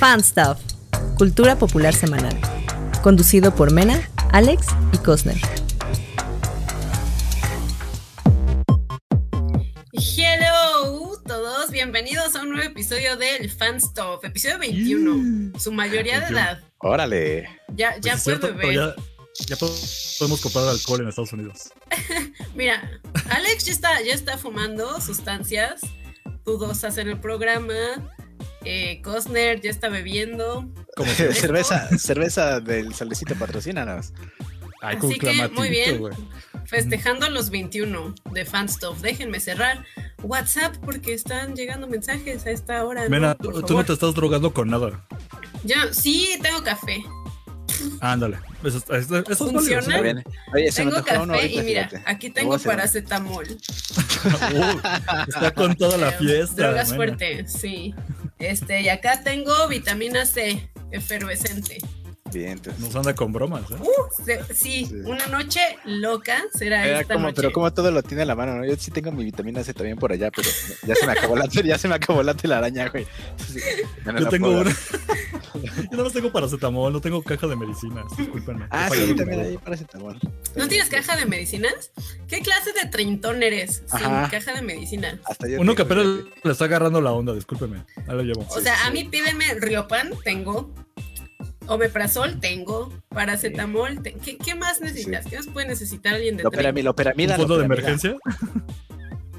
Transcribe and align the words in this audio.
Fan 0.00 0.20
Stuff, 0.22 0.58
Cultura 1.16 1.56
Popular 1.58 1.94
Semanal. 1.94 2.36
Conducido 3.02 3.54
por 3.54 3.70
Mena, 3.72 4.08
Alex 4.32 4.66
y 4.92 4.98
Cosner. 4.98 5.36
Hello, 9.92 11.18
todos, 11.26 11.70
bienvenidos 11.70 12.34
a 12.36 12.42
un 12.42 12.50
nuevo 12.50 12.64
episodio 12.64 13.16
del 13.16 13.50
Fan 13.50 13.80
Stuff, 13.80 14.24
episodio 14.24 14.58
21, 14.58 15.52
su 15.58 15.72
mayoría 15.72 16.20
de 16.20 16.26
edad. 16.26 16.60
Órale. 16.78 17.48
Ya, 17.74 17.96
ya 17.98 18.12
Pues 18.12 18.14
es 18.16 18.24
puede 18.24 18.38
cierto, 18.38 18.56
beber. 18.56 18.74
Ya, 18.74 18.94
ya 19.48 19.56
po- 19.56 19.74
podemos 20.18 20.40
comprar 20.40 20.68
alcohol 20.68 21.00
en 21.02 21.08
Estados 21.08 21.32
Unidos. 21.32 21.70
Mira, 22.54 22.90
Alex 23.30 23.64
ya 23.66 23.72
está, 23.72 24.02
ya 24.02 24.14
está 24.14 24.38
fumando 24.38 25.00
sustancias 25.00 25.80
dudosas 26.44 26.96
en 26.98 27.08
el 27.08 27.20
programa. 27.20 27.74
Eh, 28.64 29.00
Cosner 29.02 29.60
ya 29.60 29.70
está 29.70 29.88
bebiendo. 29.88 30.68
Como 30.96 31.10
cerveza, 31.32 31.88
cerveza 31.98 32.60
del 32.60 32.94
solecito 32.94 33.34
patrocínanos. 33.36 34.12
ay, 34.82 34.96
con 34.98 35.10
Así 35.10 35.18
que, 35.18 35.48
muy 35.48 35.68
bien. 35.70 35.98
güey. 35.98 36.14
Festejando 36.66 37.28
los 37.30 37.50
21 37.50 38.14
de 38.32 38.44
Fan 38.44 38.68
Stuff. 38.68 39.00
Déjenme 39.00 39.40
cerrar 39.40 39.84
WhatsApp 40.22 40.76
porque 40.84 41.14
están 41.14 41.56
llegando 41.56 41.88
mensajes 41.88 42.46
a 42.46 42.50
esta 42.50 42.84
hora. 42.84 43.04
¿no? 43.04 43.10
Mena, 43.10 43.34
Por 43.34 43.54
tú 43.54 43.60
no 43.60 43.66
favor. 43.68 43.84
te 43.86 43.92
estás 43.94 44.14
drogando 44.14 44.52
con 44.52 44.68
nada. 44.68 45.04
Ya, 45.64 45.92
sí, 45.92 46.38
tengo 46.42 46.62
café. 46.62 47.02
Ándale. 48.00 48.38
Eso, 48.62 48.76
es- 48.78 48.84
eso, 49.04 49.18
eso 49.18 49.32
es 49.32 49.38
válido, 49.38 49.80
¿Funciona? 49.80 49.96
se 49.96 50.04
me 50.04 50.70
Tengo 50.70 51.02
café 51.04 51.16
ahorita, 51.16 51.46
y 51.62 51.64
mira, 51.64 51.88
fíjate. 51.88 52.02
aquí 52.10 52.30
tengo 52.30 52.54
hacer. 52.54 52.70
paracetamol. 52.72 53.46
Está 55.28 55.54
con 55.54 55.74
toda 55.76 55.96
la 55.96 56.12
fiesta. 56.12 56.54
Drogas 56.68 56.88
Mena. 56.90 56.96
fuertes, 56.96 57.52
sí. 57.52 57.94
Este, 58.40 58.80
y 58.80 58.88
acá 58.88 59.22
tengo 59.22 59.68
vitamina 59.68 60.24
C, 60.26 60.68
efervescente. 60.90 61.78
Bien, 62.32 62.52
entonces. 62.52 62.80
Nos 62.80 62.94
anda 62.96 63.14
con 63.14 63.32
bromas, 63.32 63.62
¿eh? 63.70 63.74
Uh, 63.80 64.24
se- 64.24 64.54
sí, 64.54 64.86
Sí. 64.86 64.94
una 65.04 65.26
noche 65.26 65.60
loca 65.84 66.42
será 66.54 66.86
Era 66.86 67.00
esta 67.00 67.14
como, 67.14 67.26
noche. 67.26 67.36
pero 67.36 67.52
como 67.52 67.72
todo 67.72 67.90
lo 67.90 68.02
tiene 68.02 68.22
a 68.22 68.26
la 68.26 68.34
mano, 68.34 68.56
¿no? 68.56 68.64
Yo 68.64 68.76
sí 68.76 68.90
tengo 68.90 69.10
mi 69.12 69.24
vitamina 69.24 69.62
C 69.64 69.74
también 69.74 69.96
por 69.98 70.12
allá, 70.12 70.30
pero 70.30 70.48
ya 70.86 70.94
se 70.94 71.06
me 71.06 71.12
acabó 71.12 71.36
la, 71.36 71.46
ya 71.64 71.78
se 71.78 71.88
me 71.88 71.94
acabó 71.94 72.22
la 72.22 72.34
telaraña, 72.34 72.88
güey. 72.88 73.06
Entonces, 73.30 73.64
no 74.04 74.18
Yo 74.18 74.28
tengo 74.28 74.46
puedo 74.48 74.60
una. 74.62 74.70
Yo 75.54 75.88
nada 75.90 76.04
más 76.04 76.12
tengo 76.12 76.30
paracetamol, 76.32 76.92
no 76.92 77.00
tengo 77.00 77.22
caja 77.22 77.46
de 77.48 77.56
medicinas. 77.56 78.04
Discúlpenme. 78.16 78.66
Ah, 78.70 78.88
sí, 78.92 79.14
también 79.14 79.40
hay 79.40 79.58
paracetamol. 79.58 80.18
¿No 80.54 80.68
tienes 80.68 80.88
caja 80.88 81.16
de 81.16 81.26
medicinas? 81.26 81.90
¿Qué 82.28 82.40
clase 82.40 82.72
de 82.72 82.88
treintón 82.88 83.42
eres 83.42 83.82
sin 83.86 84.04
Ajá. 84.06 84.28
caja 84.30 84.52
de 84.54 84.62
medicinas? 84.62 85.16
Hasta 85.24 85.48
yo 85.48 85.60
Uno 85.60 85.74
que 85.74 85.82
apenas 85.82 86.06
le 86.44 86.52
está 86.52 86.66
agarrando 86.66 87.00
la 87.00 87.12
onda, 87.12 87.34
discúlpeme. 87.34 87.84
Ahí 88.06 88.16
lo 88.16 88.22
llevo. 88.22 88.46
O 88.48 88.60
sea, 88.60 88.86
a 88.86 88.90
mí 88.90 89.04
pídeme 89.04 89.54
Riopan, 89.54 90.12
tengo. 90.24 90.72
Omeprazol, 91.70 92.40
tengo. 92.40 92.92
Paracetamol, 93.10 94.02
te- 94.02 94.14
¿Qué, 94.14 94.36
qué 94.38 94.54
más 94.54 94.80
necesitas? 94.80 95.24
¿Qué 95.26 95.36
más 95.36 95.46
puede 95.46 95.68
necesitar 95.68 96.14
alguien 96.14 96.36
de 96.36 96.42
Lo 96.42 96.48
operamida, 96.48 96.82
lo 96.84 96.90
¿Un 96.90 96.92
operamida. 96.94 97.36
fondo 97.36 97.58
de 97.58 97.64
emergencia? 97.64 98.16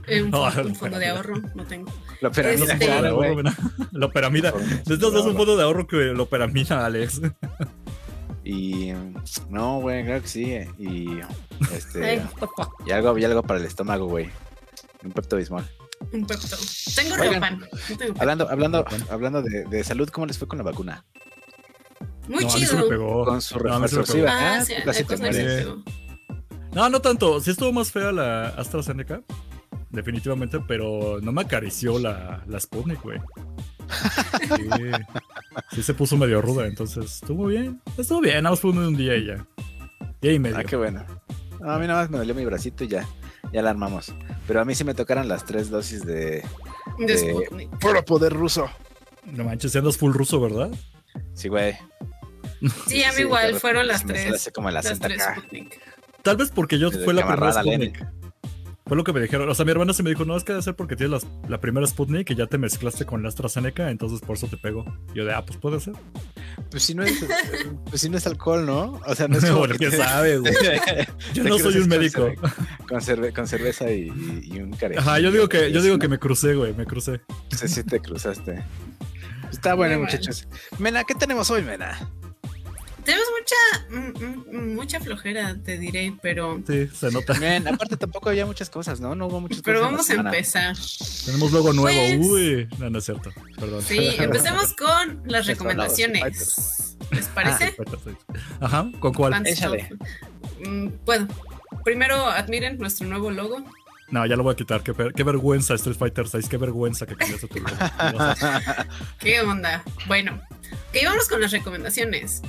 Eh, 0.07 0.23
un, 0.23 0.31
No, 0.31 0.49
fondo 0.75 0.97
de 0.97 1.07
ahorro, 1.07 1.35
no 1.55 1.65
tengo. 1.65 1.91
Lo 2.21 2.29
operamida, 2.29 2.73
Este- 2.73 2.85
claro, 2.85 3.15
güey. 3.15 3.35
mira. 3.35 3.53
La 3.91 4.05
operamida. 4.05 4.53
Necesitas 4.85 5.25
un 5.25 5.35
fondo 5.35 5.57
de 5.57 5.63
ahorro 5.63 5.85
que 5.87 5.97
lo 5.97 6.23
operamida, 6.23 6.85
Alex. 6.85 7.21
Y 8.43 8.91
no, 9.49 9.79
güey, 9.81 10.03
claro 10.03 10.21
que 10.23 10.27
sí. 10.27 10.51
eh, 10.51 10.69
Y 10.79 11.19
este 11.73 12.21
y 12.85 12.91
algo, 12.91 13.17
y 13.17 13.23
algo 13.25 13.43
para 13.43 13.59
el 13.59 13.65
estómago, 13.65 14.07
güey. 14.07 14.29
Un 15.03 15.11
Pepto 15.11 15.35
Bismol. 15.37 15.63
un 16.11 16.25
pepto. 16.25 16.55
Tengo 16.95 17.15
Oigan, 17.21 17.59
no 17.59 17.97
tengo. 17.97 18.15
Hablando, 18.19 18.49
hablando, 18.49 18.85
hablando 19.09 19.41
de, 19.43 19.65
de 19.65 19.83
salud, 19.83 20.09
¿cómo 20.09 20.25
les 20.27 20.37
fue 20.37 20.47
con 20.47 20.57
la 20.57 20.63
vacuna? 20.63 21.05
Muy 22.27 22.43
no, 22.45 22.49
a 22.51 22.53
mí 22.55 22.65
se 22.65 22.75
me 22.75 22.81
chido. 22.81 22.89
pegó. 22.89 23.25
Con 23.25 23.41
su 23.41 23.57
No, 23.59 23.73
Ah, 24.27 24.61
sí, 24.65 24.73
casi 24.85 25.03
te 25.03 25.17
mueres. 25.17 25.67
No, 26.73 26.89
no 26.89 26.99
tanto. 27.01 27.39
Sí 27.41 27.51
estuvo 27.51 27.71
más 27.73 27.91
fea 27.91 28.11
la 28.11 28.47
AstraZeneca. 28.49 29.21
Definitivamente, 29.89 30.59
pero 30.65 31.19
no 31.21 31.31
me 31.33 31.41
acarició 31.41 31.99
la, 31.99 32.43
la 32.47 32.59
Sputnik, 32.59 33.01
güey. 33.03 33.19
Sí, 34.47 35.75
sí 35.75 35.83
se 35.83 35.93
puso 35.93 36.15
medio 36.17 36.41
ruda, 36.41 36.65
entonces 36.67 37.05
estuvo 37.21 37.47
bien. 37.47 37.81
Estuvo 37.97 38.21
bien, 38.21 38.35
nada 38.43 38.51
más 38.51 38.59
fue 38.61 38.71
un 38.71 38.95
día 38.95 39.17
y 39.17 39.25
ya. 39.27 39.45
Día 40.21 40.33
y 40.33 40.39
medio. 40.39 40.57
Ah, 40.57 40.63
qué 40.63 40.75
bueno. 40.77 41.03
No, 41.59 41.71
a 41.71 41.77
mí 41.77 41.87
nada 41.87 42.01
más 42.01 42.09
me 42.09 42.17
dolió 42.19 42.33
mi 42.33 42.45
bracito 42.45 42.85
y 42.85 42.87
ya, 42.87 43.05
ya 43.51 43.61
la 43.61 43.69
armamos. 43.71 44.13
Pero 44.47 44.61
a 44.61 44.65
mí 44.65 44.75
sí 44.75 44.83
me 44.85 44.93
tocaron 44.93 45.27
las 45.27 45.45
tres 45.45 45.69
dosis 45.69 46.05
de 46.05 46.43
De 46.99 47.13
Eh, 47.13 47.17
Sputnik. 47.17 47.69
puro 47.79 48.03
poder 48.05 48.31
ruso. 48.33 48.69
No 49.25 49.43
manches, 49.43 49.73
si 49.73 49.77
andas 49.77 49.97
full 49.97 50.13
ruso, 50.13 50.39
¿verdad? 50.39 50.71
Sí, 51.33 51.49
güey. 51.49 51.75
Sí, 52.87 53.03
a 53.03 53.09
mí 53.09 53.15
sí, 53.15 53.21
igual 53.23 53.55
fueron 53.59 53.87
las 53.87 54.05
tres. 54.05 54.33
hace 54.33 54.51
como 54.51 54.69
el 54.69 54.75
Las 54.75 54.99
tres. 54.99 55.21
Tal 56.21 56.37
vez 56.37 56.51
porque 56.51 56.77
yo 56.77 56.89
Desde 56.91 57.03
fue 57.03 57.13
la 57.13 57.25
primera 57.27 57.51
Sputnik. 57.53 58.05
Fue 58.85 58.97
lo 58.97 59.03
que 59.05 59.13
me 59.13 59.21
dijeron. 59.21 59.47
O 59.49 59.55
sea, 59.55 59.63
mi 59.63 59.71
hermana 59.71 59.93
se 59.93 60.03
me 60.03 60.09
dijo, 60.09 60.25
no, 60.25 60.35
es 60.35 60.43
que 60.43 60.51
debe 60.51 60.61
ser 60.63 60.75
porque 60.75 60.97
tienes 60.97 61.11
las- 61.23 61.49
la 61.49 61.61
primera 61.61 61.87
Sputnik 61.87 62.29
y 62.31 62.35
ya 62.35 62.45
te 62.47 62.57
mezclaste 62.57 63.05
con 63.05 63.23
la 63.23 63.29
AstraZeneca, 63.29 63.89
entonces 63.89 64.19
por 64.19 64.35
eso 64.35 64.47
te 64.47 64.57
pego. 64.57 64.83
Yo 65.15 65.23
de, 65.23 65.33
ah, 65.33 65.45
pues 65.45 65.57
puede 65.57 65.79
ser. 65.79 65.93
Pues 66.69 66.83
si 66.83 66.93
no 66.93 67.03
es, 67.03 67.13
pues 67.89 68.01
si 68.01 68.09
no 68.09 68.17
es 68.17 68.27
alcohol, 68.27 68.65
¿no? 68.65 68.99
O 69.07 69.15
sea, 69.15 69.27
no 69.29 69.37
es 69.37 69.45
como 69.45 69.59
Bueno, 69.59 69.73
que 69.73 69.77
¿quién 69.79 69.91
te- 69.91 69.97
sabe, 69.97 70.37
güey? 70.39 70.53
Yo 71.33 71.43
no 71.45 71.57
soy 71.57 71.77
un 71.77 71.87
médico. 71.87 72.29
Con, 72.87 72.99
cerve- 72.99 73.33
con 73.33 73.47
cerveza 73.47 73.89
y, 73.89 74.09
y- 74.09 74.55
y 74.55 74.59
un 74.59 74.71
care. 74.71 74.97
Ajá, 74.97 75.19
yo 75.19 75.31
digo 75.31 75.47
que, 75.47 75.71
yo 75.71 75.81
digo 75.81 75.97
que 75.97 76.09
me 76.09 76.19
crucé, 76.19 76.53
güey, 76.55 76.73
me 76.73 76.85
crucé. 76.85 77.21
Sí, 77.55 77.67
sí 77.69 77.83
te 77.85 77.99
cruzaste. 78.01 78.61
Está 79.51 79.73
bueno, 79.73 79.95
Muy 79.95 80.03
mal. 80.05 80.11
muchachos. 80.11 80.47
Mena, 80.79 81.03
¿qué 81.05 81.15
tenemos 81.15 81.49
hoy, 81.49 81.61
Mena? 81.63 82.09
Tenemos 83.03 83.27
mucha, 83.39 83.95
mm, 83.97 84.55
mm, 84.57 84.75
mucha 84.75 84.99
flojera, 84.99 85.55
te 85.63 85.77
diré, 85.77 86.13
pero, 86.21 86.61
Sí, 86.67 86.87
se 86.93 87.11
nota. 87.11 87.33
Aparte 87.73 87.97
tampoco 87.97 88.29
había 88.29 88.45
muchas 88.45 88.69
cosas, 88.69 88.99
¿no? 88.99 89.15
No 89.15 89.27
hubo 89.27 89.39
muchas 89.41 89.61
pero 89.61 89.79
cosas. 89.81 89.91
la 89.91 89.97
vamos 89.97 90.09
a 90.09 90.13
empezar. 90.29 90.75
Tenemos 91.25 91.51
luego 91.51 91.73
nuevo. 91.73 91.99
Pues- 91.99 92.27
Uy, 92.31 92.67
no, 92.77 92.89
no 92.89 92.97
es 92.99 93.05
cierto. 93.05 93.31
Perdón. 93.59 93.81
Sí, 93.83 94.15
empecemos 94.17 94.73
con 94.75 95.21
las 95.25 95.47
recomendaciones. 95.47 96.95
¿Les 97.11 97.27
parece? 97.27 97.75
Ajá, 98.59 98.89
¿con 98.99 99.13
cuál? 99.13 99.45
Échale. 99.47 99.89
Mm, 100.65 100.87
Puedo. 101.05 101.27
Primero 101.83 102.25
admiren 102.27 102.77
nuestro 102.77 103.07
nuevo 103.07 103.31
logo. 103.31 103.63
No, 104.09 104.25
ya 104.25 104.35
lo 104.35 104.43
voy 104.43 104.53
a 104.53 104.55
quitar. 104.55 104.83
Qué, 104.83 104.93
qué 105.15 105.23
vergüenza 105.23 105.73
Street 105.75 105.95
Fighter 105.97 106.27
6. 106.27 106.47
Qué 106.49 106.57
vergüenza 106.57 107.05
que 107.05 107.15
cambiaste 107.15 107.47
tu 107.47 107.59
logo. 107.59 107.69
¿Qué 109.19 109.41
onda? 109.41 109.83
Bueno, 110.07 110.41
ok, 110.89 110.97
vamos 111.05 111.27
con 111.29 111.39
las 111.41 111.51
recomendaciones. 111.51 112.41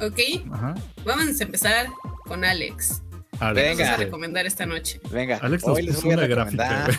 Ok, 0.00 0.18
Ajá. 0.52 0.74
vamos 1.04 1.40
a 1.40 1.44
empezar 1.44 1.86
con 2.24 2.44
Alex. 2.44 3.02
Alex, 3.40 3.78
Vamos 3.78 3.80
a 3.80 3.90
Venga. 3.92 3.96
recomendar 3.96 4.46
esta 4.46 4.66
noche. 4.66 5.00
Venga, 5.10 5.38
Alex 5.42 5.66
nos 5.66 5.76
hoy 5.76 5.82
les 5.84 6.02
voy 6.02 6.12
a 6.12 6.16
una 6.18 6.26
gráfica. 6.26 6.88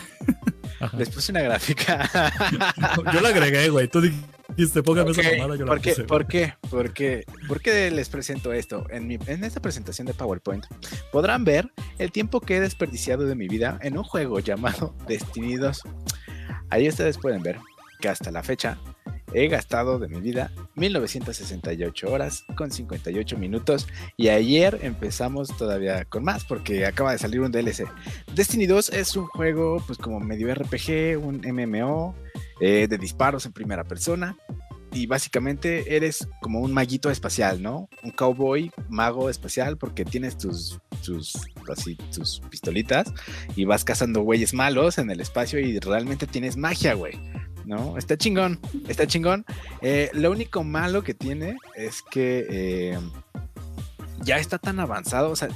Les 0.98 1.08
puse 1.08 1.32
una 1.32 1.40
gráfica. 1.40 2.10
Yo 3.14 3.20
la 3.22 3.30
agregué, 3.30 3.70
güey. 3.70 3.88
Tú 3.88 4.02
dijiste, 4.02 4.82
póngame 4.82 5.12
esa 5.12 5.22
mamada, 5.22 5.56
yo 5.56 5.64
la 5.64 5.70
¿Por 5.70 5.80
qué? 5.80 5.90
puse. 5.90 6.04
¿Por 6.04 6.26
qué? 6.26 6.54
¿Por 6.68 6.92
qué? 6.92 7.24
¿Por 7.48 7.60
qué 7.62 7.90
les 7.90 8.10
presento 8.10 8.52
esto? 8.52 8.84
En, 8.90 9.06
mi, 9.06 9.18
en 9.26 9.44
esta 9.44 9.60
presentación 9.62 10.06
de 10.06 10.12
PowerPoint 10.12 10.66
podrán 11.10 11.42
ver 11.44 11.70
el 11.98 12.12
tiempo 12.12 12.38
que 12.40 12.56
he 12.56 12.60
desperdiciado 12.60 13.24
de 13.24 13.34
mi 13.34 13.48
vida 13.48 13.78
en 13.80 13.96
un 13.96 14.04
juego 14.04 14.40
llamado 14.40 14.94
Destiny 15.06 15.56
2. 15.56 15.80
Ahí 16.68 16.86
ustedes 16.86 17.16
pueden 17.16 17.42
ver 17.42 17.58
que 18.00 18.08
hasta 18.10 18.30
la 18.30 18.42
fecha 18.42 18.76
he 19.34 19.48
gastado 19.48 19.98
de 19.98 20.08
mi 20.08 20.20
vida 20.20 20.50
1968 20.76 22.10
horas 22.10 22.44
con 22.56 22.70
58 22.70 23.36
minutos 23.36 23.86
y 24.16 24.28
ayer 24.28 24.78
empezamos 24.82 25.54
todavía 25.56 26.04
con 26.04 26.24
más 26.24 26.44
porque 26.44 26.86
acaba 26.86 27.12
de 27.12 27.18
salir 27.18 27.40
un 27.40 27.52
DLC. 27.52 27.86
Destiny 28.34 28.66
2 28.66 28.90
es 28.90 29.16
un 29.16 29.26
juego 29.26 29.82
pues 29.86 29.98
como 29.98 30.20
medio 30.20 30.54
RPG, 30.54 31.18
un 31.18 31.42
MMO 31.44 32.14
eh, 32.60 32.86
de 32.88 32.98
disparos 32.98 33.44
en 33.46 33.52
primera 33.52 33.84
persona 33.84 34.36
y 34.94 35.06
básicamente 35.06 35.96
eres 35.96 36.28
como 36.40 36.60
un 36.60 36.72
maguito 36.72 37.10
espacial, 37.10 37.60
¿no? 37.60 37.88
Un 38.04 38.12
cowboy 38.12 38.70
mago 38.88 39.28
espacial 39.28 39.76
porque 39.76 40.04
tienes 40.04 40.38
tus 40.38 40.78
tus 41.04 41.34
así 41.70 41.96
tus 42.14 42.40
pistolitas 42.48 43.12
y 43.56 43.64
vas 43.64 43.84
cazando 43.84 44.22
güeyes 44.22 44.54
malos 44.54 44.98
en 44.98 45.10
el 45.10 45.20
espacio 45.20 45.58
y 45.58 45.78
realmente 45.80 46.26
tienes 46.26 46.56
magia, 46.56 46.94
güey. 46.94 47.18
¿No? 47.64 47.96
Está 47.96 48.16
chingón, 48.16 48.60
está 48.88 49.06
chingón. 49.06 49.44
Eh, 49.80 50.10
lo 50.12 50.30
único 50.30 50.64
malo 50.64 51.02
que 51.02 51.14
tiene 51.14 51.56
es 51.74 52.02
que 52.02 52.46
eh, 52.48 52.98
ya 54.20 54.36
está 54.38 54.58
tan 54.58 54.80
avanzado, 54.80 55.30
o 55.30 55.36
sea, 55.36 55.48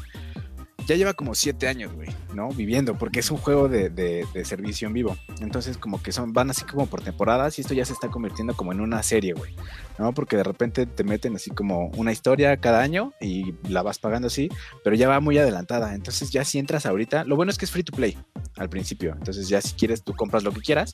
ya 0.87 0.97
lleva 0.97 1.13
como 1.13 1.35
siete 1.35 1.69
años, 1.69 1.93
güey, 1.93 2.09
¿no? 2.35 2.49
Viviendo, 2.51 2.97
porque 2.97 3.21
es 3.21 3.31
un 3.31 3.39
juego 3.39 3.69
de, 3.69 3.91
de- 3.91 4.27
servicio 4.45 4.87
en 4.87 4.95
vivo. 4.95 5.17
Entonces, 5.41 5.77
como 5.79 6.01
que 6.03 6.13
son, 6.13 6.33
van 6.33 6.51
así 6.51 6.65
como 6.65 6.87
por 6.87 7.03
temporadas 7.03 7.59
y 7.59 7.63
esto 7.63 7.75
ya 7.75 7.85
se 7.85 7.93
está 7.93 8.09
convirtiendo 8.09 8.55
como 8.55 8.73
en 8.73 8.81
una 8.81 9.03
serie, 9.03 9.33
güey, 9.35 9.55
¿no? 9.99 10.13
Porque 10.13 10.37
de 10.37 10.45
repente 10.45 10.87
te 10.87 11.05
meten 11.05 11.35
así 11.37 11.51
como 11.51 11.89
una 11.97 12.13
historia 12.13 12.57
cada 12.59 12.81
año 12.81 13.13
y 13.21 13.55
la 13.69 13.83
vas 13.83 13.99
pagando 13.99 14.29
así, 14.29 14.49
pero 14.85 14.95
ya 14.97 15.09
va 15.09 15.21
muy 15.21 15.39
adelantada. 15.39 15.95
Entonces, 15.95 16.31
ya 16.31 16.45
si 16.45 16.59
entras 16.59 16.87
ahorita, 16.87 17.25
lo 17.25 17.37
bueno 17.37 17.51
es 17.51 17.59
que 17.59 17.65
es 17.65 17.71
free 17.71 17.83
to 17.83 17.93
play 17.93 18.17
al 18.57 18.69
principio. 18.69 19.13
Entonces, 19.19 19.49
ya 19.49 19.61
si 19.61 19.75
quieres, 19.75 20.03
tú 20.03 20.15
compras 20.15 20.43
lo 20.45 20.53
que 20.53 20.61
quieras, 20.61 20.93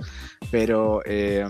pero 0.50 1.02
eh, 1.04 1.46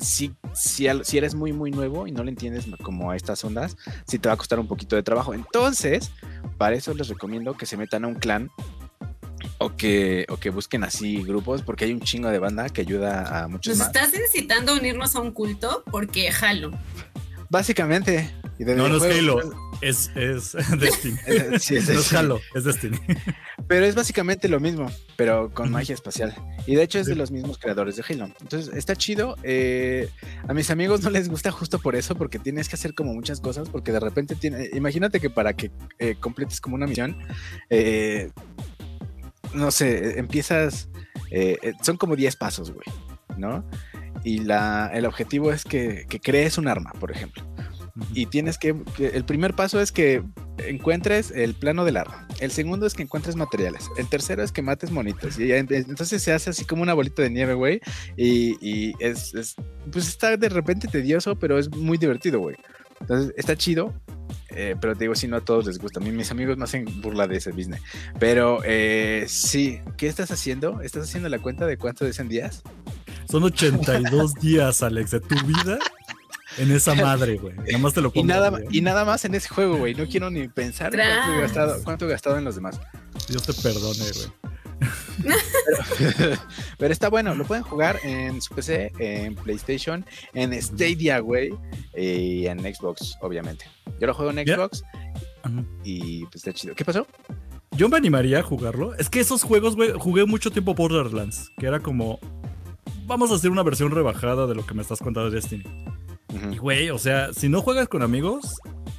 si, 0.00 0.34
si, 0.54 0.86
si 1.02 1.18
eres 1.18 1.34
muy, 1.34 1.52
muy 1.52 1.70
nuevo 1.70 2.06
y 2.06 2.12
no 2.12 2.22
le 2.24 2.30
entiendes 2.30 2.66
como 2.82 3.10
a 3.10 3.16
estas 3.16 3.44
ondas, 3.44 3.76
sí 4.06 4.18
te 4.18 4.28
va 4.28 4.34
a 4.34 4.38
costar 4.38 4.58
un 4.60 4.68
poquito 4.68 4.96
de 4.96 5.02
trabajo. 5.02 5.34
Entonces, 5.34 6.10
para 6.58 6.76
eso 6.76 6.94
les 6.94 7.08
recomiendo 7.08 7.54
que 7.54 7.66
se 7.66 7.76
metan 7.76 8.04
a 8.04 8.08
un 8.08 8.14
clan 8.14 8.50
o 9.58 9.76
que, 9.76 10.26
o 10.28 10.36
que 10.36 10.50
busquen 10.50 10.84
así 10.84 11.22
grupos, 11.22 11.62
porque 11.62 11.84
hay 11.86 11.92
un 11.92 12.00
chingo 12.00 12.28
de 12.28 12.38
banda 12.38 12.68
que 12.68 12.80
ayuda 12.82 13.42
a 13.44 13.48
muchos 13.48 13.70
Nos 13.76 13.78
más. 13.78 13.86
estás 13.88 14.20
incitando 14.20 14.72
a 14.72 14.76
unirnos 14.78 15.14
a 15.16 15.20
un 15.20 15.32
culto 15.32 15.84
porque 15.90 16.30
jalo. 16.30 16.70
Básicamente. 17.50 18.30
y 18.58 18.64
No, 18.64 18.88
no 18.88 18.96
es 18.96 19.18
Halo, 19.18 19.40
es, 19.82 20.10
es 20.14 20.52
Destiny. 20.78 21.18
eh, 21.26 21.58
sí, 21.58 21.76
es 21.76 21.88
No 21.88 22.00
es. 22.00 22.12
Halo, 22.14 22.40
es 22.54 22.64
Destiny. 22.64 22.98
Pero 23.68 23.86
es 23.86 23.94
básicamente 23.94 24.48
lo 24.48 24.58
mismo, 24.58 24.90
pero 25.16 25.50
con 25.50 25.70
magia 25.70 25.94
espacial. 25.94 26.34
Y 26.66 26.74
de 26.74 26.82
hecho 26.82 26.98
es 26.98 27.06
de 27.06 27.14
los 27.14 27.30
mismos 27.30 27.58
creadores 27.58 27.96
de 27.96 28.04
Halo. 28.06 28.26
Entonces 28.40 28.74
está 28.74 28.96
chido. 28.96 29.36
eh, 29.44 30.10
a 30.46 30.52
mis 30.52 30.68
amigos 30.70 31.02
no 31.02 31.10
les 31.10 31.28
gusta 31.28 31.50
justo 31.52 31.78
por 31.78 31.94
eso, 31.94 32.14
porque 32.16 32.38
tienes 32.38 32.68
que 32.68 32.74
hacer 32.74 32.92
como 32.92 33.14
muchas 33.14 33.40
cosas, 33.40 33.68
porque 33.68 33.92
de 33.92 34.00
repente 34.00 34.34
tiene, 34.34 34.68
imagínate 34.74 35.20
que 35.20 35.30
para 35.30 35.54
que 35.54 35.70
eh, 36.00 36.16
completes 36.18 36.60
como 36.60 36.74
una 36.74 36.86
misión, 36.86 37.16
eh, 37.70 38.30
no 39.54 39.70
sé, 39.70 40.18
empiezas, 40.18 40.88
eh, 41.30 41.58
eh, 41.62 41.72
son 41.82 41.96
como 41.96 42.16
10 42.16 42.36
pasos, 42.36 42.70
güey, 42.72 42.86
¿no? 43.36 43.64
Y 44.24 44.38
la, 44.40 44.90
el 44.94 45.06
objetivo 45.06 45.52
es 45.52 45.64
que, 45.64 46.06
que 46.08 46.20
crees 46.20 46.58
un 46.58 46.68
arma, 46.68 46.92
por 47.00 47.10
ejemplo 47.10 47.42
y 48.14 48.24
tienes 48.24 48.56
que, 48.56 48.74
el 48.98 49.24
primer 49.24 49.52
paso 49.54 49.78
es 49.78 49.92
que 49.92 50.22
encuentres 50.66 51.30
el 51.30 51.52
plano 51.54 51.84
del 51.84 51.98
arma. 51.98 52.26
El 52.40 52.50
segundo 52.50 52.86
es 52.86 52.94
que 52.94 53.02
encuentres 53.02 53.36
materiales. 53.36 53.86
El 53.98 54.08
tercero 54.08 54.42
es 54.42 54.50
que 54.50 54.62
mates 54.62 54.90
monitos. 54.90 55.38
Y 55.38 55.52
entonces 55.52 56.22
se 56.22 56.32
hace 56.32 56.48
así 56.50 56.64
como 56.64 56.82
una 56.82 56.94
bolita 56.94 57.20
de 57.20 57.28
nieve, 57.28 57.52
güey. 57.52 57.80
Y, 58.16 58.56
y 58.66 58.94
es, 58.98 59.34
es- 59.34 59.56
pues 59.90 60.08
está 60.08 60.38
de 60.38 60.48
repente 60.48 60.88
tedioso, 60.88 61.38
pero 61.38 61.58
es 61.58 61.70
muy 61.76 61.98
divertido, 61.98 62.40
güey. 62.40 62.56
Entonces 63.00 63.34
está 63.36 63.56
chido. 63.56 63.92
Eh, 64.54 64.76
pero 64.80 64.94
te 64.94 65.04
digo, 65.04 65.14
si 65.14 65.28
no 65.28 65.36
a 65.36 65.40
todos 65.40 65.66
les 65.66 65.78
gusta. 65.78 66.00
A 66.00 66.02
mí 66.02 66.10
mis 66.10 66.30
amigos 66.30 66.56
no 66.58 66.64
hacen 66.64 66.84
burla 67.00 67.26
de 67.26 67.36
ese 67.36 67.52
business. 67.52 67.80
Pero 68.18 68.60
eh, 68.64 69.24
sí, 69.28 69.80
¿qué 69.96 70.06
estás 70.08 70.30
haciendo? 70.30 70.80
¿Estás 70.82 71.04
haciendo 71.04 71.28
la 71.28 71.38
cuenta 71.38 71.66
de 71.66 71.76
cuánto 71.76 72.04
dicen 72.04 72.28
días? 72.28 72.62
Son 73.30 73.42
82 73.42 74.34
días, 74.40 74.82
Alex, 74.82 75.12
de 75.12 75.20
tu 75.20 75.34
vida 75.46 75.78
en 76.58 76.70
esa 76.70 76.94
madre, 76.94 77.36
güey. 77.38 77.54
Nada 77.56 77.78
más 77.78 77.94
te 77.94 78.00
lo 78.02 78.08
Y 78.08 78.12
pongo. 78.12 78.26
nada, 78.26 78.50
güey. 78.50 78.64
y 78.70 78.80
nada 78.82 79.04
más 79.04 79.24
en 79.24 79.34
ese 79.34 79.48
juego, 79.48 79.78
güey. 79.78 79.94
No 79.94 80.06
quiero 80.06 80.30
ni 80.30 80.48
pensar 80.48 80.90
cuánto 80.92 81.32
he, 81.34 81.40
gastado, 81.40 81.82
cuánto 81.84 82.04
he 82.06 82.08
gastado 82.10 82.36
en 82.38 82.44
los 82.44 82.54
demás. 82.54 82.78
Dios 83.28 83.42
te 83.44 83.54
perdone, 83.54 84.04
güey. 84.14 84.41
Pero 86.78 86.92
está 86.92 87.08
bueno, 87.08 87.34
lo 87.34 87.44
pueden 87.44 87.64
jugar 87.64 87.98
en 88.02 88.40
su 88.40 88.54
PC, 88.54 88.92
en 88.98 89.34
PlayStation, 89.34 90.04
en 90.34 90.60
Stadia, 90.60 91.20
güey, 91.20 91.54
y 91.96 92.46
en 92.46 92.60
Xbox, 92.60 93.16
obviamente. 93.20 93.66
Yo 94.00 94.06
lo 94.06 94.14
juego 94.14 94.30
en. 94.30 94.46
Xbox 94.46 94.82
y 95.84 96.24
pues 96.26 96.36
está 96.36 96.52
chido. 96.52 96.74
¿Qué 96.74 96.84
pasó? 96.84 97.06
Yo 97.72 97.88
me 97.88 97.96
animaría 97.96 98.40
a 98.40 98.42
jugarlo. 98.42 98.94
Es 98.94 99.08
que 99.08 99.20
esos 99.20 99.42
juegos, 99.42 99.76
güey, 99.76 99.92
jugué 99.92 100.26
mucho 100.26 100.50
tiempo 100.50 100.74
Borderlands, 100.74 101.50
que 101.58 101.66
era 101.66 101.80
como. 101.80 102.18
Vamos 103.06 103.30
a 103.32 103.34
hacer 103.34 103.50
una 103.50 103.62
versión 103.62 103.90
rebajada 103.90 104.46
de 104.46 104.54
lo 104.54 104.64
que 104.64 104.74
me 104.74 104.82
estás 104.82 105.00
contando 105.00 105.30
de 105.30 105.36
Destiny. 105.36 105.64
Y, 106.52 106.56
güey, 106.56 106.90
o 106.90 106.98
sea, 106.98 107.32
si 107.32 107.48
no 107.48 107.60
juegas 107.60 107.88
con 107.88 108.02
amigos, 108.02 108.56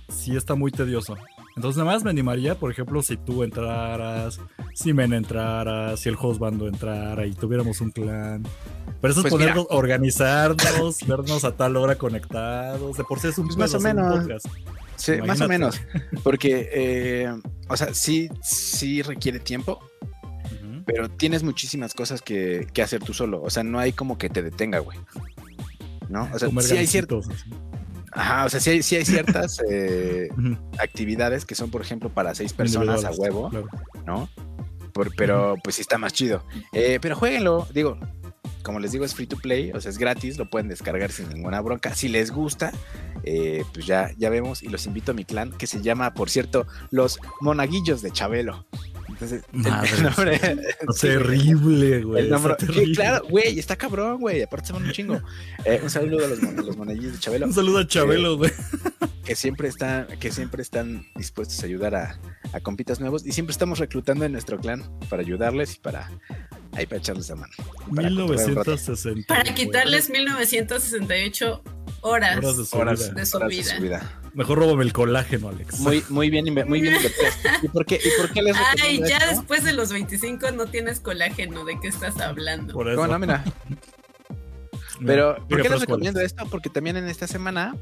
sí 0.10 0.36
está 0.36 0.56
muy 0.56 0.72
tedioso. 0.72 1.16
Entonces, 1.56 1.78
nada 1.78 1.92
más 1.94 2.04
me 2.04 2.10
animaría, 2.10 2.56
por 2.56 2.72
ejemplo, 2.72 3.02
si 3.04 3.16
tú 3.18 3.44
entraras, 3.44 4.40
si 4.74 4.92
Men 4.94 5.14
entrara, 5.14 5.96
si 5.98 6.10
el 6.10 6.16
hostbando 6.20 6.68
entrara 6.68 7.26
y 7.28 7.34
tuviéramos 7.34 7.80
un 7.82 7.92
clan. 7.92 8.44
Pero 9.02 9.12
eso 9.12 9.22
es 9.22 9.30
Pues 9.30 9.34
mira. 9.34 9.54
ponernos, 9.54 9.68
organizarnos, 9.70 10.98
vernos 11.08 11.44
a 11.44 11.56
tal 11.56 11.76
hora 11.78 11.96
conectados. 11.96 12.98
De 12.98 13.04
por 13.04 13.20
sí 13.20 13.28
es 13.28 13.38
un 13.38 13.46
Pues 13.48 13.58
más 13.58 13.74
o 13.76 13.80
menos. 13.80 14.20
podcast. 14.22 14.46
Sí, 14.96 15.14
más 15.26 15.42
o 15.42 15.48
menos. 15.48 15.80
Porque, 16.24 16.70
eh, 16.74 17.34
o 17.70 17.78
sea, 17.78 17.94
sí, 17.94 18.30
sí 18.42 19.02
requiere 19.02 19.40
tiempo, 19.40 19.80
pero 20.86 21.10
tienes 21.10 21.44
muchísimas 21.44 21.94
cosas 21.94 22.22
que, 22.22 22.68
que 22.74 22.82
hacer 22.82 23.02
tú 23.04 23.14
solo. 23.14 23.42
O 23.42 23.50
sea, 23.50 23.64
no 23.64 23.80
hay 23.80 23.94
como 23.94 24.18
que 24.18 24.30
te 24.30 24.42
detenga, 24.42 24.80
güey. 24.80 24.98
¿No? 26.10 26.30
O 26.34 26.40
sea, 26.40 26.50
sí 26.50 26.78
hay, 26.78 26.86
cier- 26.86 27.08
gansitos, 27.08 27.30
así. 27.30 27.50
Ajá, 28.16 28.46
o 28.46 28.50
sea, 28.50 28.60
sí 28.60 28.70
hay, 28.70 28.84
sí 28.84 28.96
hay 28.96 29.06
ciertas 29.06 29.60
eh, 29.70 30.30
actividades 30.80 31.46
que 31.46 31.56
son, 31.56 31.70
por 31.72 31.82
ejemplo, 31.82 32.10
para 32.10 32.36
seis 32.36 32.54
personas 32.54 33.04
a 33.06 33.12
huevo. 33.12 33.50
claro. 33.50 33.68
¿no? 34.06 34.30
Por- 34.94 35.16
pero 35.16 35.56
pues 35.64 35.76
sí 35.78 35.82
está 35.82 35.98
más 35.98 36.14
chido. 36.14 36.46
Eh, 36.72 37.00
pero 37.02 37.16
jueguenlo, 37.16 37.68
digo, 37.74 37.98
como 38.62 38.80
les 38.80 38.92
digo, 38.92 39.04
es 39.06 39.14
free 39.16 39.26
to 39.28 39.38
play, 39.38 39.72
o 39.74 39.82
sea, 39.82 39.90
es 39.90 39.98
gratis, 39.98 40.38
lo 40.38 40.50
pueden 40.50 40.68
descargar 40.70 41.12
sin 41.12 41.30
ninguna 41.30 41.60
bronca. 41.62 41.94
Si 41.96 42.08
les 42.08 42.32
gusta, 42.32 42.72
eh, 43.24 43.64
pues 43.74 43.86
ya, 43.86 44.12
ya 44.18 44.30
vemos 44.30 44.62
y 44.64 44.68
los 44.70 44.86
invito 44.86 45.12
a 45.12 45.16
mi 45.16 45.26
clan 45.26 45.52
que 45.52 45.68
se 45.68 45.82
llama, 45.82 46.14
por 46.14 46.30
cierto, 46.30 46.68
los 46.92 47.20
Monaguillos 47.42 48.02
de 48.02 48.12
Chabelo. 48.12 48.66
Entonces, 49.24 49.44
el- 49.54 49.60
Madre, 49.62 49.90
el 49.96 50.04
nombre- 50.04 50.36
Está 50.36 50.94
sí, 50.94 51.08
terrible, 51.08 52.04
güey. 52.04 52.24
el 52.24 52.30
nombre- 52.30 52.54
está 52.54 52.66
sí, 52.66 52.72
terrible. 52.74 52.96
claro, 52.96 53.26
güey, 53.30 53.60
está 53.60 53.76
cabrón, 53.76 54.20
güey. 54.20 54.42
Aparte 54.42 54.68
se 54.68 54.74
van 54.74 54.84
un 54.84 54.92
chingo. 54.92 55.22
Eh, 55.66 55.80
un 55.82 55.90
saludo 55.90 56.26
a 56.26 56.28
los, 56.30 56.42
mon- 56.42 56.56
los 56.58 56.78
de 57.14 57.20
Chabelo 57.20 57.46
Un 57.48 57.54
saludo 57.54 57.80
a 57.80 57.88
Chabelo, 57.88 58.38
güey. 58.38 58.52
que 59.26 59.36
siempre 59.36 59.70
están, 59.70 60.08
que 60.20 60.32
siempre 60.32 60.62
están 60.62 61.06
dispuestos 61.16 61.62
a 61.62 61.66
ayudar 61.66 61.96
a, 61.96 62.20
a 62.52 62.60
compitas 62.60 63.00
nuevos 63.00 63.26
y 63.26 63.32
siempre 63.32 63.52
estamos 63.54 63.80
reclutando 63.80 64.26
en 64.26 64.34
nuestro 64.34 64.60
clan 64.60 64.84
para 65.10 65.22
ayudarles 65.22 65.76
y 65.76 65.80
para 65.80 66.12
ahí 66.74 66.86
para 66.86 66.98
echarles 66.98 67.30
la 67.30 67.36
mano. 67.36 67.54
y 67.90 67.96
para 67.96 68.10
cotorrear 68.10 68.50
un 68.50 68.56
rato. 68.56 68.72
1960. 68.72 69.34
Para 69.34 69.54
quitarles 69.56 70.10
1968 70.10 71.64
horas. 72.04 72.38
Horas 72.38 72.58
de 72.58 72.66
su 72.66 72.78
Horas, 72.78 73.00
vida. 73.00 73.14
de 73.14 73.26
su 73.26 73.38
horas 73.38 73.50
vida. 73.50 73.64
de 73.72 73.76
su 73.78 73.82
vida. 73.84 74.20
Mejor 74.34 74.60
róbame 74.60 74.84
el 74.84 74.94
colágeno, 74.94 75.50
Alex. 75.50 75.80
Muy, 75.80 76.04
muy 76.10 76.30
bien, 76.30 76.46
muy 76.68 76.82
bien. 76.82 76.96
¿Y 77.62 77.68
por 77.68 77.86
qué, 77.86 77.96
y 78.04 78.22
por 78.22 78.32
qué 78.32 78.42
les 78.42 78.56
Ay, 78.82 79.00
ya 79.08 79.18
esto? 79.18 79.30
después 79.30 79.64
de 79.64 79.74
los 79.74 79.92
25 79.92 80.52
no 80.52 80.66
tienes 80.68 81.00
colágeno. 81.00 81.66
¿De 81.66 81.80
qué 81.80 81.88
estás 81.88 82.20
hablando? 82.20 82.74
Por 82.74 82.88
eso. 82.90 82.98
¿Cómo 82.98 83.12
no? 83.12 83.20
Mira. 83.20 83.44
Pero, 85.06 85.36
¿por 85.36 85.48
qué 85.48 85.56
les 85.56 85.68
Fras, 85.68 85.70
¿cuál 85.72 85.82
recomiendo 85.82 86.20
esto? 86.22 86.46
Porque 86.50 86.70
también 86.70 86.98
en 86.98 87.08
esta 87.08 87.28
semana 87.28 87.76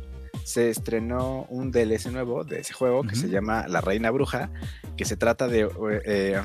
se 0.44 0.69
estrenó 0.69 1.45
un 1.50 1.71
DLC 1.71 2.07
nuevo 2.07 2.44
de 2.44 2.59
ese 2.62 2.73
juego 2.73 3.03
que 3.03 3.09
Ujú. 3.13 3.21
se 3.21 3.29
llama 3.29 3.68
La 3.68 3.81
Reina 3.81 4.09
Bruja, 4.12 4.50
que 4.97 5.06
se 5.06 5.18
trata 5.18 5.47
de... 5.47 5.69
eh, 6.06 6.41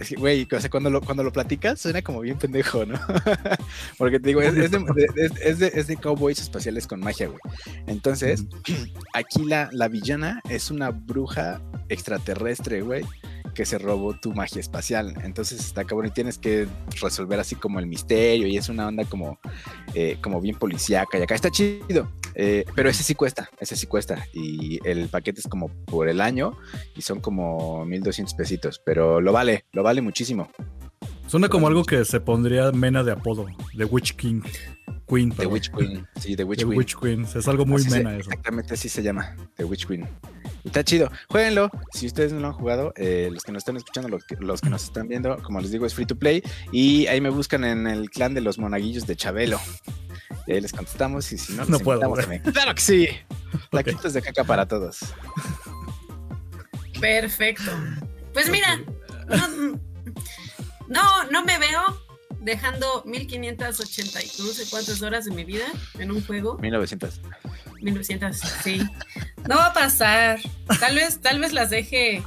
es 0.00 0.08
que, 0.08 0.14
güey, 0.16 0.46
o 0.50 0.60
sea, 0.60 0.70
cuando 0.70 0.90
lo, 0.90 1.00
cuando 1.00 1.22
lo 1.22 1.32
platicas 1.32 1.80
suena 1.80 2.02
como 2.02 2.20
bien 2.20 2.38
pendejo, 2.38 2.84
¿no? 2.86 2.98
Porque 3.98 4.20
te 4.20 4.28
digo, 4.28 4.40
es, 4.42 4.54
es 4.56 4.70
de, 4.70 4.78
de- 4.78 5.08
es- 5.24 5.32
es 5.42 5.58
de- 5.58 5.72
es 5.74 5.86
de 5.86 5.96
cowboys 5.96 6.38
espaciales 6.40 6.86
con 6.86 7.00
magia, 7.00 7.26
güey. 7.28 7.40
Entonces, 7.86 8.44
aquí 9.14 9.44
la, 9.44 9.68
la 9.72 9.88
villana 9.88 10.40
es 10.48 10.70
una 10.70 10.90
bruja 10.90 11.60
extraterrestre, 11.88 12.82
güey, 12.82 13.04
que 13.54 13.64
se 13.64 13.78
robó 13.78 14.14
tu 14.14 14.32
magia 14.34 14.60
espacial. 14.60 15.14
Entonces 15.24 15.60
está 15.60 15.84
cabrón 15.84 16.06
y 16.08 16.10
tienes 16.10 16.38
que 16.38 16.68
resolver 17.00 17.40
así 17.40 17.56
como 17.56 17.78
el 17.80 17.86
misterio 17.86 18.46
y 18.46 18.56
es 18.56 18.68
una 18.68 18.86
onda 18.86 19.04
como, 19.04 19.38
eh, 19.94 20.18
como 20.22 20.40
bien 20.40 20.56
policíaca 20.56 21.18
y 21.18 21.22
acá 21.22 21.34
está 21.34 21.50
chido. 21.50 22.08
Eh, 22.40 22.64
pero 22.76 22.88
ese 22.88 23.02
sí 23.02 23.16
cuesta, 23.16 23.50
ese 23.58 23.74
sí 23.74 23.88
cuesta. 23.88 24.24
Y 24.32 24.78
el 24.88 25.08
paquete 25.08 25.40
es 25.40 25.48
como 25.48 25.68
por 25.86 26.08
el 26.08 26.20
año 26.20 26.56
y 26.96 27.02
son 27.02 27.20
como 27.20 27.84
1200 27.84 28.32
pesitos, 28.34 28.80
pero 28.86 29.20
lo 29.20 29.32
vale, 29.32 29.64
lo 29.72 29.82
vale 29.82 30.00
muchísimo. 30.02 30.48
Suena 31.26 31.48
como 31.48 31.66
algo 31.66 31.84
que 31.84 32.04
se 32.06 32.20
pondría 32.20 32.70
Mena 32.72 33.02
de 33.02 33.12
apodo, 33.12 33.46
de 33.74 33.84
Witch 33.84 34.14
King. 34.14 34.40
Queen. 35.08 35.30
The. 35.32 35.46
Witch 35.46 35.70
Queen, 35.70 36.06
sí, 36.20 36.36
The 36.36 36.44
Witch 36.44 36.60
The 36.60 36.66
Queen. 36.66 36.78
Witch 36.78 36.96
Queen. 36.96 37.22
Es 37.34 37.48
algo 37.48 37.64
muy 37.66 37.80
Así 37.80 37.90
se- 37.90 37.96
mena 37.98 38.10
eso. 38.12 38.28
Exactamente 38.30 38.74
así 38.74 38.88
se 38.88 39.02
llama, 39.02 39.34
The 39.56 39.64
Witch 39.64 39.86
Queen. 39.86 40.06
Está 40.64 40.84
chido. 40.84 41.10
Jueguenlo. 41.28 41.70
Si 41.92 42.06
ustedes 42.06 42.32
no 42.32 42.40
lo 42.40 42.48
han 42.48 42.52
jugado, 42.52 42.92
eh, 42.96 43.30
los 43.32 43.42
que 43.42 43.52
nos 43.52 43.60
están 43.62 43.76
escuchando, 43.78 44.08
los 44.10 44.24
que, 44.24 44.36
los 44.38 44.60
que 44.60 44.68
nos 44.70 44.84
están 44.84 45.08
viendo, 45.08 45.36
como 45.42 45.60
les 45.60 45.70
digo, 45.70 45.86
es 45.86 45.94
free 45.94 46.04
to 46.06 46.16
play. 46.16 46.42
Y 46.72 47.06
ahí 47.06 47.20
me 47.22 47.30
buscan 47.30 47.64
en 47.64 47.86
el 47.86 48.10
clan 48.10 48.34
de 48.34 48.42
los 48.42 48.58
monaguillos 48.58 49.06
de 49.06 49.16
Chabelo. 49.16 49.58
Y 50.46 50.52
ahí 50.52 50.60
les 50.60 50.72
contestamos. 50.72 51.30
Y 51.32 51.38
si 51.38 51.52
no, 51.54 51.64
No 51.64 51.78
puedo, 51.78 52.00
también. 52.14 52.42
¡Claro 52.42 52.74
que 52.74 52.80
sí! 52.80 53.08
Taquitos 53.70 54.12
de 54.12 54.22
caca 54.22 54.44
para 54.44 54.66
todos. 54.66 54.98
Perfecto. 57.00 57.70
Pues 58.32 58.50
mira, 58.50 58.80
no, 59.28 59.78
no, 60.88 61.24
no 61.30 61.44
me 61.44 61.58
veo 61.58 61.82
dejando 62.40 63.02
1580 63.04 64.22
y 64.22 64.26
no 64.38 64.52
sé 64.52 64.64
cuántas 64.70 65.02
horas 65.02 65.24
de 65.24 65.32
mi 65.32 65.44
vida 65.44 65.66
en 65.98 66.10
un 66.10 66.24
juego. 66.24 66.58
1900. 66.58 67.20
1900, 67.80 68.36
sí. 68.62 68.82
No 69.48 69.56
va 69.56 69.66
a 69.66 69.72
pasar. 69.72 70.40
Tal 70.80 70.94
vez, 70.94 71.20
tal 71.20 71.40
vez 71.40 71.52
las 71.52 71.70
deje, 71.70 72.22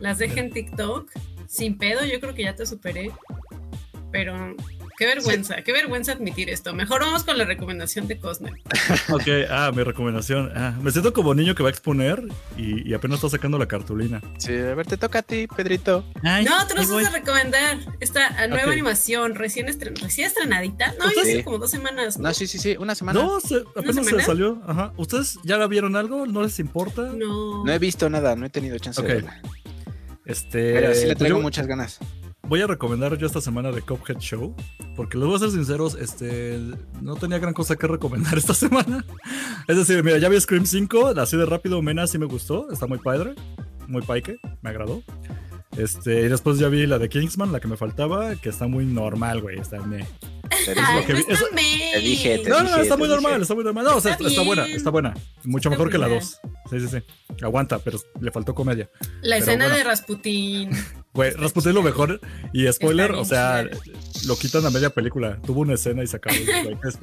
las 0.00 0.18
deje 0.18 0.40
en 0.40 0.50
TikTok 0.50 1.10
sin 1.48 1.78
pedo, 1.78 2.04
yo 2.04 2.20
creo 2.20 2.34
que 2.34 2.42
ya 2.42 2.54
te 2.54 2.66
superé. 2.66 3.12
Pero 4.12 4.54
qué 4.98 5.06
vergüenza, 5.06 5.62
qué 5.62 5.72
vergüenza 5.72 6.12
admitir 6.12 6.50
esto. 6.50 6.74
Mejor 6.74 7.00
vamos 7.00 7.24
con 7.24 7.36
la 7.38 7.44
recomendación 7.44 8.06
de 8.08 8.18
Cosner. 8.18 8.54
Ok, 9.12 9.22
ah, 9.50 9.70
mi 9.74 9.82
recomendación. 9.82 10.50
Ah, 10.54 10.74
me 10.80 10.90
siento 10.90 11.12
como 11.12 11.34
niño 11.34 11.54
que 11.54 11.62
va 11.62 11.68
a 11.68 11.72
exponer 11.72 12.22
y, 12.56 12.88
y 12.88 12.94
apenas 12.94 13.16
está 13.16 13.30
sacando 13.30 13.58
la 13.58 13.66
cartulina. 13.66 14.20
Sí, 14.38 14.52
a 14.52 14.74
ver, 14.74 14.86
te 14.86 14.96
toca 14.96 15.20
a 15.20 15.22
ti, 15.22 15.46
Pedrito. 15.54 16.04
Ay, 16.22 16.44
No, 16.44 16.66
te 16.66 16.74
nos 16.74 16.90
vas 16.90 17.06
a 17.06 17.10
recomendar 17.10 17.78
esta 18.00 18.46
nueva 18.48 18.72
animación 18.72 19.34
recién, 19.34 19.66
estren- 19.68 20.00
recién 20.00 20.26
estrenadita. 20.26 20.92
No, 20.98 21.04
ya 21.04 21.06
¿Ustedes? 21.08 21.28
hace 21.34 21.44
como 21.44 21.58
dos 21.58 21.70
semanas. 21.70 22.18
No, 22.18 22.32
sí, 22.34 22.46
sí, 22.46 22.58
sí, 22.58 22.76
una 22.78 22.94
semana. 22.94 23.20
No, 23.22 23.40
se- 23.40 23.62
apenas 23.76 24.06
se 24.06 24.20
salió. 24.22 24.62
Ajá. 24.66 24.92
¿Ustedes 24.96 25.38
ya 25.44 25.56
la 25.56 25.66
vieron 25.66 25.96
algo? 25.96 26.26
¿No 26.26 26.42
les 26.42 26.58
importa? 26.58 27.02
No. 27.14 27.64
No 27.64 27.72
he 27.72 27.78
visto 27.78 28.08
nada, 28.10 28.34
no 28.36 28.46
he 28.46 28.50
tenido 28.50 28.78
chance 28.78 29.00
Ok. 29.00 29.06
de 29.06 29.14
verla. 29.14 29.40
Este, 30.24 30.72
Pero 30.72 30.92
sí 30.94 31.06
le 31.06 31.14
traigo 31.14 31.36
yo 31.38 31.42
muchas 31.42 31.66
ganas. 31.68 31.98
Voy 32.48 32.60
a 32.62 32.66
recomendar 32.66 33.16
yo 33.18 33.26
esta 33.26 33.40
semana 33.40 33.70
de 33.72 33.82
Cuphead 33.82 34.18
Show. 34.18 34.54
Porque 34.94 35.18
les 35.18 35.26
voy 35.26 35.36
a 35.36 35.38
ser 35.40 35.50
sinceros, 35.50 35.94
este, 36.00 36.58
no 37.02 37.16
tenía 37.16 37.38
gran 37.38 37.52
cosa 37.54 37.76
que 37.76 37.86
recomendar 37.86 38.36
esta 38.38 38.54
semana. 38.54 39.04
Es 39.68 39.76
decir, 39.76 40.02
mira, 40.02 40.18
ya 40.18 40.28
vi 40.28 40.40
Scream 40.40 40.66
5, 40.66 41.08
así 41.18 41.36
de 41.36 41.44
rápido, 41.46 41.82
Mena 41.82 42.06
sí 42.06 42.18
me 42.18 42.26
gustó, 42.26 42.70
está 42.70 42.86
muy 42.86 42.98
padre, 42.98 43.34
muy 43.88 44.02
paike, 44.02 44.38
me 44.62 44.70
agradó. 44.70 45.02
Este, 45.76 46.22
y 46.22 46.28
después 46.28 46.58
ya 46.58 46.68
vi 46.68 46.86
la 46.86 46.98
de 46.98 47.10
Kingsman, 47.10 47.52
la 47.52 47.60
que 47.60 47.68
me 47.68 47.76
faltaba, 47.76 48.34
que 48.36 48.48
está 48.48 48.66
muy 48.66 48.86
normal, 48.86 49.42
güey, 49.42 49.58
está 49.58 49.78
me. 49.82 49.98
Te 50.64 50.72
dije, 50.74 50.80
Ay, 50.86 51.00
lo 51.00 51.06
que 51.06 51.12
no 51.12 51.18
vi- 51.18 51.24
está 51.24 51.34
eso- 51.34 51.46
me- 51.54 51.90
te 51.92 52.00
dije, 52.00 52.38
te 52.38 52.48
No, 52.48 52.56
no, 52.58 52.62
dije, 52.62 52.76
no, 52.76 52.82
está 52.82 52.94
te 52.94 52.98
muy 52.98 53.08
dije. 53.08 53.20
normal, 53.20 53.42
está 53.42 53.54
muy 53.54 53.64
normal. 53.64 53.84
No, 53.84 53.96
o 53.96 54.00
sea, 54.00 54.12
Está 54.12 54.28
está, 54.28 54.42
buena, 54.42 54.66
está 54.66 54.90
buena. 54.90 55.14
Mucho 55.44 55.68
Está 55.68 55.70
mejor 55.70 55.90
que 55.92 55.98
la 55.98 56.06
buena. 56.06 56.22
2. 56.22 56.40
Sí, 56.70 56.80
sí, 56.80 56.88
sí. 56.88 57.44
Aguanta, 57.44 57.78
pero 57.80 57.98
le 58.20 58.30
faltó 58.30 58.54
comedia. 58.54 58.88
La 59.20 59.36
Pero 59.36 59.44
escena 59.44 59.64
bueno. 59.66 59.76
de 59.76 59.84
Rasputín. 59.84 60.70
Güey, 61.16 61.30
Está 61.30 61.42
Rasputin 61.42 61.74
lo 61.74 61.80
chida. 61.80 61.90
mejor. 61.90 62.20
Y 62.52 62.70
spoiler, 62.72 63.12
o 63.12 63.24
sea, 63.24 63.64
lo 64.26 64.36
quitan 64.36 64.64
a 64.66 64.70
media 64.70 64.90
película. 64.90 65.40
Tuvo 65.42 65.62
una 65.62 65.74
escena 65.74 66.04
y 66.04 66.06
se 66.06 66.16
acabó. 66.18 66.36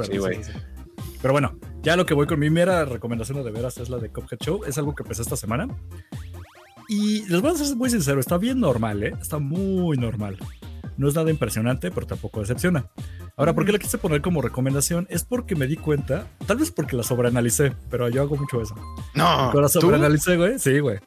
Sí, 0.09 0.17
güey. 0.17 0.39
Pero 1.21 1.31
bueno, 1.33 1.57
ya 1.81 1.95
lo 1.95 2.05
que 2.05 2.13
voy 2.13 2.27
con 2.27 2.39
mi 2.39 2.49
mera 2.49 2.85
recomendación 2.85 3.43
de 3.43 3.51
veras 3.51 3.77
es 3.77 3.89
la 3.89 3.97
de 3.97 4.09
Cuphead 4.09 4.39
Show. 4.39 4.61
Es 4.65 4.77
algo 4.77 4.93
que 4.95 5.03
empecé 5.03 5.21
esta 5.23 5.35
semana. 5.35 5.67
Y 6.89 7.25
les 7.27 7.41
voy 7.41 7.51
a 7.51 7.55
ser 7.55 7.75
muy 7.75 7.89
sincero, 7.89 8.19
está 8.19 8.37
bien 8.37 8.59
normal, 8.59 9.03
¿eh? 9.03 9.13
Está 9.21 9.39
muy 9.39 9.97
normal. 9.97 10.37
No 10.97 11.07
es 11.07 11.15
nada 11.15 11.31
impresionante, 11.31 11.89
pero 11.91 12.05
tampoco 12.05 12.41
decepciona. 12.41 12.85
Ahora, 13.35 13.55
¿por 13.55 13.65
qué 13.65 13.71
la 13.71 13.79
quise 13.79 13.97
poner 13.97 14.21
como 14.21 14.41
recomendación? 14.41 15.07
Es 15.09 15.23
porque 15.23 15.55
me 15.55 15.65
di 15.65 15.75
cuenta, 15.75 16.27
tal 16.45 16.57
vez 16.57 16.69
porque 16.71 16.95
la 16.95 17.03
sobreanalicé, 17.03 17.73
pero 17.89 18.09
yo 18.09 18.21
hago 18.21 18.35
mucho 18.35 18.61
eso. 18.61 18.75
No, 19.15 19.25
Cuando 19.51 19.61
la 19.61 19.69
sobreanalicé, 19.69 20.37
güey, 20.37 20.59
sí, 20.59 20.77
güey. 20.79 20.99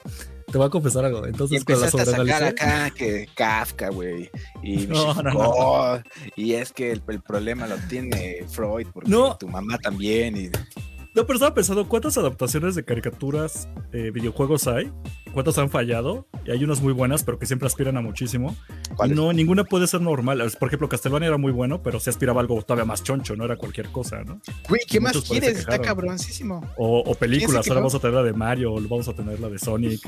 Te 0.51 0.59
voy 0.59 0.67
a 0.67 0.71
confesar 0.71 1.05
algo. 1.05 1.27
Y 1.27 1.31
Entonces, 1.31 1.65
cuando 1.65 1.83
la 1.83 2.03
a 2.03 2.07
sacar 2.07 2.45
acá 2.45 2.91
que 2.91 3.29
Kafka, 3.35 3.91
güey. 3.91 4.31
Y 4.63 4.87
No, 4.87 5.15
no, 5.15 5.33
no. 5.33 6.03
Y 6.37 6.55
es 6.55 6.73
que 6.73 6.93
el, 6.93 7.03
el 7.09 7.21
problema 7.21 7.67
lo 7.67 7.77
tiene 7.89 8.45
Freud, 8.49 8.87
porque 8.93 9.11
tu 9.39 9.49
mamá 9.49 9.79
también. 9.79 10.37
Y... 10.37 10.51
No, 11.15 11.27
pero 11.27 11.35
estaba 11.35 11.55
pensando, 11.55 11.89
¿cuántas 11.89 12.17
adaptaciones 12.19 12.75
de 12.75 12.85
caricaturas, 12.85 13.69
eh, 13.93 14.11
videojuegos 14.13 14.67
hay? 14.67 14.93
¿Cuántas 15.37 15.59
han 15.59 15.69
fallado? 15.69 16.27
Y 16.47 16.51
hay 16.51 16.65
unas 16.65 16.81
muy 16.81 16.95
buenas, 16.95 17.23
pero 17.23 17.39
que 17.39 17.45
siempre 17.45 17.67
aspiran 17.67 17.95
a 17.99 18.01
muchísimo. 18.01 18.57
No, 19.11 19.35
ninguna 19.35 19.65
puede 19.65 19.87
ser 19.87 20.01
normal. 20.01 20.43
Por 20.59 20.69
ejemplo, 20.69 20.89
Castlevania 20.89 21.27
era 21.29 21.37
muy 21.37 21.53
bueno, 21.53 21.83
pero 21.83 22.01
se 22.01 22.09
aspiraba 22.09 22.41
a 22.41 22.43
algo 22.43 22.63
todavía 22.63 22.87
más 22.87 23.03
choncho, 23.03 23.37
no 23.37 23.45
era 23.45 23.57
cualquier 23.57 23.89
cosa, 23.91 24.25
¿no? 24.25 24.41
Güey, 24.67 24.81
¿qué 24.89 24.99
más 24.99 25.15
quieres? 25.21 25.59
Está 25.59 25.79
cabroncísimo. 25.79 26.67
O, 26.79 27.01
o 27.01 27.15
películas, 27.17 27.69
ahora 27.69 27.81
vamos 27.81 27.95
a 27.95 27.99
tener 27.99 28.15
la 28.15 28.23
de 28.23 28.33
Mario, 28.33 28.73
o 28.73 28.81
vamos 28.81 29.09
a 29.09 29.13
tener 29.13 29.39
la 29.39 29.51
de 29.51 29.59
Sonic. 29.59 30.01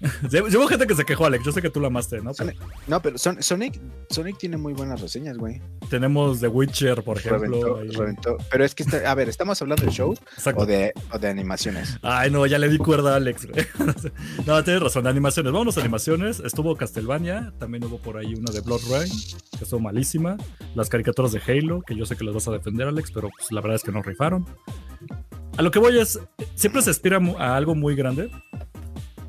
Llevo 0.30 0.68
gente 0.68 0.86
que 0.86 0.94
se 0.94 1.04
quejó, 1.04 1.26
Alex. 1.26 1.44
Yo 1.44 1.50
sé 1.50 1.60
que 1.60 1.70
tú 1.70 1.80
la 1.80 1.88
amaste, 1.88 2.20
¿no? 2.20 2.32
Pero 2.32 2.52
No, 2.86 3.02
pero 3.02 3.18
Son- 3.18 3.42
Sonic, 3.42 3.80
Sonic 4.08 4.38
tiene 4.38 4.56
muy 4.56 4.72
buenas 4.72 5.00
reseñas, 5.00 5.36
güey. 5.36 5.60
tenemos 5.90 6.38
The 6.40 6.46
Witcher, 6.46 7.02
por 7.02 7.18
ejemplo. 7.18 7.40
Reventó, 7.40 7.76
ahí. 7.78 7.88
reventó. 7.88 8.36
Pero 8.52 8.64
es 8.64 8.74
que, 8.76 8.84
está- 8.84 9.10
a 9.10 9.14
ver, 9.16 9.28
¿estamos 9.28 9.60
hablando 9.60 9.84
de 9.84 9.90
shows 9.90 10.20
o 10.54 10.64
de, 10.64 10.92
o 11.12 11.18
de 11.18 11.28
animaciones? 11.28 11.98
Ay, 12.02 12.30
no, 12.30 12.46
ya 12.46 12.58
le 12.58 12.68
di 12.68 12.78
cuerda 12.78 13.14
a 13.14 13.16
Alex. 13.16 13.46
güey. 13.46 13.66
no, 14.46 14.59
tienes 14.64 14.82
razón, 14.82 15.06
animaciones. 15.06 15.52
Vámonos 15.52 15.76
a 15.76 15.80
animaciones. 15.80 16.40
Estuvo 16.40 16.76
Castlevania, 16.76 17.52
también 17.58 17.84
hubo 17.84 17.98
por 17.98 18.16
ahí 18.16 18.34
una 18.34 18.52
de 18.52 18.60
Blood 18.60 18.80
Rain, 18.90 19.10
que 19.56 19.64
estuvo 19.64 19.80
malísima. 19.80 20.36
Las 20.74 20.88
caricaturas 20.88 21.32
de 21.32 21.40
Halo, 21.46 21.82
que 21.82 21.94
yo 21.94 22.06
sé 22.06 22.16
que 22.16 22.24
las 22.24 22.34
vas 22.34 22.48
a 22.48 22.52
defender, 22.52 22.88
Alex, 22.88 23.10
pero 23.12 23.30
pues, 23.36 23.50
la 23.52 23.60
verdad 23.60 23.76
es 23.76 23.82
que 23.82 23.92
no 23.92 24.02
rifaron. 24.02 24.46
A 25.56 25.62
lo 25.62 25.70
que 25.70 25.78
voy 25.78 25.98
es, 25.98 26.20
siempre 26.54 26.82
se 26.82 26.90
aspira 26.90 27.20
a 27.38 27.56
algo 27.56 27.74
muy 27.74 27.94
grande. 27.94 28.30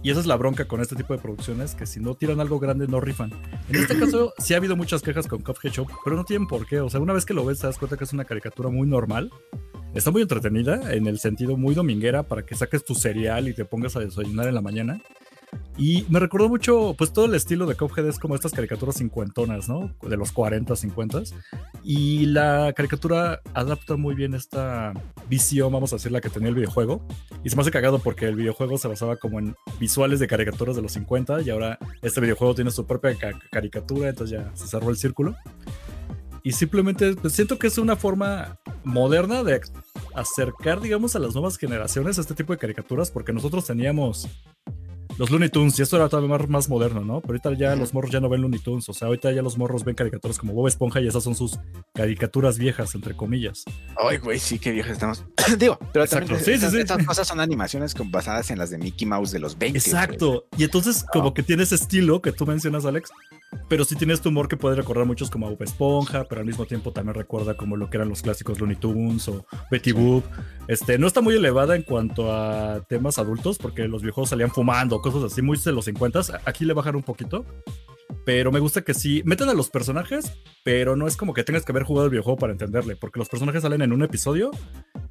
Y 0.03 0.09
esa 0.09 0.19
es 0.19 0.25
la 0.25 0.35
bronca 0.35 0.65
con 0.65 0.81
este 0.81 0.95
tipo 0.95 1.13
de 1.13 1.21
producciones, 1.21 1.75
que 1.75 1.85
si 1.85 1.99
no 1.99 2.15
tiran 2.15 2.39
algo 2.39 2.59
grande 2.59 2.87
no 2.87 2.99
rifan. 2.99 3.31
En 3.69 3.75
este 3.75 3.99
caso 3.99 4.33
sí 4.39 4.55
ha 4.55 4.57
habido 4.57 4.75
muchas 4.75 5.03
quejas 5.03 5.27
con 5.27 5.41
Cuphead 5.41 5.71
Show, 5.71 5.87
pero 6.03 6.15
no 6.15 6.23
tienen 6.23 6.47
por 6.47 6.65
qué. 6.65 6.79
O 6.79 6.89
sea, 6.89 6.99
una 6.99 7.13
vez 7.13 7.23
que 7.23 7.35
lo 7.35 7.45
ves 7.45 7.59
te 7.59 7.67
das 7.67 7.77
cuenta 7.77 7.97
que 7.97 8.05
es 8.05 8.13
una 8.13 8.25
caricatura 8.25 8.69
muy 8.69 8.87
normal. 8.87 9.31
Está 9.93 10.09
muy 10.09 10.21
entretenida, 10.21 10.93
en 10.93 11.05
el 11.05 11.19
sentido 11.19 11.55
muy 11.55 11.75
dominguera, 11.75 12.23
para 12.23 12.43
que 12.45 12.55
saques 12.55 12.83
tu 12.83 12.95
cereal 12.95 13.47
y 13.47 13.53
te 13.53 13.65
pongas 13.65 13.95
a 13.95 13.99
desayunar 13.99 14.47
en 14.47 14.55
la 14.55 14.61
mañana. 14.61 15.01
Y 15.77 16.05
me 16.09 16.19
recordó 16.19 16.47
mucho, 16.49 16.93
pues 16.97 17.11
todo 17.13 17.25
el 17.25 17.33
estilo 17.33 17.65
de 17.65 17.75
Cuphead 17.75 18.07
es 18.07 18.19
como 18.19 18.35
estas 18.35 18.51
caricaturas 18.51 18.97
cincuentonas, 18.97 19.67
¿no? 19.67 19.93
De 20.01 20.17
los 20.17 20.31
40, 20.31 20.75
50. 20.75 21.23
Y 21.83 22.25
la 22.27 22.73
caricatura 22.75 23.41
adapta 23.53 23.95
muy 23.95 24.13
bien 24.13 24.33
esta 24.33 24.93
visión, 25.27 25.71
vamos 25.71 25.91
a 25.93 25.95
decir, 25.95 26.11
la 26.11 26.21
que 26.21 26.29
tenía 26.29 26.49
el 26.49 26.55
videojuego. 26.55 27.05
Y 27.43 27.49
se 27.49 27.55
me 27.55 27.63
hace 27.63 27.71
cagado 27.71 27.99
porque 27.99 28.25
el 28.25 28.35
videojuego 28.35 28.77
se 28.77 28.87
basaba 28.87 29.15
como 29.15 29.39
en 29.39 29.55
visuales 29.79 30.19
de 30.19 30.27
caricaturas 30.27 30.75
de 30.75 30.81
los 30.83 30.91
50 30.91 31.41
y 31.41 31.49
ahora 31.49 31.79
este 32.01 32.21
videojuego 32.21 32.53
tiene 32.53 32.69
su 32.71 32.85
propia 32.85 33.15
ca- 33.15 33.39
caricatura, 33.51 34.09
entonces 34.09 34.37
ya 34.39 34.51
se 34.55 34.67
cerró 34.67 34.89
el 34.89 34.97
círculo. 34.97 35.35
Y 36.43 36.51
simplemente 36.53 37.15
pues, 37.15 37.33
siento 37.33 37.57
que 37.59 37.67
es 37.67 37.77
una 37.77 37.95
forma 37.95 38.59
moderna 38.83 39.43
de 39.43 39.61
acercar, 40.15 40.81
digamos, 40.81 41.15
a 41.15 41.19
las 41.19 41.33
nuevas 41.33 41.57
generaciones 41.57 42.17
a 42.17 42.21
este 42.21 42.33
tipo 42.33 42.51
de 42.53 42.59
caricaturas, 42.59 43.09
porque 43.11 43.31
nosotros 43.31 43.65
teníamos 43.65 44.27
los 45.17 45.29
Looney 45.29 45.49
Tunes 45.49 45.77
y 45.77 45.81
esto 45.81 45.97
era 45.97 46.09
todavía 46.09 46.29
más, 46.37 46.47
más 46.49 46.69
moderno, 46.69 47.01
¿no? 47.01 47.21
Pero 47.21 47.33
ahorita 47.33 47.53
ya 47.53 47.75
los 47.75 47.93
morros 47.93 48.11
ya 48.11 48.19
no 48.19 48.29
ven 48.29 48.41
Looney 48.41 48.59
Tunes, 48.59 48.87
o 48.89 48.93
sea, 48.93 49.07
ahorita 49.07 49.31
ya 49.31 49.41
los 49.41 49.57
morros 49.57 49.83
ven 49.83 49.95
caricaturas 49.95 50.37
como 50.37 50.53
Bob 50.53 50.67
Esponja 50.67 50.99
y 51.01 51.07
esas 51.07 51.23
son 51.23 51.35
sus 51.35 51.59
caricaturas 51.93 52.57
viejas, 52.57 52.95
entre 52.95 53.15
comillas. 53.15 53.63
Ay, 53.97 54.17
güey, 54.17 54.39
sí, 54.39 54.57
qué 54.59 54.71
viejas 54.71 54.93
estamos. 54.93 55.23
Digo, 55.59 55.77
pero 55.93 56.05
también 56.07 56.31
Exacto, 56.33 56.37
sí, 56.39 56.45
sí, 56.45 56.51
estas, 56.51 56.71
sí. 56.71 56.79
estas 56.79 57.05
cosas 57.05 57.27
son 57.27 57.39
animaciones 57.39 57.93
con- 57.93 58.11
basadas 58.11 58.49
en 58.51 58.57
las 58.57 58.69
de 58.69 58.77
Mickey 58.77 59.07
Mouse 59.07 59.31
de 59.31 59.39
los 59.39 59.57
20. 59.57 59.77
Exacto. 59.77 60.45
Y 60.57 60.63
entonces 60.63 61.05
como 61.11 61.33
que 61.33 61.43
tiene 61.43 61.63
ese 61.63 61.75
estilo 61.75 62.21
que 62.21 62.31
tú 62.31 62.45
mencionas, 62.45 62.85
Alex, 62.85 63.09
pero 63.69 63.83
sí 63.85 63.95
tiene 63.95 64.13
este 64.13 64.29
humor 64.29 64.47
que 64.47 64.57
puede 64.57 64.75
recordar 64.75 65.05
muchos 65.05 65.29
como 65.29 65.47
a 65.47 65.49
Bob 65.49 65.61
Esponja, 65.63 66.25
pero 66.25 66.41
al 66.41 66.47
mismo 66.47 66.65
tiempo 66.65 66.91
también 66.91 67.15
recuerda 67.15 67.55
como 67.55 67.77
lo 67.77 67.89
que 67.89 67.97
eran 67.97 68.09
los 68.09 68.21
clásicos 68.21 68.59
Looney 68.59 68.77
Tunes 68.77 69.27
o 69.27 69.45
Betty 69.69 69.91
Boop. 69.91 70.23
Este, 70.67 70.97
no 70.97 71.07
está 71.07 71.21
muy 71.21 71.35
elevada 71.35 71.75
en 71.75 71.83
cuanto 71.83 72.31
a 72.33 72.81
temas 72.87 73.17
adultos, 73.19 73.57
porque 73.57 73.87
los 73.87 74.01
viejos 74.01 74.29
salían 74.29 74.51
fumando, 74.51 75.01
cosas 75.01 75.23
así, 75.31 75.41
muy 75.41 75.57
de 75.57 75.71
los 75.71 75.85
50. 75.85 76.21
Aquí 76.45 76.65
le 76.65 76.73
bajaron 76.73 76.97
un 76.97 77.03
poquito. 77.03 77.45
Pero 78.25 78.51
me 78.51 78.59
gusta 78.59 78.81
que 78.81 78.93
sí, 78.93 79.23
meten 79.25 79.47
a 79.49 79.53
los 79.53 79.69
personajes, 79.69 80.33
pero 80.63 80.95
no 80.97 81.07
es 81.07 81.15
como 81.17 81.33
que 81.33 81.43
tengas 81.45 81.63
que 81.63 81.71
haber 81.71 81.83
jugado 81.83 82.05
el 82.05 82.11
videojuego 82.11 82.37
para 82.37 82.51
entenderle, 82.51 82.95
porque 82.97 83.17
los 83.19 83.29
personajes 83.29 83.61
salen 83.63 83.81
en 83.81 83.93
un 83.93 84.03
episodio, 84.03 84.51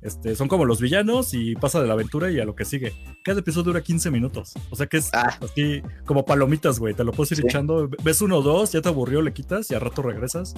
este, 0.03 0.37
son 0.37 0.49
como 0.49 0.65
los 0.67 0.81
villanos 0.81 1.33
y 1.35 1.57
pasa 1.57 1.81
de 1.81 1.89
la 1.89 1.95
aventura 1.95 2.31
y 2.31 2.39
a 2.41 2.45
lo 2.45 2.55
que 2.55 2.65
sigue. 2.67 2.93
Cada 3.25 3.41
episodio 3.41 3.65
dura 3.65 3.81
15 3.81 4.11
minutos, 4.11 4.53
o 4.71 4.77
sea 4.77 4.87
que 4.87 4.99
es 4.99 5.11
Ah. 5.15 5.37
así 5.43 5.83
como 6.05 6.25
palomitas, 6.27 6.79
güey, 6.79 6.95
te 6.95 7.03
lo 7.03 7.13
puedes 7.13 7.33
ir 7.33 7.39
Sí. 7.39 7.45
echando, 7.47 7.89
ves 8.05 8.21
uno 8.31 8.39
o 8.39 8.43
dos, 8.43 8.71
ya 8.71 8.81
te 8.81 8.89
aburrió, 8.89 9.23
le 9.23 9.33
quitas 9.33 9.69
y 9.73 9.75
al 9.75 9.81
rato 9.81 10.03
regresas. 10.03 10.55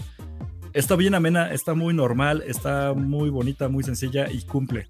Está 0.75 0.95
bien 0.95 1.14
amena, 1.14 1.55
está 1.55 1.73
muy 1.73 1.95
normal, 1.95 2.45
está 2.47 2.93
muy 2.93 3.31
bonita, 3.31 3.69
muy 3.69 3.83
sencilla 3.83 4.31
y 4.31 4.43
cumple. 4.43 4.87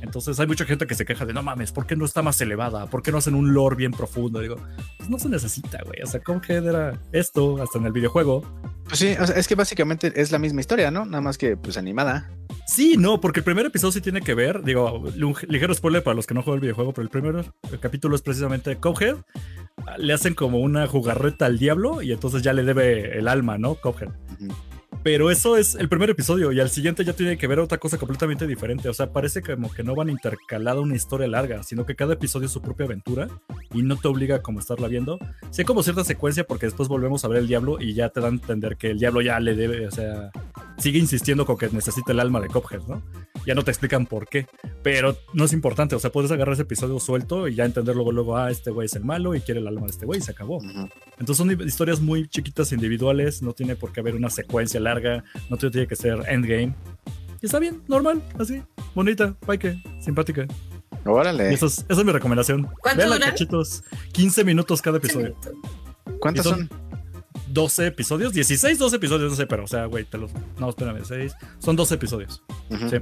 Entonces 0.00 0.40
hay 0.40 0.46
mucha 0.46 0.64
gente 0.64 0.86
que 0.86 0.94
se 0.94 1.04
queja 1.04 1.26
de 1.26 1.34
no 1.34 1.42
mames, 1.42 1.70
¿por 1.70 1.86
qué 1.86 1.96
no 1.96 2.06
está 2.06 2.22
más 2.22 2.40
elevada? 2.40 2.86
¿Por 2.86 3.02
qué 3.02 3.12
no 3.12 3.18
hacen 3.18 3.34
un 3.34 3.52
lore 3.52 3.76
bien 3.76 3.90
profundo? 3.90 4.40
Digo, 4.40 4.56
pues 4.96 5.10
no 5.10 5.18
se 5.18 5.28
necesita, 5.28 5.82
güey. 5.84 6.00
O 6.02 6.06
sea, 6.06 6.22
Cuphead 6.22 6.66
era 6.66 6.98
esto 7.12 7.62
hasta 7.62 7.78
en 7.78 7.84
el 7.84 7.92
videojuego. 7.92 8.42
Pues 8.84 9.00
sí, 9.00 9.14
o 9.20 9.26
sea, 9.26 9.36
es 9.36 9.46
que 9.46 9.54
básicamente 9.54 10.10
es 10.18 10.32
la 10.32 10.38
misma 10.38 10.60
historia, 10.60 10.90
¿no? 10.90 11.04
Nada 11.04 11.20
más 11.20 11.36
que 11.36 11.58
pues 11.58 11.76
animada. 11.76 12.30
Sí, 12.66 12.96
no, 12.96 13.20
porque 13.20 13.40
el 13.40 13.44
primer 13.44 13.66
episodio 13.66 13.92
sí 13.92 14.00
tiene 14.00 14.22
que 14.22 14.34
ver, 14.34 14.62
digo, 14.62 14.98
un 14.98 15.36
ligero 15.48 15.74
spoiler 15.74 16.02
para 16.02 16.14
los 16.14 16.26
que 16.26 16.34
no 16.34 16.42
juegan 16.42 16.56
el 16.56 16.62
videojuego, 16.62 16.92
pero 16.92 17.02
el 17.02 17.10
primer 17.10 17.44
el 17.70 17.80
capítulo 17.80 18.16
es 18.16 18.22
precisamente 18.22 18.76
Cuphead. 18.76 19.16
Le 19.98 20.12
hacen 20.14 20.34
como 20.34 20.58
una 20.58 20.86
jugarreta 20.86 21.46
al 21.46 21.58
diablo 21.58 22.00
y 22.00 22.12
entonces 22.12 22.42
ya 22.42 22.52
le 22.52 22.62
debe 22.62 23.18
el 23.18 23.28
alma, 23.28 23.58
¿no? 23.58 23.74
Cuphead. 23.74 24.08
Ujú. 24.40 24.54
Pero 25.04 25.30
eso 25.30 25.58
es 25.58 25.74
el 25.74 25.90
primer 25.90 26.08
episodio 26.08 26.50
y 26.50 26.60
al 26.60 26.70
siguiente 26.70 27.04
ya 27.04 27.12
tiene 27.12 27.36
que 27.36 27.46
ver 27.46 27.60
otra 27.60 27.76
cosa 27.76 27.98
completamente 27.98 28.46
diferente. 28.46 28.88
O 28.88 28.94
sea, 28.94 29.12
parece 29.12 29.42
como 29.42 29.70
que 29.70 29.82
no 29.82 29.94
van 29.94 30.08
intercalada 30.08 30.80
una 30.80 30.96
historia 30.96 31.28
larga, 31.28 31.62
sino 31.62 31.84
que 31.84 31.94
cada 31.94 32.14
episodio 32.14 32.46
es 32.46 32.52
su 32.52 32.62
propia 32.62 32.86
aventura 32.86 33.28
y 33.74 33.82
no 33.82 33.96
te 33.96 34.08
obliga 34.08 34.36
a 34.36 34.42
como 34.42 34.60
estarla 34.60 34.88
viendo. 34.88 35.18
Sí 35.50 35.60
hay 35.60 35.66
como 35.66 35.82
cierta 35.82 36.04
secuencia 36.04 36.44
porque 36.44 36.64
después 36.64 36.88
volvemos 36.88 37.22
a 37.22 37.28
ver 37.28 37.36
el 37.36 37.46
diablo 37.46 37.76
y 37.82 37.92
ya 37.92 38.08
te 38.08 38.20
dan 38.20 38.32
a 38.32 38.36
entender 38.36 38.78
que 38.78 38.92
el 38.92 38.98
diablo 38.98 39.20
ya 39.20 39.38
le 39.40 39.54
debe, 39.54 39.86
o 39.86 39.90
sea, 39.90 40.30
sigue 40.78 40.98
insistiendo 40.98 41.44
con 41.44 41.58
que 41.58 41.68
necesita 41.68 42.12
el 42.12 42.20
alma 42.20 42.40
de 42.40 42.48
Cuphead, 42.48 42.80
¿no? 42.88 43.02
ya 43.46 43.54
no 43.54 43.62
te 43.62 43.70
explican 43.70 44.06
por 44.06 44.28
qué. 44.28 44.46
Pero 44.82 45.16
no 45.32 45.44
es 45.44 45.52
importante, 45.52 45.94
o 45.94 45.98
sea, 45.98 46.10
puedes 46.10 46.30
agarrar 46.30 46.54
ese 46.54 46.62
episodio 46.62 46.98
suelto 47.00 47.48
y 47.48 47.54
ya 47.54 47.64
entender 47.64 47.94
luego, 47.94 48.12
luego, 48.12 48.36
ah, 48.36 48.50
este 48.50 48.70
güey 48.70 48.86
es 48.86 48.94
el 48.94 49.04
malo 49.04 49.34
y 49.34 49.40
quiere 49.40 49.60
el 49.60 49.66
alma 49.66 49.82
de 49.82 49.92
este 49.92 50.06
güey 50.06 50.20
y 50.20 50.22
se 50.22 50.32
acabó. 50.32 50.60
Entonces 51.18 51.36
son 51.36 51.50
historias 51.66 52.00
muy 52.00 52.28
chiquitas, 52.28 52.72
individuales, 52.72 53.42
no 53.42 53.52
tiene 53.52 53.76
por 53.76 53.92
qué 53.92 54.00
haber 54.00 54.14
una 54.14 54.30
secuencia 54.30 54.80
larga, 54.80 54.93
no 55.50 55.56
te- 55.56 55.70
tiene 55.70 55.86
que 55.86 55.96
ser 55.96 56.18
endgame. 56.28 56.74
Y 57.42 57.46
está 57.46 57.58
bien, 57.58 57.82
normal, 57.88 58.22
así, 58.38 58.62
bonita, 58.94 59.34
que 59.58 59.82
simpática. 60.00 60.46
Órale. 61.04 61.52
eso 61.52 61.66
es, 61.66 61.84
esa 61.88 62.00
es 62.00 62.04
mi 62.04 62.12
recomendación. 62.12 62.68
¿Cuánto 62.80 62.98
Vean 62.98 63.10
duran? 63.10 63.30
cachitos, 63.30 63.82
15 64.12 64.44
minutos 64.44 64.80
cada 64.80 64.96
episodio. 64.98 65.36
¿Cuántos 66.20 66.44
son? 66.44 66.68
son- 66.68 66.84
12 67.48 67.86
episodios, 67.88 68.32
16, 68.32 68.78
12 68.78 68.96
episodios, 68.96 69.30
no 69.30 69.36
sé, 69.36 69.46
pero 69.46 69.64
o 69.64 69.66
sea, 69.66 69.84
güey, 69.86 70.04
te 70.04 70.18
los. 70.18 70.30
No, 70.58 70.70
espérame, 70.70 71.04
6. 71.04 71.34
Son 71.58 71.76
12 71.76 71.94
episodios. 71.96 72.42
Ujú. 72.70 72.88
Sí. 72.88 72.96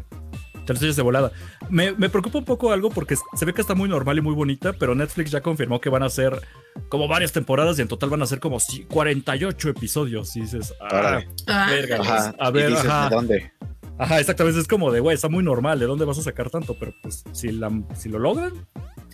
Te 0.67 0.73
echas 0.75 0.97
de 0.97 1.03
volada. 1.03 1.33
Me, 1.71 1.93
me 1.93 2.09
preocupa 2.09 2.39
un 2.39 2.45
poco 2.45 2.73
algo 2.73 2.91
porque 2.91 3.17
se 3.17 3.45
ve 3.45 3.53
que 3.53 3.61
está 3.61 3.75
muy 3.75 3.89
normal 3.89 4.19
y 4.19 4.21
muy 4.21 4.35
bonita, 4.35 4.73
pero 4.73 4.95
Netflix 4.95 5.31
ya 5.31 5.41
confirmó 5.41 5.81
que 5.81 5.89
van 5.91 6.03
a 6.03 6.09
ser 6.11 6.41
como 6.89 7.09
varias 7.09 7.33
temporadas 7.33 7.79
y 7.79 7.83
en 7.83 7.89
total 7.89 8.11
van 8.11 8.23
a 8.23 8.27
ser 8.27 8.41
como 8.41 8.61
si- 8.61 8.85
48 8.85 9.69
episodios. 9.71 10.37
Y 10.37 10.41
dices, 10.43 10.73
ah. 10.81 11.21
Ah, 11.49 11.67
verga. 11.71 11.99
Ajá. 12.01 12.35
A 12.39 12.49
y 12.49 12.53
ver, 12.53 12.69
dices, 12.71 12.85
ajá. 12.87 13.09
¿de 13.09 13.15
dónde? 13.17 13.53
Ajá, 13.99 14.21
exactamente. 14.21 14.59
Es 14.61 14.69
como 14.69 14.91
de, 14.91 15.01
güey, 15.01 15.15
está 15.15 15.29
muy 15.29 15.45
normal. 15.45 15.79
¿De 15.79 15.87
dónde 15.87 16.05
vas 16.05 16.19
a 16.19 16.23
sacar 16.23 16.49
tanto? 16.51 16.77
Pero 16.79 16.93
pues, 17.03 17.25
si, 17.33 17.53
la, 17.53 17.71
si 17.97 18.09
lo 18.09 18.19
logran, 18.19 18.53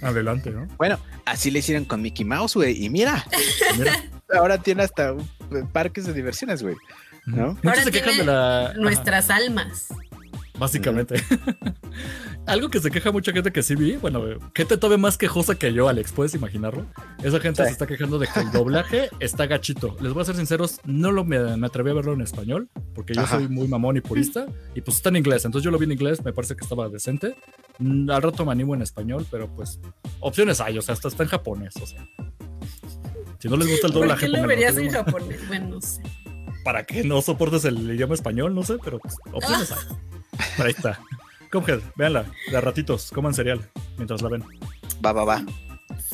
adelante, 0.02 0.50
¿no? 0.50 0.66
Bueno, 0.78 0.98
así 1.24 1.50
le 1.50 1.58
hicieron 1.58 1.84
con 1.84 2.00
Mickey 2.02 2.24
Mouse, 2.24 2.54
güey. 2.54 2.84
Y 2.84 2.88
mira, 2.88 3.24
Mira. 3.78 3.92
ahora 4.34 4.58
tiene 4.58 4.82
hasta 4.84 5.12
un- 5.12 5.28
parques 5.72 6.06
de 6.06 6.12
diversiones, 6.12 6.62
güey. 6.62 6.76
¿No? 7.26 7.58
Ahora 7.62 7.82
se 7.82 7.90
quejan 7.90 8.08
tiene 8.14 8.20
de 8.20 8.24
la. 8.26 8.66
ajá. 8.66 8.74
Nuestras 8.78 9.28
almas. 9.28 9.88
Básicamente. 10.58 11.16
Algo 12.46 12.70
que 12.70 12.80
se 12.80 12.90
queja 12.90 13.12
mucha 13.12 13.30
gente 13.32 13.52
que 13.52 13.62
sí 13.62 13.74
vi, 13.74 13.96
bueno, 13.96 14.22
gente 14.54 14.76
todavía 14.78 14.96
más 14.96 15.18
quejosa 15.18 15.54
que 15.54 15.72
yo, 15.74 15.86
Alex, 15.88 16.12
¿puedes 16.12 16.34
imaginarlo? 16.34 16.86
Esa 17.22 17.40
gente 17.40 17.62
Sí. 17.62 17.66
se 17.66 17.72
está 17.72 17.86
quejando 17.86 18.18
de 18.18 18.26
que 18.26 18.40
el 18.40 18.50
doblaje 18.50 19.10
está 19.20 19.46
gachito. 19.46 19.96
Les 20.00 20.14
voy 20.14 20.22
a 20.22 20.24
ser 20.24 20.36
sinceros, 20.36 20.80
no 20.84 21.12
lo 21.12 21.24
me, 21.24 21.56
me 21.58 21.66
atreví 21.66 21.90
a 21.90 21.94
verlo 21.94 22.14
en 22.14 22.22
español, 22.22 22.68
porque 22.94 23.12
yo 23.12 23.20
Ajá. 23.20 23.36
soy 23.36 23.48
muy 23.48 23.68
mamón 23.68 23.98
y 23.98 24.00
purista, 24.00 24.46
y 24.74 24.80
pues 24.80 24.96
está 24.96 25.10
en 25.10 25.16
inglés, 25.16 25.44
entonces 25.44 25.64
yo 25.64 25.70
lo 25.70 25.78
vi 25.78 25.84
en 25.84 25.92
inglés, 25.92 26.24
me 26.24 26.32
parece 26.32 26.56
que 26.56 26.64
estaba 26.64 26.88
decente. 26.88 27.36
Mm, 27.80 28.08
Al 28.10 28.22
rato 28.22 28.46
me 28.46 28.52
animo 28.52 28.74
en 28.74 28.80
español, 28.80 29.26
pero 29.30 29.54
pues 29.54 29.78
opciones 30.20 30.60
hay, 30.62 30.78
o 30.78 30.82
sea, 30.82 30.94
hasta 30.94 31.08
está 31.08 31.22
en 31.24 31.28
japonés, 31.28 31.74
o 31.82 31.86
sea. 31.86 32.06
Si 33.40 33.48
no 33.48 33.56
les 33.58 33.68
gusta 33.68 33.86
el 33.88 33.92
¿Por 33.92 34.02
doblaje, 34.02 34.26
qué 34.26 34.32
lo 34.32 34.46
verías 34.46 34.76
en 34.78 34.90
japonés? 34.90 35.46
Bueno, 35.48 35.68
no 35.74 35.80
sé. 35.82 36.00
para 36.64 36.84
que 36.84 37.04
no 37.04 37.20
soportes 37.20 37.64
el 37.66 37.78
idioma 37.90 38.14
español, 38.14 38.54
no 38.54 38.62
sé, 38.62 38.76
pero 38.82 38.98
pues, 38.98 39.16
opciones 39.32 39.70
hay. 39.72 39.78
Pero 40.56 40.66
ahí 40.68 40.74
está. 40.76 40.98
Cuphead, 41.50 41.80
véanla, 41.96 42.26
de 42.50 42.60
ratitos, 42.60 43.10
coman 43.10 43.32
cereal 43.34 43.68
mientras 43.96 44.20
la 44.22 44.28
ven. 44.28 44.44
Va, 45.04 45.12
va, 45.12 45.24
va. 45.24 45.44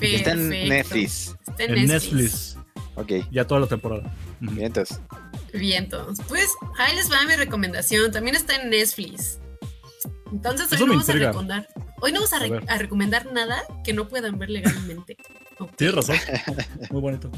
Está 0.01 0.33
en. 0.33 0.49
Netflix. 0.51 1.37
Está 1.49 1.65
en 1.65 1.77
En 1.79 1.87
Netflix. 1.87 2.57
Netflix, 2.57 2.59
Ok, 2.97 3.13
ya 3.33 3.45
toda 3.47 3.61
la 3.61 3.67
temporada. 3.67 4.15
Bien, 5.53 5.85
entonces, 5.85 6.25
pues 6.29 6.49
ahí 6.79 6.95
les 6.95 7.11
va 7.11 7.25
mi 7.27 7.35
recomendación. 7.37 8.13
También 8.13 8.37
está 8.37 8.55
en 8.57 8.71
Netflix. 8.71 9.41
Entonces 10.33 10.67
hoy 10.71 10.77
Eso 10.77 10.87
no 10.87 10.93
vamos 10.95 11.09
a 11.09 11.13
recomendar. 11.13 11.69
Hoy 12.01 12.13
no 12.13 12.21
vamos 12.21 12.33
a, 12.33 12.37
A 12.37 12.41
re- 12.41 12.51
ver. 12.51 12.65
a 12.69 12.79
recomendar 12.79 13.33
nada 13.33 13.63
que 13.85 13.93
no 13.93 14.09
puedan 14.09 14.39
ver 14.39 14.51
legalmente. 14.51 15.17
Ok. 15.59 15.71
Tienes 15.77 15.95
razón. 15.97 16.17
Muy 16.91 17.01
bonito. 17.01 17.31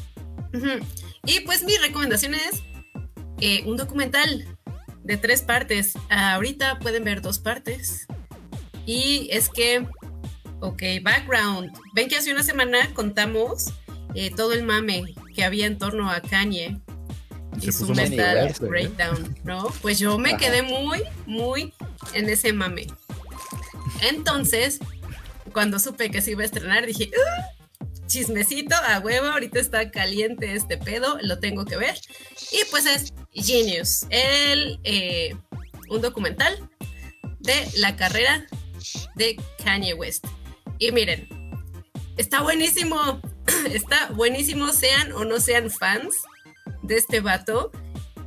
Y 1.25 1.41
pues 1.41 1.63
mi 1.65 1.77
recomendación 1.77 2.35
es 2.35 2.63
eh, 3.41 3.63
un 3.67 3.77
documental 3.77 4.47
de 5.07 5.17
tres 5.17 5.43
partes. 5.43 5.95
Ahorita 6.11 6.79
pueden 6.81 7.05
ver 7.05 7.23
dos 7.23 7.39
partes. 7.39 8.07
Y 8.85 9.29
es 9.31 9.49
que, 9.49 9.87
ok, 10.61 10.83
background. 11.03 11.73
Ven 11.95 12.09
que 12.09 12.17
hace 12.17 12.33
una 12.33 12.43
semana 12.43 12.93
contamos 12.95 13.73
eh, 14.15 14.31
todo 14.35 14.53
el 14.53 14.65
mame 14.65 15.15
que 15.35 15.45
había 15.45 15.67
en 15.67 15.79
torno 15.79 16.11
a 16.11 16.21
Kanye 16.21 16.79
y 17.61 17.73
su 17.73 17.89
metal 17.95 18.49
¿eh? 18.49 18.55
breakdown, 18.61 19.37
¿no? 19.45 19.73
Pues 19.81 19.99
yo 19.99 20.19
me 20.19 20.31
Ajá. 20.31 20.39
quedé 20.39 20.63
muy, 20.63 21.03
muy 21.27 21.73
en 22.13 22.29
ese 22.29 22.53
mame. 22.53 22.87
Entonces, 24.03 24.81
cuando 25.53 25.79
supe 25.79 26.11
que 26.11 26.21
se 26.21 26.33
iba 26.33 26.43
a 26.43 26.47
estrenar, 26.47 26.85
dije, 26.85 27.11
"Ah, 27.17 27.47
chismecito 28.07 28.75
a 28.75 28.99
huevo, 29.01 29.27
ahorita 29.27 29.61
está 29.61 29.91
caliente 29.91 30.55
este 30.55 30.79
pedo, 30.79 31.19
lo 31.23 31.39
tengo 31.39 31.65
que 31.65 31.77
ver. 31.77 31.99
Y 32.53 32.65
pues 32.71 32.87
es 32.87 33.13
Genius, 33.33 34.07
el, 34.11 34.81
eh, 34.85 35.37
un 35.89 36.01
documental 36.01 36.69
de 37.41 37.69
la 37.77 37.97
carrera 37.97 38.47
de 39.15 39.37
Kanye 39.65 39.95
West. 39.95 40.27
Y 40.79 40.93
miren, 40.93 41.29
está 42.17 42.43
buenísimo, 42.43 43.21
está 43.73 44.09
buenísimo, 44.11 44.73
sean 44.73 45.13
o 45.13 45.25
no 45.25 45.41
sean 45.41 45.71
fans 45.71 46.15
de 46.83 46.97
este 46.97 47.21
vato. 47.21 47.73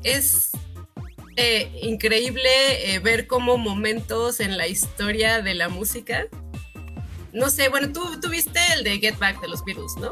Es 0.04 0.52
eh, 1.36 1.72
increíble 1.82 2.94
eh, 2.94 3.00
ver 3.00 3.28
cómo 3.28 3.58
momentos 3.58 4.40
en 4.40 4.58
la 4.58 4.68
historia 4.68 5.42
de 5.42 5.54
la 5.54 5.70
música. 5.70 6.28
No 7.34 7.50
sé, 7.50 7.70
bueno, 7.70 7.92
tú, 7.94 8.20
tú 8.22 8.30
viste 8.30 8.60
el 8.76 8.84
de 8.84 9.00
Get 9.00 9.18
Back 9.20 9.42
de 9.42 9.48
los 9.48 9.64
Beatles, 9.64 9.96
¿no? 10.00 10.12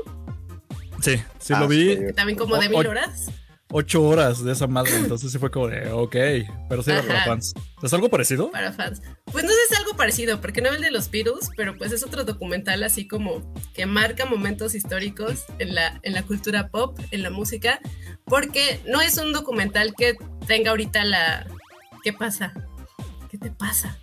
Sí, 1.01 1.17
sí 1.39 1.53
Ah, 1.53 1.59
lo 1.61 1.67
vi. 1.67 1.95
sí. 1.95 2.01
También 2.15 2.37
como 2.37 2.57
de 2.57 2.67
O- 2.67 2.69
mil 2.69 2.87
horas. 2.87 3.31
Ocho 3.69 4.01
horas 4.01 4.45
de 4.45 4.53
esa 4.53 4.65
madre, 4.65 4.95
entonces 4.95 5.29
sí 5.29 5.37
fue 5.39 5.51
como 5.51 5.67
de, 5.67 5.91
ok. 5.91 6.15
Pero 6.69 6.81
sí 6.83 6.89
era 6.89 7.01
para 7.03 7.25
fans. 7.25 7.53
¿Es 7.83 7.93
algo 7.93 8.07
parecido? 8.09 8.49
para 8.49 8.71
fans. 8.71 9.01
Pues 9.25 9.43
no 9.43 9.49
sé 9.49 9.55
si 9.67 9.73
es 9.73 9.79
algo 9.81 9.97
parecido, 9.97 10.39
porque 10.39 10.61
no 10.61 10.69
es 10.69 10.77
el 10.77 10.83
de 10.83 10.91
los 10.91 11.11
Beatles, 11.11 11.49
pero 11.57 11.77
pues 11.77 11.91
es 11.91 12.01
otro 12.01 12.23
documental 12.23 12.81
así 12.83 13.09
como 13.09 13.53
que 13.73 13.85
marca 13.85 14.25
momentos 14.25 14.73
históricos 14.73 15.43
en 15.59 15.75
la, 15.75 15.99
en 16.03 16.13
la 16.13 16.23
cultura 16.23 16.69
pop, 16.69 16.97
en 17.11 17.23
la 17.23 17.29
música, 17.29 17.81
porque 18.23 18.79
no 18.87 19.01
es 19.01 19.17
un 19.17 19.33
documental 19.33 19.93
que 19.97 20.15
tenga 20.47 20.69
ahorita 20.71 21.03
la... 21.03 21.45
¿Qué 22.05 22.13
pasa? 22.13 22.53
¿Qué 23.29 23.37
te 23.37 23.51
pasa? 23.51 23.97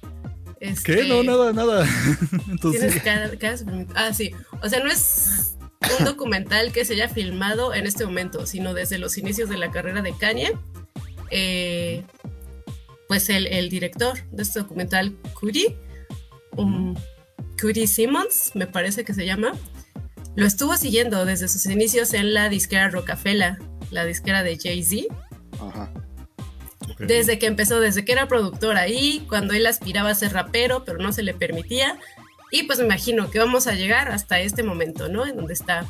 ¿Qué? 0.84 0.92
Este, 0.94 1.08
No, 1.08 1.22
nada, 1.22 1.52
nada. 1.52 1.86
Entonces, 2.50 3.02
cara 3.02 3.28
súper- 3.30 3.86
Ah, 3.94 4.12
sí. 4.12 4.32
O 4.62 4.68
sea, 4.68 4.80
no 4.82 4.90
es 4.90 5.56
un 5.98 6.04
documental 6.04 6.72
que 6.72 6.84
se 6.84 6.94
haya 6.94 7.08
filmado 7.08 7.74
en 7.74 7.86
este 7.86 8.04
momento, 8.04 8.46
sino 8.46 8.72
desde 8.74 8.98
los 8.98 9.18
inicios 9.18 9.48
de 9.48 9.58
la 9.58 9.70
carrera 9.70 10.00
de 10.02 10.12
Kanye. 10.16 10.52
Eh, 11.30 12.02
pues 13.08 13.28
el, 13.28 13.46
el 13.48 13.68
director 13.68 14.18
de 14.30 14.42
este 14.42 14.60
documental, 14.60 15.16
Cudi, 15.38 15.76
um, 16.56 16.94
Cudi 17.60 17.86
Simmons, 17.86 18.52
me 18.54 18.66
parece 18.66 19.04
que 19.04 19.12
se 19.12 19.26
llama, 19.26 19.52
lo 20.36 20.46
estuvo 20.46 20.76
siguiendo 20.76 21.24
desde 21.26 21.48
sus 21.48 21.66
inicios 21.66 22.14
en 22.14 22.32
la 22.32 22.48
disquera 22.48 22.88
Rockefeller, 22.88 23.58
la 23.90 24.04
disquera 24.06 24.42
de 24.42 24.58
Jay-Z. 24.58 25.14
Ajá. 25.60 25.92
Desde 26.98 27.38
que 27.38 27.46
empezó, 27.46 27.80
desde 27.80 28.04
que 28.04 28.12
era 28.12 28.28
productor 28.28 28.76
ahí, 28.76 29.24
cuando 29.28 29.52
él 29.54 29.66
aspiraba 29.66 30.10
a 30.10 30.14
ser 30.14 30.32
rapero, 30.32 30.84
pero 30.84 30.98
no 30.98 31.12
se 31.12 31.22
le 31.22 31.34
permitía. 31.34 31.98
Y 32.50 32.64
pues 32.64 32.78
me 32.78 32.84
imagino 32.84 33.30
que 33.30 33.38
vamos 33.38 33.66
a 33.66 33.72
llegar 33.74 34.10
hasta 34.12 34.38
este 34.40 34.62
momento, 34.62 35.08
¿no? 35.08 35.26
En 35.26 35.36
donde 35.36 35.54
está. 35.54 35.86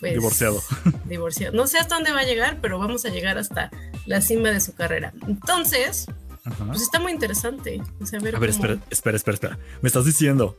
pues, 0.00 0.14
Divorciado. 0.14 0.62
Divorciado. 1.04 1.54
No 1.54 1.66
sé 1.66 1.78
hasta 1.78 1.94
dónde 1.96 2.12
va 2.12 2.20
a 2.20 2.24
llegar, 2.24 2.58
pero 2.62 2.78
vamos 2.78 3.04
a 3.04 3.10
llegar 3.10 3.36
hasta 3.38 3.70
la 4.06 4.20
cima 4.20 4.50
de 4.50 4.60
su 4.60 4.74
carrera. 4.74 5.12
Entonces, 5.28 6.06
Ajá. 6.44 6.64
pues 6.66 6.82
está 6.82 6.98
muy 7.00 7.12
interesante. 7.12 7.82
O 8.00 8.06
sea, 8.06 8.18
ver 8.20 8.34
A 8.36 8.38
ver, 8.38 8.50
cómo- 8.50 8.62
espera, 8.64 8.86
espera, 8.90 9.16
espera, 9.16 9.34
espera. 9.34 9.58
Me 9.82 9.88
estás 9.88 10.04
diciendo 10.06 10.56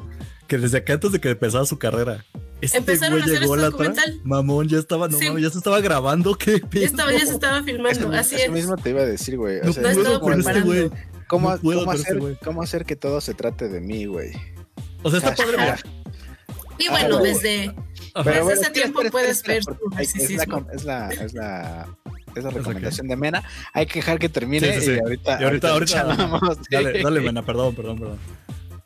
que 0.47 0.57
desde 0.57 0.77
acá 0.79 0.93
antes 0.93 1.11
de 1.11 1.19
que 1.19 1.29
empezara 1.31 1.65
su 1.65 1.77
carrera, 1.79 2.25
este 2.61 2.77
Empezaron 2.77 3.19
güey 3.19 3.23
a 3.23 3.25
hacer 3.25 3.39
llegó 3.41 3.55
este 3.55 3.65
la 3.65 3.69
documental. 3.71 4.21
Mamón, 4.23 4.67
ya 4.69 4.77
estaba, 4.79 5.07
no 5.07 5.17
Sí. 5.17 5.27
mames, 5.27 5.43
ya 5.43 5.49
se 5.49 5.57
estaba 5.57 5.81
grabando, 5.81 6.35
qué 6.35 6.59
Ya, 6.61 6.69
pedo. 6.69 6.85
estaba, 6.85 7.11
ya 7.11 7.25
se 7.25 7.33
estaba 7.33 7.63
filmando, 7.63 7.89
Eso, 7.99 8.11
así 8.11 8.35
eso 8.35 8.45
es. 8.45 8.51
mismo 8.51 8.75
te 8.77 8.89
iba 8.91 9.01
a 9.01 9.05
decir, 9.05 9.37
güey. 9.37 9.59
O 9.59 9.65
No 9.65 9.73
sea, 9.73 10.19
con 10.19 10.39
este 10.39 10.61
güey. 10.61 10.89
¿Cómo, 11.27 11.51
no 11.51 11.57
puedo 11.59 11.79
cómo 11.79 11.93
este 11.93 12.07
hacer, 12.07 12.19
güey. 12.19 12.37
¿Cómo 12.43 12.61
hacer 12.63 12.85
que 12.85 12.95
todo 12.95 13.19
se 13.21 13.33
trate 13.33 13.67
de 13.67 13.81
mí, 13.81 14.05
güey? 14.05 14.31
O 15.01 15.09
sea, 15.09 15.19
está 15.19 15.35
padre. 15.35 15.57
Y 16.77 16.89
bueno, 16.89 17.17
Ah, 17.17 17.21
desde. 17.21 17.73
Pero- 18.13 18.23
Pero 18.23 18.51
ese 18.51 18.69
tiempo 18.69 18.99
espera, 19.01 19.11
puedes 19.11 19.29
espera, 19.37 19.53
ver 19.55 20.03
es 20.03 20.15
la, 20.47 20.53
es 20.73 20.83
la, 20.85 21.09
es 21.09 21.33
la, 21.33 21.87
es 22.35 22.43
la 22.43 22.49
¿Es 22.49 22.53
recomendación 22.55 23.07
de 23.07 23.15
Mena. 23.15 23.43
Hay 23.73 23.87
que 23.87 23.95
dejar 23.99 24.19
que 24.19 24.29
termine 24.29 24.71
Sí, 24.73 24.79
sí, 24.81 24.85
sí. 24.85 24.91
y 24.93 24.99
ahorita, 24.99 25.37
Y 25.41 25.43
ahorita- 25.43 25.69
ahorita-. 25.71 26.05
Dale, 26.69 27.01
dale, 27.01 27.21
Mena, 27.21 27.43
perdón, 27.43 27.73
perdón, 27.75 27.97
perdón. 27.99 28.19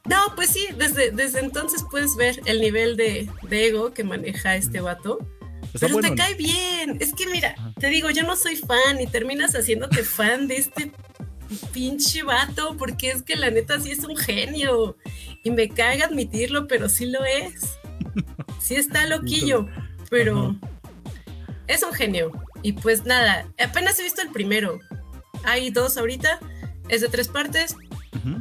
No, 0.07 0.35
pues 0.35 0.49
sí, 0.51 0.67
desde, 0.77 1.11
desde 1.11 1.39
entonces 1.39 1.83
puedes 1.89 2.15
ver 2.15 2.39
el 2.45 2.61
nivel 2.61 2.95
de, 2.95 3.29
de 3.49 3.67
ego 3.67 3.93
que 3.93 4.03
maneja 4.03 4.55
este 4.55 4.79
vato. 4.79 5.19
Está 5.73 5.79
Pero 5.87 5.93
bueno. 5.95 6.09
te 6.09 6.15
¿no? 6.15 6.23
cae 6.23 6.33
bien. 6.35 6.97
Es 6.99 7.13
que 7.13 7.27
mira, 7.27 7.55
Ajá. 7.57 7.73
te 7.79 7.87
digo, 7.89 8.09
yo 8.09 8.23
no 8.23 8.35
soy 8.35 8.55
fan 8.55 9.01
y 9.01 9.07
terminas 9.07 9.53
haciéndote 9.53 10.03
fan 10.03 10.47
de 10.47 10.57
este 10.57 10.91
pinche 11.73 12.23
vato 12.23 12.75
porque 12.77 13.11
es 13.11 13.21
que 13.21 13.35
la 13.35 13.49
neta 13.51 13.79
sí 13.79 13.91
es 13.91 13.99
un 14.05 14.15
genio. 14.15 14.95
Y 15.43 15.51
me 15.51 15.69
caga 15.69 16.05
admitirlo, 16.05 16.67
pero 16.67 16.89
sí 16.89 17.05
lo 17.05 17.23
es. 17.25 17.77
Sí 18.59 18.75
está 18.75 19.05
loquillo, 19.05 19.67
pero 20.09 20.55
es 21.67 21.83
un 21.83 21.93
genio. 21.93 22.31
Y 22.63 22.73
pues 22.73 23.05
nada, 23.05 23.47
apenas 23.63 23.97
he 23.99 24.03
visto 24.03 24.21
el 24.21 24.29
primero. 24.29 24.79
Hay 25.43 25.69
dos 25.69 25.95
ahorita, 25.97 26.39
es 26.89 26.99
de 27.01 27.07
tres 27.07 27.29
partes. 27.29 27.75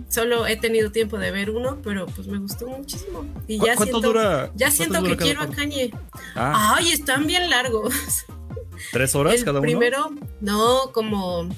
Solo 0.09 0.47
he 0.47 0.57
tenido 0.57 0.91
tiempo 0.93 1.19
de 1.19 1.31
ver 1.31 1.51
uno, 1.51 1.79
pero 1.83 2.07
pues 2.07 2.27
me 2.29 2.39
gustó 2.39 2.67
muchísimo. 2.69 3.25
Y 3.47 3.59
¿Cu- 3.59 3.67
ya 3.67 3.75
¿Cuánto 3.77 4.01
siento, 4.01 4.09
dura? 4.13 4.51
ya 4.55 4.71
siento 4.71 5.01
dura 5.01 5.11
que 5.17 5.25
quiero 5.25 5.43
a? 5.43 5.49
Kanye. 5.51 5.93
Ah, 6.35 6.75
Ay, 6.79 6.93
están 6.93 7.27
bien 7.27 7.49
largos. 7.51 7.95
¿tres 8.93 9.15
horas 9.15 9.35
El 9.35 9.45
cada 9.45 9.59
uno? 9.61 9.63
primero, 9.67 10.11
no, 10.41 10.93
como 10.93 11.49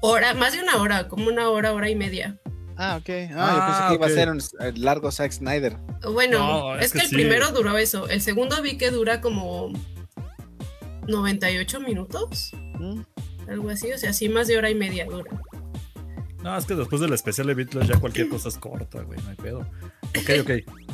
hora, 0.00 0.34
más 0.34 0.52
de 0.52 0.62
una 0.62 0.76
hora, 0.76 1.08
como 1.08 1.28
una 1.28 1.48
hora, 1.50 1.72
hora 1.72 1.88
y 1.90 1.94
media. 1.96 2.36
Ah, 2.76 2.98
ok. 3.00 3.08
Ah, 3.34 3.54
yo 3.54 3.66
pensé 3.66 3.82
Ah, 3.82 3.86
que 3.88 3.94
iba 3.94 4.06
a 4.06 4.10
ser 4.10 4.28
un 4.28 4.38
eh, 4.60 4.72
largo 4.76 5.10
Zack 5.10 5.32
Snyder. 5.32 5.78
Bueno, 6.12 6.38
No, 6.38 6.76
es, 6.76 6.86
es 6.86 6.92
que, 6.92 6.98
que 6.98 7.04
el 7.04 7.10
sí. 7.10 7.14
primero 7.16 7.50
duró 7.52 7.78
eso. 7.78 8.06
El 8.08 8.20
segundo 8.20 8.60
vi 8.62 8.76
que 8.76 8.90
dura 8.90 9.20
como 9.22 9.72
98 11.06 11.80
minutos, 11.80 12.50
Mm. 12.78 13.00
algo 13.48 13.70
así. 13.70 13.90
O 13.92 13.98
sea, 13.98 14.12
sí, 14.12 14.28
más 14.28 14.46
de 14.48 14.58
hora 14.58 14.68
y 14.70 14.74
media 14.74 15.06
dura. 15.06 15.30
No, 16.46 16.56
es 16.56 16.64
que 16.64 16.76
después 16.76 17.00
del 17.00 17.12
especial 17.12 17.48
de 17.48 17.54
Beatles 17.54 17.88
ya 17.88 17.98
cualquier 17.98 18.28
cosa 18.28 18.48
es 18.48 18.56
corta, 18.56 19.02
güey, 19.02 19.20
no 19.20 19.30
hay 19.30 19.34
pedo. 19.34 19.58
Ok, 20.16 20.30
ok. 20.42 20.50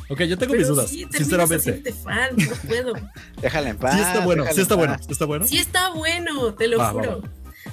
Ok, 0.09 0.23
yo 0.23 0.39
tengo 0.39 0.55
mis 0.55 0.67
dudas, 0.67 0.89
sí, 0.89 1.07
sinceramente. 1.13 1.93
fan, 1.93 2.35
no 2.39 2.57
puedo. 2.67 2.95
Déjala 3.43 3.69
en 3.69 3.77
paz. 3.77 3.95
Sí 3.95 4.01
está 4.01 4.25
bueno, 4.25 4.45
sí 4.51 4.61
está 4.63 4.73
en 4.75 4.81
bueno, 4.81 4.97
sí 4.99 5.13
está 5.13 5.25
bueno. 5.27 5.47
Sí 5.47 5.59
está 5.59 5.91
bueno, 5.91 6.55
te 6.55 6.69
lo 6.69 6.79
Va, 6.79 6.85
va, 6.95 7.03
juro. 7.03 7.23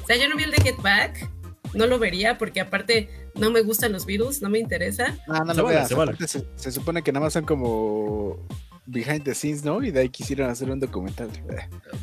O 0.03 0.05
sea, 0.07 0.17
yo 0.17 0.27
no 0.27 0.35
vi 0.35 0.43
el 0.43 0.51
de 0.51 0.57
Get 0.61 0.81
Back, 0.81 1.29
no 1.73 1.87
lo 1.87 1.99
vería 1.99 2.37
porque 2.37 2.59
aparte 2.59 3.29
no 3.35 3.49
me 3.49 3.61
gustan 3.61 3.93
los 3.93 4.05
Beatles, 4.05 4.41
no 4.41 4.49
me 4.49 4.59
interesa. 4.59 5.17
No, 5.25 5.39
no 5.45 5.53
Se 5.53 5.57
lo 5.59 5.63
vale, 5.63 5.75
veas. 5.77 5.87
se 5.87 5.95
vale. 5.95 6.11
aparte 6.11 6.27
Se, 6.27 6.45
se 6.57 6.71
supone 6.73 7.01
que 7.01 7.13
nada 7.13 7.27
más 7.27 7.31
son 7.31 7.45
como 7.45 8.45
behind 8.89 9.23
the 9.23 9.33
scenes, 9.35 9.63
¿no? 9.63 9.83
Y 9.83 9.91
de 9.91 10.01
ahí 10.01 10.09
quisieron 10.09 10.49
hacer 10.49 10.69
un 10.69 10.79
documental. 10.79 11.29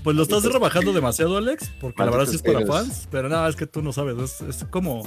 Pues 0.03 0.15
lo 0.17 0.23
estás 0.23 0.45
rebajando 0.45 0.93
demasiado, 0.93 1.37
Alex, 1.37 1.69
porque 1.81 2.01
la 2.05 2.11
verdad 2.11 2.27
sí 2.27 2.37
es 2.37 2.43
para 2.43 2.65
fans, 2.65 3.09
pero 3.11 3.29
nada, 3.29 3.49
es 3.49 3.57
que 3.57 3.67
tú 3.67 3.83
no 3.83 3.93
sabes, 3.93 4.17
es, 4.19 4.41
es 4.43 4.65
como, 4.71 5.03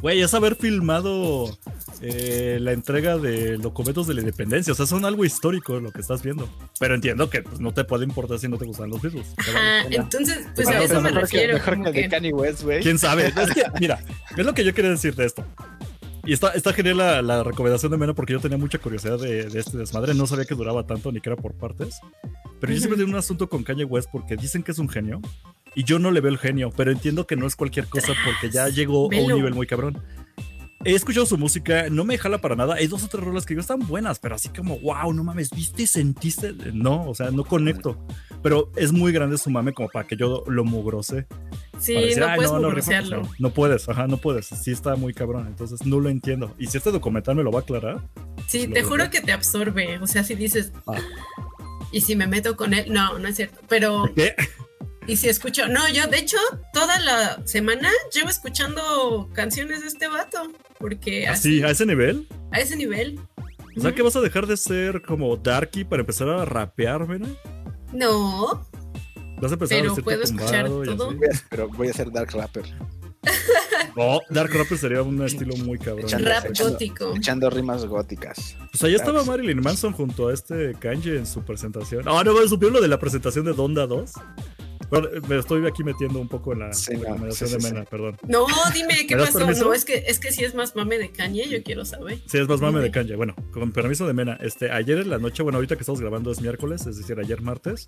güey, 0.00 0.20
es 0.22 0.32
haber 0.32 0.54
filmado 0.54 1.58
eh, 2.00 2.58
la 2.60 2.70
entrega 2.70 3.18
de 3.18 3.56
documentos 3.56 4.06
de 4.06 4.14
la 4.14 4.20
independencia, 4.20 4.72
o 4.72 4.76
sea, 4.76 4.86
son 4.86 5.04
algo 5.04 5.24
histórico 5.24 5.80
lo 5.80 5.90
que 5.90 6.00
estás 6.00 6.22
viendo, 6.22 6.48
pero 6.78 6.94
entiendo 6.94 7.30
que 7.30 7.42
pues, 7.42 7.58
no 7.58 7.74
te 7.74 7.82
puede 7.82 8.04
importar 8.04 8.38
si 8.38 8.46
no 8.46 8.58
te 8.58 8.64
gustan 8.64 8.90
los 8.90 9.02
Beatles. 9.02 9.26
Ajá, 9.38 9.86
entonces, 9.90 10.46
pues 10.54 10.68
a 10.68 10.82
eso 10.84 11.00
me 11.00 11.12
que- 11.12 11.18
refiero. 11.20 11.54
Mejor 11.54 11.82
que 11.82 11.88
el 11.88 11.94
de 11.94 12.08
Kanye 12.08 12.32
West, 12.32 12.62
güey. 12.62 12.80
¿Quién 12.80 12.98
sabe? 12.98 13.26
Es 13.36 13.52
que, 13.52 13.64
mira, 13.80 13.98
es 14.36 14.46
lo 14.46 14.54
que 14.54 14.64
yo 14.64 14.72
quería 14.72 14.90
decir 14.92 15.16
de 15.16 15.24
esto. 15.26 15.44
Y 16.26 16.32
está, 16.32 16.50
está 16.50 16.72
genial 16.72 16.98
la, 16.98 17.22
la 17.22 17.42
recomendación 17.42 17.92
de 17.92 17.98
Mena 17.98 18.14
porque 18.14 18.32
yo 18.32 18.40
tenía 18.40 18.56
mucha 18.56 18.78
curiosidad 18.78 19.18
de, 19.18 19.44
de 19.44 19.60
este 19.60 19.76
desmadre. 19.76 20.14
No 20.14 20.26
sabía 20.26 20.46
que 20.46 20.54
duraba 20.54 20.86
tanto 20.86 21.12
ni 21.12 21.20
que 21.20 21.28
era 21.28 21.36
por 21.36 21.54
partes. 21.54 22.00
Pero 22.60 22.72
yo 22.72 22.78
siempre 22.78 22.96
tengo 22.96 23.10
un 23.10 23.18
asunto 23.18 23.48
con 23.48 23.62
Kanye 23.62 23.84
West 23.84 24.08
porque 24.10 24.36
dicen 24.36 24.62
que 24.62 24.72
es 24.72 24.78
un 24.78 24.88
genio. 24.88 25.20
Y 25.74 25.84
yo 25.84 25.98
no 25.98 26.10
le 26.10 26.20
veo 26.20 26.30
el 26.30 26.38
genio, 26.38 26.70
pero 26.74 26.92
entiendo 26.92 27.26
que 27.26 27.36
no 27.36 27.46
es 27.46 27.56
cualquier 27.56 27.86
cosa 27.88 28.14
porque 28.24 28.50
ya 28.54 28.68
llegó 28.68 29.04
a 29.04 29.08
un 29.08 29.34
nivel 29.34 29.54
muy 29.54 29.66
cabrón. 29.66 30.02
He 30.84 30.92
escuchado 30.94 31.24
su 31.26 31.38
música, 31.38 31.88
no 31.90 32.04
me 32.04 32.18
jala 32.18 32.38
para 32.40 32.56
nada. 32.56 32.74
Hay 32.74 32.86
dos 32.86 33.02
o 33.04 33.08
tres 33.08 33.22
rolas 33.24 33.46
que 33.46 33.54
yo 33.54 33.60
están 33.60 33.78
buenas, 33.80 34.18
pero 34.18 34.34
así 34.34 34.48
como, 34.50 34.78
wow, 34.80 35.12
no 35.12 35.24
mames, 35.24 35.50
¿viste? 35.50 35.86
¿Sentiste? 35.86 36.52
No, 36.72 37.08
o 37.08 37.14
sea, 37.14 37.30
no 37.30 37.44
conecto. 37.44 37.98
Pero 38.42 38.70
es 38.76 38.92
muy 38.92 39.10
grande 39.12 39.38
su 39.38 39.48
mame 39.50 39.72
como 39.72 39.88
para 39.88 40.06
que 40.06 40.16
yo 40.16 40.44
lo 40.46 40.64
mugrose. 40.64 41.26
Sí, 41.78 41.94
decir, 41.94 42.18
no 42.20 42.26
"Ay, 42.26 42.36
puedes 42.36 42.52
no, 42.52 42.60
no, 42.60 42.70
pues, 42.72 43.10
no, 43.10 43.22
no 43.38 43.50
puedes, 43.50 43.88
ajá, 43.88 44.06
no 44.06 44.18
puedes. 44.18 44.46
Sí 44.46 44.70
está 44.70 44.96
muy 44.96 45.14
cabrón, 45.14 45.46
entonces 45.46 45.84
no 45.86 45.98
lo 46.00 46.08
entiendo. 46.10 46.54
Y 46.58 46.66
si 46.66 46.76
este 46.76 46.90
documental 46.92 47.34
me 47.36 47.42
lo 47.42 47.50
va 47.50 47.60
a 47.60 47.62
aclarar, 47.62 48.00
Sí, 48.46 48.66
Lo 48.66 48.74
te 48.74 48.82
juro 48.82 49.08
que 49.10 49.22
te 49.22 49.32
absorbe. 49.32 49.98
O 50.00 50.06
sea, 50.06 50.22
si 50.22 50.34
dices, 50.34 50.72
Ah. 50.86 50.98
y 51.92 52.02
si 52.02 52.14
me 52.14 52.26
meto 52.26 52.56
con 52.56 52.74
él, 52.74 52.92
no, 52.92 53.18
no 53.18 53.26
es 53.28 53.36
cierto. 53.36 53.58
Pero, 53.68 54.04
¿qué? 54.14 54.34
Y 55.06 55.16
si 55.16 55.28
escucho, 55.28 55.68
no, 55.68 55.88
yo 55.90 56.06
de 56.06 56.18
hecho, 56.18 56.36
toda 56.72 56.98
la 57.00 57.40
semana 57.46 57.90
llevo 58.12 58.28
escuchando 58.30 59.28
canciones 59.34 59.80
de 59.82 59.88
este 59.88 60.08
vato. 60.08 60.50
Porque 60.78 61.26
así, 61.28 61.58
Así, 61.58 61.62
a 61.62 61.70
ese 61.70 61.86
nivel. 61.86 62.26
a 62.52 62.60
ese 62.60 62.76
nivel. 62.76 63.18
O 63.76 63.80
sea, 63.80 63.92
que 63.94 64.02
vas 64.02 64.14
a 64.16 64.20
dejar 64.20 64.46
de 64.46 64.56
ser 64.56 65.02
como 65.02 65.36
darky 65.36 65.84
para 65.84 66.00
empezar 66.00 66.28
a 66.28 66.44
rapear, 66.44 67.06
¿verdad? 67.06 67.28
No, 67.92 68.66
Vas 69.40 69.50
a 69.50 69.54
empezar 69.54 69.78
Pero 69.80 69.92
a 69.92 69.96
puedo 69.96 70.22
escuchar 70.22 70.66
todo. 70.66 71.12
Voy 71.12 71.26
a- 71.28 71.42
Pero 71.50 71.68
voy 71.68 71.88
a 71.88 71.92
ser 71.92 72.10
Dark 72.12 72.30
Rapper. 72.32 72.64
No, 73.96 74.20
Dark 74.28 74.52
Rapper 74.52 74.76
sería 74.76 75.02
un 75.02 75.22
estilo 75.24 75.56
muy 75.58 75.78
cabrón. 75.78 76.04
Echando- 76.06 76.28
rap 76.28 76.46
echando- 76.46 76.72
gótico. 76.72 77.14
Echando 77.16 77.48
rimas 77.50 77.84
góticas. 77.86 78.56
Pues 78.72 78.82
ahí 78.82 78.94
estaba. 78.96 79.22
Marilyn 79.24 79.60
Manson 79.60 79.92
junto 79.92 80.28
a 80.28 80.34
este 80.34 80.74
Kanye 80.80 81.16
en 81.16 81.26
su 81.26 81.42
presentación. 81.44 82.02
Ah, 82.06 82.22
no, 82.24 82.36
¿supieron 82.48 82.74
lo 82.74 82.80
de 82.80 82.88
la 82.88 82.98
presentación 82.98 83.44
de 83.44 83.52
Donda 83.52 83.86
2? 83.86 84.12
Bueno, 84.90 85.08
me 85.28 85.38
estoy 85.38 85.66
aquí 85.66 85.82
metiendo 85.84 86.20
un 86.20 86.28
poco 86.28 86.52
en 86.52 86.60
la 86.60 86.72
Sí, 86.72 86.94
no, 86.94 87.00
recomendación 87.00 87.48
sí, 87.48 87.56
sí, 87.56 87.62
de 87.66 87.72
Mena, 87.72 87.84
perdón. 87.84 88.16
No, 88.28 88.46
dime 88.72 89.06
qué 89.06 89.14
¿Me 89.16 89.22
das 89.22 89.30
pasó. 89.32 89.38
permiso? 89.40 89.64
No, 89.64 89.72
es 89.74 89.84
que, 89.84 90.04
es 90.06 90.18
que 90.18 90.32
si 90.32 90.44
es 90.44 90.54
más 90.54 90.76
mame 90.76 90.98
de 90.98 91.10
Kanye, 91.10 91.48
yo 91.48 91.62
quiero 91.62 91.84
saber. 91.84 92.18
Sí, 92.26 92.38
es 92.38 92.48
más 92.48 92.60
mame 92.60 92.80
de. 92.80 92.90
Kanye. 92.90 93.16
Bueno, 93.16 93.34
con 93.52 93.72
permiso 93.72 94.06
de 94.06 94.12
Mena, 94.12 94.38
este, 94.40 94.70
ayer 94.70 94.98
en 94.98 95.10
la 95.10 95.18
noche, 95.18 95.42
bueno, 95.42 95.56
ahorita 95.58 95.76
que 95.76 95.80
estamos 95.82 96.00
grabando 96.00 96.30
es 96.30 96.40
miércoles, 96.40 96.86
es 96.86 96.96
decir, 96.96 97.18
ayer 97.18 97.40
martes, 97.40 97.86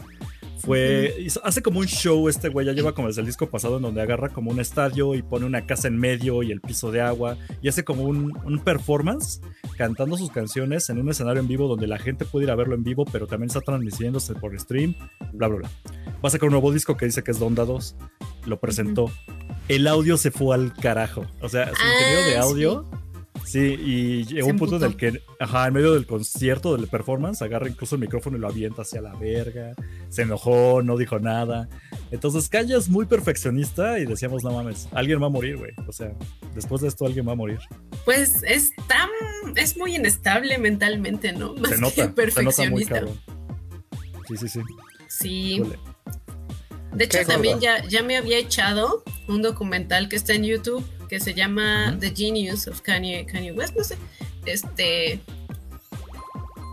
fue, 0.59 1.15
hizo- 1.19 1.41
hace 1.45 1.63
como 1.63 1.81
un 1.81 1.87
show 1.87 2.29
este 2.29 2.49
güey, 2.49 2.67
ya 2.67 2.73
lleva 2.73 2.93
como 2.95 3.09
desde 3.09 3.21
el 3.21 3.27
disco 3.27 3.49
pasado 3.49 3.77
en 3.77 3.83
donde 3.83 4.01
agarra 4.03 4.31
como 4.31 4.51
un 4.51 4.61
estadio 4.61 5.15
y 5.15 5.23
pone 5.23 5.45
una 5.47 5.67
casa 5.67 5.89
en 5.89 5.99
medio 5.99 6.43
y 6.43 6.51
el 6.51 6.61
piso 6.61 6.91
de 6.91 7.01
agua 7.01 7.37
y 7.63 7.69
hace 7.69 7.85
como 7.85 8.05
un, 8.05 8.33
un 8.45 8.59
performance 8.61 9.41
cantando 9.77 10.17
sus 10.17 10.31
canciones 10.31 10.89
en 10.89 10.99
un 10.99 11.09
escenario 11.11 11.41
en 11.41 11.49
vivo 11.49 11.69
donde 11.69 11.87
la 11.87 11.99
gente 11.99 12.25
puede 12.25 12.47
ir 12.47 12.51
a 12.51 12.55
verlo 12.55 12.75
en 12.75 12.83
vivo, 12.85 13.05
pero 13.11 13.27
también 13.27 13.49
está 13.49 13.61
transmitiéndose 13.61 14.35
por 14.35 14.59
stream, 14.59 14.95
bla, 15.33 15.49
bla, 15.49 15.59
bla. 15.59 15.71
Va 16.25 16.29
a 16.29 16.31
sacar 16.31 16.47
un 16.49 16.53
nuevo 16.53 16.73
disco 16.73 16.86
que 16.95 17.07
dice 17.07 17.25
que 17.25 17.31
es 17.31 17.39
Donda 17.39 17.65
2, 17.65 17.97
lo 18.45 18.61
presentó. 18.61 19.11
El 19.69 19.87
audio 19.89 20.19
se 20.19 20.31
fue 20.31 20.55
al 20.55 20.75
carajo, 20.75 21.25
o 21.41 21.49
sea, 21.49 21.67
su 21.75 21.83
ingeniero 21.83 22.27
de 22.29 22.37
Ah, 22.37 22.43
audio... 22.43 22.91
Sí, 23.45 23.61
y 23.79 24.25
llegó 24.25 24.49
un 24.49 24.57
punto 24.57 24.75
en 24.77 24.83
el 24.83 24.97
que, 24.97 25.23
ajá, 25.39 25.69
en 25.69 25.75
medio 25.75 25.95
del 25.95 26.05
concierto, 26.05 26.77
del 26.77 26.89
performance, 26.89 27.43
agarra 27.43 27.69
incluso 27.69 27.95
el 27.95 28.01
micrófono 28.01 28.37
y 28.37 28.41
lo 28.41 28.49
avienta 28.49 28.83
hacia 28.83 29.01
la 29.01 29.15
verga. 29.15 29.73
Se 30.09 30.23
enojó, 30.23 30.83
no 30.83 30.97
dijo 30.97 31.21
nada. 31.21 31.69
Entonces, 32.11 32.49
Kanye 32.49 32.77
es 32.77 32.89
muy 32.89 33.07
perfeccionista 33.07 34.01
y 34.01 34.05
decíamos, 34.07 34.43
no 34.43 34.51
mames, 34.51 34.89
alguien 34.91 35.23
va 35.23 35.27
a 35.27 35.31
morir, 35.31 35.59
güey. 35.59 35.71
O 35.87 35.93
sea, 35.93 36.13
después 36.57 36.81
de 36.83 36.89
esto 36.89 37.07
alguien 37.07 37.29
va 37.29 37.33
a 37.33 37.37
morir. 37.37 37.61
Pues 38.05 38.43
es 38.43 38.71
tan, 38.89 39.11
es 39.55 39.77
muy 39.77 39.95
inestable 39.95 40.59
mentalmente, 40.59 41.33
¿no? 41.33 41.55
Más 41.55 41.69
Se 41.71 41.77
que 41.77 41.81
nota, 41.83 41.95
se 41.95 42.01
nota 42.03 42.07
muy 42.07 42.15
perfeccionista. 42.15 43.03
Sí, 44.27 44.37
sí, 44.39 44.49
sí. 44.49 44.61
Sí. 45.09 45.55
Híjole. 45.57 45.79
De 46.97 47.05
hecho, 47.05 47.19
también 47.27 47.61
ya, 47.61 47.85
ya 47.87 48.03
me 48.03 48.17
había 48.17 48.39
echado 48.39 49.05
un 49.29 49.43
documental 49.43 50.09
que 50.09 50.17
está 50.17 50.33
en 50.33 50.45
YouTube 50.45 50.85
que 51.09 51.21
se 51.21 51.35
llama. 51.35 51.97
The 52.01 52.15
Genius 52.15 52.67
of 52.69 52.81
Kanye, 52.81 53.27
Kanye 53.27 53.53
West, 53.53 53.77
no 53.77 53.85
sé. 53.85 53.99
Este. 54.47 55.21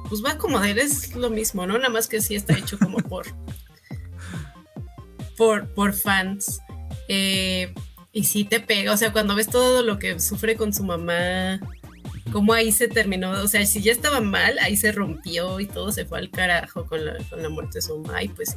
Pues 0.08 0.24
va 0.24 0.38
como 0.38 0.60
de 0.60 0.72
él, 0.72 0.80
es 0.80 1.14
lo 1.16 1.30
mismo, 1.30 1.68
¿no? 1.68 1.78
Nada 1.78 1.90
más 1.90 2.08
que 2.08 2.22
sí 2.22 2.36
está 2.36 2.58
hecho 2.58 2.80
como 2.80 2.98
por. 3.10 3.26
por, 5.36 5.68
por 5.74 5.94
fans. 5.94 6.62
Eh, 7.10 7.74
y 8.14 8.24
sí 8.24 8.46
te 8.46 8.60
pega, 8.60 8.94
o 8.94 8.98
sea, 8.98 9.12
cuando 9.12 9.36
ves 9.36 9.48
todo 9.50 9.82
lo 9.82 10.00
que 10.00 10.20
sufre 10.20 10.56
con 10.56 10.72
su 10.72 10.84
mamá, 10.84 11.60
cómo 12.32 12.54
ahí 12.54 12.72
se 12.72 12.88
terminó, 12.88 13.32
o 13.32 13.48
sea, 13.48 13.66
si 13.66 13.82
ya 13.82 13.92
estaba 13.92 14.22
mal, 14.22 14.58
ahí 14.60 14.78
se 14.78 14.92
rompió 14.92 15.60
y 15.60 15.66
todo 15.66 15.92
se 15.92 16.06
fue 16.06 16.20
al 16.20 16.30
carajo 16.30 16.86
con 16.86 17.04
la, 17.04 17.18
con 17.30 17.42
la 17.42 17.50
muerte 17.50 17.80
de 17.80 17.82
su 17.82 18.00
mamá 18.00 18.24
y 18.24 18.30
pues, 18.30 18.56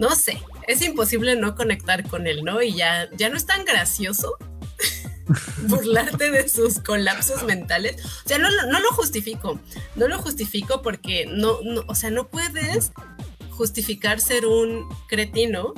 no 0.00 0.14
sé, 0.16 0.42
es 0.66 0.80
imposible 0.82 1.36
no 1.36 1.54
conectar 1.54 2.08
con 2.08 2.26
él, 2.26 2.42
¿no? 2.42 2.60
Y 2.62 2.74
ya, 2.74 3.08
ya 3.16 3.28
no 3.28 3.36
es 3.36 3.44
tan 3.46 3.64
gracioso 3.64 4.36
burlarte 5.68 6.30
de 6.30 6.48
sus 6.48 6.80
colapsos 6.80 7.44
mentales. 7.44 7.96
O 8.24 8.28
sea, 8.28 8.38
no, 8.38 8.50
lo- 8.50 8.66
no 8.66 8.80
lo 8.80 8.88
justifico, 8.92 9.60
no 9.96 10.08
lo 10.08 10.18
justifico 10.18 10.82
porque 10.82 11.26
no, 11.26 11.60
no, 11.62 11.84
o 11.86 11.94
sea, 11.94 12.10
no 12.10 12.28
puedes 12.28 12.92
justificar 13.50 14.20
ser 14.20 14.46
un 14.46 14.88
cretino 15.06 15.74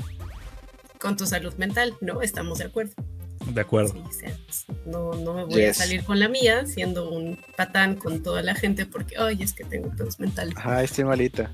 con 1.01 1.17
tu 1.17 1.27
salud 1.27 1.53
mental, 1.55 1.97
¿no? 2.01 2.23
Estamos 2.23 2.59
de 2.59 2.65
acuerdo. 2.67 2.93
De 3.47 3.61
acuerdo. 3.61 3.93
Sí, 3.93 3.99
o 4.09 4.13
sea, 4.13 4.37
no, 4.87 5.15
no 5.15 5.35
me 5.35 5.45
voy 5.45 5.65
a 5.65 5.75
salir 5.75 6.05
con 6.05 6.21
la 6.21 6.29
mía 6.29 6.65
siendo 6.65 7.11
un 7.11 7.41
patán 7.57 7.97
con 7.97 8.23
toda 8.23 8.41
la 8.43 8.55
gente 8.55 8.87
porque, 8.87 9.17
ay, 9.19 9.43
es 9.43 9.53
que 9.53 9.65
tengo 9.65 9.91
pedos 9.97 10.21
mentales, 10.21 10.55
Ajá, 10.57 10.81
estoy 10.85 11.03
malita. 11.05 11.51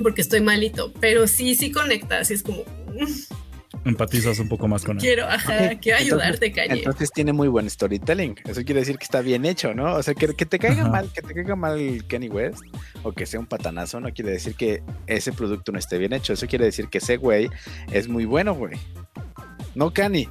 Porque 0.00 0.20
estoy 0.20 0.40
malito, 0.40 0.92
pero 1.00 1.26
sí, 1.26 1.54
sí 1.54 1.70
conectas, 1.72 2.28
sí 2.28 2.34
es 2.34 2.42
como, 2.42 2.62
Empatizas 3.84 4.38
un 4.38 4.48
poco 4.48 4.68
más 4.68 4.84
con 4.84 4.96
él. 4.96 5.00
quiero, 5.02 5.26
ajá, 5.26 5.76
quiero 5.80 5.98
ayudarte, 5.98 6.46
entonces, 6.46 6.68
Kanye. 6.68 6.78
Entonces 6.82 7.10
tiene 7.10 7.32
muy 7.32 7.48
buen 7.48 7.68
storytelling. 7.68 8.36
Eso 8.44 8.62
quiere 8.64 8.80
decir 8.80 8.96
que 8.96 9.04
está 9.04 9.22
bien 9.22 9.44
hecho, 9.44 9.74
¿no? 9.74 9.94
O 9.96 10.02
sea, 10.02 10.14
que, 10.14 10.34
que 10.36 10.46
te 10.46 10.58
caiga 10.60 10.82
Ajá. 10.82 10.90
mal, 10.90 11.10
que 11.12 11.20
te 11.22 11.34
caiga 11.34 11.56
mal 11.56 12.04
Kenny 12.06 12.28
West 12.28 12.62
o 13.02 13.12
que 13.12 13.26
sea 13.26 13.40
un 13.40 13.46
patanazo, 13.46 13.98
no 13.98 14.12
quiere 14.12 14.30
decir 14.30 14.54
que 14.54 14.82
ese 15.08 15.32
producto 15.32 15.72
no 15.72 15.78
esté 15.80 15.98
bien 15.98 16.12
hecho. 16.12 16.32
Eso 16.32 16.46
quiere 16.46 16.66
decir 16.66 16.88
que 16.88 16.98
ese 16.98 17.16
güey 17.16 17.50
es 17.90 18.06
muy 18.08 18.24
bueno, 18.24 18.54
güey. 18.54 18.78
No 19.74 19.92
Kenny, 19.92 20.28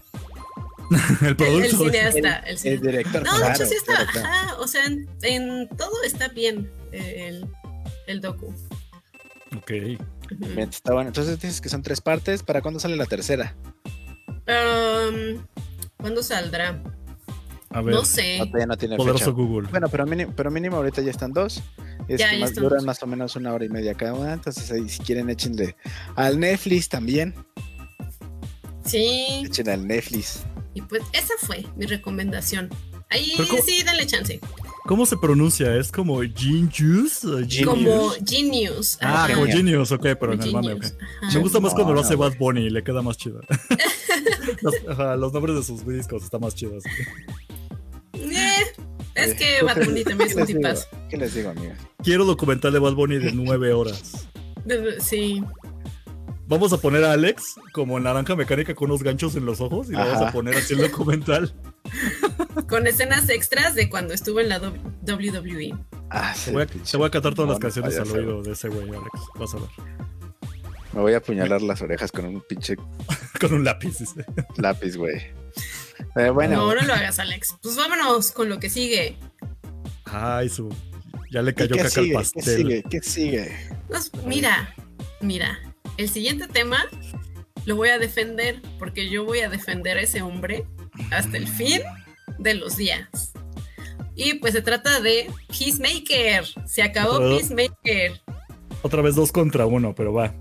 el 1.22 1.36
producto. 1.36 1.86
el 1.86 1.92
cineasta, 1.92 2.36
el 2.38 2.50
el 2.52 2.58
cineasta. 2.58 2.88
director. 2.88 3.24
No, 3.24 3.34
de 3.34 3.38
claro, 3.40 3.56
hecho 3.56 3.66
sí 3.66 3.76
está, 3.76 3.94
claro, 3.96 4.10
claro. 4.14 4.28
ajá, 4.28 4.56
o 4.60 4.68
sea, 4.68 4.86
en, 4.86 5.10
en 5.24 5.68
todo 5.78 6.04
está 6.06 6.30
bien 6.30 6.72
el, 6.94 7.46
el 8.08 8.22
docu. 8.22 8.54
Ok. 9.58 9.72
Está 10.58 10.94
bueno. 10.94 11.10
Entonces 11.10 11.40
dices 11.40 11.62
que 11.62 11.70
son 11.70 11.82
tres 11.84 12.02
partes. 12.02 12.44
¿Para 12.44 12.62
cuándo 12.62 12.80
sale 12.80 12.96
la 12.96 13.06
tercera? 13.06 13.56
Um, 14.48 15.44
¿Cuándo 15.98 16.24
saldrá? 16.24 16.82
A 17.70 17.82
ver, 17.82 17.94
No 17.96 18.04
sé. 18.06 18.38
No, 18.40 18.46
todavía 18.48 18.66
no 18.66 18.78
tiene 18.78 18.98
poderoso 18.98 19.26
fecha. 19.26 19.36
Google. 19.36 19.68
Bueno, 19.70 19.88
pero 19.90 20.06
mínimo, 20.06 20.34
pero 20.36 20.52
mínimo 20.52 20.78
ahorita 20.78 21.02
ya 21.02 21.12
están 21.12 21.32
dos. 21.34 21.62
Es 22.08 22.20
Ya, 22.20 22.30
que 22.30 22.36
ya 22.36 22.40
más 22.42 22.50
están 22.50 22.64
duran 22.64 22.80
dos. 22.80 22.86
más 22.86 23.04
o 23.04 23.08
menos 23.08 23.36
una 23.36 23.54
hora 23.54 23.64
y 23.66 23.70
media 23.70 23.94
cada 23.94 24.14
una. 24.14 24.34
Entonces 24.34 24.70
ahí 24.72 24.88
si 24.90 25.00
quieren 25.04 25.30
échenle 25.30 25.76
al 26.16 26.40
Netflix 26.40 26.90
también. 26.90 27.34
Sí. 28.86 29.44
Echen 29.46 29.70
al 29.70 29.88
Netflix. 29.88 30.44
Y 30.74 30.82
pues 30.82 31.04
esa 31.14 31.34
fue 31.46 31.66
mi 31.76 31.86
recomendación. 31.86 32.70
Ahí 33.10 33.34
Pero 33.38 33.50
¿cómo- 33.50 33.62
sí, 33.64 33.84
denle 33.84 34.06
chance. 34.08 34.40
¿Cómo 34.86 35.06
se 35.06 35.16
pronuncia? 35.18 35.76
¿Es 35.76 35.92
como 35.92 36.22
Genius? 36.22 37.22
Genius. 37.48 37.66
Como 37.66 38.10
Genius. 38.28 38.98
Ah, 39.02 39.28
como 39.32 39.46
Genius. 39.46 39.92
Ok, 39.92 40.08
pero 40.20 40.34
en 40.34 40.42
el 40.42 40.52
mame, 40.52 40.74
ok. 40.74 40.82
Genius, 40.84 40.96
ajá. 41.22 41.34
Me 41.34 41.40
gusta 41.44 41.60
más 41.60 41.74
cuando 41.74 41.94
lo 41.94 42.00
hace 42.02 42.14
No, 42.14 42.20
Bad 42.20 42.38
Bunny 42.38 42.62
y 42.62 42.70
le 42.72 42.84
queda 42.84 43.02
más 43.02 43.16
chido. 43.18 43.42
los, 44.62 44.76
ajá, 44.90 45.16
los 45.18 45.32
nombres 45.34 45.56
de 45.56 45.64
sus 45.64 45.86
discos 45.88 46.24
están 46.24 46.42
más 46.42 46.56
chidos. 46.56 46.84
Eh, 48.14 48.74
es 49.16 49.32
Eh, 49.32 49.36
que 49.38 49.64
Bad 49.66 49.86
Bunny 49.86 50.04
también 50.04 50.30
es 50.30 50.36
¿Qué 50.36 50.42
un 50.42 50.48
les 50.48 50.48
digo? 50.48 50.60
tipazo. 50.60 50.88
¿Qué 51.10 51.18
les 51.18 51.34
digo, 51.36 51.50
amigas? 51.52 51.78
Quiero 52.04 52.26
documental 52.26 52.74
de 52.74 52.80
Bad 52.80 52.94
Bunny 52.94 53.20
de 53.20 53.32
nueve 53.34 53.74
horas. 53.74 54.28
Sí. 55.00 55.44
Vamos 56.48 56.74
a 56.74 56.78
poner 56.78 57.04
a 57.06 57.14
Alex 57.14 57.56
como 57.72 57.98
naranja 58.00 58.36
mecánica 58.36 58.76
con 58.76 58.90
unos 58.90 59.04
ganchos 59.04 59.36
en 59.36 59.46
los 59.46 59.62
ojos 59.62 59.88
y 59.88 59.92
le 59.92 59.98
vamos 60.00 60.22
a 60.22 60.32
poner 60.34 60.56
así 60.56 60.74
el 60.74 60.82
documental. 60.82 61.54
Con 62.68 62.88
escenas 62.88 63.30
extras 63.30 63.76
de 63.76 63.90
cuando 63.90 64.14
estuvo 64.14 64.40
en 64.40 64.50
la 64.50 64.60
WWE. 64.60 65.76
Ah, 66.10 66.34
Te 66.34 66.40
sí, 66.40 66.52
voy 66.52 66.64
a, 66.64 66.66
pinche 66.68 66.92
te 66.92 66.98
voy 66.98 67.08
a 67.08 67.10
cantar 67.12 67.34
todas 67.34 67.50
las 67.52 67.60
canciones 67.60 67.98
al 67.98 68.12
oído 68.12 68.42
de 68.44 68.52
ese 68.52 68.68
güey, 68.68 68.90
Alex. 68.90 69.10
Vas 69.36 69.54
a 69.54 69.58
ver. 69.58 69.70
Me 70.94 71.00
voy 71.02 71.14
a 71.14 71.18
apuñalar 71.18 71.62
las 71.62 71.82
orejas 71.82 72.12
con 72.12 72.26
un 72.26 72.42
pinche 72.42 72.76
Con 73.40 73.54
un 73.54 73.64
lápiz. 73.64 73.98
dice. 74.00 74.26
lápiz, 74.58 74.98
güey. 74.98 75.22
Pero 76.14 76.34
bueno, 76.34 76.56
No, 76.58 76.76
no 76.76 76.82
lo 76.82 76.94
hagas, 76.94 77.20
Alex. 77.20 77.56
Pues 77.62 77.76
vámonos 77.78 78.32
con 78.32 78.50
lo 78.50 78.60
que 78.60 78.70
sigue. 78.70 79.18
Ay, 80.06 80.50
su. 80.50 80.68
Ya 81.32 81.42
le 81.42 81.52
¿y 81.52 81.54
cayó 81.54 81.76
¿qué 81.76 81.84
caca 81.84 81.88
al 81.88 81.92
sigue? 81.92 82.10
¿Qué 82.10 82.14
pastel. 82.16 82.58
sigue? 82.58 82.84
¿Qué 82.90 83.02
sigue? 83.02 83.70
Pues, 83.88 84.12
mira, 84.26 84.76
mira. 85.22 85.60
El 85.98 86.10
siguiente 86.10 86.48
tema 86.48 86.86
lo 87.66 87.76
voy 87.78 87.90
a 87.90 87.98
defender 88.00 88.62
porque 88.80 89.10
yo 89.10 89.24
voy 89.24 89.40
a 89.40 89.50
defender 89.50 89.98
a 89.98 90.02
ese 90.02 90.22
hombre 90.22 90.66
hasta 91.12 91.38
el 91.38 91.48
fin 91.48 91.82
de 92.40 92.56
los 92.56 92.78
días. 92.78 93.34
Y 94.16 94.36
pues 94.36 94.54
se 94.54 94.62
trata 94.62 95.00
de 95.00 95.32
Peacemaker. 95.48 96.46
Se 96.68 96.84
acabó 96.84 97.20
Peacemaker. 97.20 98.22
Otra 98.82 99.02
vez 99.02 99.16
dos 99.16 99.32
contra 99.32 99.66
uno, 99.66 99.96
pero 99.96 100.14
va. 100.14 100.34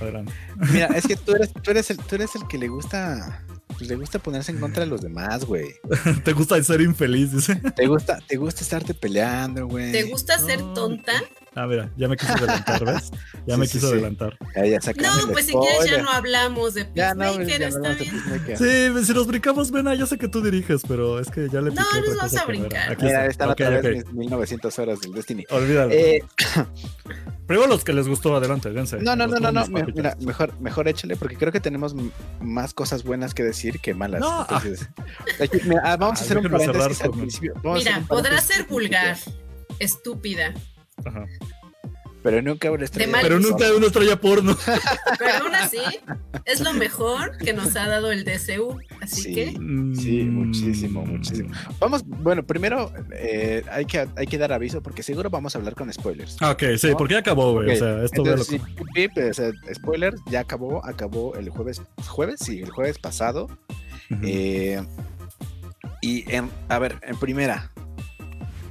Adelante. 0.00 0.32
Mira, 0.72 0.86
es 0.86 1.06
que 1.06 1.16
tú 1.16 1.34
eres, 1.34 1.52
tú 1.52 1.70
eres 1.70 1.90
el, 1.90 1.98
tú 1.98 2.14
eres 2.14 2.34
el 2.34 2.46
que 2.48 2.56
le 2.56 2.68
gusta, 2.68 3.44
pues 3.76 3.88
le 3.88 3.96
gusta 3.96 4.18
ponerse 4.18 4.52
en 4.52 4.58
contra 4.60 4.84
de 4.84 4.90
los 4.90 5.02
demás, 5.02 5.44
güey. 5.44 5.74
¿Te 6.24 6.32
gusta 6.32 6.62
ser 6.62 6.80
infeliz? 6.80 7.32
Dice. 7.32 7.56
Te 7.76 7.86
gusta, 7.86 8.18
te 8.26 8.36
gusta 8.36 8.62
estarte 8.62 8.94
peleando, 8.94 9.66
güey. 9.66 9.92
¿Te 9.92 10.04
gusta 10.04 10.38
ser 10.38 10.60
tonta? 10.74 11.12
Ah, 11.56 11.66
mira, 11.66 11.90
ya 11.96 12.06
me 12.06 12.16
quiso 12.16 12.32
adelantar, 12.32 12.84
¿ves? 12.86 13.10
Ya 13.46 13.54
Sí, 13.54 13.60
me 13.60 13.66
sí, 13.66 13.72
quiso 13.72 13.88
sí. 13.88 13.92
adelantar. 13.94 14.38
Ya, 14.54 14.66
ya 14.66 14.80
sacamos 14.80 15.26
No, 15.26 15.32
pues 15.32 15.46
si 15.46 15.52
quieres 15.52 15.90
ya 15.90 16.00
no 16.02 16.10
hablamos 16.10 16.74
de 16.74 16.88
Ya 16.94 17.12
no, 17.14 17.24
Peacemaker, 17.36 17.62
está 17.62 17.88
bien. 17.94 18.10
Peacemaker. 18.10 18.58
Sí, 18.58 19.04
si 19.06 19.12
nos 19.14 19.26
brincamos, 19.26 19.70
Vena, 19.72 19.94
yo 19.94 20.06
sé 20.06 20.16
que 20.16 20.28
tú 20.28 20.42
diriges, 20.42 20.82
pero 20.86 21.18
es 21.18 21.28
que 21.28 21.48
ya 21.48 21.60
le 21.60 21.70
No, 21.72 21.82
nos 22.06 22.16
vamos 22.16 22.36
a 22.36 22.44
brincar. 22.46 22.92
Aquí 22.92 23.04
Mira, 23.04 23.26
está. 23.26 23.30
están 23.30 23.48
Ok, 23.50 23.54
otra 23.60 23.80
vez 23.90 24.04
mis 24.06 24.14
1900 24.14 24.78
horas 24.78 25.00
del 25.00 25.12
Destiny. 25.12 25.44
Olvídalo. 25.50 25.90
Eh, 25.92 26.22
Primero 27.46 27.66
los 27.68 27.82
que 27.82 27.92
les 27.92 28.06
gustó, 28.06 28.36
adelante, 28.36 28.70
dense. 28.70 28.98
no, 29.00 29.16
no, 29.16 29.26
no, 29.26 29.40
no, 29.40 29.50
no. 29.50 29.66
me-. 29.66 29.82
Mira, 29.92 30.16
mejor, 30.20 30.58
mejor 30.60 30.86
échale, 30.86 31.16
porque 31.16 31.36
creo 31.36 31.50
que 31.50 31.58
tenemos 31.58 31.96
más 32.40 32.72
cosas 32.74 33.02
buenas 33.02 33.34
que 33.34 33.42
decir 33.42 33.80
que 33.80 33.92
malas. 33.92 34.20
No, 34.20 34.42
Entonces, 34.42 34.88
aquí, 35.42 35.58
mira, 35.64 35.82
ah, 35.84 35.96
vamos 35.96 36.20
a 36.20 36.22
Ah, 36.22 36.24
hacer 36.26 36.38
un 36.38 36.48
paréntesis 36.48 37.02
al 37.02 37.10
principio. 37.10 37.54
Vamos 37.64 37.80
Mira, 37.84 38.04
podrá 38.06 38.40
ser 38.40 38.66
vulgar, 38.68 39.16
estúpida, 39.80 40.54
Ajá. 41.04 41.26
Pero 42.22 42.42
nunca 42.42 42.70
una 42.70 42.84
estrella. 42.84 43.18
Pero 43.22 43.40
nunca 43.40 43.64
una 43.74 43.86
estrella 43.86 44.20
porno. 44.20 44.54
pero 45.18 45.44
aún 45.44 45.54
así 45.54 45.78
es 46.44 46.60
lo 46.60 46.74
mejor 46.74 47.38
que 47.38 47.54
nos 47.54 47.74
ha 47.76 47.88
dado 47.88 48.12
el 48.12 48.24
DCU. 48.24 48.78
Así 49.00 49.22
Sí. 49.22 49.34
que 49.34 49.46
Sí, 49.98 50.24
muchísimo, 50.24 51.04
muchísimo. 51.06 51.50
Vamos, 51.78 52.02
bueno, 52.04 52.42
primero 52.44 52.92
eh, 53.12 53.64
hay, 53.70 53.86
que, 53.86 54.06
hay 54.16 54.26
que 54.26 54.36
dar 54.36 54.52
aviso 54.52 54.82
porque 54.82 55.02
seguro 55.02 55.30
vamos 55.30 55.54
a 55.54 55.58
hablar 55.58 55.74
con 55.74 55.90
spoilers. 55.90 56.36
Ok, 56.42 56.62
sí, 56.76 56.88
porque 56.96 57.14
ya 57.14 57.20
acabó, 57.20 57.52
güey. 57.54 57.70
O 57.70 57.76
sea, 57.76 58.04
esto 58.04 58.20
Entonces, 58.22 58.46
sí, 58.48 58.60
pip, 58.92 59.12
o 59.16 59.32
sea, 59.32 59.50
spoiler, 59.74 60.14
ya 60.30 60.40
acabó, 60.40 60.84
acabó 60.84 61.34
el 61.36 61.48
jueves, 61.48 61.80
jueves, 62.06 62.40
sí, 62.44 62.60
el 62.60 62.70
jueves 62.70 62.98
pasado. 62.98 63.48
Eh, 64.22 64.82
y 66.02 66.30
en, 66.34 66.50
a 66.68 66.78
ver, 66.78 66.98
en 67.02 67.16
primera, 67.18 67.70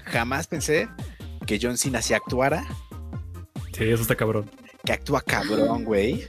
jamás 0.05 0.45
pensé 0.47 0.87
que 1.49 1.59
John 1.59 1.77
Cena 1.79 1.99
se 2.03 2.13
actuara, 2.13 2.63
Sí, 3.75 3.85
eso 3.85 4.03
está 4.03 4.15
cabrón. 4.15 4.49
que 4.85 4.93
actúa 4.93 5.21
cabrón, 5.21 5.83
güey. 5.83 6.27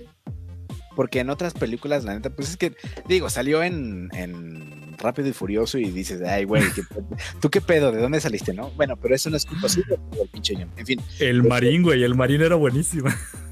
Porque 0.96 1.20
en 1.20 1.28
otras 1.28 1.52
películas, 1.52 2.04
la 2.04 2.14
neta, 2.14 2.30
pues 2.30 2.48
es 2.48 2.56
que, 2.56 2.74
digo, 3.06 3.28
salió 3.28 3.62
en, 3.62 4.08
en 4.14 4.96
Rápido 4.98 5.28
y 5.28 5.32
Furioso 5.34 5.76
y 5.76 5.90
dices, 5.90 6.22
ay, 6.22 6.44
güey, 6.44 6.62
¿qué 6.74 6.82
pe- 6.82 7.02
¿tú 7.40 7.50
qué 7.50 7.60
pedo? 7.60 7.92
¿De 7.92 8.00
dónde 8.00 8.18
saliste, 8.20 8.54
no? 8.54 8.70
Bueno, 8.70 8.96
pero 8.96 9.14
eso 9.14 9.28
no 9.30 9.36
es 9.36 9.44
culpa 9.44 9.68
suya, 9.68 9.96
el 10.20 10.28
pinche 10.28 10.54
John. 10.56 10.70
En 10.78 10.86
fin, 10.86 11.00
El 11.18 11.42
marín, 11.42 11.82
güey, 11.82 12.02
el 12.02 12.14
marín 12.14 12.40
era 12.40 12.54
buenísimo. 12.56 13.10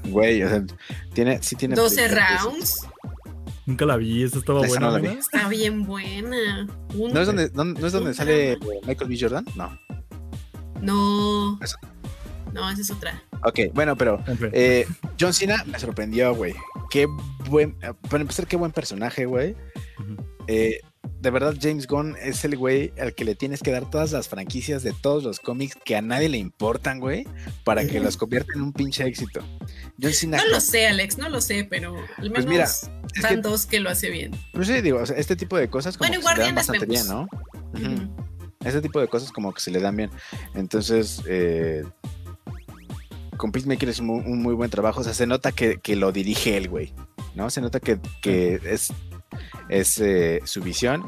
güey, 0.09 0.41
o 0.43 0.49
sea, 0.49 0.63
tiene, 1.13 1.41
sí 1.43 1.55
tiene. 1.55 1.75
12 1.75 1.95
películas 1.95 2.29
que- 2.29 2.43
rounds. 2.49 2.87
Nunca 3.67 3.85
la 3.85 3.95
vi, 3.97 4.23
esa 4.23 4.39
estaba 4.39 4.61
Esa 4.65 4.69
buena. 4.79 4.87
no 4.87 4.91
la 4.93 4.99
vi. 5.13 5.19
Está 5.19 5.47
bien 5.47 5.85
buena. 5.85 6.65
¿No 6.95 7.19
es 7.21 7.27
donde, 7.27 7.51
no, 7.53 7.63
no 7.63 7.85
es 7.87 7.93
donde 7.93 8.13
sale 8.15 8.57
Michael 8.87 9.07
B. 9.09 9.17
Jordan? 9.19 9.45
No. 9.55 9.79
No. 10.81 11.59
Esa- 11.61 11.79
No, 12.53 12.69
esa 12.69 12.81
es 12.81 12.89
otra. 12.91 13.21
Ok, 13.43 13.59
bueno, 13.73 13.95
pero 13.95 14.23
eh, 14.53 14.85
John 15.19 15.33
Cena 15.33 15.63
me 15.65 15.79
sorprendió, 15.79 16.33
güey. 16.35 16.55
Qué 16.89 17.07
buen, 17.49 17.75
para 18.09 18.21
empezar, 18.21 18.47
qué 18.47 18.55
buen 18.57 18.71
personaje, 18.71 19.25
güey. 19.25 19.55
Eh, 20.47 20.79
de 21.21 21.29
verdad, 21.29 21.55
James 21.61 21.85
Gunn 21.85 22.15
es 22.21 22.43
el 22.43 22.57
güey 22.57 22.91
al 22.99 23.13
que 23.13 23.23
le 23.23 23.35
tienes 23.35 23.61
que 23.61 23.71
dar 23.71 23.89
todas 23.89 24.11
las 24.11 24.27
franquicias 24.27 24.81
de 24.83 24.93
todos 24.93 25.23
los 25.23 25.39
cómics 25.39 25.77
que 25.85 25.95
a 25.95 26.01
nadie 26.01 26.27
le 26.27 26.37
importan, 26.39 26.99
güey, 26.99 27.27
para 27.63 27.85
que 27.85 27.99
los 27.99 28.17
convierta 28.17 28.51
en 28.55 28.61
un 28.63 28.73
pinche 28.73 29.05
éxito. 29.05 29.41
John 30.01 30.11
Cena, 30.13 30.37
No 30.37 30.47
lo 30.49 30.59
sé, 30.61 30.87
Alex, 30.87 31.17
no 31.19 31.29
lo 31.29 31.39
sé, 31.41 31.65
pero 31.69 31.95
al 32.17 32.29
menos 32.31 32.33
Pues 32.33 32.45
mira, 32.47 32.63
es 32.63 32.89
van 33.21 33.35
que- 33.35 33.41
dos 33.41 33.65
que 33.67 33.79
lo 33.79 33.89
hace 33.91 34.09
bien. 34.09 34.31
pues 34.53 34.67
sí, 34.67 34.81
digo, 34.81 34.99
o 34.99 35.05
sea, 35.05 35.17
este 35.17 35.35
tipo 35.35 35.55
de 35.57 35.69
cosas 35.69 35.97
como 35.97 36.09
Bueno, 36.09 36.21
y 36.21 36.25
que 36.25 36.29
se 36.29 36.35
le 36.37 36.43
dan 36.43 36.55
Guardianes 36.55 36.67
bastante 36.67 36.85
bien, 36.87 37.07
vemos. 37.07 38.09
¿no? 38.17 38.18
Ese 38.63 38.81
tipo 38.81 38.99
de 38.99 39.07
cosas 39.07 39.31
como 39.31 39.53
que 39.53 39.61
se 39.61 39.71
le 39.71 39.79
dan 39.79 39.95
bien. 39.95 40.09
Entonces, 40.53 41.21
eh, 41.27 41.83
con 43.37 43.51
Peacemaker 43.51 43.87
es 43.89 43.99
un, 43.99 44.07
mu- 44.07 44.17
un 44.17 44.41
muy 44.41 44.53
buen 44.53 44.69
trabajo. 44.69 44.99
O 45.01 45.03
sea, 45.03 45.13
se 45.13 45.25
nota 45.27 45.51
que, 45.51 45.77
que 45.77 45.95
lo 45.95 46.11
dirige 46.11 46.57
él, 46.57 46.67
güey. 46.69 46.93
¿No? 47.35 47.49
Se 47.49 47.61
nota 47.61 47.79
que, 47.79 47.99
que 48.21 48.59
es, 48.65 48.91
es 49.69 49.99
eh, 49.99 50.41
su 50.43 50.61
visión. 50.61 51.05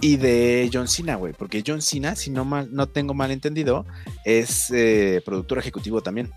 Y 0.00 0.16
de 0.16 0.68
John 0.72 0.88
Cena, 0.88 1.14
güey. 1.16 1.32
Porque 1.32 1.62
John 1.64 1.80
Cena, 1.82 2.16
si 2.16 2.30
no, 2.30 2.44
mal, 2.44 2.68
no 2.72 2.88
tengo 2.88 3.14
mal 3.14 3.30
entendido, 3.30 3.86
es 4.24 4.70
eh, 4.72 5.22
productor 5.24 5.58
ejecutivo 5.58 6.02
también. 6.02 6.30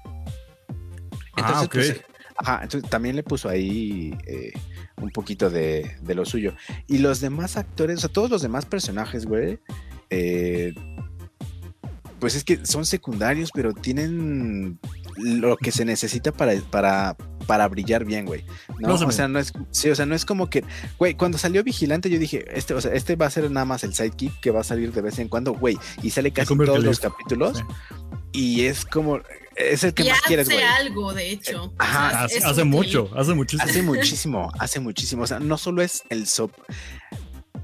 ah, 1.37 1.61
ok. 1.65 1.71
pues, 1.73 2.01
Ajá, 2.35 2.61
entonces 2.63 2.89
también 2.89 3.15
le 3.15 3.21
puso 3.23 3.47
ahí 3.47 4.17
eh, 4.25 4.51
un 4.97 5.11
poquito 5.11 5.49
de, 5.49 5.95
de 6.01 6.15
lo 6.15 6.25
suyo. 6.25 6.55
Y 6.87 6.97
los 6.97 7.21
demás 7.21 7.57
actores, 7.57 7.97
o 7.97 8.01
sea, 8.01 8.09
todos 8.11 8.29
los 8.29 8.41
demás 8.41 8.65
personajes, 8.65 9.25
güey, 9.27 9.59
eh, 10.13 10.73
pues 12.19 12.35
es 12.35 12.43
que 12.43 12.65
son 12.65 12.85
secundarios, 12.85 13.49
pero 13.53 13.73
tienen 13.73 14.79
lo 15.17 15.57
que 15.57 15.71
se 15.71 15.85
necesita 15.85 16.31
para, 16.31 16.53
para, 16.71 17.15
para 17.45 17.67
brillar 17.67 18.05
bien, 18.05 18.25
güey. 18.25 18.45
¿no? 18.79 18.89
No 18.89 18.97
se 18.97 19.05
o 19.05 19.11
sea, 19.11 19.27
no 19.27 19.39
es, 19.39 19.51
sí, 19.71 19.89
o 19.89 19.95
sea, 19.95 20.05
no 20.05 20.15
es 20.15 20.25
como 20.25 20.49
que, 20.49 20.63
güey, 20.97 21.15
cuando 21.15 21.37
salió 21.37 21.63
Vigilante 21.63 22.09
yo 22.09 22.17
dije, 22.17 22.45
este, 22.57 22.73
o 22.73 22.81
sea, 22.81 22.93
este 22.93 23.15
va 23.15 23.25
a 23.25 23.29
ser 23.29 23.51
nada 23.51 23.65
más 23.65 23.83
el 23.83 23.93
sidekick 23.93 24.39
que 24.39 24.51
va 24.51 24.61
a 24.61 24.63
salir 24.63 24.91
de 24.93 25.01
vez 25.01 25.19
en 25.19 25.27
cuando, 25.27 25.53
güey, 25.53 25.77
y 26.01 26.09
sale 26.11 26.31
casi 26.31 26.55
todos 26.57 26.83
los 26.83 26.99
capítulos 26.99 27.57
Sí. 27.57 27.63
y 28.31 28.65
es 28.65 28.85
como, 28.85 29.19
es 29.55 29.83
el 29.83 29.93
que 29.93 30.03
Y 30.03 30.09
más 30.09 30.17
hace 30.19 30.27
quieres, 30.27 30.47
güey. 30.49 30.63
algo, 30.63 31.13
de 31.13 31.29
hecho. 31.29 31.73
Ajá, 31.77 32.25
O 32.25 32.29
sea, 32.29 32.49
Hace, 32.49 32.63
mucho, 32.63 33.09
hace 33.15 33.33
muchísimo. 33.33 33.69
Hace 33.69 33.81
muchísimo, 33.83 34.51
hace 34.57 34.79
muchísimo. 34.79 35.23
O 35.23 35.27
sea, 35.27 35.39
no 35.39 35.57
solo 35.57 35.81
es 35.83 36.03
el 36.09 36.25
sop. 36.27 36.51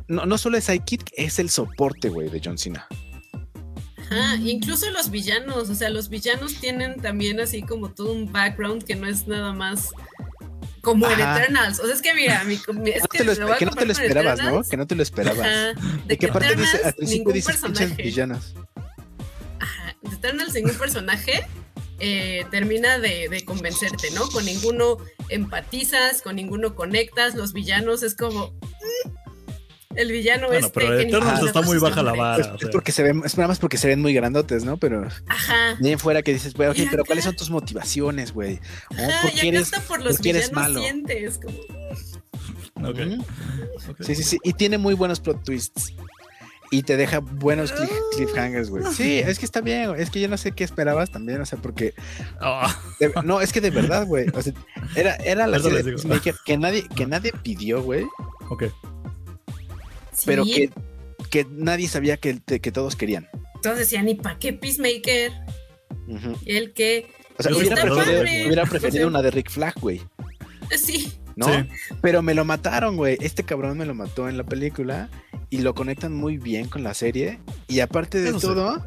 No, 0.09 0.25
no 0.25 0.37
solo 0.37 0.57
es 0.57 0.65
sidekick, 0.65 1.09
es 1.15 1.39
el 1.39 1.49
soporte, 1.49 2.09
güey, 2.09 2.29
de 2.29 2.41
John 2.43 2.57
Cena. 2.57 2.87
Ajá, 3.97 4.35
incluso 4.37 4.89
los 4.89 5.11
villanos, 5.11 5.69
o 5.69 5.75
sea, 5.75 5.89
los 5.89 6.09
villanos 6.09 6.55
tienen 6.55 6.99
también 6.99 7.39
así 7.39 7.61
como 7.61 7.91
todo 7.91 8.11
un 8.11 8.31
background 8.31 8.83
que 8.83 8.95
no 8.95 9.07
es 9.07 9.27
nada 9.27 9.53
más 9.53 9.89
como 10.81 11.07
en 11.11 11.21
Ajá. 11.21 11.37
Eternals. 11.43 11.79
O 11.79 11.85
sea, 11.85 11.93
es 11.93 12.01
que 12.01 12.13
mira, 12.15 12.43
mi, 12.45 12.59
mi- 12.73 12.89
es 12.89 13.03
No 13.03 13.07
que, 13.07 13.23
lo 13.23 13.33
lo 13.35 13.47
no 13.47 13.55
te 13.75 13.85
lo 13.85 13.91
esperabas, 13.91 14.37
¿no? 14.39 14.43
Eternals. 14.45 14.69
Que 14.69 14.77
no 14.77 14.87
te 14.87 14.95
lo 14.95 15.03
esperabas. 15.03 15.39
Ajá, 15.45 15.73
de 16.07 16.13
Y 16.13 16.17
que 16.17 16.17
que 16.17 16.25
aparte 16.27 16.55
dice, 16.55 16.77
al 16.77 16.89
Eternals, 16.89 16.95
principio 16.95 17.33
dices 17.33 17.97
villanos. 17.97 18.55
Ajá, 19.59 19.95
de 20.01 20.15
Eternals, 20.15 20.53
ningún 20.55 20.73
personaje 20.75 21.45
eh, 21.99 22.45
termina 22.49 22.97
de, 22.97 23.29
de 23.29 23.45
convencerte, 23.45 24.09
¿no? 24.11 24.27
Con 24.29 24.45
ninguno 24.45 24.97
empatizas, 25.27 26.21
con 26.23 26.37
ninguno 26.37 26.73
conectas. 26.73 27.35
Los 27.35 27.53
villanos 27.53 28.01
es 28.01 28.15
como. 28.15 28.47
"Mm, 28.53 29.09
El 29.99 30.11
villano 30.11 30.47
Bueno, 30.47 30.67
este. 30.67 30.79
pero 30.79 30.95
ni 30.95 31.03
Eternals 31.03 31.43
está 31.45 31.61
muy 31.61 31.77
baja 31.77 32.01
la 32.03 32.13
vara. 32.13 32.41
Es, 32.41 32.47
o 32.49 32.55
es 32.55 32.61
sea. 32.61 32.69
porque 32.71 32.91
se 32.91 33.03
ven, 33.03 33.21
es 33.25 33.35
nada 33.37 33.47
más 33.49 33.59
porque 33.59 33.77
se 33.77 33.87
ven 33.87 34.01
muy 34.01 34.13
grandotes, 34.13 34.63
¿no? 34.63 34.77
Pero 34.77 35.07
Ajá. 35.27 35.77
en 35.81 35.99
fuera 35.99 36.21
que 36.21 36.31
dices, 36.33 36.53
güey, 36.53 36.69
ok, 36.69 36.77
pero 36.89 37.03
¿cuáles 37.05 37.25
son 37.25 37.35
tus 37.35 37.49
motivaciones, 37.49 38.31
güey? 38.33 38.59
Oh, 38.91 38.93
Ajá, 38.95 39.21
¿Por 39.23 39.29
y 39.31 39.33
qué 39.33 39.39
acá 39.39 39.47
eres, 39.47 39.61
está 39.63 39.81
por 39.81 40.01
los 40.01 40.15
por 40.15 40.23
qué 40.23 40.29
eres 40.29 40.49
villanos 40.51 40.69
malo? 40.71 40.81
sientes. 40.81 41.39
Como. 41.39 41.57
Sí, 43.99 44.15
sí, 44.15 44.23
sí. 44.23 44.37
Y 44.43 44.53
tiene 44.53 44.77
muy 44.77 44.93
buenos 44.93 45.19
plot 45.19 45.43
twists. 45.43 45.93
Y 46.71 46.83
te 46.83 46.97
deja 46.97 47.17
buenos 47.19 47.73
cliff- 47.73 47.89
cliffhangers, 48.15 48.69
güey. 48.69 48.83
Sí, 48.93 49.17
es 49.17 49.39
que 49.39 49.45
está 49.45 49.59
bien, 49.59 49.89
güey. 49.89 50.01
Es 50.03 50.11
que 50.11 50.21
yo 50.21 50.27
no 50.27 50.37
sé 50.37 50.51
qué 50.51 50.63
esperabas 50.63 51.09
también, 51.11 51.41
o 51.41 51.45
sea, 51.45 51.57
porque. 51.59 51.95
Ah, 52.39 52.73
de- 52.99 53.11
no, 53.25 53.41
es 53.41 53.51
que 53.51 53.59
de 53.59 53.71
verdad, 53.71 54.05
güey. 54.05 54.27
O 54.35 54.41
sea, 54.41 54.53
era, 54.95 55.15
era 55.15 55.47
la 55.47 55.59
serie 55.59 55.81
de 55.81 56.33
que 56.45 56.57
nadie, 56.57 56.87
que 56.95 57.07
nadie 57.07 57.33
pidió, 57.43 57.81
güey. 57.81 58.05
ok. 58.49 58.65
Sí. 60.19 60.25
Pero 60.25 60.43
que, 60.43 60.69
que 61.29 61.47
nadie 61.49 61.87
sabía 61.87 62.17
que, 62.17 62.39
que 62.39 62.71
todos 62.71 62.95
querían. 62.95 63.27
Todos 63.61 63.77
decían, 63.77 64.07
¿y 64.07 64.15
para 64.15 64.39
qué 64.39 64.53
Peacemaker? 64.53 65.31
Ujú. 66.07 66.35
El 66.45 66.73
que. 66.73 67.07
O 67.37 67.43
sea, 67.43 67.51
Yo 67.51 67.59
hubiera 67.59 67.75
preferido, 67.75 68.21
hubiera 68.21 69.07
una 69.07 69.21
de 69.21 69.31
Rick 69.31 69.49
Flag, 69.49 69.75
güey. 69.79 70.01
Sí. 70.77 71.13
¿No? 71.35 71.47
Sí. 71.47 71.69
Pero 72.01 72.21
me 72.21 72.33
lo 72.33 72.43
mataron, 72.43 72.97
güey. 72.97 73.17
Este 73.21 73.43
cabrón 73.43 73.77
me 73.77 73.85
lo 73.85 73.95
mató 73.95 74.27
en 74.27 74.37
la 74.37 74.43
película 74.43 75.09
y 75.49 75.59
lo 75.59 75.73
conectan 75.73 76.13
muy 76.13 76.37
bien 76.37 76.67
con 76.67 76.83
la 76.83 76.93
serie. 76.93 77.39
Y 77.67 77.79
aparte 77.79 78.19
de 78.19 78.33
todo, 78.33 78.85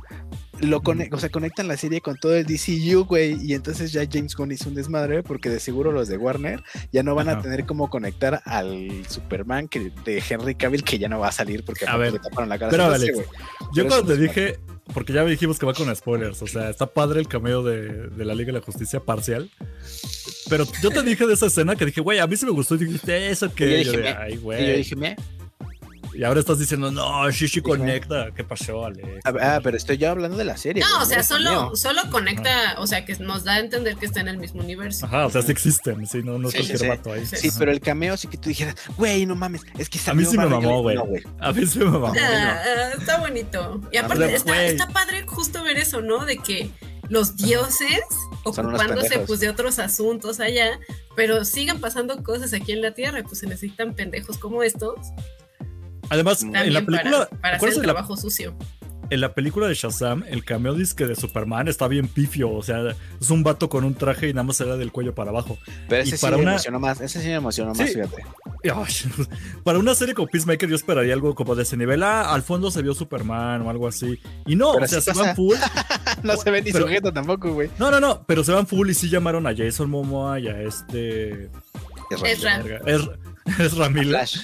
lo 0.63 0.83
o 1.13 1.19
sea, 1.19 1.29
conectan 1.31 1.69
la 1.69 1.77
serie 1.77 2.01
con 2.01 2.17
todo 2.17 2.35
el 2.35 2.47
DCU, 2.47 3.05
güey. 3.05 3.37
Y 3.45 3.55
entonces 3.55 3.93
ya 3.93 4.03
James 4.11 4.35
Gunn 4.37 4.53
hizo 4.53 4.69
un 4.69 4.75
desmadre 4.75 5.23
porque 5.23 5.49
de 5.51 5.61
seguro 5.61 5.93
los 5.93 6.09
de 6.09 6.17
Warner 6.17 6.63
ya 6.93 7.03
no 7.03 7.15
van 7.15 7.29
a 7.29 7.41
tener 7.41 7.67
cómo 7.67 7.91
conectar 7.91 8.43
al 8.45 8.91
Superman 9.09 9.69
que, 9.69 9.93
de 10.05 10.23
Henry 10.29 10.55
Cavill 10.55 10.85
que 10.85 10.99
ya 10.99 11.09
no 11.09 11.19
va 11.21 11.29
a 11.29 11.33
salir 11.33 11.65
porque 11.65 11.87
A 11.87 11.97
ver, 11.97 12.13
le 12.13 12.19
taparon 12.19 12.49
la 12.49 12.59
cara. 12.59 12.71
pero, 12.71 12.89
sé, 12.91 12.95
Alex, 12.97 13.15
güey. 13.15 13.27
Yo 13.27 13.85
Pero 13.85 13.89
cuando 13.89 14.15
te 14.15 14.21
dije, 14.21 14.59
porque 14.93 15.13
ya 15.13 15.25
dijimos 15.25 15.59
que 15.59 15.67
va 15.67 15.75
con 15.75 15.95
spoilers, 15.95 16.43
o 16.43 16.47
sea, 16.47 16.71
está 16.71 16.87
padre 16.87 17.21
el 17.21 17.29
cameo 17.29 17.63
de, 17.63 18.09
de 18.09 18.25
la 18.25 18.35
Liga 18.35 18.47
de 18.49 18.59
la 18.59 18.61
Justicia 18.65 19.01
parcial. 19.01 19.51
Pero 20.49 20.67
yo 20.83 20.91
te 20.91 21.03
dije 21.03 21.27
de 21.27 21.35
esa 21.35 21.47
escena 21.47 21.77
que 21.77 21.87
dije, 21.87 22.01
güey, 22.01 22.19
a 22.19 22.27
mí 22.27 22.37
sí 22.37 22.45
me 22.45 22.53
gustó. 22.53 22.75
Y 22.75 22.79
dijiste, 22.79 23.31
eso 23.31 23.47
Y 23.47 23.49
yo 23.51 23.55
que. 23.55 23.67
dije, 23.67 23.93
Yo 23.93 23.99
de, 23.99 24.09
ay, 24.09 24.33
Y 24.33 24.37
yo 24.37 24.41
güey. 24.43 24.77
dije, 24.77 24.97
me. 24.97 25.17
Y 26.15 26.25
ahora 26.25 26.41
estás 26.41 26.59
diciendo, 26.59 26.91
no, 26.91 27.31
Shishi 27.31 27.61
conecta. 27.63 28.31
¿Qué 28.35 28.45
pasó, 28.45 28.85
Alex? 28.85 29.09
Ah, 29.25 29.61
pero 29.63 29.77
estoy 29.77 29.97
yo 29.99 30.11
hablando 30.11 30.37
de 30.37 30.45
la 30.45 30.57
serie. 30.57 30.83
No, 30.83 31.03
o 31.03 31.07
sea, 31.07 31.23
solo, 31.23 31.75
solo 31.77 32.03
conecta, 32.11 32.77
o 32.79 32.87
sea, 32.87 33.05
que 33.05 33.17
nos 33.17 33.45
da 33.45 33.55
a 33.55 33.59
entender 33.61 33.97
que 33.97 34.07
está 34.07 34.21
en 34.21 34.29
el 34.29 34.39
mismo 34.39 34.61
universo. 34.63 35.07
Ajá, 35.07 35.27
o 35.27 35.31
sea, 35.31 35.43
sí 35.43 35.53
existen, 35.53 36.07
sí, 36.07 36.23
no, 36.23 36.39
no 36.39 36.49
es 36.49 36.53
Sí, 36.55 36.59
cualquier 36.59 36.79
sí, 36.79 36.85
sí. 36.85 36.89
vato 36.91 37.13
ahí. 37.13 37.27
Sí, 37.27 37.49
Ajá. 37.49 37.57
pero 37.59 37.73
el 37.73 37.81
cameo 37.81 38.17
sí 38.17 38.29
que 38.29 38.37
tú 38.37 38.49
dijeras, 38.49 38.75
güey, 38.97 39.25
no 39.27 39.35
mames, 39.37 39.63
es 39.79 39.89
que 39.89 39.99
A 40.11 40.15
mí 40.15 40.25
sí 40.25 40.37
me 40.37 40.47
mamó, 40.47 40.87
Allen". 40.89 41.01
güey. 41.07 41.23
No, 41.25 41.31
A 41.47 41.53
mí 41.53 41.67
sí 41.67 41.79
me 41.79 41.87
mamó. 41.87 42.13
Ah, 42.21 42.91
está 42.99 43.19
bonito. 43.19 43.81
Y 43.93 43.97
aparte, 43.97 44.25
pero, 44.25 44.37
está, 44.37 44.65
está 44.65 44.89
padre 44.89 45.25
justo 45.27 45.63
ver 45.63 45.79
eso, 45.79 46.01
¿no? 46.03 46.25
De 46.25 46.37
que 46.39 46.71
los 47.09 47.37
dioses 47.37 48.01
ocupándose 48.45 49.19
pues 49.21 49.41
de 49.41 49.49
otros 49.49 49.79
asuntos 49.79 50.41
allá, 50.41 50.79
pero 51.17 51.45
sigan 51.45 51.81
pasando 51.81 52.23
cosas 52.23 52.53
aquí 52.55 52.73
en 52.73 52.81
la 52.83 52.93
Tierra, 52.93 53.21
y 53.21 53.23
pues 53.23 53.39
se 53.39 53.47
necesitan 53.47 53.95
pendejos 53.95 54.39
como 54.39 54.63
estos 54.63 54.95
Además, 56.11 56.43
en 56.43 56.53
también 56.53 56.75
la 56.75 56.81
película, 56.85 57.11
para, 57.11 57.27
para 57.27 57.39
hacer 57.41 57.55
¿acuerdas 57.57 57.77
el 57.77 57.81
de 57.83 57.87
la, 57.87 57.93
trabajo 57.95 58.17
sucio. 58.17 58.55
en 59.11 59.21
la 59.21 59.35
película 59.35 59.69
de 59.69 59.75
Shazam, 59.75 60.25
el 60.29 60.45
cameo 60.45 60.75
disque 60.75 61.07
de 61.07 61.15
Superman 61.17 61.69
está 61.69 61.87
bien 61.89 62.09
pifio, 62.09 62.51
o 62.51 62.63
sea, 62.63 62.95
es 63.21 63.31
un 63.31 63.43
vato 63.43 63.69
con 63.69 63.85
un 63.85 63.95
traje 63.95 64.29
y 64.29 64.33
nada 64.35 64.43
más 64.45 64.61
era 64.61 64.77
del 64.77 64.91
cuello 64.93 65.15
para 65.15 65.31
abajo. 65.31 65.59
Pero 65.89 66.03
Y 66.03 66.09
ese 66.09 66.17
sí 66.17 66.23
para 66.23 66.37
me 66.37 66.43
una- 66.43 66.53
emocionó 66.53 66.81
más, 66.81 67.01
ese 67.01 67.21
sí 67.21 67.29
me 67.29 67.35
emocionó 67.35 67.75
más, 67.75 67.89
Sí. 67.89 67.95
fíjate. 67.95 68.25
Y, 68.65 68.69
ay, 68.69 68.95
para 69.65 69.79
una 69.79 69.95
serie 69.95 70.15
como 70.15 70.29
Peacemaker 70.29 70.69
yo 70.69 70.77
esperaría 70.77 71.15
algo 71.15 71.35
como 71.35 71.55
de 71.55 71.63
ese 71.65 71.77
nivel. 71.77 72.03
Ah, 72.03 72.33
al 72.33 72.43
fondo 72.43 72.71
se 72.71 72.81
vio 72.83 72.95
Superman 72.95 73.63
o 73.63 73.71
algo 73.71 73.89
así. 73.89 74.19
Y 74.47 74.55
no, 74.57 74.73
Pero 74.75 74.85
o 74.85 74.89
sea, 74.89 75.01
se 75.01 75.11
pasa. 75.13 75.23
van 75.25 75.37
full. 75.37 75.57
no 76.23 76.37
se 76.37 76.51
ve 76.51 76.63
ni 76.63 76.73
Pero- 76.73 76.85
sujeto 76.87 77.13
tampoco, 77.13 77.53
güey. 77.53 77.71
No, 77.79 77.91
no, 77.91 78.01
no, 78.01 78.25
pero 78.27 78.45
se 78.45 78.53
van 78.53 78.67
full 78.67 78.89
y 78.91 78.95
sí 78.95 79.09
llamaron 79.09 79.47
a 79.47 79.55
Jason 79.57 79.91
Momoa 79.91 80.39
y 80.41 80.49
a 80.49 80.61
este... 80.63 81.51
Es, 82.11 82.23
es 83.59 83.77
Ramírez. 83.77 84.09
Flash. 84.11 84.39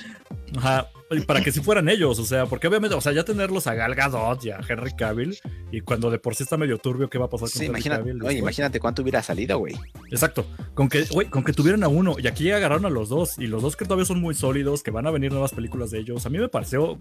Ajá. 0.57 0.89
Para 1.27 1.41
que 1.43 1.53
si 1.53 1.61
fueran 1.61 1.89
ellos, 1.89 2.19
o 2.19 2.25
sea, 2.25 2.47
porque 2.47 2.67
obviamente, 2.69 2.95
o 2.95 3.01
sea, 3.01 3.13
ya 3.13 3.25
tenerlos 3.25 3.67
a 3.67 3.75
Gal 3.75 3.95
Gadot 3.95 4.45
y 4.45 4.51
a 4.51 4.61
Henry 4.67 4.93
Cavill, 4.97 5.39
y 5.73 5.81
cuando 5.81 6.11
de 6.11 6.19
por 6.19 6.35
sí 6.35 6.43
está 6.43 6.57
medio 6.57 6.77
turbio, 6.79 7.09
¿qué 7.09 7.17
va 7.19 7.27
a 7.27 7.29
pasar 7.31 7.49
con 7.49 7.61
Sí, 7.61 7.65
Henry 7.67 7.83
Cavill? 7.83 8.23
oye, 8.23 8.39
imagínate 8.39 8.79
cuánto 8.79 9.03
hubiera 9.03 9.23
salido, 9.23 9.59
güey. 9.59 9.75
Exacto. 10.11 10.45
Con 10.75 10.89
que, 10.89 11.05
güey, 11.05 11.29
con 11.29 11.45
que 11.45 11.53
tuvieran 11.53 11.83
a 11.83 11.89
uno. 11.89 12.17
Y 12.19 12.27
aquí 12.27 12.51
agarraron 12.51 12.85
a 12.87 12.91
los 12.91 13.09
dos. 13.09 13.39
Y 13.39 13.47
los 13.47 13.63
dos 13.63 13.75
que 13.77 13.85
todavía 13.85 14.05
son 14.05 14.21
muy 14.21 14.35
sólidos, 14.35 14.83
que 14.83 14.91
van 14.91 15.07
a 15.07 15.11
venir 15.11 15.33
nuevas 15.33 15.53
películas 15.53 15.91
de 15.91 16.01
ellos. 16.01 16.27
A 16.27 16.31
mí 16.31 16.39
me 16.39 16.49
pareció 16.49 16.99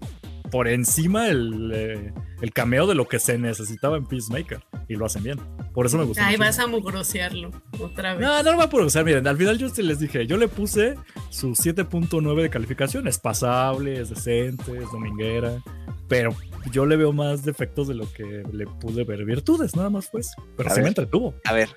por 0.50 0.68
encima 0.68 1.28
el, 1.28 1.70
eh, 1.74 2.12
el 2.40 2.52
cameo 2.52 2.86
de 2.86 2.94
lo 2.94 3.08
que 3.08 3.18
se 3.18 3.38
necesitaba 3.38 3.96
en 3.96 4.06
Peacemaker. 4.06 4.62
Y 4.88 4.96
lo 4.96 5.06
hacen 5.06 5.22
bien. 5.22 5.38
Por 5.74 5.86
eso 5.86 5.96
me. 5.96 6.02
Ay, 6.04 6.08
muchísimo. 6.08 6.38
vas 6.38 6.58
a 6.58 6.66
mugrosearlo 6.66 7.50
otra 7.78 8.14
vez. 8.14 8.22
No, 8.26 8.42
no 8.42 8.50
lo 8.50 8.56
voy 8.56 8.64
a 8.66 8.70
progresar. 8.70 9.04
Miren, 9.04 9.26
al 9.26 9.36
final 9.36 9.58
yo 9.58 9.68
les 9.82 9.98
dije, 10.00 10.26
yo 10.26 10.36
le 10.36 10.48
puse 10.48 10.94
su 11.30 11.50
7.9 11.50 12.42
de 12.42 12.50
calificación. 12.50 13.06
Es 13.08 13.18
pasable, 13.18 14.00
es 14.00 14.10
decente, 14.10 14.78
es 14.78 14.90
dominguera. 14.90 15.62
Pero 16.08 16.34
yo 16.72 16.86
le 16.86 16.96
veo 16.96 17.12
más 17.12 17.44
defectos 17.44 17.86
de 17.88 17.94
lo 17.94 18.10
que 18.12 18.42
le 18.50 18.66
pude 18.66 19.04
ver 19.04 19.24
virtudes, 19.26 19.76
nada 19.76 19.90
más 19.90 20.08
pues. 20.10 20.32
Pero 20.56 20.70
A 20.70 20.72
sí 20.72 20.78
me 20.80 20.84
ver. 20.84 20.88
entretuvo. 20.90 21.34
A 21.44 21.52
ver, 21.52 21.68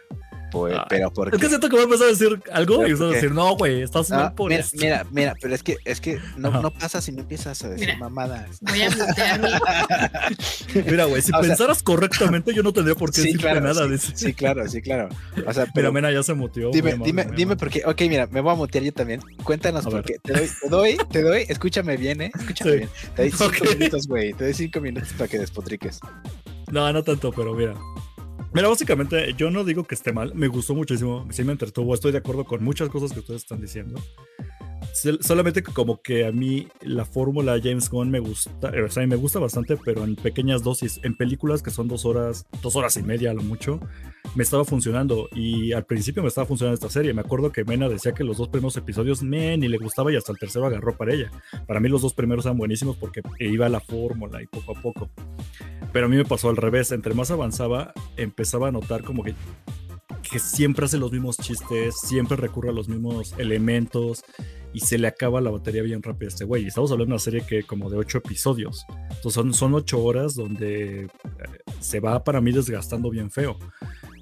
pues, 0.52 0.78
pero 0.90 1.12
¿por 1.12 1.34
Es 1.34 1.40
que 1.42 1.48
siento 1.48 1.68
que 1.70 1.76
voy 1.76 1.82
a 1.82 1.84
empezar 1.86 2.08
a 2.08 2.10
decir 2.12 2.42
algo 2.52 2.78
¿Pero 2.80 2.88
y 2.90 2.92
vas 2.94 3.02
a 3.02 3.06
decir, 3.06 3.32
no, 3.32 3.56
güey, 3.56 3.82
estás 3.82 4.10
No, 4.10 4.18
mal 4.18 4.34
por 4.36 4.50
mira, 4.50 4.62
esto. 4.62 4.78
mira, 4.80 5.06
mira, 5.12 5.36
pero 5.42 5.56
es 5.56 5.64
que, 5.64 5.78
es 5.86 6.00
que 6.02 6.20
no, 6.38 6.50
Ajá. 6.50 6.62
no 6.62 6.72
pasa 6.72 7.02
si 7.02 7.12
no 7.12 7.22
empiezas 7.22 7.64
a 7.64 7.70
decir 7.70 7.88
Mira. 7.88 7.98
mamadas. 8.00 8.60
Voy 8.62 8.82
a. 8.82 8.90
Mira, 10.86 11.06
güey, 11.06 11.22
si 11.22 11.32
O 11.32 11.40
sea- 11.40 11.42
pensaras 11.42 11.84
correctamente, 11.84 12.54
yo 12.54 12.64
no 12.64 12.72
tendría 12.74 12.96
por 12.96 13.10
qué 13.12 13.22
Sí, 13.22 13.28
decirte 13.28 13.44
claro, 13.48 13.62
nada. 13.62 13.86
sí, 13.86 13.92
dice. 13.92 14.12
sí, 14.16 14.34
claro, 14.34 14.68
sí, 14.68 14.82
claro. 14.82 15.10
O 15.46 15.54
sea, 15.54 15.64
Mira, 15.64 15.72
pero 15.74 15.92
Mena 15.94 16.12
ya 16.12 16.24
se 16.24 16.34
muteó. 16.34 16.72
dime, 16.72 16.96
dime, 17.04 17.26
dime 17.36 17.56
por 17.56 17.70
qué. 17.70 17.84
Ok, 17.86 18.02
mira, 18.10 18.28
me 18.28 18.42
voy 18.42 18.54
a 18.54 18.56
mutear 18.56 18.84
yo 18.84 18.94
también. 18.94 19.22
Cuéntanos 19.44 19.86
A 19.86 19.90
por 19.90 20.04
ver. 20.04 20.06
qué. 20.06 20.16
Te 20.24 20.34
doy, 20.34 20.50
te 20.62 20.70
doy, 20.70 20.98
te 21.12 21.22
doy, 21.22 21.46
escúchame 21.48 21.98
bien, 21.98 22.22
¿eh? 22.22 22.32
Escúchame 22.38 22.72
Sí. 22.72 22.78
bien. 22.78 22.90
Te 23.16 23.22
doy 23.24 23.32
cinco 23.32 23.66
minutos, 23.78 24.08
güey. 24.08 24.34
Te 24.34 24.44
doy 24.46 24.54
cinco 24.54 24.82
minutos 24.82 25.10
para 25.18 25.28
que 25.28 25.40
despotriques. 25.40 26.00
No, 26.72 26.92
no 26.94 27.04
tanto, 27.04 27.32
pero 27.32 27.54
mira. 27.54 27.74
Mira, 28.54 28.68
básicamente, 28.68 29.34
yo 29.38 29.50
no 29.50 29.64
digo 29.64 29.86
que 29.86 29.96
esté 29.96 30.12
mal. 30.12 30.36
Me 30.36 30.48
gustó 30.48 30.76
muchísimo. 30.76 31.26
Sí 31.32 31.44
me 31.44 31.54
entretuvo. 31.54 31.94
Estoy 31.94 32.12
de 32.12 32.18
acuerdo 32.18 32.44
con 32.44 32.64
muchas 32.64 32.90
cosas 32.90 33.14
que 33.14 33.20
ustedes 33.20 33.44
están 33.44 33.62
diciendo. 33.62 34.00
Sol- 34.94 35.20
Solamente 35.22 35.64
como 35.64 36.02
que 36.02 36.26
a 36.26 36.32
mí 36.32 36.68
la 36.82 37.06
fórmula 37.06 37.60
James 37.64 37.90
Gunn 37.90 38.12
me 38.12 38.20
gusta, 38.20 38.72
eh, 38.74 39.08
me 39.08 39.16
gusta 39.16 39.40
bastante, 39.40 39.78
pero 39.78 40.04
en 40.04 40.16
pequeñas 40.16 40.64
dosis, 40.64 41.00
en 41.04 41.16
películas 41.16 41.62
que 41.64 41.72
son 41.72 41.88
dos 41.88 42.06
horas, 42.06 42.46
dos 42.62 42.76
horas 42.76 42.98
y 42.98 43.04
media 43.04 43.32
a 43.32 43.34
lo 43.34 43.42
mucho, 43.42 43.80
me 44.36 44.44
estaba 44.44 44.66
funcionando 44.66 45.28
y 45.34 45.72
al 45.74 45.86
principio 45.86 46.22
me 46.22 46.28
estaba 46.30 46.46
funcionando 46.46 46.76
esta 46.76 46.90
serie. 46.90 47.14
Me 47.14 47.22
acuerdo 47.22 47.52
que 47.52 47.64
Mena 47.64 47.90
decía 47.90 48.12
que 48.14 48.24
los 48.24 48.38
dos 48.38 48.50
primeros 48.50 48.76
episodios 48.78 49.24
me 49.24 49.58
ni 49.58 49.68
le 49.68 49.78
gustaba 49.78 50.12
y 50.12 50.16
hasta 50.18 50.32
el 50.32 50.38
tercero 50.38 50.66
agarró 50.66 50.96
para 50.98 51.14
ella. 51.14 51.32
Para 51.68 51.80
mí 51.80 51.90
los 51.90 52.02
dos 52.02 52.14
primeros 52.14 52.46
eran 52.46 52.58
buenísimos 52.58 52.98
porque 52.98 53.22
iba 53.40 53.68
la 53.70 53.80
fórmula 53.80 54.42
y 54.42 54.48
poco 54.48 54.78
a 54.78 54.82
poco. 54.82 55.10
Pero 55.94 56.06
a 56.06 56.10
mí 56.10 56.16
me 56.16 56.26
pasó 56.26 56.50
al 56.50 56.58
revés. 56.58 56.92
Entre 56.92 57.14
más 57.14 57.32
avanzaba, 57.32 57.94
empezaba 58.18 58.70
a 58.70 58.72
notar 58.72 59.04
como 59.04 59.24
que, 59.24 59.36
que 60.30 60.40
siempre 60.40 60.86
hace 60.86 60.98
los 60.98 61.12
mismos 61.12 61.38
chistes, 61.38 61.96
siempre 62.02 62.38
recurre 62.38 62.70
a 62.70 62.74
los 62.74 62.88
mismos 62.88 63.34
elementos 63.38 64.24
y 64.74 64.80
se 64.80 64.98
le 64.98 65.08
acaba 65.08 65.42
la 65.42 65.52
batería 65.52 65.82
bien 65.82 66.02
rápido 66.02 66.28
a 66.28 66.34
este 66.34 66.46
güey. 66.46 66.64
Y 66.64 66.68
Estamos 66.68 66.92
hablando 66.92 67.12
de 67.12 67.16
una 67.16 67.20
serie 67.20 67.42
que 67.42 67.64
como 67.64 67.90
de 67.90 67.98
ocho 67.98 68.20
episodios. 68.20 68.86
Entonces 68.90 69.34
son, 69.34 69.54
son 69.54 69.74
ocho 69.76 70.02
horas 70.04 70.36
donde 70.36 71.04
eh, 71.04 71.10
se 71.80 72.00
va 72.00 72.24
para 72.24 72.42
mí 72.42 72.52
desgastando 72.52 73.10
bien 73.10 73.32
feo. 73.32 73.58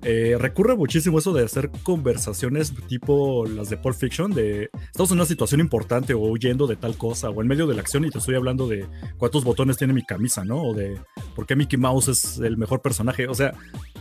Eh, 0.01 0.37
recurre 0.39 0.77
muchísimo 0.77 1.19
eso 1.19 1.33
de 1.33 1.43
hacer 1.43 1.69
conversaciones 1.83 2.73
tipo 2.87 3.45
las 3.45 3.69
de 3.69 3.75
Pulp 3.75 3.97
Fiction, 3.97 4.31
de 4.31 4.69
estamos 4.85 5.11
en 5.11 5.17
una 5.17 5.25
situación 5.25 5.59
importante 5.59 6.13
o 6.13 6.19
huyendo 6.19 6.67
de 6.67 6.77
tal 6.77 6.95
cosa 6.95 7.29
o 7.29 7.41
en 7.41 7.49
medio 7.49 7.67
de 7.67 7.75
la 7.75 7.81
acción 7.81 8.05
y 8.05 8.09
te 8.09 8.19
estoy 8.19 8.35
hablando 8.35 8.67
de 8.67 8.87
cuántos 9.17 9.43
botones 9.43 9.75
tiene 9.75 9.91
mi 9.91 10.03
camisa, 10.03 10.45
¿no? 10.45 10.63
O 10.63 10.73
de 10.73 10.97
por 11.35 11.45
qué 11.45 11.57
Mickey 11.57 11.77
Mouse 11.77 12.07
es 12.07 12.37
el 12.37 12.55
mejor 12.55 12.81
personaje, 12.81 13.27
o 13.27 13.33
sea, 13.33 13.53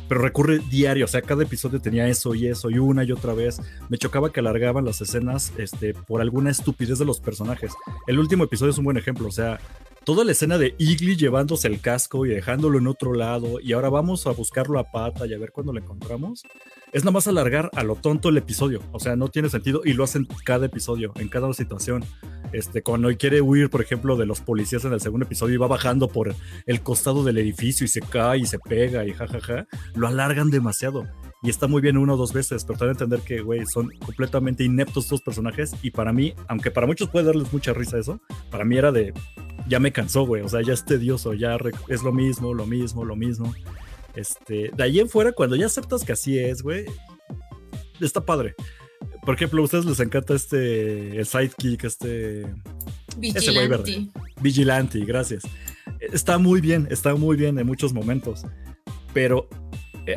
pero 0.08 0.20
recurre 0.20 0.60
diario, 0.70 1.04
o 1.04 1.08
sea, 1.08 1.22
cada 1.22 1.42
episodio 1.42 1.80
tenía 1.80 2.08
eso 2.08 2.34
y 2.34 2.46
eso 2.46 2.70
y 2.70 2.78
una 2.78 3.04
y 3.04 3.12
otra 3.12 3.34
vez. 3.34 3.60
Me 3.88 3.98
chocaba 3.98 4.32
que 4.32 4.40
alargaban 4.40 4.84
las 4.84 5.00
escenas 5.00 5.52
este, 5.58 5.94
por 5.94 6.20
alguna 6.20 6.50
estupidez 6.50 6.98
de 6.98 7.04
los 7.04 7.20
personajes. 7.20 7.72
El 8.06 8.18
último 8.18 8.44
episodio 8.44 8.70
es 8.70 8.78
un 8.78 8.84
buen 8.84 8.96
ejemplo, 8.96 9.28
o 9.28 9.32
sea, 9.32 9.60
toda 10.04 10.24
la 10.24 10.32
escena 10.32 10.56
de 10.56 10.74
Igly 10.78 11.16
llevándose 11.16 11.68
el 11.68 11.80
casco 11.80 12.24
y 12.24 12.30
dejándolo 12.30 12.78
en 12.78 12.86
otro 12.86 13.12
lado 13.12 13.60
y 13.60 13.74
ahora 13.74 13.90
vamos 13.90 14.26
a 14.26 14.30
buscarlo 14.30 14.78
a 14.78 14.90
pata 14.90 15.26
y 15.26 15.34
a 15.34 15.38
ver 15.38 15.52
cuándo 15.52 15.72
lo 15.72 15.80
encontramos. 15.80 16.42
Es 16.90 17.04
nada 17.04 17.12
más 17.12 17.28
alargar 17.28 17.70
a 17.74 17.82
lo 17.82 17.96
tonto 17.96 18.30
el 18.30 18.38
episodio, 18.38 18.80
o 18.92 19.00
sea, 19.00 19.14
no 19.14 19.28
tiene 19.28 19.50
sentido 19.50 19.82
y 19.84 19.92
lo 19.92 20.04
hacen 20.04 20.26
cada 20.44 20.66
episodio, 20.66 21.12
en 21.16 21.28
cada 21.28 21.52
situación. 21.52 22.02
Este, 22.52 22.82
cuando 22.82 23.14
quiere 23.18 23.42
huir, 23.42 23.68
por 23.68 23.82
ejemplo, 23.82 24.16
de 24.16 24.24
los 24.24 24.40
policías 24.40 24.86
en 24.86 24.94
el 24.94 25.00
segundo 25.02 25.26
episodio 25.26 25.56
y 25.56 25.58
va 25.58 25.66
bajando 25.66 26.08
por 26.08 26.34
el 26.64 26.80
costado 26.82 27.24
del 27.24 27.36
edificio 27.36 27.84
y 27.84 27.88
se 27.88 28.00
cae 28.00 28.38
y 28.38 28.46
se 28.46 28.58
pega 28.58 29.04
y 29.04 29.12
jajaja, 29.12 29.66
lo 29.94 30.06
alargan 30.06 30.50
demasiado. 30.50 31.06
Y 31.42 31.50
está 31.50 31.66
muy 31.68 31.82
bien 31.82 31.98
una 31.98 32.14
o 32.14 32.16
dos 32.16 32.32
veces, 32.32 32.64
pero 32.64 32.78
también 32.78 32.96
entender 32.96 33.20
que, 33.20 33.42
güey, 33.42 33.64
son 33.66 33.90
completamente 34.04 34.64
ineptos 34.64 35.04
estos 35.04 35.22
personajes. 35.22 35.72
Y 35.82 35.90
para 35.90 36.12
mí, 36.12 36.34
aunque 36.48 36.70
para 36.70 36.86
muchos 36.86 37.10
puede 37.10 37.26
darles 37.26 37.52
mucha 37.52 37.72
risa 37.74 37.98
eso, 37.98 38.20
para 38.50 38.64
mí 38.64 38.76
era 38.76 38.90
de, 38.90 39.12
ya 39.68 39.78
me 39.78 39.92
cansó, 39.92 40.26
güey. 40.26 40.42
O 40.42 40.48
sea, 40.48 40.62
ya 40.62 40.72
es 40.72 40.84
tedioso, 40.84 41.34
ya 41.34 41.56
es 41.88 42.02
lo 42.02 42.12
mismo, 42.12 42.54
lo 42.54 42.66
mismo, 42.66 43.04
lo 43.04 43.14
mismo. 43.14 43.54
Este, 44.18 44.72
de 44.76 44.82
ahí 44.82 44.98
en 44.98 45.08
fuera, 45.08 45.30
cuando 45.30 45.54
ya 45.54 45.66
aceptas 45.66 46.02
que 46.02 46.10
así 46.12 46.38
es, 46.38 46.60
güey, 46.60 46.86
está 48.00 48.24
padre. 48.24 48.56
Por 49.24 49.36
ejemplo, 49.36 49.62
a 49.62 49.64
ustedes 49.64 49.84
les 49.84 50.00
encanta 50.00 50.34
este, 50.34 51.16
el 51.16 51.24
sidekick, 51.24 51.84
este 51.84 52.42
Ese 53.22 53.52
güey 53.52 53.68
verde. 53.68 53.84
Vigilante. 53.84 54.20
vigilante, 54.40 55.04
gracias. 55.04 55.44
Está 56.00 56.38
muy 56.38 56.60
bien, 56.60 56.88
está 56.90 57.14
muy 57.14 57.36
bien 57.36 57.60
en 57.60 57.66
muchos 57.66 57.92
momentos, 57.92 58.42
pero 59.14 59.48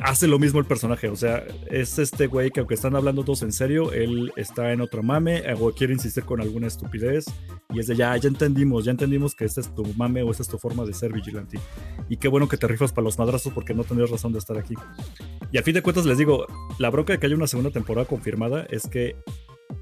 hace 0.02 0.28
lo 0.28 0.40
mismo 0.40 0.60
el 0.60 0.66
personaje, 0.66 1.08
o 1.10 1.16
sea, 1.16 1.44
es 1.70 2.00
este 2.00 2.28
güey 2.28 2.52
que 2.52 2.60
aunque 2.60 2.76
están 2.76 2.96
hablando 2.96 3.24
todos 3.24 3.42
en 3.42 3.52
serio, 3.52 3.92
él 3.92 4.32
está 4.36 4.72
en 4.72 4.82
otro 4.82 5.04
mame 5.04 5.40
eh, 5.40 5.56
o 5.60 5.72
quiere 5.74 5.94
insistir 5.94 6.24
con 6.24 6.40
alguna 6.40 6.68
estupidez 6.68 7.26
y 7.74 7.80
es 7.80 7.88
de 7.88 7.96
ya, 7.96 8.16
ya 8.18 8.30
entendimos, 8.30 8.86
ya 8.86 8.92
entendimos 8.92 9.36
que 9.36 9.46
esta 9.46 9.62
es 9.62 9.74
tu 9.74 9.84
mame 9.96 10.24
o 10.24 10.32
esta 10.32 10.44
es 10.44 10.50
tu 10.50 10.58
forma 10.58 10.86
de 10.86 10.94
ser 10.94 11.12
vigilante. 11.12 11.60
Y 12.10 12.18
qué 12.18 12.28
bueno 12.28 12.48
que 12.48 12.58
te 12.58 12.68
rifas 12.68 12.92
para 12.92 13.06
los 13.06 13.18
madrazos 13.18 13.52
porque 13.54 13.74
no 13.74 13.84
tendrías 13.84 14.12
razón 14.12 14.34
de 14.34 14.40
estar 14.40 14.58
aquí. 14.58 14.76
Y 15.52 15.58
a 15.58 15.64
fin 15.64 15.74
de 15.74 15.82
cuentas 15.82 16.06
les 16.06 16.18
digo, 16.18 16.46
la 16.78 16.90
bronca 16.90 17.14
de 17.14 17.20
que 17.20 17.26
haya 17.26 17.36
una 17.36 17.48
segunda 17.48 17.72
temporada 17.72 18.08
confirmada 18.08 18.66
es 18.70 18.88
que 18.88 19.16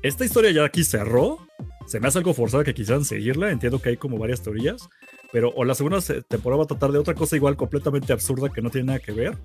esta 0.01 0.25
historia 0.25 0.51
ya 0.51 0.65
aquí 0.65 0.83
cerró. 0.83 1.39
Se 1.87 1.99
me 1.99 2.07
hace 2.07 2.19
algo 2.19 2.33
forzada 2.33 2.63
que 2.63 2.73
quisieran 2.73 3.03
seguirla. 3.03 3.51
Entiendo 3.51 3.81
que 3.81 3.89
hay 3.89 3.97
como 3.97 4.17
varias 4.17 4.41
teorías. 4.41 4.87
Pero 5.31 5.51
o 5.55 5.63
la 5.63 5.75
segunda 5.75 6.01
se- 6.01 6.21
temporada 6.23 6.57
va 6.59 6.63
a 6.63 6.67
tratar 6.67 6.91
de 6.91 6.97
otra 6.97 7.13
cosa 7.13 7.35
igual 7.35 7.55
completamente 7.55 8.11
absurda 8.13 8.49
que 8.49 8.61
no 8.61 8.69
tiene 8.71 8.87
nada 8.87 8.99
que 8.99 9.11
ver. 9.11 9.37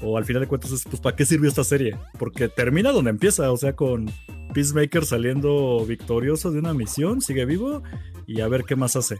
O 0.00 0.16
al 0.16 0.24
final 0.24 0.42
de 0.42 0.48
cuentas 0.48 0.70
es, 0.70 0.84
pues, 0.84 1.00
¿para 1.00 1.16
qué 1.16 1.24
sirvió 1.24 1.48
esta 1.48 1.64
serie? 1.64 1.96
Porque 2.18 2.48
termina 2.48 2.92
donde 2.92 3.10
empieza. 3.10 3.50
O 3.50 3.56
sea, 3.56 3.74
con 3.74 4.10
Peacemaker 4.54 5.04
saliendo 5.04 5.84
victorioso 5.86 6.50
de 6.52 6.60
una 6.60 6.72
misión, 6.74 7.20
sigue 7.20 7.44
vivo 7.46 7.82
y 8.26 8.40
a 8.40 8.48
ver 8.48 8.64
qué 8.64 8.76
más 8.76 8.94
hace. 8.96 9.18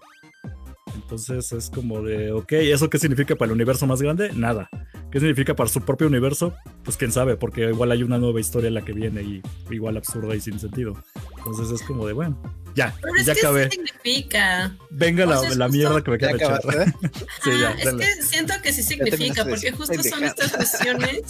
Entonces 0.94 1.50
es 1.52 1.70
como 1.70 2.02
de, 2.02 2.30
ok, 2.32 2.52
¿eso 2.52 2.88
qué 2.88 2.98
significa 2.98 3.34
para 3.34 3.46
el 3.48 3.54
universo 3.56 3.86
más 3.86 4.00
grande? 4.00 4.30
Nada. 4.34 4.68
¿Qué 5.14 5.20
significa 5.20 5.54
para 5.54 5.68
su 5.70 5.80
propio 5.80 6.08
universo? 6.08 6.52
Pues 6.82 6.96
quién 6.96 7.12
sabe, 7.12 7.36
porque 7.36 7.68
igual 7.68 7.92
hay 7.92 8.02
una 8.02 8.18
nueva 8.18 8.40
historia 8.40 8.66
en 8.66 8.74
la 8.74 8.82
que 8.84 8.92
viene 8.92 9.22
y 9.22 9.42
igual 9.70 9.96
absurda 9.96 10.34
y 10.34 10.40
sin 10.40 10.58
sentido. 10.58 11.00
Entonces 11.38 11.70
es 11.70 11.86
como 11.86 12.04
de, 12.04 12.14
bueno, 12.14 12.36
ya, 12.74 12.92
Pero 13.00 13.14
es 13.14 13.24
ya 13.24 13.34
que 13.34 13.38
acabé. 13.38 13.70
sí 13.70 13.76
significa. 13.76 14.76
Venga 14.90 15.24
la, 15.24 15.38
O 15.38 15.42
sea, 15.42 15.50
es 15.50 15.56
la 15.56 15.66
justo- 15.66 15.78
mierda 15.78 16.02
que 16.02 16.10
me 16.10 16.18
¿Ya 16.18 16.26
queda 16.32 16.36
echar. 16.36 16.52
acabaste? 16.54 16.92
Sí, 17.44 17.50
ya, 17.60 17.70
es 17.70 17.84
dale. 17.84 18.04
que 18.04 18.22
siento 18.22 18.54
que 18.60 18.72
sí 18.72 18.82
significa, 18.82 19.44
de 19.44 19.50
porque 19.50 19.70
justo 19.70 20.02
son 20.02 20.24
estas 20.24 20.50
cuestiones 20.52 21.22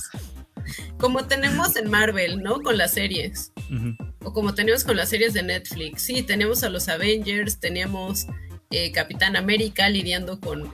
como 0.96 1.26
tenemos 1.26 1.76
en 1.76 1.90
Marvel, 1.90 2.42
¿no? 2.42 2.62
Con 2.62 2.78
las 2.78 2.92
series. 2.92 3.52
Ujú. 3.70 3.94
O 4.22 4.32
como 4.32 4.54
tenemos 4.54 4.84
con 4.84 4.96
las 4.96 5.10
series 5.10 5.34
de 5.34 5.42
Netflix. 5.42 6.00
Sí, 6.04 6.22
teníamos 6.22 6.62
a 6.64 6.70
los 6.70 6.88
Avengers, 6.88 7.60
teníamos 7.60 8.24
eh, 8.70 8.92
Capitán 8.92 9.36
América 9.36 9.90
lidiando 9.90 10.40
con 10.40 10.72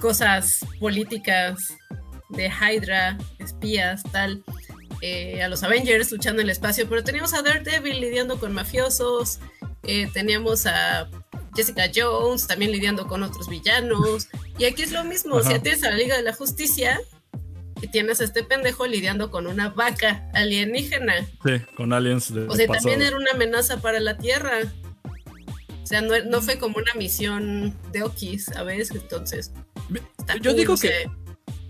cosas 0.00 0.60
políticas 0.80 1.74
de 2.32 2.48
Hydra, 2.50 3.18
espías, 3.38 4.02
tal. 4.12 4.42
eh, 5.00 5.42
a 5.42 5.48
los 5.48 5.62
Avengers 5.64 6.12
luchando 6.12 6.40
en 6.42 6.46
el 6.46 6.50
espacio, 6.50 6.88
pero 6.88 7.02
teníamos 7.02 7.34
a 7.34 7.42
Daredevil 7.42 8.00
lidiando 8.00 8.38
con 8.38 8.52
mafiosos, 8.52 9.40
eh, 9.82 10.08
teníamos 10.14 10.64
a 10.66 11.08
Jessica 11.56 11.90
Jones 11.92 12.46
también 12.46 12.70
lidiando 12.70 13.08
con 13.08 13.22
otros 13.24 13.48
villanos, 13.48 14.28
y 14.58 14.64
aquí 14.64 14.82
es 14.82 14.92
lo 14.92 15.02
mismo, 15.04 15.38
Ajá. 15.38 15.54
si 15.54 15.58
tienes 15.60 15.82
a 15.82 15.90
la 15.90 15.96
Liga 15.96 16.16
de 16.16 16.22
la 16.22 16.32
Justicia, 16.32 17.00
y 17.80 17.88
tienes 17.88 18.20
a 18.20 18.24
este 18.24 18.44
pendejo 18.44 18.86
lidiando 18.86 19.28
con 19.32 19.48
una 19.48 19.70
vaca 19.70 20.30
alienígena, 20.34 21.26
Sí, 21.44 21.50
con 21.76 21.92
aliens 21.92 22.32
de 22.32 22.42
o 22.46 22.54
sea, 22.54 22.68
pasado. 22.68 22.88
también 22.88 23.02
era 23.02 23.16
una 23.16 23.32
amenaza 23.32 23.78
para 23.80 23.98
la 23.98 24.16
Tierra. 24.18 24.60
O 25.82 25.86
sea, 25.86 26.00
no, 26.00 26.16
no 26.26 26.40
fue 26.40 26.58
como 26.60 26.76
una 26.78 26.94
misión 26.94 27.76
de 27.90 28.04
Okis, 28.04 28.44
¿sabes? 28.44 28.92
Entonces. 28.92 29.50
Yo 30.40 30.54
digo 30.54 30.76
sea, 30.76 30.92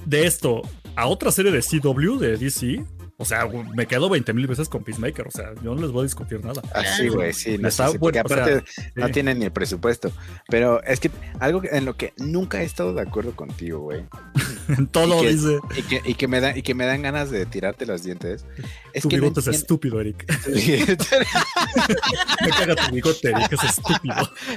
De 0.07 0.27
esto 0.27 0.63
a 0.97 1.07
otra 1.07 1.31
serie 1.33 1.51
de 1.53 1.61
CW, 1.63 2.19
de 2.19 2.37
DC, 2.37 2.85
o 3.19 3.25
sea, 3.25 3.47
me 3.77 3.87
quedo 3.87 4.09
20 4.09 4.33
mil 4.33 4.47
veces 4.49 4.69
con 4.69 4.83
Peacemaker. 4.83 5.29
O 5.29 5.31
sea, 5.31 5.53
yo 5.63 5.75
no 5.77 5.81
les 5.81 5.93
voy 5.93 6.01
a 6.01 6.05
discutir 6.05 6.45
nada. 6.45 6.61
Así, 6.75 7.07
güey, 7.09 7.33
sí. 7.33 7.57
No, 7.57 7.69
Está 7.69 7.89
sí, 7.89 7.99
porque 7.99 8.21
bueno, 8.23 8.43
o 8.43 8.45
sea, 8.47 8.55
aparte 8.57 8.73
no 8.97 9.07
sí. 9.07 9.13
tienen 9.13 9.39
ni 9.39 9.45
el 9.45 9.53
presupuesto. 9.53 10.11
Pero 10.49 10.83
es 10.83 10.99
que 10.99 11.11
algo 11.39 11.63
en 11.71 11.85
lo 11.85 11.97
que 11.97 12.13
nunca 12.19 12.63
he 12.63 12.65
estado 12.65 12.93
de 12.95 13.03
acuerdo 13.03 13.37
contigo, 13.37 13.79
güey. 13.81 14.05
En 14.69 14.87
todo 14.87 15.19
y 15.19 15.23
que- 15.27 15.33
dice. 15.33 15.59
Y 15.77 15.83
que, 15.83 16.01
y 16.05 16.15
que 16.15 16.29
me 16.29 16.41
da, 16.41 16.57
y 16.57 16.63
que 16.63 16.75
me 16.75 16.87
dan 16.87 17.03
ganas 17.03 17.31
de 17.31 17.47
tirarte 17.47 17.85
los 17.85 18.03
dientes. 18.05 18.45
Es 18.93 19.03
tu 19.03 19.09
que 19.09 19.17
no 19.17 19.23
bigote 19.23 19.41
es 19.41 19.47
entiendo- 19.47 19.59
estúpido, 19.61 20.01
Eric. 20.01 20.25
Me 22.43 22.49
caga 22.51 22.75
tu 22.77 22.95
bigote, 22.95 23.31
Eric, 23.31 23.53
es 23.53 23.65
estúpido. 23.65 24.15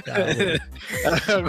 Ah. 0.08 1.42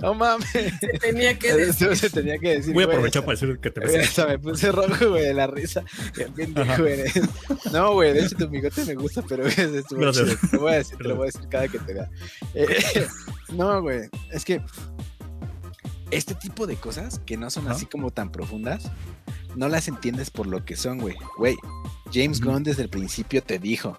No 0.00 0.14
mames. 0.14 0.48
se 0.80 0.98
tenía 0.98 1.38
que 1.38 1.54
decir. 1.54 1.88
Eso 1.88 1.96
se 1.96 2.10
tenía 2.10 2.38
que 2.38 2.56
decir. 2.56 2.74
Voy 2.74 2.84
a 2.84 2.86
aprovechar 2.86 3.24
para 3.24 3.38
decir 3.38 3.58
que 3.58 3.70
te 3.70 4.00
hasta 4.00 4.26
me 4.26 4.38
puse 4.38 4.72
rojo, 4.72 5.10
güey, 5.10 5.24
de 5.24 5.34
la 5.34 5.46
risa. 5.46 5.84
Qué 6.14 6.26
pendejo 6.26 6.72
Ajá. 6.72 6.88
eres. 6.88 7.12
No, 7.72 7.92
güey, 7.94 8.12
de 8.12 8.24
hecho 8.24 8.36
tu 8.36 8.48
bigote 8.48 8.84
me 8.84 8.94
gusta, 8.94 9.22
pero 9.28 9.46
es 9.46 9.58
estuvo 9.58 10.00
Gracias. 10.00 10.28
chido. 10.28 10.38
Te 10.50 10.56
lo 10.56 10.62
voy 10.62 10.72
a 10.72 10.76
decir, 10.76 10.98
te 10.98 11.04
lo 11.04 11.16
voy 11.16 11.22
a 11.22 11.26
decir 11.26 11.48
cada 11.48 11.68
que 11.68 11.78
te 11.78 11.94
vea. 11.94 12.10
Eh, 12.54 13.06
no, 13.52 13.82
güey, 13.82 14.08
es 14.30 14.44
que 14.44 14.60
este 16.10 16.34
tipo 16.34 16.66
de 16.66 16.76
cosas 16.76 17.20
que 17.24 17.36
no 17.36 17.50
son 17.50 17.68
así 17.68 17.86
como 17.86 18.10
tan 18.10 18.30
profundas, 18.30 18.90
no 19.56 19.68
las 19.68 19.88
entiendes 19.88 20.30
por 20.30 20.46
lo 20.46 20.64
que 20.64 20.76
son, 20.76 20.98
güey. 20.98 21.16
Güey, 21.38 21.56
James. 22.12 22.40
Gunn 22.40 22.62
desde 22.62 22.82
el 22.82 22.88
principio 22.90 23.42
te 23.42 23.58
dijo, 23.58 23.96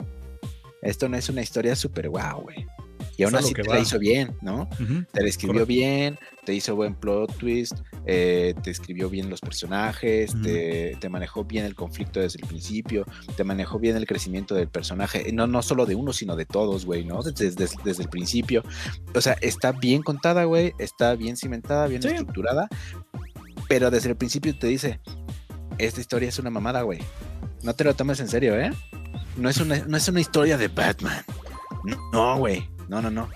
esto 0.81 1.09
no 1.09 1.17
es 1.17 1.29
una 1.29 1.41
historia 1.41 1.75
súper 1.75 2.09
guau, 2.09 2.43
güey. 2.43 2.67
Y 3.15 3.23
aún 3.23 3.35
así 3.35 3.53
te 3.53 3.61
va. 3.63 3.75
la 3.75 3.79
hizo 3.81 3.99
bien, 3.99 4.35
¿no? 4.41 4.67
Te 5.11 5.21
la 5.21 5.29
escribió 5.29 5.61
Correcto. 5.61 5.67
bien, 5.67 6.19
te 6.45 6.53
hizo 6.55 6.75
buen 6.75 6.95
plot 6.95 7.37
twist, 7.37 7.73
eh, 8.07 8.55
te 8.63 8.71
escribió 8.71 9.09
bien 9.09 9.29
los 9.29 9.39
personajes, 9.39 10.33
te, 10.41 10.97
te 10.99 11.09
manejó 11.09 11.43
bien 11.45 11.63
el 11.65 11.75
conflicto 11.75 12.19
desde 12.19 12.39
el 12.41 12.47
principio, 12.47 13.05
te 13.37 13.43
manejó 13.43 13.77
bien 13.79 13.95
el 13.97 14.07
crecimiento 14.07 14.55
del 14.55 14.67
personaje, 14.67 15.31
no, 15.31 15.45
no 15.47 15.61
solo 15.61 15.85
de 15.85 15.93
uno, 15.95 16.11
sino 16.11 16.35
de 16.35 16.45
todos, 16.45 16.85
güey, 16.85 17.05
¿no? 17.05 17.21
Desde, 17.21 17.51
desde- 17.51 17.77
desde 17.83 18.03
el 18.03 18.09
principio. 18.09 18.63
O 19.13 19.21
sea, 19.21 19.33
está 19.41 19.71
bien 19.73 20.01
contada, 20.01 20.43
güey, 20.45 20.73
está 20.79 21.13
bien 21.15 21.37
cimentada, 21.37 21.87
bien 21.87 22.01
Sí. 22.01 22.07
estructurada, 22.09 22.67
pero 23.69 23.91
desde 23.91 24.09
el 24.09 24.15
principio 24.15 24.57
te 24.57 24.67
dice, 24.67 24.99
esta 25.77 26.01
historia 26.01 26.29
es 26.29 26.39
una 26.39 26.49
mamada, 26.49 26.81
güey. 26.81 26.99
No 27.61 27.73
te 27.75 27.83
lo 27.83 27.93
tomes 27.95 28.19
en 28.19 28.27
serio, 28.27 28.59
¿eh? 28.59 28.71
No 29.37 29.49
es 29.49 29.57
una, 29.59 29.77
no 29.87 29.97
es 29.97 30.07
una 30.07 30.19
historia 30.19 30.57
de 30.57 30.67
Batman. 30.67 31.23
No, 31.85 31.97
No, 32.11 32.37
güey. 32.37 32.67
No, 32.93 33.01
no, 33.01 33.09
no. 33.09 33.29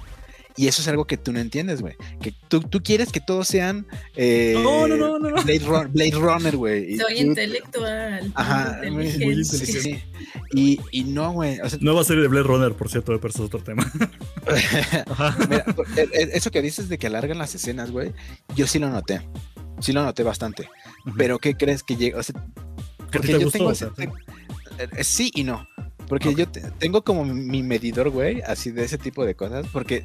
Y 0.59 0.67
eso 0.67 0.81
es 0.81 0.87
algo 0.87 1.05
que 1.05 1.17
tú 1.17 1.31
no 1.31 1.39
entiendes, 1.39 1.81
güey. 1.81 1.95
Que 2.19 2.33
tú, 2.47 2.61
tú 2.61 2.81
quieres 2.81 3.11
que 3.11 3.19
todos 3.19 3.47
sean. 3.47 3.85
eh, 4.15 4.53
No, 4.63 4.87
no, 4.87 4.97
no, 4.97 5.19
no, 5.19 5.29
no. 5.29 5.43
Blade, 5.43 5.59
Run- 5.59 5.91
Blade 5.93 6.11
Runner, 6.15 6.55
güey. 6.57 6.97
Soy 6.97 7.15
tú- 7.15 7.21
intelectual. 7.21 8.31
Ajá, 8.33 8.79
muy 8.91 9.05
inteligente. 9.07 9.43
Sí, 9.43 9.65
sí. 9.81 10.03
Y, 10.53 10.79
y 10.91 11.03
no, 11.03 11.31
güey. 11.31 11.59
O 11.59 11.69
sea, 11.69 11.77
Nueva 11.81 12.03
serie 12.03 12.23
de 12.23 12.27
Blade 12.27 12.47
Runner, 12.47 12.73
por 12.73 12.89
cierto, 12.89 13.15
pero 13.19 13.29
eso 13.29 13.43
es 13.43 13.53
otro 13.53 13.61
tema. 13.63 13.91
Mira, 15.49 15.65
e- 15.95 16.01
e- 16.13 16.29
eso 16.33 16.51
que 16.51 16.61
dices 16.61 16.89
de 16.89 16.97
que 16.97 17.07
alargan 17.07 17.37
las 17.37 17.53
escenas, 17.55 17.91
güey, 17.91 18.13
yo 18.55 18.65
sí 18.67 18.79
lo 18.79 18.89
noté. 18.89 19.21
Sí 19.79 19.93
lo 19.93 20.03
noté 20.03 20.23
bastante. 20.23 20.67
Pero 21.17 21.37
¿qué 21.39 21.55
crees 21.55 21.83
que 21.83 21.95
llega? 21.95 22.19
O 22.19 22.23
sea, 22.23 22.33
¿Qué 23.11 23.19
porque 23.19 23.27
te 23.27 23.33
yo 23.33 23.39
gustó? 23.41 23.57
tengo 23.59 23.69
O 23.71 23.75
sea, 23.75 23.89
tengo- 23.89 24.15
eh, 24.79 25.03
sí 25.03 25.31
y 25.35 25.43
no. 25.43 25.67
Porque 26.07 26.33
yo 26.33 26.47
te- 26.47 26.61
tengo 26.79 27.03
como 27.03 27.25
mi 27.25 27.63
medidor, 27.63 28.09
güey, 28.09 28.41
así 28.41 28.71
de 28.71 28.83
ese 28.85 28.97
tipo 28.97 29.25
de 29.25 29.35
cosas. 29.35 29.65
Porque 29.73 30.03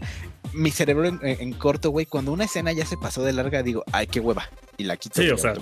mi 0.52 0.70
cerebro 0.70 1.06
en, 1.06 1.20
en 1.22 1.52
corto, 1.52 1.90
güey, 1.90 2.06
cuando 2.06 2.32
una 2.32 2.44
escena 2.44 2.72
ya 2.72 2.84
se 2.84 2.96
pasó 2.96 3.22
de 3.22 3.32
larga, 3.32 3.62
digo, 3.62 3.84
ay, 3.92 4.06
qué 4.06 4.20
hueva. 4.20 4.48
Y 4.78 4.84
la 4.84 4.96
quito. 4.96 5.20
Sí, 5.22 5.28
o 5.28 5.38
sea, 5.38 5.54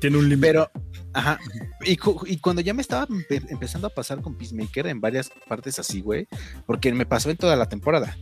tiene 0.00 0.18
un 0.18 0.28
límite. 0.28 0.46
Pero, 0.48 0.70
ajá. 1.14 1.38
Y, 1.84 1.96
cu- 1.96 2.24
y 2.26 2.38
cuando 2.38 2.62
ya 2.62 2.74
me 2.74 2.82
estaba 2.82 3.06
empe- 3.08 3.46
empezando 3.50 3.86
a 3.88 3.90
pasar 3.90 4.20
con 4.20 4.36
Peacemaker 4.36 4.86
en 4.86 5.00
varias 5.00 5.30
partes 5.48 5.78
así, 5.78 6.00
güey, 6.02 6.28
porque 6.66 6.92
me 6.92 7.06
pasó 7.06 7.30
en 7.30 7.36
toda 7.36 7.56
la 7.56 7.68
temporada. 7.68 8.16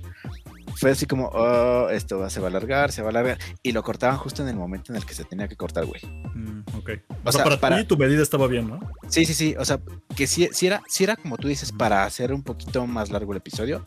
Fue 0.79 0.91
así 0.93 1.07
como, 1.07 1.27
oh, 1.33 1.89
esto 1.91 2.29
se 2.31 2.41
va 2.41 2.47
a 2.47 2.51
alargar, 2.51 2.93
se 2.93 3.03
va 3.03 3.09
a 3.09 3.11
alargar. 3.11 3.39
Y 3.63 3.73
lo 3.73 3.83
cortaban 3.83 4.17
justo 4.17 4.43
en 4.43 4.49
el 4.49 4.57
momento 4.57 4.93
en 4.93 4.97
el 4.97 5.05
que 5.05 5.15
se 5.15 5.25
tenía 5.25 5.49
que 5.49 5.57
cortar, 5.57 5.87
güey. 5.87 6.01
Mm, 6.35 6.61
ok. 6.77 6.91
O 7.25 7.29
O, 7.29 7.33
sea, 7.33 7.33
sea, 7.33 7.45
para, 7.45 7.61
para- 7.61 7.77
ti 7.79 7.85
tu 7.85 7.97
medida 7.97 8.23
estaba 8.23 8.47
bien, 8.47 8.69
¿no? 8.69 8.81
Sí, 9.09 9.25
sí, 9.25 9.35
sí. 9.35 9.55
O 9.59 9.65
sea, 9.65 9.81
que 10.17 10.27
sí, 10.27 10.49
sí 10.53 10.67
era, 10.67 10.83
sí 10.89 11.05
era 11.05 11.17
como 11.17 11.37
tú 11.37 11.49
dices, 11.49 11.73
para 11.73 12.05
hacer 12.05 12.33
un 12.33 12.43
poquito 12.43 12.87
más 12.87 13.11
largo 13.11 13.33
el 13.33 13.39
episodio. 13.39 13.87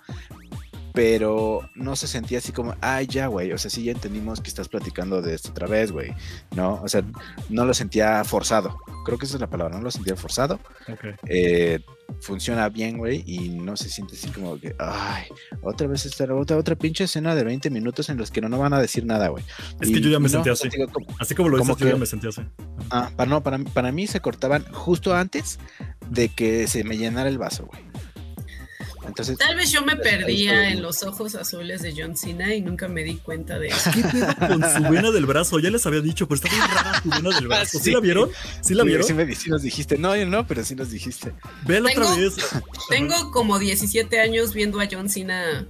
Pero 0.94 1.62
no 1.76 1.96
se 1.96 2.08
sentía 2.08 2.40
así 2.40 2.52
como, 2.52 2.76
ay, 2.82 3.08
ya, 3.08 3.28
güey. 3.28 3.52
O 3.54 3.58
sea, 3.58 3.72
sí, 3.72 3.84
ya 3.84 3.92
entendimos 3.92 4.42
que 4.42 4.50
estás 4.50 4.68
platicando 4.68 5.22
de 5.22 5.36
esto 5.36 5.50
otra 5.52 5.68
vez, 5.68 5.92
güey. 5.92 6.14
No, 6.56 6.82
o 6.84 6.88
sea, 6.90 7.04
no 7.50 7.66
lo 7.66 7.74
sentía 7.74 8.24
forzado. 8.24 8.78
Creo 9.06 9.18
que 9.18 9.26
esa 9.26 9.36
es 9.38 9.42
la 9.42 9.50
palabra, 9.50 9.76
no 9.78 9.84
lo 9.84 9.92
sentía 9.92 10.16
forzado. 10.16 10.60
Eh, 11.28 11.80
funciona 12.20 12.68
bien, 12.70 12.98
güey, 12.98 13.24
y 13.26 13.50
no 13.50 13.78
se 13.78 13.90
siente 13.90 14.16
así 14.16 14.28
como 14.30 14.60
que, 14.60 14.76
ay, 14.80 15.24
otra 15.62 15.88
vez 15.88 16.06
esta 16.06 16.26
otra, 16.34 16.58
otra 16.58 16.76
pinche 16.76 17.06
escena 17.06 17.34
de 17.36 17.44
20 17.46 17.70
minutos 17.70 18.10
en 18.10 18.18
los 18.18 18.32
que 18.32 18.42
no, 18.42 18.50
no 18.50 18.60
van 18.60 18.74
a 18.74 18.82
decir 18.82 19.06
nada, 19.06 19.30
güey. 19.30 19.44
Es 19.80 19.90
Y 19.90 19.94
que 19.94 20.02
yo 20.02 20.10
ya 20.10 20.20
me 20.20 20.24
no, 20.26 20.30
sentí 20.30 20.50
así. 20.50 20.70
digo, 20.70 20.88
como- 20.92 21.08
Así 21.20 21.36
como 21.36 21.50
lo 21.50 21.58
dices, 21.58 21.78
yo 21.78 21.86
ya 21.86 21.94
que- 21.94 22.00
me 22.00 22.06
sentí 22.06 22.28
así. 22.28 22.42
ah, 22.90 23.10
para, 23.16 23.30
no, 23.30 23.42
para, 23.42 23.60
para 23.60 23.92
mí 23.94 24.08
se 24.08 24.20
cortaban 24.20 24.66
justo 24.74 25.16
antes 25.16 25.58
de 26.10 26.28
que 26.30 26.68
se 26.68 26.84
me 26.84 26.98
llenara 26.98 27.30
el 27.30 27.38
vaso, 27.38 27.66
güey. 27.66 27.82
Entonces, 29.06 29.38
Tal 29.38 29.56
vez 29.56 29.72
yo 29.72 29.82
me 29.84 29.96
perdía 29.96 30.70
en 30.70 30.82
los 30.82 31.04
ojos 31.04 31.36
azules 31.36 31.82
de 31.82 31.94
John 31.98 32.16
Cena 32.16 32.54
y 32.54 32.62
nunca 32.62 32.88
me 32.88 33.04
di 33.04 33.16
cuenta 33.18 33.58
de 33.60 33.70
eso. 33.70 33.90
¿Qué 33.94 34.02
pedo 34.04 34.28
con 34.48 34.62
su 34.62 34.92
vena 34.92 35.12
del 35.12 35.26
brazo? 35.26 35.60
Ya 35.60 35.70
les 35.72 35.86
había 35.86 36.02
dicho, 36.02 36.28
pero 36.28 36.36
está 36.36 36.50
bien 36.50 36.62
rara 36.68 37.02
su 37.02 37.10
vena 37.10 37.36
del 37.36 37.48
brazo. 37.48 37.78
¿Sí, 37.80 37.84
Sí. 37.86 37.92
la 37.92 38.00
vieron? 38.00 38.30
¿Sí 38.62 38.74
la 38.76 38.84
sí, 38.84 38.88
vieron? 38.88 39.08
sí 39.08 39.14
me- 39.14 39.36
sí 39.36 39.50
nos 39.50 39.62
dijiste. 39.64 39.98
No, 39.98 40.16
no, 40.26 40.46
pero 40.48 40.64
sí 40.64 40.76
nos 40.76 40.92
dijiste. 40.92 41.30
Otra 41.64 41.82
Tengo- 41.94 42.16
vez. 42.16 42.36
Tengo 42.90 43.32
como 43.32 43.58
17 43.60 44.20
años 44.20 44.54
viendo 44.54 44.80
a 44.80 44.88
John 44.92 45.10
Cena 45.10 45.68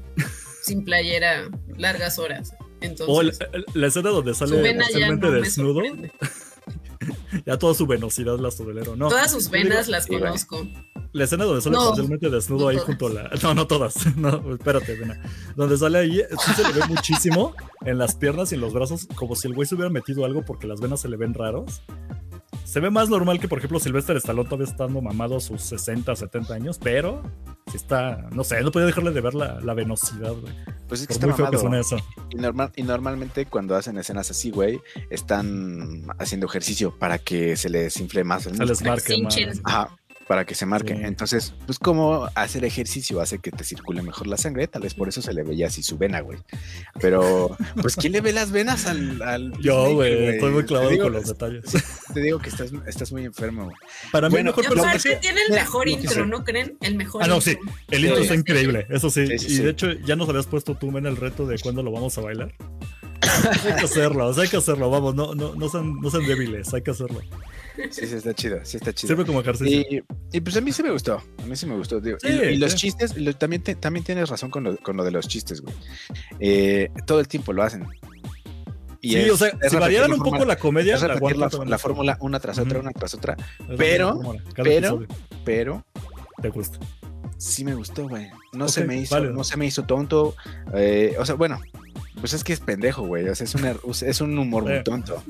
sin 0.64 0.84
playera 0.84 1.50
largas 1.78 2.20
horas. 2.20 2.52
Entonces, 2.82 3.16
O 3.16 3.22
la, 3.24 3.34
la 3.74 3.88
escena 3.88 4.10
donde 4.10 4.34
sale 4.34 4.74
parcialmente 4.76 5.28
no 5.28 5.32
desnudo, 5.34 5.74
sorprende. 5.76 6.12
ya 7.46 7.58
toda 7.58 7.74
su 7.74 7.86
venosidad 7.88 8.38
la 8.40 8.52
sodelero. 8.52 8.96
No, 8.96 9.10
Todas 9.10 9.32
sus 9.32 9.50
venas 9.50 9.88
las 9.88 10.06
sí, 10.06 10.12
conozco. 10.12 10.68
la 11.14 11.24
escena 11.24 11.46
donde 11.46 11.62
sale 11.62 11.76
No, 11.76 11.88
parcialmente 11.88 12.30
desnudo 12.30 12.64
no 12.64 12.68
ahí 12.70 12.76
todas. 12.78 12.88
junto 12.88 13.08
a 13.08 13.10
la. 13.12 13.30
No, 13.44 13.54
no 13.54 13.68
todas. 13.68 13.96
No, 14.18 14.54
espérate, 14.54 14.96
vena. 14.96 15.22
Donde 15.56 15.78
sale 15.78 16.00
ahí, 16.00 16.22
sí 16.46 16.52
se 16.56 16.64
le 16.64 16.74
ve 16.80 16.86
muchísimo 16.88 17.56
en 17.86 17.98
las 17.98 18.16
piernas 18.16 18.52
y 18.52 18.56
en 18.56 18.62
los 18.62 18.74
brazos, 18.74 19.08
como 19.16 19.36
si 19.36 19.48
el 19.48 19.54
güey 19.54 19.68
se 19.68 19.76
hubiera 19.76 19.90
metido 19.90 20.26
algo 20.26 20.44
porque 20.46 20.68
las 20.68 20.80
venas 20.82 21.02
se 21.02 21.10
le 21.10 21.18
ven 21.18 21.34
raros. 21.34 21.82
Se 22.64 22.80
ve 22.80 22.90
más 22.90 23.10
normal 23.10 23.40
que, 23.40 23.48
por 23.50 23.58
ejemplo, 23.58 23.80
Sylvester 23.80 24.16
Stallone 24.18 24.48
todavía 24.48 24.72
estando 24.72 25.02
mamado 25.02 25.36
a 25.38 25.40
sus 25.42 25.62
60, 25.62 26.16
70 26.16 26.54
años, 26.54 26.80
pero 26.82 27.22
sí 27.68 27.76
está, 27.76 28.30
no 28.32 28.44
sé, 28.46 28.62
no 28.62 28.72
podía 28.72 28.86
dejarle 28.88 29.12
de 29.12 29.20
ver 29.22 29.34
la, 29.34 29.60
la 29.60 29.74
venosidad, 29.74 30.34
güey. 30.34 30.54
Pues 30.88 31.02
es 31.02 31.08
que 31.08 31.14
Por 31.16 31.16
está 31.16 31.28
muy 31.28 31.36
feo 31.36 31.46
que 31.52 31.58
mamado. 31.58 31.60
suene 31.62 31.80
eso. 31.80 31.98
Y, 32.30 32.36
normal, 32.36 32.72
y 32.76 32.84
normalmente 32.84 33.46
cuando 33.46 33.76
hacen 33.76 33.98
escenas 33.98 34.30
así, 34.32 34.52
güey, 34.52 34.80
están 35.10 36.06
haciendo 36.20 36.46
ejercicio 36.48 36.98
para 36.98 37.18
que 37.18 37.56
se 37.58 37.70
les 37.70 37.98
infle 38.00 38.24
más 38.24 38.46
el 38.46 38.56
Se 38.56 38.66
les 38.66 38.82
músculo. 38.82 38.92
marque 38.92 39.18
más. 39.22 39.62
Ajá, 39.66 39.98
para 40.32 40.46
que 40.46 40.56
se 40.56 40.66
marque. 40.66 40.96
Sí. 40.96 41.02
Entonces, 41.04 41.54
pues 41.66 41.78
como 41.78 42.30
hacer 42.36 42.64
ejercicio 42.64 43.20
hace 43.20 43.40
que 43.40 43.52
te 43.52 43.66
circule 43.66 44.02
mejor 44.02 44.28
la 44.28 44.38
sangre, 44.38 44.66
tal 44.66 44.82
vez 44.84 44.94
por 44.94 45.10
eso 45.10 45.22
se 45.22 45.34
le 45.34 45.44
veía 45.44 45.68
así 45.68 45.84
su 45.84 45.98
vena, 45.98 46.22
güey. 46.22 46.40
Pero, 47.02 47.58
pues, 47.82 47.98
¿quién 47.98 48.14
le 48.14 48.22
ve 48.22 48.32
las 48.32 48.52
venas 48.52 48.86
al... 48.86 49.22
al 49.24 49.52
Yo, 49.60 49.94
güey, 49.94 50.28
estoy 50.30 50.52
muy 50.54 50.62
Te 50.62 50.68
clavado 50.70 50.90
digo- 50.92 51.04
con 51.04 51.12
los 51.12 51.26
detalles. 51.28 51.66
Te 52.14 52.22
digo 52.22 52.40
que 52.40 52.48
estás, 52.48 52.72
estás 52.88 53.12
muy 53.12 53.26
enfermo. 53.26 53.66
güey. 53.66 53.76
Para 54.14 54.30
mí, 54.30 54.36
Bueno, 54.36 54.52
mejor 54.52 54.64
Y 54.64 54.68
Pero 54.70 54.82
aparte 54.84 55.00
personaje. 55.10 55.22
tiene 55.22 55.42
el 55.50 55.54
mejor 55.54 55.86
lo 55.90 55.96
que 55.98 56.02
intro. 56.02 56.26
¿no 56.26 56.44
creen? 56.46 56.78
El 56.80 56.96
mejor 56.96 57.24
Ah, 57.24 57.28
no, 57.28 57.36
intro. 57.36 57.52
sí. 57.52 57.58
El 57.90 58.02
intro 58.06 58.16
Sí. 58.18 58.24
está 58.24 58.36
increíble, 58.36 58.88
eso 58.90 59.10
sí. 59.10 59.28
Sí, 59.28 59.38
sí, 59.38 59.48
y 59.48 59.50
sí. 59.58 59.64
de 59.64 59.70
hecho, 59.72 59.92
ya 59.92 60.16
nos 60.16 60.30
habías 60.30 60.46
puesto 60.48 60.76
tú, 60.76 60.98
en 60.98 61.08
el 61.08 61.18
reto 61.18 61.46
de 61.46 61.60
cuándo 61.60 61.84
lo 61.84 61.92
vamos 61.92 62.18
a 62.18 62.22
bailar. 62.22 62.54
hay 63.22 63.76
que 63.76 63.84
hacerlo, 63.86 64.28
o 64.28 64.34
sea, 64.34 64.44
hay 64.44 64.50
que 64.50 64.56
hacerlo, 64.58 64.90
vamos, 64.90 65.14
no, 65.14 65.36
no, 65.36 65.56
no, 65.56 65.68
sean, 65.70 66.00
no 66.00 66.10
sean 66.10 66.26
débiles, 66.26 66.74
hay 66.74 66.82
que 66.84 66.92
hacerlo. 66.92 67.20
Sí, 67.92 68.06
sí, 68.08 68.16
está 68.16 68.34
chido, 68.34 68.60
sí 68.64 68.78
está 68.78 68.94
chido. 68.94 69.10
Sirve 69.16 69.26
como 69.26 69.42
ejercicio. 69.42 69.82
Y, 69.90 70.04
y, 70.38 70.42
pues 70.42 70.56
a 70.58 70.62
mí 70.62 70.72
sí 70.72 70.84
me 70.84 70.92
gustó, 70.92 71.22
a 71.42 71.46
mí 71.46 71.56
sí 71.56 71.66
me 71.66 71.76
gustó. 71.76 72.00
digo, 72.00 72.18
y- 72.24 72.28
Sí, 72.28 72.34
y, 72.34 72.58
los 72.58 72.72
sí. 72.74 72.78
chistes, 72.78 73.18
lo- 73.18 73.34
también, 73.36 73.64
te- 73.64 73.76
también 73.76 74.04
tienes 74.06 74.30
razón 74.30 74.50
con 74.52 74.64
lo, 74.64 74.78
con 74.78 74.98
lo 74.98 75.04
de 75.04 75.12
los 75.12 75.28
chistes, 75.28 75.62
güey. 75.62 75.74
Eh, 76.40 76.90
todo 77.06 77.20
el 77.20 77.28
tiempo 77.28 77.54
lo 77.54 77.64
hacen. 77.64 77.88
Y 79.02 79.12
sí, 79.14 79.18
es- 79.18 79.32
o 79.32 79.38
sea, 79.38 79.52
si 79.70 79.76
variaran 79.78 80.12
un 80.14 80.20
poco 80.22 80.46
la 80.46 80.58
comedia, 80.58 80.98
la 80.98 81.08
la, 81.16 81.50
la 81.66 81.78
fórmula 81.80 82.18
una 82.20 82.40
tras 82.40 82.60
otra, 82.60 82.74
Ujú. 82.80 82.82
una 82.88 82.92
tras 82.92 83.14
otra, 83.14 83.34
Es 83.70 83.78
pero- 83.78 84.20
pero- 84.56 84.78
episodio. 84.78 85.08
pero 85.44 85.86
Te 86.42 86.50
gusta. 86.50 86.78
sí 87.38 87.64
me 87.66 87.74
gustó, 87.74 88.08
güey. 88.08 88.30
No 88.54 88.68
se 88.68 88.82
Ok, 88.82 88.88
me 88.88 88.98
hizo, 88.98 89.16
válido. 89.16 89.34
no 89.34 89.44
se 89.44 89.58
me 89.58 89.66
hizo 89.66 89.84
tonto. 89.86 90.36
eh, 90.76 91.16
o 91.18 91.26
sea, 91.26 91.34
bueno, 91.36 91.60
pues 92.20 92.34
es 92.34 92.44
que 92.44 92.54
es 92.54 92.60
pendejo, 92.60 93.04
güey. 93.08 93.28
O 93.28 93.34
sea, 93.34 93.46
es 93.46 93.56
un, 93.56 93.62
er- 93.64 93.80
es 94.06 94.22
un 94.22 94.38
humor 94.38 94.64
muy 94.66 94.84
tonto. 94.84 95.24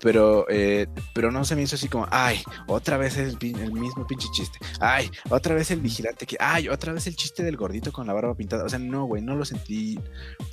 Pero, 0.00 0.46
eh, 0.48 0.86
pero 1.12 1.30
no 1.32 1.44
se 1.44 1.56
me 1.56 1.62
hizo 1.62 1.76
así 1.76 1.88
como, 1.88 2.06
ay, 2.10 2.40
otra 2.66 2.96
vez 2.98 3.16
el, 3.16 3.38
pin- 3.38 3.58
el 3.58 3.72
mismo 3.72 4.06
pinche 4.06 4.28
chiste. 4.32 4.58
Ay, 4.80 5.10
otra 5.30 5.54
vez 5.54 5.70
el 5.70 5.80
vigilante 5.80 6.26
que, 6.26 6.36
ay, 6.38 6.68
otra 6.68 6.92
vez 6.92 7.06
el 7.06 7.16
chiste 7.16 7.42
del 7.42 7.56
gordito 7.56 7.92
con 7.92 8.06
la 8.06 8.12
barba 8.12 8.34
pintada. 8.34 8.64
O 8.64 8.68
sea, 8.68 8.78
no, 8.78 9.04
güey, 9.06 9.22
no 9.22 9.34
lo 9.34 9.44
sentí, 9.44 9.98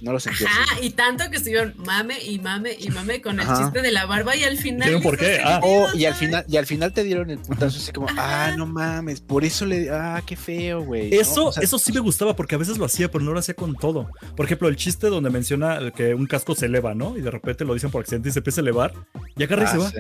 no 0.01 0.11
lo 0.13 0.19
sentí 0.19 0.45
así. 0.45 0.53
Ajá, 0.71 0.81
y 0.81 0.89
tanto 0.91 1.29
que 1.29 1.37
estuvieron 1.37 1.73
mame 1.77 2.21
y 2.23 2.39
mame 2.39 2.75
y 2.79 2.89
mame 2.89 3.21
con 3.21 3.39
el 3.39 3.45
Ajá. 3.47 3.63
chiste 3.63 3.81
de 3.81 3.91
la 3.91 4.05
barba 4.05 4.35
y 4.35 4.43
al 4.43 4.57
final. 4.57 4.83
¿Tienen 4.87 5.03
por 5.03 5.17
qué? 5.17 5.25
"¿Qué 5.25 5.41
Ah. 5.43 5.59
Oh, 5.63 5.87
y 5.93 6.05
al 6.05 6.13
sabes?". 6.13 6.17
final, 6.27 6.45
y 6.47 6.57
al 6.57 6.65
final 6.65 6.93
te 6.93 7.03
dieron 7.03 7.29
el 7.29 7.39
putazo 7.39 7.77
así 7.77 7.91
como, 7.91 8.09
Ajá. 8.09 8.45
ah, 8.47 8.55
no 8.57 8.65
mames, 8.65 9.21
por 9.21 9.43
eso 9.45 9.65
le, 9.65 9.89
ah, 9.91 10.21
qué 10.25 10.35
feo, 10.35 10.81
güey. 10.83 11.11
¿no? 11.11 11.21
Eso, 11.21 11.45
O 11.47 11.51
sea, 11.51 11.63
eso 11.63 11.77
sí 11.79 11.91
me 11.91 11.99
gustaba 11.99 12.35
porque 12.35 12.55
a 12.55 12.57
veces 12.57 12.77
lo 12.77 12.85
hacía, 12.85 13.09
pero 13.11 13.23
no 13.23 13.31
lo 13.33 13.39
hacía 13.39 13.53
con 13.53 13.75
todo. 13.75 14.09
Por 14.35 14.45
ejemplo, 14.45 14.67
el 14.67 14.75
chiste 14.75 15.07
donde 15.07 15.29
menciona 15.29 15.91
que 15.95 16.13
un 16.15 16.25
casco 16.25 16.55
se 16.55 16.65
eleva, 16.65 16.93
¿no? 16.95 17.17
Y 17.17 17.21
de 17.21 17.31
repente 17.31 17.63
lo 17.65 17.73
dicen 17.73 17.91
por 17.91 18.01
accidente 18.01 18.29
y 18.29 18.31
se 18.31 18.39
empieza 18.39 18.61
a 18.61 18.63
elevar 18.63 18.93
y 19.36 19.43
y 19.43 19.65
ah, 19.65 19.67
se 19.67 19.77
va. 19.77 19.89
sí. 19.89 19.99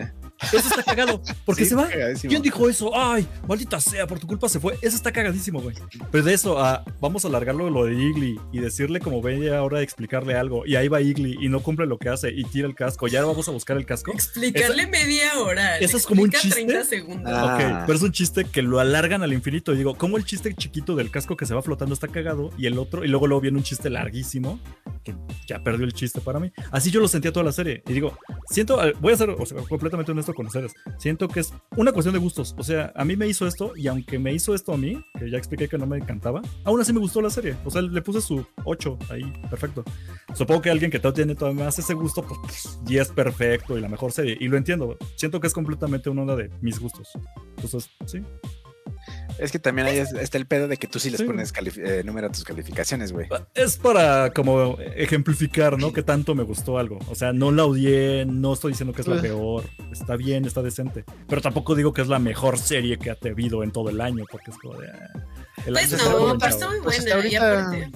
Eso 0.53 0.67
está 0.69 0.83
cagado. 0.83 1.21
Porque 1.45 1.63
Sí, 1.63 1.69
se 1.69 1.75
va. 1.75 1.87
cagadísimo. 1.87 2.29
¿Quién 2.29 2.41
dijo 2.41 2.69
eso? 2.69 2.91
Ay, 2.93 3.27
maldita 3.47 3.79
sea, 3.79 4.07
por 4.07 4.19
tu 4.19 4.27
culpa 4.27 4.49
se 4.49 4.59
fue. 4.59 4.73
Eso 4.81 4.95
está 4.95 5.11
cagadísimo, 5.11 5.61
güey. 5.61 5.75
Pero 6.11 6.23
de 6.23 6.33
eso 6.33 6.59
a 6.59 6.83
vamos 6.99 7.25
a 7.25 7.27
alargarlo 7.27 7.69
lo 7.69 7.85
de 7.85 7.93
Igly 7.95 8.39
y 8.51 8.59
decirle 8.59 8.99
como 8.99 9.21
veía 9.21 9.57
ahora 9.57 9.81
explicarle 9.81 10.35
algo. 10.35 10.65
Y 10.65 10.75
ahí 10.75 10.87
va 10.87 11.01
Igly 11.01 11.37
y 11.41 11.49
no 11.49 11.61
cumple 11.61 11.85
lo 11.85 11.97
que 11.97 12.09
hace 12.09 12.31
y 12.31 12.43
tira 12.43 12.67
el 12.67 12.75
casco. 12.75 13.07
Ya 13.07 13.23
vamos 13.23 13.47
a 13.47 13.51
buscar 13.51 13.77
el 13.77 13.85
casco. 13.85 14.11
Explicarle 14.11 14.87
media 14.87 15.39
hora. 15.39 15.77
eso 15.79 15.97
es 15.97 16.05
como 16.05 16.23
un 16.23 16.31
chiste. 16.31 16.65
30 16.65 16.83
segundos. 16.85 17.31
Ah. 17.33 17.55
Ok, 17.55 17.85
pero 17.87 17.97
es 17.97 18.03
un 18.03 18.11
chiste 18.11 18.45
que 18.45 18.61
lo 18.61 18.79
alargan 18.79 19.23
al 19.23 19.33
infinito. 19.33 19.73
Y 19.73 19.77
digo, 19.77 19.95
¿cómo 19.95 20.17
el 20.17 20.25
chiste 20.25 20.53
chiquito 20.53 20.95
del 20.95 21.11
casco 21.11 21.35
que 21.37 21.45
se 21.45 21.53
va 21.53 21.61
flotando 21.61 21.93
está 21.93 22.07
cagado? 22.07 22.51
Y 22.57 22.65
el 22.67 22.77
otro, 22.77 23.03
y 23.03 23.07
luego 23.07 23.27
luego 23.27 23.41
viene 23.41 23.57
un 23.57 23.63
chiste 23.63 23.89
larguísimo 23.89 24.59
que 25.03 25.15
ya 25.47 25.63
perdió 25.63 25.85
el 25.85 25.93
chiste 25.93 26.21
para 26.21 26.39
mí. 26.39 26.51
Así 26.71 26.91
yo 26.91 26.99
lo 26.99 27.07
sentía 27.07 27.31
toda 27.31 27.43
la 27.45 27.51
serie. 27.51 27.83
Y 27.87 27.93
digo, 27.93 28.17
siento, 28.49 28.79
voy 28.99 29.13
a 29.13 29.17
ser 29.17 29.29
o 29.29 29.45
sea, 29.45 29.57
completamente 29.63 30.11
honesto 30.11 30.33
con 30.35 30.45
ustedes. 30.45 30.73
Siento 30.99 31.27
que 31.27 31.39
es 31.39 31.53
una 31.75 31.91
cuestión 31.91 32.13
de 32.13 32.19
gustos. 32.19 32.53
O 32.57 32.63
sea, 32.63 32.93
a 32.95 33.03
mí 33.03 33.15
me 33.15 33.27
hizo 33.27 33.47
esto 33.47 33.73
y 33.75 33.87
aunque 33.87 34.19
me 34.19 34.33
hizo 34.33 34.53
esto 34.53 34.73
a 34.73 34.77
mí, 34.77 35.03
que 35.17 35.29
ya 35.31 35.37
expliqué 35.37 35.67
que 35.67 35.77
no 35.77 35.87
me 35.87 35.97
encantaba, 35.97 36.41
aún 36.63 36.79
así 36.79 36.93
me 36.93 36.99
gustó 36.99 37.21
la 37.21 37.29
serie. 37.29 37.55
O 37.65 37.71
sea, 37.71 37.81
le 37.81 38.01
puse 38.01 38.21
su 38.21 38.45
8 38.63 38.99
ahí, 39.09 39.23
perfecto. 39.49 39.83
Supongo 40.35 40.61
que 40.61 40.69
alguien 40.69 40.91
que 40.91 40.99
tiene 41.11 41.35
todavía 41.35 41.65
más 41.65 41.79
ese 41.79 41.93
gusto, 41.93 42.23
pues, 42.23 42.39
pues, 42.41 42.79
y 42.87 42.97
es 42.97 43.09
perfecto 43.09 43.77
y 43.77 43.81
la 43.81 43.89
mejor 43.89 44.11
serie. 44.11 44.37
Y 44.39 44.47
lo 44.47 44.57
entiendo. 44.57 44.97
Siento 45.15 45.39
que 45.39 45.47
es 45.47 45.53
completamente 45.53 46.09
una 46.09 46.21
onda 46.21 46.35
de 46.35 46.49
mis 46.61 46.79
gustos. 46.79 47.09
Entonces, 47.55 47.89
sí. 48.05 48.21
Es 49.37 49.51
que 49.51 49.59
también 49.59 49.87
ahí 49.87 49.97
es- 49.97 50.13
está 50.13 50.37
el 50.37 50.45
pedo 50.45 50.67
de 50.67 50.77
que 50.77 50.87
tú 50.87 50.99
sí 50.99 51.09
les 51.09 51.19
Sí. 51.19 51.25
pones 51.25 51.51
eh, 51.77 52.03
número 52.05 52.27
a 52.27 52.31
tus 52.31 52.43
calificaciones, 52.43 53.11
güey. 53.11 53.27
Es 53.53 53.77
para 53.77 54.31
como 54.33 54.77
ejemplificar, 54.95 55.77
¿no? 55.77 55.91
Que 55.93 56.03
tanto 56.03 56.35
me 56.35 56.43
gustó 56.43 56.77
algo. 56.77 56.99
O 57.09 57.15
sea, 57.15 57.33
no 57.33 57.51
la 57.51 57.65
odié, 57.65 58.25
no 58.25 58.53
estoy 58.53 58.71
diciendo 58.71 58.93
que 58.93 59.01
es 59.01 59.07
la 59.07 59.21
peor. 59.21 59.63
Está 59.91 60.15
bien, 60.15 60.45
está 60.45 60.61
decente. 60.61 61.03
Pero 61.27 61.41
tampoco 61.41 61.75
digo 61.75 61.93
que 61.93 62.01
es 62.01 62.07
la 62.07 62.19
mejor 62.19 62.57
serie 62.57 62.97
que 62.97 63.09
ha 63.11 63.15
tenido 63.15 63.63
en 63.63 63.71
todo 63.71 63.89
el 63.89 63.99
año, 64.01 64.23
porque 64.31 64.51
es 64.51 64.57
como 64.57 64.79
de... 64.79 64.87
ah, 64.89 65.19
el 65.65 65.73
Pues 65.73 65.93
año 65.93 66.03
no, 66.33 66.37
pero 66.37 66.51
está 66.51 66.67
muy 66.69 66.79
Pues 66.81 67.03
buena. 67.05 67.91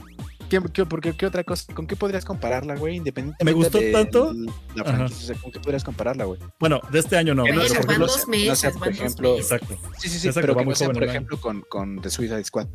¿Qué, 0.49 0.59
qué, 0.73 0.85
porque, 0.85 1.13
¿Qué 1.13 1.25
otra 1.25 1.43
cosa? 1.43 1.71
¿Con 1.73 1.85
qué 1.85 1.95
podrías 1.95 2.25
compararla, 2.25 2.75
güey? 2.75 2.95
Independientemente 2.95 3.45
Me 3.45 3.51
gustó 3.51 3.77
de 3.77 3.91
tanto. 3.91 4.33
La 4.75 4.83
franquicia, 4.83 5.23
o 5.23 5.27
sea, 5.27 5.35
¿con 5.41 5.51
qué 5.51 5.59
podrías 5.59 5.83
compararla, 5.83 6.25
güey? 6.25 6.39
Bueno, 6.59 6.81
de 6.91 6.99
este 6.99 7.17
año 7.17 7.35
no. 7.35 7.43
Bueno, 7.43 7.61
pero 7.69 7.85
van 7.85 7.99
dos 7.99 8.27
meses, 8.27 8.47
no 8.47 8.55
sé, 8.55 8.71
por 8.71 8.79
van 8.79 8.89
dos 8.89 8.99
ejemplo, 8.99 9.35
meses. 9.35 9.51
Exacto. 9.51 9.75
Sí, 9.99 10.09
sí, 10.09 10.19
sí, 10.19 10.27
Exacto, 10.27 10.47
pero 10.47 10.59
que 10.59 10.65
no 10.65 10.75
sea, 10.75 10.87
joven 10.87 10.99
por 10.99 11.09
ejemplo, 11.09 11.41
con, 11.41 11.61
con 11.69 12.01
The 12.01 12.09
Suicide 12.09 12.43
Squad. 12.43 12.67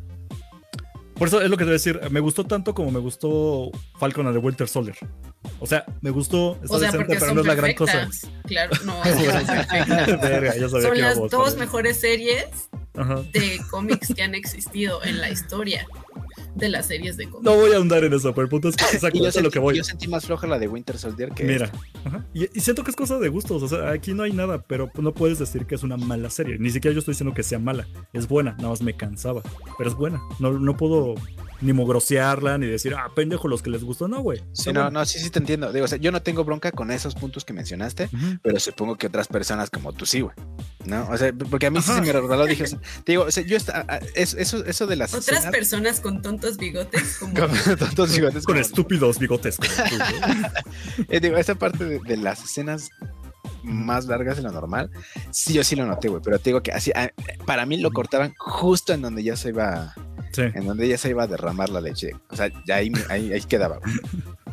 Por 1.15 1.29
eso 1.29 1.41
es 1.41 1.49
lo 1.49 1.57
que 1.57 1.63
te 1.63 1.65
voy 1.65 1.71
a 1.71 1.73
decir. 1.73 1.99
Me 2.11 2.19
gustó 2.19 2.45
tanto 2.45 2.73
como 2.73 2.91
me 2.91 2.99
gustó 2.99 3.71
Falcon 3.99 4.27
and 4.27 4.37
the 4.37 4.45
Winter 4.45 4.67
Soldier. 4.67 4.97
O 5.59 5.67
sea, 5.67 5.85
me 6.01 6.09
gustó, 6.09 6.57
está 6.61 6.75
o 6.75 6.79
sea, 6.79 6.91
decente, 6.91 6.97
porque 6.97 7.13
pero 7.13 7.25
son 7.27 7.35
no 7.35 7.41
es 7.41 7.47
la 7.47 7.55
gran 7.55 7.73
cosa. 7.73 8.09
Claro, 8.47 8.71
no. 8.83 8.99
Verga, 10.21 10.55
ya 10.57 10.69
sabía 10.69 10.87
Son 10.87 10.93
que 10.93 11.01
las 11.01 11.29
dos 11.29 11.55
mejores 11.57 11.99
series 11.99 12.69
Ajá. 12.97 13.21
de 13.31 13.61
cómics 13.69 14.13
que 14.13 14.23
han 14.23 14.35
existido 14.35 15.03
en 15.03 15.21
la 15.21 15.29
historia 15.29 15.87
de 16.55 16.69
las 16.69 16.87
series 16.87 17.17
de 17.17 17.25
cómics. 17.29 17.43
No 17.43 17.55
voy 17.55 17.71
a 17.73 17.77
ahondar 17.77 18.03
en 18.03 18.13
eso, 18.13 18.33
pero 18.33 18.43
el 18.43 18.49
punto 18.49 18.69
es 18.69 18.75
que 18.75 18.85
es 19.27 19.41
lo 19.41 19.51
que 19.51 19.59
voy. 19.59 19.75
yo 19.77 19.83
sentí 19.83 20.07
más 20.07 20.25
floja 20.25 20.47
la 20.47 20.57
de 20.57 20.67
Winter 20.67 20.97
Soldier 20.97 21.29
que 21.31 21.43
Mira, 21.43 21.65
esta. 21.65 21.79
ajá. 22.05 22.25
y, 22.33 22.45
y 22.57 22.61
siento 22.61 22.83
que 22.83 22.91
es 22.91 22.95
cosa 22.95 23.19
de 23.19 23.29
gustos. 23.29 23.61
O 23.63 23.67
sea, 23.67 23.91
aquí 23.91 24.13
no 24.13 24.23
hay 24.23 24.33
nada, 24.33 24.61
pero 24.61 24.89
no 24.95 25.13
puedes 25.13 25.37
decir 25.39 25.65
que 25.65 25.75
es 25.75 25.83
una 25.83 25.97
mala 25.97 26.29
serie. 26.29 26.57
Ni 26.57 26.69
siquiera 26.69 26.93
yo 26.93 26.99
estoy 26.99 27.13
diciendo 27.13 27.33
que 27.35 27.43
sea 27.43 27.59
mala. 27.59 27.87
Es 28.13 28.27
buena, 28.27 28.53
nada 28.57 28.69
más 28.69 28.81
me 28.81 28.95
cansaba. 28.95 29.41
Pero 29.77 29.89
es 29.89 29.95
buena. 29.95 30.21
No, 30.39 30.53
no 30.53 30.77
puedo 30.77 31.15
ni 31.65 31.73
mogrosearla 31.73 32.57
ni 32.57 32.67
decir, 32.67 32.93
ah, 32.95 33.09
pendejo, 33.15 33.47
los 33.47 33.61
que 33.61 33.69
les 33.69 33.83
gustó. 33.83 34.07
No, 34.07 34.21
güey. 34.21 34.39
Sí, 34.53 34.69
Está 34.69 34.73
no, 34.85 34.91
no, 34.91 35.05
sí, 35.05 35.19
sí 35.19 35.29
te 35.29 35.39
entiendo. 35.39 35.73
Digo, 35.73 35.85
o 35.85 35.87
sea, 35.87 35.97
yo 35.97 36.11
no 36.11 36.21
tengo 36.21 36.43
bronca 36.45 36.71
con 36.71 36.91
esos 36.91 37.15
puntos 37.15 37.43
que 37.43 37.53
mencionaste, 37.53 38.09
pero 38.41 38.59
supongo 38.59 38.95
que 38.97 39.07
otras 39.07 39.27
personas 39.27 39.69
como 39.69 39.91
tú 39.93 40.05
sí, 40.05 40.21
güey. 40.21 40.35
¿No? 40.85 41.07
O 41.09 41.17
sea, 41.17 41.33
porque 41.49 41.65
a 41.65 41.71
mí 41.71 41.81
sí 41.81 41.91
se 41.91 41.99
me 42.01 42.13
regaló, 42.13 42.45
dije, 42.45 42.63
o 42.63 42.67
sea, 42.67 42.79
te 43.03 43.13
digo, 43.13 43.23
o 43.23 43.31
sea, 43.31 43.43
yo 43.43 43.57
esta- 43.57 43.85
a- 43.87 43.97
es- 44.13 44.35
eso, 44.35 44.63
eso 44.65 44.85
de 44.85 44.95
las 44.95 45.13
Otras 45.15 45.29
escenas 45.39 45.51
personas 45.51 45.99
con 45.99 46.21
tontos 46.21 46.57
bigotes, 46.57 47.17
como 47.17 47.33
con 47.65 47.75
tontos 47.77 48.15
bigotes, 48.15 48.45
Con 48.45 48.53
como- 48.53 48.59
estúpidos 48.65 49.17
bigotes. 49.19 49.57
como 49.57 49.69
tú, 49.89 49.95
güey. 49.97 51.05
Eh, 51.09 51.19
digo, 51.19 51.37
esa 51.37 51.55
parte 51.55 51.83
de, 51.85 51.99
de 51.99 52.17
las 52.17 52.43
escenas 52.43 52.89
más 53.63 54.05
largas 54.05 54.37
de 54.37 54.43
lo 54.43 54.51
normal, 54.51 54.91
sí, 55.31 55.53
yo 55.53 55.63
sí 55.63 55.75
lo 55.75 55.85
noté, 55.87 56.07
güey, 56.07 56.21
pero 56.23 56.37
te 56.37 56.51
digo 56.51 56.61
que 56.61 56.71
así, 56.71 56.91
para 57.47 57.65
mí 57.65 57.77
lo 57.77 57.91
cortaban 57.91 58.33
justo 58.37 58.93
en 58.93 59.01
donde 59.01 59.23
ya 59.23 59.35
se 59.35 59.49
iba, 59.49 59.95
Sí. 60.35 60.41
en 60.53 60.65
donde 60.65 60.87
ya 60.87 60.97
se 60.97 61.09
iba 61.09 61.23
a 61.23 61.27
derramar 61.27 61.69
la 61.69 61.81
leche. 61.81 62.11
O 62.29 62.35
sea, 62.35 62.49
ya 62.65 62.75
ahí, 62.75 62.91
ahí, 63.09 63.31
ahí 63.33 63.41
quedaba, 63.41 63.77
güey. 63.77 63.93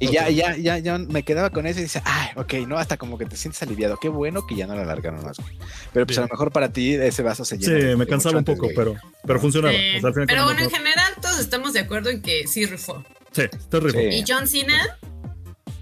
Y 0.00 0.08
ya, 0.10 0.28
ya, 0.28 0.56
ya, 0.56 0.78
ya 0.78 0.98
me 0.98 1.22
quedaba 1.22 1.50
con 1.50 1.66
eso 1.66 1.78
y 1.78 1.84
dice, 1.84 2.02
ay, 2.04 2.30
ok, 2.34 2.54
no, 2.66 2.76
hasta 2.78 2.96
como 2.96 3.16
que 3.16 3.26
te 3.26 3.36
sientes 3.36 3.62
aliviado. 3.62 3.96
Qué 4.00 4.08
bueno 4.08 4.44
que 4.46 4.56
ya 4.56 4.66
no 4.66 4.74
la 4.74 4.82
alargaron 4.82 5.22
más, 5.24 5.38
güey. 5.38 5.56
Pero 5.92 6.04
pues 6.06 6.18
a 6.18 6.22
lo 6.22 6.28
mejor 6.28 6.50
para 6.50 6.72
ti 6.72 6.94
ese 6.94 7.22
vaso 7.22 7.44
se 7.44 7.56
Sí, 7.58 7.66
llena. 7.66 7.84
de- 7.90 7.96
me 7.96 8.06
cansaba 8.06 8.36
un 8.38 8.44
poco, 8.44 8.64
antes, 8.64 8.76
pero, 8.76 8.94
pero 9.24 9.40
funcionaba. 9.40 9.72
Sí. 9.72 9.96
O 9.96 10.00
sea, 10.00 10.08
al 10.08 10.14
final 10.14 10.26
Pero 10.26 10.44
bueno, 10.44 10.60
en 10.62 10.70
general 10.70 11.12
todos 11.22 11.38
estamos 11.38 11.72
de 11.74 11.80
acuerdo 11.80 12.10
en 12.10 12.22
que 12.22 12.46
sí 12.48 12.66
rifó. 12.66 13.04
Sí, 13.30 13.42
está. 13.42 13.80
Sí. 13.80 13.98
Y 13.98 14.24
John 14.26 14.48
Cena, 14.48 14.98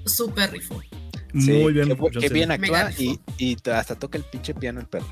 súper 0.05 0.51
rifó. 0.53 0.81
Sí, 1.33 1.51
Muy 1.53 1.73
bien. 1.73 1.89
Cena. 1.97 2.29
bien 2.29 2.51
actúa 2.51 2.91
y, 2.99 3.19
y 3.39 3.57
hasta 3.71 3.95
toca 3.95 4.19
el 4.19 4.25
pinche 4.25 4.53
piano 4.53 4.81
el 4.81 4.87
perro. 4.87 5.07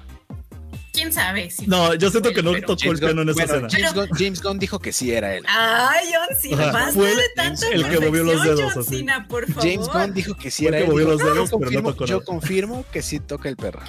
¿Quién 0.92 1.12
sabe? 1.12 1.50
Si 1.50 1.66
No, 1.66 1.94
yo 1.94 2.10
siento 2.10 2.32
que 2.32 2.42
no 2.42 2.52
Pero- 2.52 2.66
tocó 2.66 2.90
el 2.92 2.98
piano 2.98 3.22
en 3.22 3.28
esa 3.28 3.46
bueno, 3.46 3.66
escena. 3.68 3.88
James, 3.90 3.94
Gunn, 4.08 4.18
James 4.18 4.42
Gunn 4.42 4.58
dijo 4.58 4.78
que 4.80 4.92
sí 4.92 5.12
era 5.12 5.36
él. 5.36 5.44
Ay, 5.48 6.08
John 6.12 6.36
Cena, 6.40 6.62
Ajá, 6.64 6.72
basta 6.72 6.92
fue 6.92 7.10
el- 7.12 7.16
de 7.16 7.28
tanta 7.36 7.68
el 7.68 7.88
que 7.88 8.00
movió 8.00 8.24
los 8.24 8.42
dedos, 8.42 8.72
John 8.74 8.82
así. 8.82 8.96
Cena, 8.98 9.28
por 9.28 9.46
favor. 9.46 9.62
James 9.70 9.88
Gunn 9.88 10.14
dijo 10.14 10.34
que 10.34 10.50
sí 10.50 10.64
Fue 10.64 10.68
el 10.68 10.74
era 10.74 10.78
que 10.78 10.84
él. 10.86 10.90
movió 10.92 11.08
los 11.08 11.18
dedos, 11.18 11.50
yo, 11.50 11.58
pero 11.58 11.70
no 11.70 11.82
confirmo, 11.82 11.92
tocó 11.92 12.06
yo 12.06 12.14
nada". 12.16 12.24
confirmo 12.26 12.84
que 12.92 13.02
sí 13.02 13.20
toca 13.20 13.48
el 13.48 13.56
perro. 13.56 13.80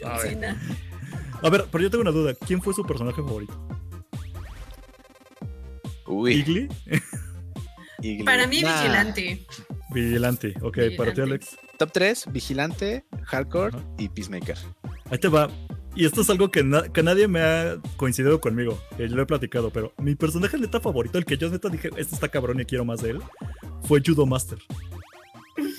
John 0.00 0.12
A 0.12 0.18
ver. 0.18 0.28
Cena. 0.28 0.62
A 1.42 1.50
ver, 1.50 1.66
pero 1.72 1.82
yo 1.82 1.90
tengo 1.90 2.02
una 2.02 2.10
duda. 2.12 2.34
¿Quién 2.46 2.62
fue 2.62 2.74
su 2.74 2.84
personaje 2.84 3.16
favorito? 3.22 3.66
Uy. 6.06 6.34
¿Igly? 6.34 6.68
Igly. 8.02 8.24
Para 8.24 8.46
mí, 8.46 8.62
Nah. 8.62 8.80
Vigilante. 8.82 9.46
Vigilante. 9.92 10.54
Ok, 10.62 10.76
para 10.96 11.12
ti, 11.12 11.20
Vigilante. 11.20 11.22
Alex. 11.22 11.56
Top 11.78 11.90
3, 11.92 12.24
Vigilante, 12.30 13.04
Hardcore 13.24 13.76
Ajá. 13.76 13.86
y 13.98 14.08
Peacemaker. 14.08 14.58
Ahí 15.10 15.18
te 15.18 15.28
va. 15.28 15.48
Y 15.96 16.04
esto 16.06 16.20
es 16.20 16.30
algo 16.30 16.50
que, 16.50 16.62
na- 16.62 16.88
que 16.88 17.02
nadie 17.02 17.26
me 17.28 17.40
ha 17.42 17.76
coincidido 17.96 18.40
conmigo, 18.40 18.78
que 18.96 19.08
yo 19.08 19.16
lo 19.16 19.22
he 19.22 19.26
platicado, 19.26 19.70
pero 19.70 19.92
mi 19.98 20.14
personaje 20.14 20.56
neta 20.56 20.80
favorito, 20.80 21.18
el 21.18 21.24
que 21.24 21.36
yo 21.36 21.50
neta 21.50 21.68
dije, 21.68 21.90
este 21.96 22.14
está 22.14 22.28
cabrón 22.28 22.60
y 22.60 22.64
quiero 22.64 22.84
más 22.84 23.02
de 23.02 23.10
él, 23.10 23.20
fue 23.82 24.00
Judo 24.04 24.24
Master. 24.26 24.58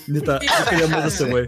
Neta, 0.06 0.38
yo 0.40 0.70
quería 0.70 0.86
más 0.88 1.02
de 1.04 1.08
ese 1.08 1.24
güey. 1.30 1.46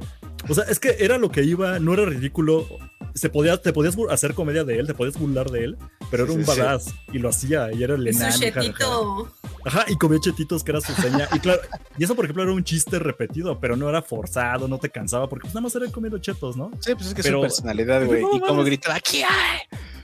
O 0.48 0.54
sea, 0.54 0.64
es 0.64 0.78
que 0.78 0.96
era 1.00 1.18
lo 1.18 1.30
que 1.30 1.42
iba, 1.42 1.78
no 1.78 1.94
era 1.94 2.04
ridículo. 2.04 2.66
Se 3.14 3.28
podía, 3.30 3.56
te 3.60 3.72
podías 3.72 3.96
hacer 4.10 4.34
comedia 4.34 4.64
de 4.64 4.78
él, 4.78 4.86
te 4.86 4.94
podías 4.94 5.18
burlar 5.18 5.50
de 5.50 5.64
él, 5.64 5.76
pero 6.10 6.26
Sí, 6.26 6.32
era 6.32 6.40
un 6.40 6.46
sí, 6.46 6.52
sí. 6.52 6.58
badass 6.60 6.94
y 7.12 7.18
lo 7.18 7.28
hacía 7.28 7.72
y 7.72 7.82
era 7.82 7.94
el 7.94 8.06
enano. 8.08 9.32
Ajá, 9.64 9.84
y 9.88 9.96
comía 9.96 10.18
chetitos 10.20 10.62
que 10.62 10.72
era 10.72 10.80
su 10.80 10.92
seña. 10.94 11.28
Y 11.34 11.38
claro, 11.40 11.60
y 11.98 12.04
eso 12.04 12.14
por 12.14 12.24
ejemplo 12.24 12.42
era 12.42 12.52
un 12.52 12.64
chiste 12.64 12.98
repetido, 12.98 13.58
pero 13.60 13.76
no 13.76 13.88
era 13.88 14.02
forzado, 14.02 14.68
no 14.68 14.78
te 14.78 14.90
cansaba, 14.90 15.28
porque 15.28 15.42
pues 15.44 15.54
nada 15.54 15.62
más 15.62 15.74
era 15.74 15.90
comiendo 15.90 16.18
chetos, 16.18 16.56
¿no? 16.56 16.70
Sí, 16.80 16.94
pues 16.94 17.06
es 17.08 17.14
que 17.14 17.20
es 17.22 17.26
Pero- 17.26 17.38
su 17.38 17.42
personalidad, 17.42 18.04
güey. 18.06 18.22
No, 18.22 18.36
y 18.36 18.40
como 18.40 18.62
gritaba, 18.64 18.96
aquí 18.96 19.22
hay. 19.22 19.60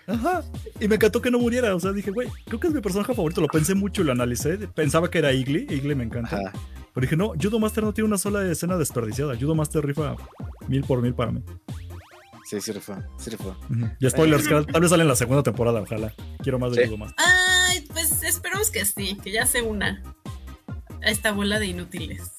Ajá. 0.07 0.43
Y 0.81 0.89
me 0.89 0.97
encantó 0.97 1.21
que 1.23 1.31
no 1.31 1.39
muriera. 1.39 1.75
O 1.75 1.79
sea, 1.81 1.93
dije, 1.93 2.11
güey, 2.11 2.29
creo 2.47 2.59
que 2.59 2.67
es 2.67 2.75
mi 2.75 2.81
personaje 2.81 3.15
favorito. 3.15 3.41
Lo 3.41 3.47
pensé 3.47 3.75
mucho 3.77 4.03
y 4.03 4.05
lo 4.07 4.13
analicé. 4.13 4.57
Pensaba 4.75 5.09
que 5.09 5.19
era 5.19 5.33
Igly. 5.33 5.67
Igly 5.71 5.95
me 5.95 6.03
encanta. 6.05 6.37
Ajá. 6.37 6.53
Pero 6.93 7.03
dije, 7.03 7.17
no, 7.17 7.33
Judo 7.41 7.61
Master 7.61 7.85
no 7.85 7.95
tiene 7.95 8.09
una 8.09 8.19
sola 8.19 8.45
escena 8.51 8.77
desperdiciada. 8.77 9.37
Judo 9.39 9.55
Master 9.55 9.85
rifa 9.87 10.17
mil 10.67 10.83
por 10.83 11.01
mil 11.01 11.15
para 11.15 11.31
mí. 11.31 11.45
Sí, 12.45 12.61
sí 12.61 12.73
rifó, 12.73 12.97
sí 13.19 13.31
rifó. 13.31 13.51
Ujú. 13.71 13.89
Y 14.01 14.11
spoilers, 14.11 14.49
que 14.49 14.61
tal 14.73 14.81
vez 14.81 14.91
sale 14.91 15.03
en 15.03 15.09
la 15.09 15.15
segunda 15.15 15.45
temporada, 15.45 15.81
ojalá. 15.83 16.13
Quiero 16.43 16.59
más 16.59 16.73
de 16.73 16.83
Sí. 16.83 16.89
Judo 16.89 16.99
Master. 16.99 17.25
Ay, 17.71 17.87
pues 17.93 18.23
esperemos 18.23 18.71
que 18.71 18.85
sí, 18.85 19.17
que 19.23 19.31
ya 19.33 19.47
se 19.47 19.63
una 19.63 20.03
a 21.03 21.11
esta 21.11 21.33
bola 21.33 21.59
de 21.59 21.67
inútiles. 21.67 22.33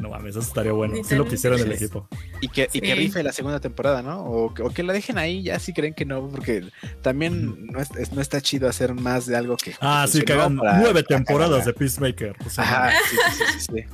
No 0.00 0.08
mames, 0.10 0.30
eso 0.30 0.40
estaría 0.40 0.72
bueno. 0.72 0.96
Si 1.04 1.14
lo 1.14 1.22
tan 1.24 1.30
quisieran 1.32 1.60
el 1.60 1.66
inútiles. 1.66 1.82
equipo. 1.82 2.08
Y 2.40 2.48
que, 2.48 2.68
y 2.72 2.80
que 2.80 2.88
Sí. 2.88 2.94
rife 2.94 3.22
la 3.22 3.30
segunda 3.32 3.60
temporada, 3.60 4.02
¿no? 4.02 4.24
O, 4.24 4.52
que- 4.52 4.62
o 4.62 4.70
que 4.70 4.82
la 4.82 4.92
dejen 4.92 5.16
ahí 5.16 5.44
ya 5.44 5.60
si 5.60 5.72
creen 5.72 5.94
que 5.94 6.04
no, 6.04 6.28
porque 6.28 6.64
también 7.02 7.66
no, 7.68 7.80
es- 7.80 8.10
no 8.12 8.20
está 8.20 8.40
chido 8.40 8.68
hacer 8.68 8.94
más 8.94 9.26
de 9.26 9.36
algo 9.36 9.56
que. 9.56 9.74
Ah, 9.80 10.06
sí, 10.08 10.22
que 10.22 10.32
hagan 10.32 10.56
para- 10.56 10.78
nueve 10.78 11.04
para 11.04 11.16
temporadas 11.18 11.66
de. 11.66 11.72
Peacemaker. 11.72 12.34
O 12.44 12.50
sea, 12.50 12.64
Ajá, 12.64 12.92
sí, 13.08 13.16
sí, 13.16 13.36
sí, 13.36 13.44
sí, 13.60 13.60
sí. 13.60 13.84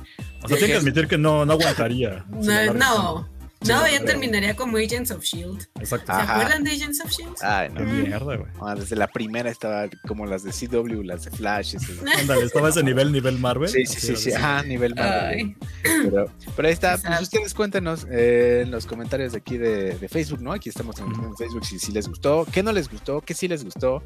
o 0.43 0.47
sea 0.47 0.57
tienen 0.57 0.71
que 0.71 0.77
admitir 0.77 1.07
que 1.07 1.17
no, 1.19 1.45
no 1.45 1.53
aguantaría. 1.53 2.25
No, 2.29 2.51
alargan 2.51 3.25
no, 3.67 3.85
Sí, 3.85 3.91
creo. 3.95 4.05
terminaría 4.05 4.55
como 4.55 4.77
Agents 4.77 5.11
of 5.11 5.23
Shield. 5.23 5.67
Exacto. 5.79 6.05
¿Se 6.07 6.11
Ajá. 6.21 6.33
acuerdan 6.35 6.63
de 6.63 6.71
Agents 6.71 7.01
of 7.03 7.11
Shield? 7.11 7.35
Ay, 7.41 7.69
no. 7.69 7.75
Qué 7.77 7.83
mierda, 7.85 8.35
güey. 8.37 8.51
Ah, 8.61 8.75
desde 8.75 8.95
la 8.95 9.07
primera 9.07 9.49
estaba 9.49 9.87
como 10.07 10.25
las 10.25 10.43
de 10.43 10.51
CW, 10.51 11.03
las 11.03 11.25
de 11.25 11.31
Flash. 11.31 11.75
Ándale, 12.19 12.45
estaba 12.45 12.67
a 12.67 12.69
ese 12.71 12.83
nivel, 12.83 13.11
nivel 13.11 13.37
Marvel. 13.39 13.69
Sí, 13.69 13.85
sí, 13.85 13.99
sí, 13.99 14.15
sí. 14.15 14.31
Ajá, 14.31 14.63
nivel 14.63 14.95
Marvel. 14.95 15.55
Pero, 15.83 16.31
pero 16.55 16.67
ahí 16.67 16.73
está, 16.73 16.97
pues 16.97 17.21
ustedes 17.21 17.53
cuéntenos 17.53 18.07
eh, 18.09 18.61
en 18.63 18.71
los 18.71 18.85
comentarios 18.85 19.33
de 19.33 19.39
aquí 19.39 19.57
de, 19.57 19.97
de 19.97 20.07
Facebook, 20.09 20.41
¿no? 20.41 20.53
Aquí 20.53 20.69
estamos 20.69 20.97
en, 20.99 21.07
Facebook 21.37 21.65
si, 21.65 21.79
si 21.79 21.91
les 21.91 22.07
gustó, 22.07 22.45
qué 22.51 22.63
no 22.63 22.71
les 22.71 22.89
gustó, 22.89 23.21
qué 23.21 23.33
sí 23.33 23.47
les 23.47 23.63
gustó. 23.63 24.03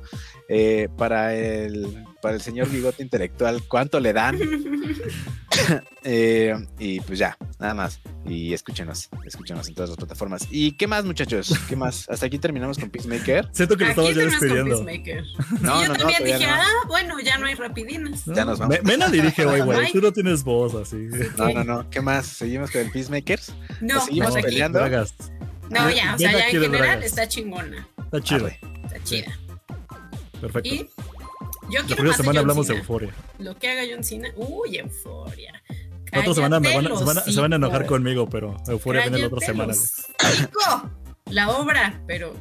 eh, 0.50 0.88
para, 0.98 1.36
el, 1.36 2.04
para 2.22 2.36
el 2.36 2.42
señor 2.42 2.70
bigote 2.70 3.04
intelectual, 3.04 3.64
¿cuánto 3.68 4.00
le 4.00 4.14
dan? 4.14 4.38
Eh, 6.06 6.54
y 6.80 7.00
pues 7.00 7.18
ya, 7.20 7.38
nada 7.60 7.74
más. 7.74 8.02
Y 8.26 8.54
escúchenos, 8.54 9.10
escúchenos 9.26 9.43
en 9.52 9.76
todas 9.76 9.90
las 9.90 9.98
plataformas. 9.98 10.48
¿Y 10.50 10.72
qué 10.74 10.88
más, 10.88 11.06
muchachos? 11.06 11.54
¿Qué 11.70 11.76
más? 11.76 12.08
Hasta 12.10 12.26
aquí 12.26 12.40
terminamos 12.40 12.78
con 12.78 12.90
Peacemaker. 12.90 13.50
Siento 13.52 13.78
que 13.78 13.84
lo 13.86 13.90
estamos 13.92 14.16
ya 14.16 14.26
despidiendo. 14.26 14.84
No, 15.62 15.82
yo 15.82 15.88
no, 15.90 15.96
también 15.96 16.24
dije, 16.24 16.48
no. 16.48 16.54
ah, 16.54 16.68
bueno, 16.88 17.20
ya 17.20 17.38
no 17.38 17.46
hay 17.46 17.56
rapidinas. 17.56 18.28
¿no? 18.28 18.36
Ya 18.36 18.46
nos 18.46 18.60
vamos. 18.60 18.78
Me- 18.78 18.82
Mena 18.84 19.10
dirige 19.10 19.46
hoy, 19.46 19.62
güey. 19.62 19.80
Ay. 19.86 19.92
Tú 19.92 20.02
no 20.02 20.12
tienes 20.12 20.44
voz 20.44 20.74
así. 20.76 21.08
No, 21.38 21.50
no, 21.54 21.64
no. 21.64 21.90
¿Qué 21.90 22.02
más? 22.02 22.26
¿Seguimos 22.26 22.72
con 22.72 22.82
el 22.82 22.92
Peacemakers? 22.92 23.54
No, 23.82 24.04
seguimos 24.06 24.34
peleando. 24.36 24.80
Dragas. 24.80 25.14
No, 25.70 25.90
ya, 25.90 26.16
o 26.16 26.18
sea, 26.18 26.32
ya 26.32 26.46
en 26.46 26.52
general 26.52 26.72
dragas. 26.72 27.06
está 27.06 27.28
chingona. 27.28 27.88
Está 27.98 28.22
chido. 28.22 28.46
Arre. 28.46 28.60
Está 28.86 29.04
chida. 29.04 29.40
Perfecto. 30.42 30.70
Y 30.70 30.78
yo 31.70 31.80
La 31.80 31.86
quiero 31.86 31.86
primera 31.88 32.04
más 32.04 32.18
de 32.18 32.24
semana 32.24 32.40
John 32.40 32.50
hablamos 32.50 32.68
de 32.68 32.76
euforia. 32.76 33.14
Lo 33.40 33.58
que 33.58 33.70
haga 33.70 33.82
John 33.90 34.04
Cena. 34.04 34.30
Uy, 34.36 34.78
euforia. 34.78 35.63
La 36.14 36.20
otra 36.22 36.34
semana 36.34 36.60
me 36.60 36.76
van, 36.76 36.84
se, 36.86 37.04
van 37.04 37.18
a, 37.18 37.26
los 37.26 37.36
se 37.36 37.42
van 37.42 37.54
a 37.54 37.56
enojar 37.58 37.86
conmigo, 37.86 38.30
pero 38.30 38.56
euforia 38.68 39.02
viene 39.02 39.20
la 39.20 39.28
otra 39.28 39.40
semana. 39.46 39.74
hocico. 39.74 40.92
La 41.30 41.50
obra, 41.52 42.02
pero 42.08 42.34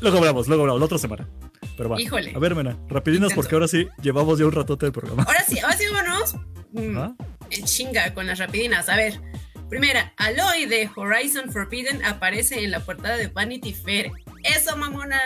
Luego 0.00 0.18
hablamos, 0.18 0.48
luego 0.48 0.62
hablamos, 0.64 0.80
la 0.80 0.86
otra 0.86 0.98
semana. 0.98 1.28
Pero 1.76 1.88
va. 1.90 2.00
Híjole. 2.00 2.32
A 2.34 2.38
ver, 2.38 2.54
Mena, 2.54 2.76
rapidinas 2.88 3.30
Intenso. 3.30 3.36
porque 3.36 3.54
ahora 3.54 3.68
sí 3.68 3.86
llevamos 4.02 4.38
ya 4.38 4.46
un 4.46 4.52
ratote 4.52 4.86
del 4.86 4.92
programa. 4.92 5.22
ahora 5.22 5.44
sí, 5.46 5.58
ahora 5.60 5.76
sí 5.76 5.84
vámonos. 5.92 6.34
Mm, 6.72 6.98
¿Ah? 6.98 7.14
en 7.50 7.64
chinga 7.64 8.12
con 8.14 8.26
las 8.26 8.38
rapidinas. 8.38 8.88
A 8.88 8.96
ver, 8.96 9.20
primera, 9.68 10.12
Aloy 10.16 10.66
de 10.66 10.90
Horizon 10.96 11.52
Forbidden 11.52 12.04
aparece 12.04 12.64
en 12.64 12.72
la 12.72 12.80
portada 12.80 13.16
de 13.16 13.28
Vanity 13.28 13.72
Fair. 13.72 14.10
¡Eso, 14.42 14.76
mamona! 14.76 15.20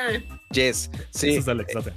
Yes, 0.52 0.90
sí. 1.10 1.30
Eso 1.30 1.40
es 1.40 1.48
Alex, 1.48 1.72
date. 1.74 1.92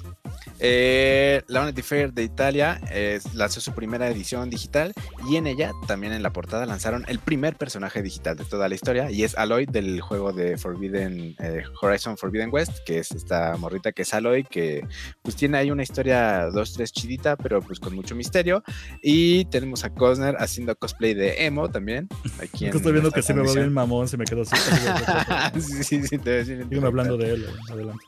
Eh, 0.66 1.42
la 1.48 1.60
Vanity 1.60 1.82
Fair 1.82 2.14
de 2.14 2.24
Italia 2.24 2.80
eh, 2.90 3.20
lanzó 3.34 3.60
su 3.60 3.74
primera 3.74 4.08
edición 4.08 4.50
digital 4.50 4.94
y 5.30 5.36
en 5.36 5.46
ella, 5.46 5.74
también 5.88 6.14
en 6.14 6.24
la 6.24 6.32
portada, 6.32 6.66
lanzaron 6.66 7.04
el 7.10 7.20
primer 7.20 7.58
personaje 7.58 8.02
digital 8.02 8.38
de 8.38 8.46
toda 8.46 8.70
la 8.70 8.76
historia 8.76 9.12
y 9.12 9.26
es 9.26 9.38
Aloy 9.38 9.66
del 9.66 10.00
juego 10.00 10.32
de 10.32 10.58
Forbidden 10.58 11.36
eh, 11.40 11.64
Horizon 11.82 12.16
Forbidden 12.18 12.50
West, 12.50 12.78
que 12.86 13.00
es 13.00 13.12
esta 13.12 13.58
morrita 13.58 13.92
que 13.92 14.04
es 14.04 14.14
Aloy, 14.14 14.46
que 14.46 14.88
pues 15.22 15.36
tiene 15.36 15.58
ahí 15.58 15.70
una 15.70 15.84
historia 15.84 16.46
dos, 16.46 16.72
tres 16.72 16.94
chidita, 16.94 17.36
pero 17.36 17.62
pues 17.62 17.82
con 17.82 17.94
mucho 17.94 18.16
misterio. 18.16 18.64
Y 19.02 19.44
tenemos 19.46 19.84
a 19.84 19.94
Cosner 19.94 20.38
haciendo 20.40 20.78
cosplay 20.78 21.14
de 21.14 21.46
Emo 21.46 21.70
también. 21.70 22.08
Aquí 22.42 22.68
estoy 22.68 22.94
viendo 22.94 23.12
que 23.12 23.22
sí 23.22 23.34
me 23.34 23.42
va 23.42 23.52
bien 23.52 23.74
mamón, 23.74 24.08
se 24.08 24.16
me 24.16 24.24
quedó 24.24 24.44
así. 24.44 24.56
sí, 25.60 25.84
sí, 25.84 26.08
sí, 26.08 26.18
te 26.18 26.46
Sígueme 26.46 26.88
hablando 26.88 27.18
de 27.18 27.34
él, 27.34 27.48
adelante. 27.70 28.06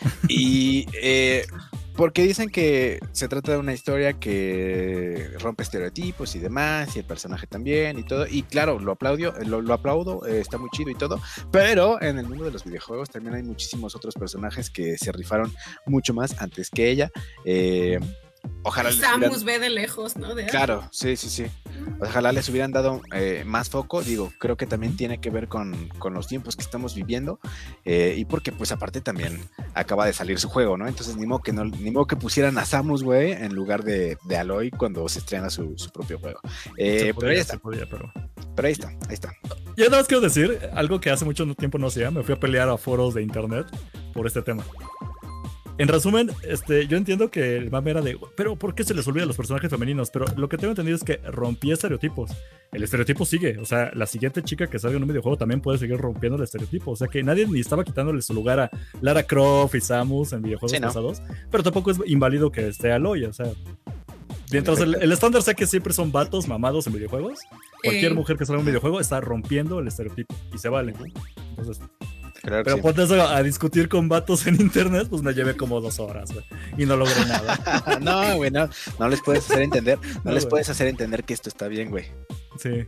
Y 0.28 0.86
eh, 1.00 1.46
porque 1.98 2.22
dicen 2.22 2.48
que 2.48 3.00
se 3.10 3.26
trata 3.26 3.50
de 3.50 3.58
una 3.58 3.74
historia 3.74 4.12
que 4.12 5.30
rompe 5.40 5.64
estereotipos 5.64 6.36
y 6.36 6.38
demás, 6.38 6.94
y 6.94 7.00
el 7.00 7.04
personaje 7.04 7.48
también 7.48 7.98
y 7.98 8.04
todo. 8.04 8.24
Y 8.24 8.44
claro, 8.44 8.78
lo 8.78 8.92
aplaudio, 8.92 9.34
lo, 9.44 9.74
aplaudo, 9.74 10.24
eh, 10.24 10.38
está 10.38 10.58
muy 10.58 10.70
chido 10.70 10.90
y 10.90 10.94
todo. 10.94 11.20
Pero 11.50 12.00
en 12.00 12.18
el 12.18 12.28
mundo 12.28 12.44
de 12.44 12.52
los 12.52 12.62
videojuegos 12.62 13.10
también 13.10 13.34
hay 13.34 13.42
muchísimos 13.42 13.96
otros 13.96 14.14
personajes 14.14 14.70
que 14.70 14.96
se 14.96 15.10
rifaron 15.10 15.52
mucho 15.86 16.14
más 16.14 16.40
antes 16.40 16.70
que 16.70 16.88
ella. 16.88 17.10
Eh, 17.44 17.98
ojalá 18.62 18.90
les 18.90 18.98
hubieran- 18.98 19.20
Samus 19.22 19.44
ve 19.44 19.58
de 19.58 19.70
lejos, 19.70 20.16
¿no? 20.16 20.34
De, 20.34 20.46
Claro, 20.46 20.88
sí, 20.92 21.16
sí, 21.16 21.28
sí. 21.28 21.46
Ojalá 22.00 22.32
les 22.32 22.48
hubieran 22.48 22.70
dado 22.72 23.00
eh, 23.12 23.42
más 23.46 23.70
foco. 23.70 24.02
Digo, 24.02 24.32
creo 24.38 24.56
que 24.56 24.66
también 24.66 24.96
tiene 24.96 25.20
que 25.20 25.30
ver 25.30 25.48
con, 25.48 25.88
con 25.98 26.14
los 26.14 26.26
tiempos 26.26 26.56
que 26.56 26.62
estamos 26.62 26.94
viviendo. 26.94 27.40
eh, 27.84 28.14
y 28.16 28.24
porque, 28.24 28.52
pues, 28.52 28.72
aparte 28.72 29.00
también 29.00 29.40
acaba 29.74 30.04
de 30.06 30.12
salir 30.12 30.38
su 30.38 30.48
juego, 30.48 30.76
¿no? 30.76 30.86
Entonces, 30.86 31.16
ni 31.16 31.26
modo 31.26 31.40
que, 31.40 31.52
no, 31.52 31.64
ni 31.64 31.90
modo 31.90 32.06
que 32.06 32.16
pusieran 32.16 32.58
a 32.58 32.64
Samus, 32.64 33.02
güey, 33.02 33.32
en 33.32 33.54
lugar 33.54 33.84
de, 33.84 34.18
de 34.24 34.36
Aloy 34.36 34.70
cuando 34.70 35.08
se 35.08 35.20
estrena 35.20 35.50
su, 35.50 35.74
su 35.76 35.90
propio 35.90 36.18
juego. 36.18 36.40
Eh, 36.76 36.98
Se 37.06 37.14
pero 37.14 37.28
ahí 37.30 37.36
se 37.36 37.42
está, 37.42 37.58
podía, 37.58 37.86
pero... 37.88 38.12
pero 38.54 38.66
ahí 38.66 38.72
está, 38.72 38.88
ahí 38.88 39.14
está. 39.14 39.32
Yo 39.76 39.84
nada 39.86 39.98
más 39.98 40.08
quiero 40.08 40.20
decir 40.20 40.58
algo 40.74 41.00
que 41.00 41.10
hace 41.10 41.24
mucho 41.24 41.46
tiempo 41.54 41.78
no 41.78 41.86
hacía. 41.86 42.10
Me 42.10 42.22
fui 42.22 42.34
a 42.34 42.40
pelear 42.40 42.68
a 42.68 42.76
foros 42.76 43.14
de 43.14 43.22
internet 43.22 43.66
por 44.12 44.26
este 44.26 44.42
tema. 44.42 44.64
En 45.78 45.86
resumen, 45.88 46.30
este, 46.42 46.86
yo 46.88 46.96
entiendo 46.96 47.30
que 47.30 47.56
el 47.56 47.70
mame 47.70 47.92
era 47.92 48.00
de, 48.02 48.18
pero 48.36 48.56
¿por 48.56 48.74
qué 48.74 48.82
se 48.82 48.94
les 48.94 49.06
olvida 49.06 49.22
a 49.22 49.26
los 49.26 49.36
personajes 49.36 49.70
femeninos? 49.70 50.10
Pero 50.10 50.24
lo 50.36 50.48
que 50.48 50.56
tengo 50.58 50.72
entendido 50.72 50.96
es 50.96 51.04
que 51.04 51.18
rompía 51.18 51.74
estereotipos. 51.74 52.32
El 52.72 52.82
estereotipo 52.82 53.24
sigue, 53.24 53.58
o 53.58 53.64
sea, 53.64 53.90
la 53.94 54.06
siguiente 54.06 54.42
chica 54.42 54.66
que 54.66 54.78
salga 54.78 54.96
en 54.96 55.02
un 55.04 55.08
videojuego 55.08 55.38
también 55.38 55.60
puede 55.60 55.78
seguir 55.78 55.96
rompiendo 55.96 56.36
el 56.36 56.42
estereotipo. 56.42 56.90
O 56.90 56.96
sea, 56.96 57.06
que 57.08 57.22
nadie 57.22 57.46
ni 57.46 57.60
estaba 57.60 57.84
quitándole 57.84 58.20
su 58.22 58.34
lugar 58.34 58.58
a 58.60 58.70
Lara 59.00 59.22
Croft 59.22 59.76
y 59.76 59.80
Samus 59.80 60.32
en 60.32 60.42
videojuegos 60.42 60.72
Sí, 60.72 60.80
¿no? 60.80 60.88
pasados, 60.88 61.22
pero 61.50 61.62
tampoco 61.62 61.92
es 61.92 61.98
inválido 62.06 62.50
que 62.50 62.66
esté 62.68 62.90
Aloy, 62.92 63.24
o 63.24 63.32
sea, 63.32 63.46
Mientras 64.50 64.80
el, 64.80 64.94
el 64.94 65.12
estándar 65.12 65.42
sea 65.42 65.52
que 65.52 65.66
siempre 65.66 65.92
son 65.92 66.10
vatos 66.10 66.48
mamados 66.48 66.86
en 66.86 66.94
videojuegos, 66.94 67.38
cualquier 67.84 68.12
Eh. 68.12 68.14
mujer 68.14 68.38
que 68.38 68.46
salga 68.46 68.60
en 68.60 68.60
un 68.60 68.66
videojuego 68.66 68.98
está 68.98 69.20
rompiendo 69.20 69.78
el 69.78 69.86
estereotipo 69.88 70.34
y 70.54 70.56
se 70.58 70.70
vale. 70.70 70.94
Entonces, 71.50 71.80
Claro 72.48 72.64
pero 72.64 72.76
sí. 72.76 72.82
ponte 72.82 73.02
eso 73.02 73.28
a 73.28 73.42
discutir 73.42 73.88
con 73.88 74.08
vatos 74.08 74.46
en 74.46 74.60
internet, 74.60 75.08
pues 75.10 75.22
me 75.22 75.32
llevé 75.32 75.56
como 75.56 75.80
dos 75.80 75.98
horas, 76.00 76.32
güey, 76.32 76.44
y 76.76 76.86
no 76.86 76.96
logré 76.96 77.24
nada. 77.26 77.98
no, 78.00 78.36
güey, 78.36 78.50
no, 78.50 78.68
no 78.98 79.08
les 79.08 79.20
puedes 79.20 79.44
hacer 79.50 79.62
entender, 79.62 79.98
no, 80.16 80.20
No, 80.24 80.32
les 80.32 80.46
puedes 80.46 80.68
hacer 80.68 80.86
entender 80.86 81.24
que 81.24 81.34
esto 81.34 81.48
está 81.48 81.68
bien, 81.68 81.90
güey. 81.90 82.06
Sí. 82.58 82.86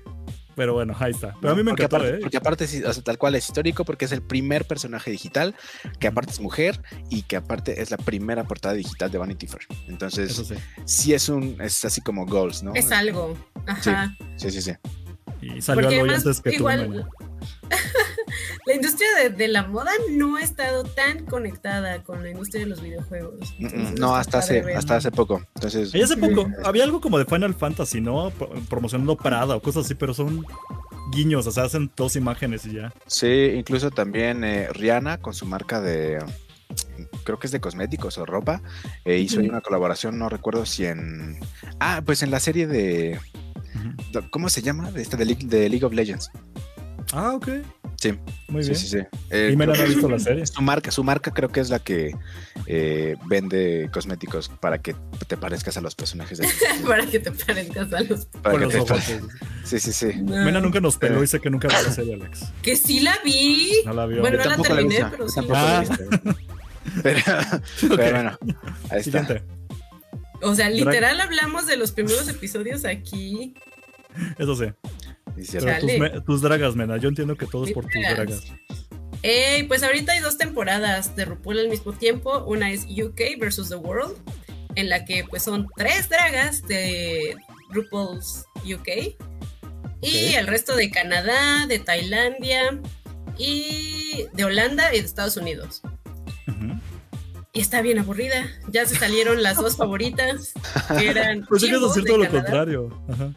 Pero 0.56 0.74
bueno, 0.74 0.94
ahí 0.98 1.12
está. 1.12 1.34
Pero 1.40 1.52
a 1.52 1.56
mí 1.56 1.62
me 1.62 1.70
porque 1.70 1.84
encantó, 1.84 1.96
aparte, 1.96 2.16
¿eh? 2.16 2.20
porque 2.20 2.36
aparte 2.36 2.66
sí, 2.66 2.82
o 2.82 2.92
sea, 2.92 3.02
tal 3.02 3.18
cual 3.18 3.34
es 3.34 3.46
histórico 3.46 3.84
porque 3.84 4.04
es 4.04 4.12
el 4.12 4.22
primer 4.22 4.66
personaje 4.66 5.10
digital, 5.10 5.54
que 5.98 6.08
aparte 6.08 6.32
es 6.32 6.40
mujer 6.40 6.80
y 7.08 7.22
que 7.22 7.36
aparte 7.36 7.80
es 7.80 7.90
la 7.90 7.96
primera 7.96 8.44
portada 8.44 8.74
digital 8.74 9.10
de 9.10 9.18
Vanity 9.18 9.46
Fair. 9.46 9.66
Entonces, 9.88 10.34
sí. 10.34 10.54
sí 10.84 11.14
es 11.14 11.28
un, 11.28 11.56
es 11.60 11.84
así 11.84 12.00
como 12.00 12.26
goals, 12.26 12.62
¿no? 12.62 12.74
Es 12.74 12.90
algo. 12.92 13.36
Ajá. 13.66 14.14
Sí, 14.36 14.50
sí, 14.50 14.60
sí. 14.60 14.72
Y 15.40 15.62
salió 15.62 15.82
Porque 15.82 16.00
algo 16.00 16.10
además, 16.10 16.26
antes 16.26 16.40
que 16.42 16.50
tú. 16.50 16.56
igual, 16.56 16.88
Mena. 16.88 17.08
La 18.66 18.74
industria 18.74 19.08
de, 19.22 19.30
de 19.30 19.48
la 19.48 19.62
moda 19.66 19.90
no 20.10 20.36
ha 20.36 20.42
estado 20.42 20.84
tan 20.84 21.24
conectada 21.26 22.02
con 22.02 22.22
la 22.22 22.30
industria 22.30 22.64
de 22.64 22.70
los 22.70 22.80
videojuegos. 22.80 23.54
Mm, 23.58 23.64
mm, 23.64 23.66
Entonces, 23.68 24.00
No, 24.00 24.14
hasta 24.16 24.38
hace, 24.38 24.62
ver. 24.62 24.76
hasta 24.76 24.96
hace 24.96 25.10
poco. 25.10 25.42
Entonces, 25.54 25.94
Y 25.94 26.02
hace 26.02 26.16
poco, 26.16 26.46
Sí. 26.46 26.52
había 26.64 26.84
algo 26.84 27.00
como 27.00 27.18
de 27.18 27.24
Final 27.24 27.54
Fantasy, 27.54 28.00
¿no? 28.00 28.30
Pro- 28.30 28.50
Promocionando 28.68 29.16
Prada 29.16 29.56
o 29.56 29.62
cosas 29.62 29.84
así, 29.86 29.94
pero 29.94 30.14
son 30.14 30.44
guiños, 31.12 31.46
o 31.46 31.50
sea, 31.50 31.64
hacen 31.64 31.90
dos 31.96 32.16
imágenes 32.16 32.64
y 32.66 32.74
ya. 32.74 32.92
sí, 33.06 33.52
incluso 33.56 33.90
también 33.90 34.44
eh, 34.44 34.68
Rihanna 34.72 35.18
con 35.18 35.34
su 35.34 35.44
marca 35.46 35.80
de, 35.80 36.22
creo 37.24 37.38
que 37.38 37.46
es 37.48 37.52
de 37.52 37.60
cosméticos 37.60 38.16
o 38.18 38.26
ropa, 38.26 38.62
eh, 39.04 39.18
hizo 39.18 39.40
una 39.40 39.60
colaboración, 39.60 40.18
no 40.18 40.28
recuerdo 40.28 40.64
si 40.66 40.86
en, 40.86 41.40
ah, 41.80 42.02
pues 42.04 42.22
en 42.22 42.30
la 42.30 42.38
serie 42.38 42.66
de, 42.68 43.18
¿cómo 44.30 44.48
se 44.48 44.62
llama? 44.62 44.90
De, 44.92 45.02
esta 45.02 45.16
de, 45.16 45.24
League, 45.24 45.46
de 45.46 45.68
League 45.68 45.84
of 45.84 45.92
Legends. 45.92 46.30
Ah, 47.12 47.32
ok. 47.34 47.48
Sí, 48.00 48.18
Muy 48.48 48.62
bien. 48.62 48.74
sí, 48.74 48.86
sí. 48.88 48.98
Eh, 49.28 49.50
Y 49.52 49.56
Mena 49.56 49.74
no 49.74 49.82
ha 49.82 49.84
visto 49.84 50.08
la 50.08 50.18
serie. 50.18 50.46
Su 50.46 50.62
marca, 50.62 50.90
su 50.90 51.04
marca 51.04 51.32
creo 51.32 51.50
que 51.50 51.60
es 51.60 51.68
la 51.68 51.80
que 51.80 52.16
eh, 52.66 53.14
vende 53.26 53.90
cosméticos 53.92 54.48
para 54.48 54.78
que 54.78 54.96
te 55.28 55.36
parezcas 55.36 55.76
a 55.76 55.82
los 55.82 55.94
personajes 55.94 56.38
de 56.38 56.48
Para 56.86 57.04
que 57.06 57.20
te 57.20 57.30
parezcas 57.30 57.92
a 57.92 58.00
los. 58.00 58.24
para 58.26 58.58
Con 58.58 58.68
que 58.70 58.76
los 58.78 58.86
te- 58.86 58.92
ojos. 58.94 59.04
Sí, 59.64 59.78
sí, 59.80 59.92
sí. 59.92 60.12
No. 60.16 60.44
Mena 60.46 60.62
nunca 60.62 60.80
nos 60.80 60.96
peló 60.96 61.22
y 61.22 61.26
sé 61.26 61.40
que 61.40 61.50
nunca 61.50 61.68
vio 61.68 61.82
la 61.82 61.92
serie, 61.92 62.14
Alex. 62.14 62.46
Que 62.62 62.74
sí 62.74 63.00
la 63.00 63.18
vi. 63.22 63.70
No 63.84 63.92
la 63.92 64.06
vio. 64.06 64.22
Bueno, 64.22 64.38
Yo 64.38 64.44
no 64.44 64.48
la 64.50 64.56
tampoco 64.56 64.74
la 64.74 64.80
he 64.80 64.84
terminé, 64.88 65.10
pero 65.10 65.28
sí. 65.28 65.34
tampoco 65.34 65.58
Ah. 65.58 65.72
la 65.72 65.80
visto. 65.80 66.34
Pero, 67.02 67.20
pero 67.96 68.12
bueno, 68.12 68.38
ahí 68.88 69.00
está. 69.00 69.02
Siguiente. 69.02 69.42
O 70.40 70.54
sea, 70.54 70.70
literal 70.70 71.20
hablamos 71.20 71.66
de 71.66 71.76
los 71.76 71.92
primeros 71.92 72.26
episodios 72.30 72.86
aquí. 72.86 73.52
Eso 74.38 74.56
sí. 74.56 74.72
Pero 75.52 75.78
tus, 75.80 75.98
me- 75.98 76.20
tus 76.22 76.40
dragas, 76.42 76.74
Mena. 76.76 76.96
Yo 76.96 77.08
entiendo 77.08 77.36
que 77.36 77.46
todo 77.46 77.64
es 77.64 77.72
por 77.72 77.84
tus 77.84 78.02
Dragas. 78.02 78.44
Eh, 79.22 79.64
pues 79.68 79.82
ahorita 79.82 80.12
hay 80.12 80.20
dos 80.20 80.38
temporadas 80.38 81.14
de 81.14 81.26
RuPaul 81.26 81.58
al 81.58 81.68
mismo 81.68 81.92
tiempo. 81.92 82.42
Una 82.44 82.70
es 82.70 82.84
UK 82.86 83.38
versus 83.38 83.68
The 83.68 83.76
World, 83.76 84.16
en 84.76 84.88
la 84.88 85.04
que 85.04 85.24
pues 85.28 85.42
son 85.42 85.66
tres 85.76 86.08
dragas 86.08 86.66
de 86.66 87.36
RuPaul's 87.70 88.44
UK. 88.64 89.14
Y 90.02 90.34
el 90.34 90.46
resto 90.46 90.74
de 90.76 90.90
Canadá, 90.90 91.66
de 91.66 91.78
Tailandia 91.78 92.80
y 93.36 94.26
de 94.32 94.44
Holanda 94.44 94.94
y 94.94 95.00
de 95.00 95.04
Estados 95.06 95.36
Unidos. 95.36 95.82
Y 97.52 97.60
está 97.60 97.82
bien 97.82 97.98
aburrida. 97.98 98.46
Ya 98.70 98.86
se 98.86 98.94
salieron 98.96 99.42
las 99.42 99.56
dos 99.56 99.76
favoritas, 99.76 100.52
que 100.96 101.08
eran. 101.10 101.44
Pues 101.48 101.62
hay 101.64 101.70
que 101.70 101.78
decir 101.80 102.04
de 102.04 102.08
todo 102.08 102.18
lo 102.18 102.24
Canadá. 102.24 102.42
contrario. 102.44 103.02
Ajá. 103.10 103.32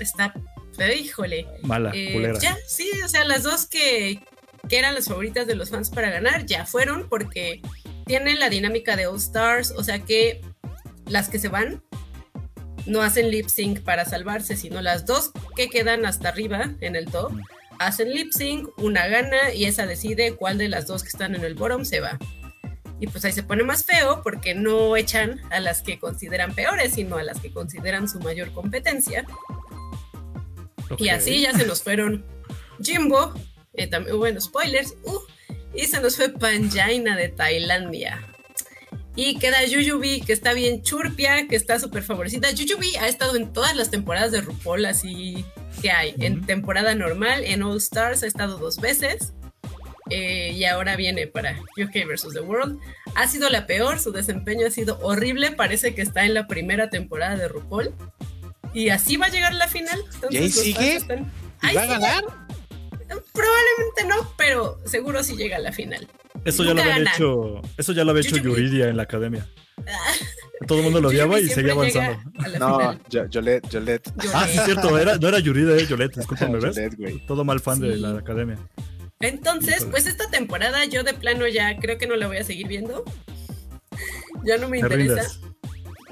Está, 0.00 0.34
pero, 0.76 0.92
híjole. 0.92 1.46
Mala, 1.62 1.92
Eh, 1.94 2.32
ya, 2.40 2.56
sí, 2.66 2.90
o 3.04 3.08
sea, 3.08 3.24
las 3.24 3.42
dos 3.42 3.66
que, 3.66 4.20
que 4.68 4.78
eran 4.78 4.94
las 4.94 5.06
favoritas 5.06 5.46
de 5.46 5.54
los 5.54 5.70
fans 5.70 5.90
para 5.90 6.10
ganar 6.10 6.46
ya 6.46 6.66
fueron 6.66 7.08
porque 7.08 7.60
tienen 8.06 8.38
la 8.40 8.50
dinámica 8.50 8.96
de 8.96 9.06
All 9.06 9.16
Stars, 9.16 9.72
o 9.76 9.82
sea 9.82 10.00
que 10.00 10.40
las 11.06 11.28
que 11.28 11.38
se 11.38 11.48
van 11.48 11.82
no 12.86 13.02
hacen 13.02 13.30
lip 13.30 13.48
sync 13.48 13.80
para 13.80 14.04
salvarse, 14.04 14.56
sino 14.56 14.82
las 14.82 15.06
dos 15.06 15.30
que 15.56 15.68
quedan 15.68 16.04
hasta 16.04 16.28
arriba 16.28 16.74
en 16.80 16.96
el 16.96 17.06
top 17.06 17.32
hacen 17.78 18.12
lip 18.12 18.32
sync, 18.32 18.68
una 18.78 19.06
gana 19.08 19.52
y 19.52 19.64
esa 19.64 19.86
decide 19.86 20.34
cuál 20.36 20.58
de 20.58 20.68
las 20.68 20.86
dos 20.86 21.02
que 21.02 21.08
están 21.08 21.34
en 21.34 21.44
el 21.44 21.54
bottom 21.54 21.84
se 21.84 22.00
va. 22.00 22.18
Y 23.00 23.08
pues 23.08 23.24
ahí 23.24 23.32
se 23.32 23.42
pone 23.42 23.64
más 23.64 23.84
feo 23.84 24.22
porque 24.22 24.54
no 24.54 24.96
echan 24.96 25.40
a 25.50 25.60
las 25.60 25.82
que 25.82 25.98
consideran 25.98 26.54
peores, 26.54 26.94
sino 26.94 27.16
a 27.16 27.22
las 27.22 27.40
que 27.40 27.52
consideran 27.52 28.08
su 28.08 28.20
mayor 28.20 28.52
competencia. 28.52 29.26
Y 30.98 31.08
así 31.08 31.40
ya 31.42 31.52
se 31.52 31.66
nos 31.66 31.82
fueron 31.82 32.24
Jimbo, 32.82 33.32
eh, 33.74 33.86
también, 33.86 34.18
bueno, 34.18 34.40
spoilers, 34.40 34.94
uh, 35.04 35.18
y 35.74 35.86
se 35.86 36.00
nos 36.00 36.16
fue 36.16 36.28
Panjaina 36.30 37.16
de 37.16 37.28
Tailandia. 37.28 38.22
Y 39.16 39.38
queda 39.38 39.64
Yuyubi, 39.64 40.22
que 40.22 40.32
está 40.32 40.52
bien 40.54 40.82
churpia, 40.82 41.46
que 41.46 41.54
está 41.54 41.78
súper 41.78 42.02
favorecida. 42.02 42.50
Yuyubi 42.50 42.96
ha 42.96 43.06
estado 43.06 43.36
en 43.36 43.52
todas 43.52 43.76
las 43.76 43.90
temporadas 43.90 44.32
de 44.32 44.40
RuPaul, 44.40 44.84
así 44.86 45.44
que 45.80 45.92
hay. 45.92 46.14
En 46.18 46.44
temporada 46.44 46.96
normal, 46.96 47.44
en 47.44 47.62
All 47.62 47.76
Stars 47.76 48.24
ha 48.24 48.26
estado 48.26 48.58
dos 48.58 48.80
veces. 48.80 49.32
eh, 50.10 50.50
y 50.52 50.64
ahora 50.64 50.96
viene 50.96 51.26
para 51.26 51.58
UK 51.78 52.06
vs. 52.06 52.34
The 52.34 52.40
World. 52.40 52.78
Ha 53.14 53.26
sido 53.28 53.48
la 53.48 53.66
peor, 53.66 54.00
su 54.00 54.12
desempeño 54.12 54.66
ha 54.66 54.70
sido 54.70 54.98
horrible. 55.00 55.52
Parece 55.52 55.94
que 55.94 56.02
está 56.02 56.24
en 56.26 56.34
la 56.34 56.46
primera 56.46 56.90
temporada 56.90 57.36
de 57.36 57.48
RuPaul. 57.48 57.94
Y 58.74 58.88
así 58.90 59.16
va 59.16 59.26
a 59.26 59.30
llegar 59.30 59.54
la 59.54 59.68
final. 59.68 59.98
Entonces, 60.14 60.32
¿Y 60.32 60.36
ahí 60.36 60.50
sigue? 60.50 60.96
están- 60.96 61.32
¿Y 61.62 61.66
Ahí 61.66 61.76
va 61.76 61.82
a 61.82 61.86
ganar? 61.86 62.24
Probablemente 63.32 64.04
no, 64.08 64.32
pero 64.36 64.78
seguro 64.84 65.22
sí 65.22 65.36
llega 65.36 65.56
a 65.56 65.60
la 65.60 65.72
final. 65.72 66.06
Eso 66.44 66.64
ya 66.64 66.74
lo 66.74 66.80
habían 66.82 66.98
gana. 67.04 67.12
hecho. 67.14 67.62
Eso 67.76 67.92
ya 67.92 68.04
lo 68.04 68.10
había 68.10 68.22
hecho. 68.22 68.36
Yuridia 68.36 68.88
en 68.88 68.96
la 68.96 69.04
academia. 69.04 69.46
Todo 70.66 70.78
el 70.78 70.84
mundo 70.84 71.00
lo 71.00 71.08
odiaba 71.08 71.38
y 71.40 71.48
seguía 71.48 71.72
avanzando. 71.72 72.18
No, 72.58 72.98
Yolette, 73.08 73.68
Yolette. 73.70 74.10
Ah, 74.32 74.46
sí, 74.50 74.58
es 74.58 74.64
cierto. 74.64 74.98
Era, 74.98 75.16
no 75.16 75.28
era 75.28 75.38
Yuridia, 75.38 75.74
era 75.74 75.84
Yolette. 75.84 76.16
Discúlpame, 76.16 76.58
¿ves? 76.58 76.76
Yolette. 76.76 77.26
Todo 77.26 77.44
mal 77.44 77.60
fan 77.60 77.80
de 77.80 77.96
la 77.96 78.18
academia. 78.18 78.58
Entonces, 79.20 79.76
Híjole. 79.76 79.90
pues 79.90 80.06
esta 80.06 80.28
temporada 80.30 80.84
yo 80.86 81.02
de 81.04 81.14
plano 81.14 81.46
ya 81.46 81.78
creo 81.78 81.98
que 81.98 82.06
no 82.06 82.16
la 82.16 82.26
voy 82.26 82.38
a 82.38 82.44
seguir 82.44 82.66
viendo. 82.68 83.04
Ya 84.44 84.58
no 84.58 84.68
me 84.68 84.78
Te 84.80 84.86
interesa. 84.86 85.30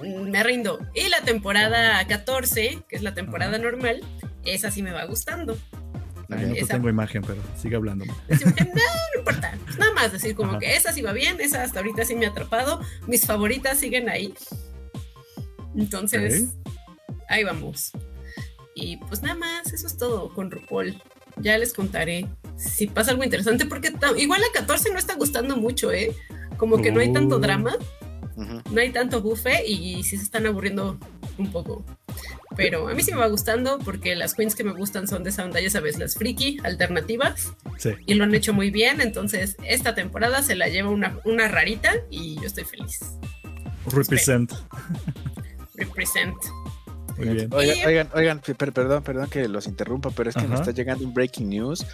Me 0.03 0.43
rindo. 0.43 0.79
Y 0.95 1.09
la 1.09 1.21
temporada 1.23 2.05
14, 2.07 2.83
que 2.89 2.97
es 2.97 3.03
la 3.03 3.15
temporada 3.15 3.59
normal, 3.59 4.03
esa 4.45 4.71
sí 4.71 4.83
me 4.83 4.93
va 4.93 5.05
gustando. 5.05 5.57
Ay, 6.31 6.47
no 6.47 6.55
Esa- 6.55 6.75
tengo 6.75 6.89
imagen, 6.89 7.23
pero 7.23 7.41
sigue 7.61 7.77
hablando. 7.77 8.05
Que, 8.29 8.65
no, 8.65 8.71
no 8.75 9.19
importa. 9.19 9.57
Pues 9.65 9.79
nada 9.79 9.93
más 9.93 10.13
decir 10.13 10.35
como 10.35 10.53
Ajá. 10.53 10.61
que 10.61 10.77
esa 10.77 10.93
sí 10.93 11.03
va 11.03 11.13
bien, 11.13 11.39
esa 11.41 11.63
hasta 11.63 11.81
ahorita 11.81 12.05
sí 12.05 12.15
me 12.15 12.25
ha 12.27 12.31
atrapado. 12.31 12.81
Mis 13.07 13.27
favoritas 13.27 13.79
siguen 13.79 14.09
ahí. 14.09 14.33
Entonces, 15.77 16.55
ahí 17.29 17.45
vamos. 17.45 17.93
Y 18.75 18.97
pues 18.99 19.23
nada 19.23 19.35
más, 19.35 19.73
eso 19.73 19.87
es 19.87 19.97
todo 19.97 20.33
con 20.35 20.51
RuPaul. 20.51 21.01
Ya 21.37 21.57
les 21.59 21.73
contaré 21.73 22.27
si 22.57 22.87
pasa 22.87 23.11
algo 23.11 23.25
interesante, 23.25 23.65
porque 23.67 23.93
igual 24.19 24.41
la 24.41 24.47
14 24.61 24.91
no 24.93 24.99
está 24.99 25.15
gustando 25.15 25.57
mucho, 25.57 25.93
¿eh? 25.93 26.15
Como 26.59 26.81
que 26.81 26.93
no 26.93 27.01
hay 27.01 27.13
tanto 27.13 27.39
Uh. 28.37 28.61
no 28.71 28.81
hay 28.81 28.91
tanto 28.91 29.21
buffet 29.21 29.65
y 29.67 30.03
sí 30.05 30.17
se 30.17 30.23
están 30.25 30.47
aburriendo 30.47 30.99
un 31.39 31.53
poco. 31.53 31.85
Pero 32.57 32.89
a 32.89 32.95
mí 32.95 33.03
sí 33.03 33.11
me 33.13 33.19
va 33.19 33.27
gustando 33.29 33.79
porque 33.79 34.15
las 34.15 34.35
queens 34.35 34.55
que 34.55 34.63
me 34.65 34.73
gustan 34.73 35.09
son 35.09 35.25
de 35.25 35.31
esa 35.31 35.45
onda, 35.45 35.61
ya 35.61 35.71
sabes, 35.71 35.99
las 35.99 36.15
friki, 36.17 36.59
alternativas 36.65 37.53
Sí. 37.79 37.91
y 38.07 38.15
lo 38.15 38.25
han 38.25 38.35
hecho 38.35 38.53
muy 38.53 38.71
bien. 38.71 39.01
Entonces, 39.01 39.57
esta 39.67 39.95
temporada 39.95 40.43
se 40.43 40.55
la 40.55 40.69
lleva 40.69 40.91
una, 40.91 41.19
una 41.25 41.49
rarita 41.49 41.93
y 42.11 42.37
yo 42.37 42.47
estoy 42.47 42.65
feliz. 42.65 43.01
Represent. 43.87 44.53
Represent. 45.75 46.37
Muy 47.17 47.29
bien. 47.29 47.49
Oigan, 47.53 47.79
oigan, 47.87 48.09
oigan, 48.15 48.41
per- 48.41 48.73
perdón, 48.73 49.03
perdón 49.03 49.29
que 49.29 49.49
los 49.49 49.67
interrumpa, 49.67 50.11
pero 50.11 50.31
es 50.31 50.37
que 50.37 50.47
me 50.47 50.55
está 50.55 50.71
llegando 50.73 51.05
un 51.05 51.13
breaking 51.15 51.49
news 51.51 51.87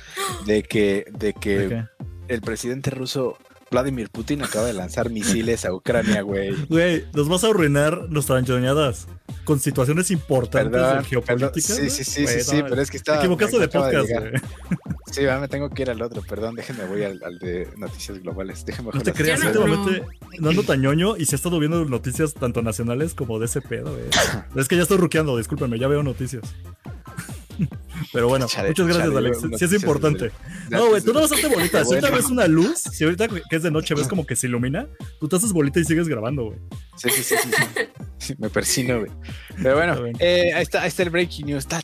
de 0.46 0.62
que, 0.62 1.06
de 1.18 1.32
que 1.34 1.84
el 2.28 2.40
presidente 2.40 2.90
ruso 2.90 3.36
Vladimir 3.70 4.08
Putin 4.10 4.42
acaba 4.42 4.66
de 4.66 4.72
lanzar 4.72 5.10
misiles 5.10 5.64
a 5.64 5.72
Ucrania, 5.74 6.22
güey. 6.22 6.54
Güey, 6.68 7.04
nos 7.14 7.28
vas 7.28 7.44
a 7.44 7.48
arruinar 7.48 8.08
nuestras 8.08 8.38
anchoñadas 8.38 9.06
con 9.44 9.60
situaciones 9.60 10.10
importantes 10.10 10.70
Perdón, 10.72 10.88
perdón. 10.88 11.04
geopolítica. 11.04 11.74
Sí, 11.74 11.90
sí, 11.90 12.04
sí, 12.04 12.22
Güey, 12.22 12.34
sí, 12.34 12.50
sí, 12.50 12.56
no, 12.62 12.68
pero 12.68 12.82
es 12.82 12.88
que 12.90 12.98
Te 12.98 12.98
estaba. 12.98 13.18
equivocaste 13.18 13.56
me 13.56 13.62
de 13.62 13.68
podcast, 13.68 14.08
güey. 14.10 14.32
Sí, 15.10 15.24
va, 15.24 15.38
me 15.40 15.48
tengo 15.48 15.70
que 15.70 15.82
ir 15.82 15.90
al 15.90 16.02
otro, 16.02 16.22
perdón, 16.22 16.54
déjenme 16.54 16.84
voy 16.84 17.02
al, 17.04 17.20
al 17.22 17.38
de 17.38 17.68
noticias 17.76 18.18
globales. 18.22 18.64
Déjenme 18.66 18.90
No 18.92 19.00
te 19.02 19.12
creas, 19.12 19.42
últimamente 19.42 20.02
no 20.38 20.50
ando 20.50 20.62
tan 20.62 20.80
ñoño 20.82 21.16
y 21.16 21.24
se 21.26 21.34
ha 21.34 21.36
estado 21.36 21.58
viendo 21.58 21.84
noticias 21.86 22.34
tanto 22.34 22.60
nacionales 22.62 23.14
como 23.14 23.38
de 23.38 23.46
ese 23.46 23.60
pedo, 23.60 23.90
güey. 23.92 24.04
Es 24.56 24.68
que 24.68 24.76
ya 24.76 24.82
estoy 24.82 24.98
ruqueando, 24.98 25.36
discúlpenme, 25.36 25.78
ya 25.78 25.88
veo 25.88 26.02
noticias. 26.02 26.42
Pero 28.12 28.28
bueno, 28.28 28.46
muchas 28.46 28.86
gracias, 28.86 29.16
Alex. 29.16 29.42
No, 29.42 29.58
sí 29.58 29.64
es 29.64 29.72
importante. 29.72 30.30
No, 30.70 30.88
güey, 30.88 31.02
tú 31.02 31.12
no 31.12 31.20
vas 31.20 31.32
a 31.32 31.34
hacer 31.34 31.50
bolitas. 31.50 31.88
Si 31.88 31.94
ahorita 31.94 32.14
ves 32.14 32.26
una 32.26 32.46
luz, 32.46 32.78
si 32.80 33.04
ahorita 33.04 33.28
que 33.28 33.56
es 33.56 33.62
de 33.62 33.70
noche 33.70 33.94
ves 33.94 34.08
como 34.08 34.26
que 34.26 34.36
se 34.36 34.46
ilumina, 34.46 34.86
tú 35.20 35.28
te 35.28 35.36
haces 35.36 35.52
bolita 35.52 35.80
y 35.80 35.84
sigues 35.84 36.08
grabando, 36.08 36.46
güey. 36.46 36.58
Sí, 36.96 37.10
sí, 37.10 37.22
sí, 37.22 37.36
sí. 38.18 38.34
Me 38.38 38.50
persino, 38.50 39.00
güey. 39.00 39.10
Pero 39.62 39.76
bueno, 39.76 40.06
eh, 40.18 40.52
ahí, 40.54 40.62
está, 40.62 40.82
ahí 40.82 40.88
está 40.88 41.02
el 41.02 41.10
breaking 41.10 41.46
news. 41.46 41.64
Esta, 41.64 41.78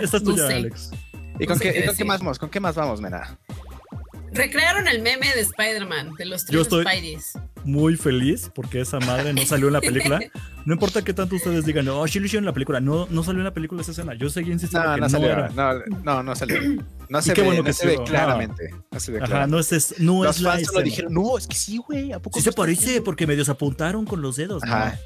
es 0.00 0.10
tuya, 0.22 0.46
Alex. 0.46 0.90
¿Y 1.38 1.46
con, 1.46 1.58
qué, 1.58 2.04
más, 2.04 2.38
¿Con 2.38 2.48
qué 2.48 2.60
más 2.60 2.74
vamos, 2.74 3.00
Mena? 3.00 3.38
Recrearon 4.32 4.86
el 4.88 5.00
meme 5.02 5.32
de 5.34 5.40
Spider-Man, 5.40 6.12
de 6.18 6.26
los 6.26 6.42
Yo 6.46 6.48
tres 6.48 6.62
estoy- 6.62 6.84
Spideys. 6.84 7.32
Muy 7.64 7.96
feliz 7.96 8.48
porque 8.54 8.80
esa 8.80 9.00
madre 9.00 9.32
no 9.32 9.44
salió 9.44 9.66
en 9.68 9.72
la 9.72 9.80
película. 10.20 10.20
No 10.64 10.74
importa 10.74 11.02
qué 11.02 11.12
tanto 11.12 11.34
ustedes 11.36 11.64
digan, 11.64 11.88
oh, 11.88 12.06
sí 12.06 12.20
lo 12.20 12.26
hicieron 12.26 12.44
en 12.44 12.46
la 12.46 12.52
película. 12.52 12.80
No, 12.80 13.06
no 13.10 13.22
salió 13.24 13.40
en 13.40 13.44
la 13.44 13.54
película 13.54 13.82
esa 13.82 13.90
escena. 13.92 14.14
Yo 14.14 14.28
seguí 14.28 14.52
insistiendo 14.52 14.88
No, 14.88 14.94
que 14.94 15.00
no 15.00 15.06
no, 15.06 15.10
salió. 15.10 15.28
era. 15.30 15.48
No, 15.50 15.72
no, 16.04 16.22
no 16.22 16.36
salió. 16.36 16.60
No 17.08 17.22
se 17.22 17.34
qué 17.34 17.40
ve, 17.40 17.46
bueno 17.46 17.60
no 17.62 17.66
que 17.66 17.72
se 17.72 17.86
ve 17.86 17.98
claramente. 18.04 18.70
No 18.90 19.00
se 19.00 19.10
ve 19.12 19.18
Ajá, 19.18 19.26
claramente. 19.26 19.52
no 19.56 19.60
es, 19.60 19.72
es- 19.72 19.98
no 20.00 20.22
Los 20.24 20.36
es 20.36 20.42
la 20.42 20.50
fans 20.52 20.62
escena. 20.62 20.82
dijeron, 20.82 21.14
no, 21.14 21.38
es 21.38 21.46
que 21.46 21.56
sí, 21.56 21.78
güey. 21.78 22.12
¿A 22.12 22.20
poco 22.20 22.38
Sí 22.38 22.44
se 22.44 22.52
parece 22.52 22.82
haciendo?" 22.82 23.04
porque 23.04 23.26
medio 23.26 23.44
se 23.44 23.50
apuntaron 23.52 24.04
con 24.06 24.22
los 24.22 24.36
dedos. 24.36 24.62
¿no? 24.64 24.72
Ajá. 24.72 24.98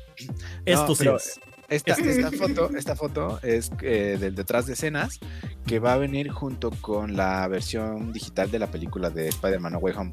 Esto 0.67 0.87
No, 0.89 0.95
sí 0.95 0.99
pero- 0.99 1.17
es. 1.17 1.41
Esta, 1.71 1.93
esta 1.93 2.31
foto, 2.37 2.71
esta 2.77 2.97
foto 2.97 3.41
es 3.43 3.71
eh, 3.83 4.19
del 4.21 4.35
detrás 4.35 4.67
de 4.67 4.73
escenas 4.73 5.21
que 5.67 5.79
va 5.79 5.95
a 5.95 5.97
venir 5.97 6.29
junto 6.31 6.71
con 6.71 7.17
la 7.17 7.47
versión 7.47 8.13
digital 8.13 8.51
de 8.51 8.59
la 8.59 8.67
película 8.67 9.09
de 9.09 9.29
Spider-Man 9.29 9.73
No 9.75 9.79
Way 9.79 9.95
Home. 9.97 10.13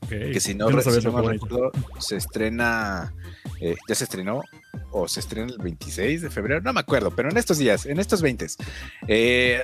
Ok. 0.00 0.08
Que 0.08 0.40
si 0.40 0.54
no, 0.54 0.68
si 0.68 1.00
recuerdo, 1.00 1.70
se 1.98 2.16
estrena, 2.16 3.14
eh, 3.60 3.76
ya 3.86 3.94
se 3.94 4.04
estrenó 4.04 4.42
o 4.90 5.06
se 5.08 5.20
estrena 5.20 5.50
el 5.52 5.58
26 5.58 6.22
de 6.22 6.30
febrero, 6.30 6.60
no 6.60 6.72
me 6.72 6.80
acuerdo, 6.80 7.10
pero 7.10 7.30
en 7.30 7.36
estos 7.36 7.58
días, 7.58 7.86
en 7.86 8.00
estos 8.00 8.22
20. 8.22 8.46
Eh, 9.08 9.62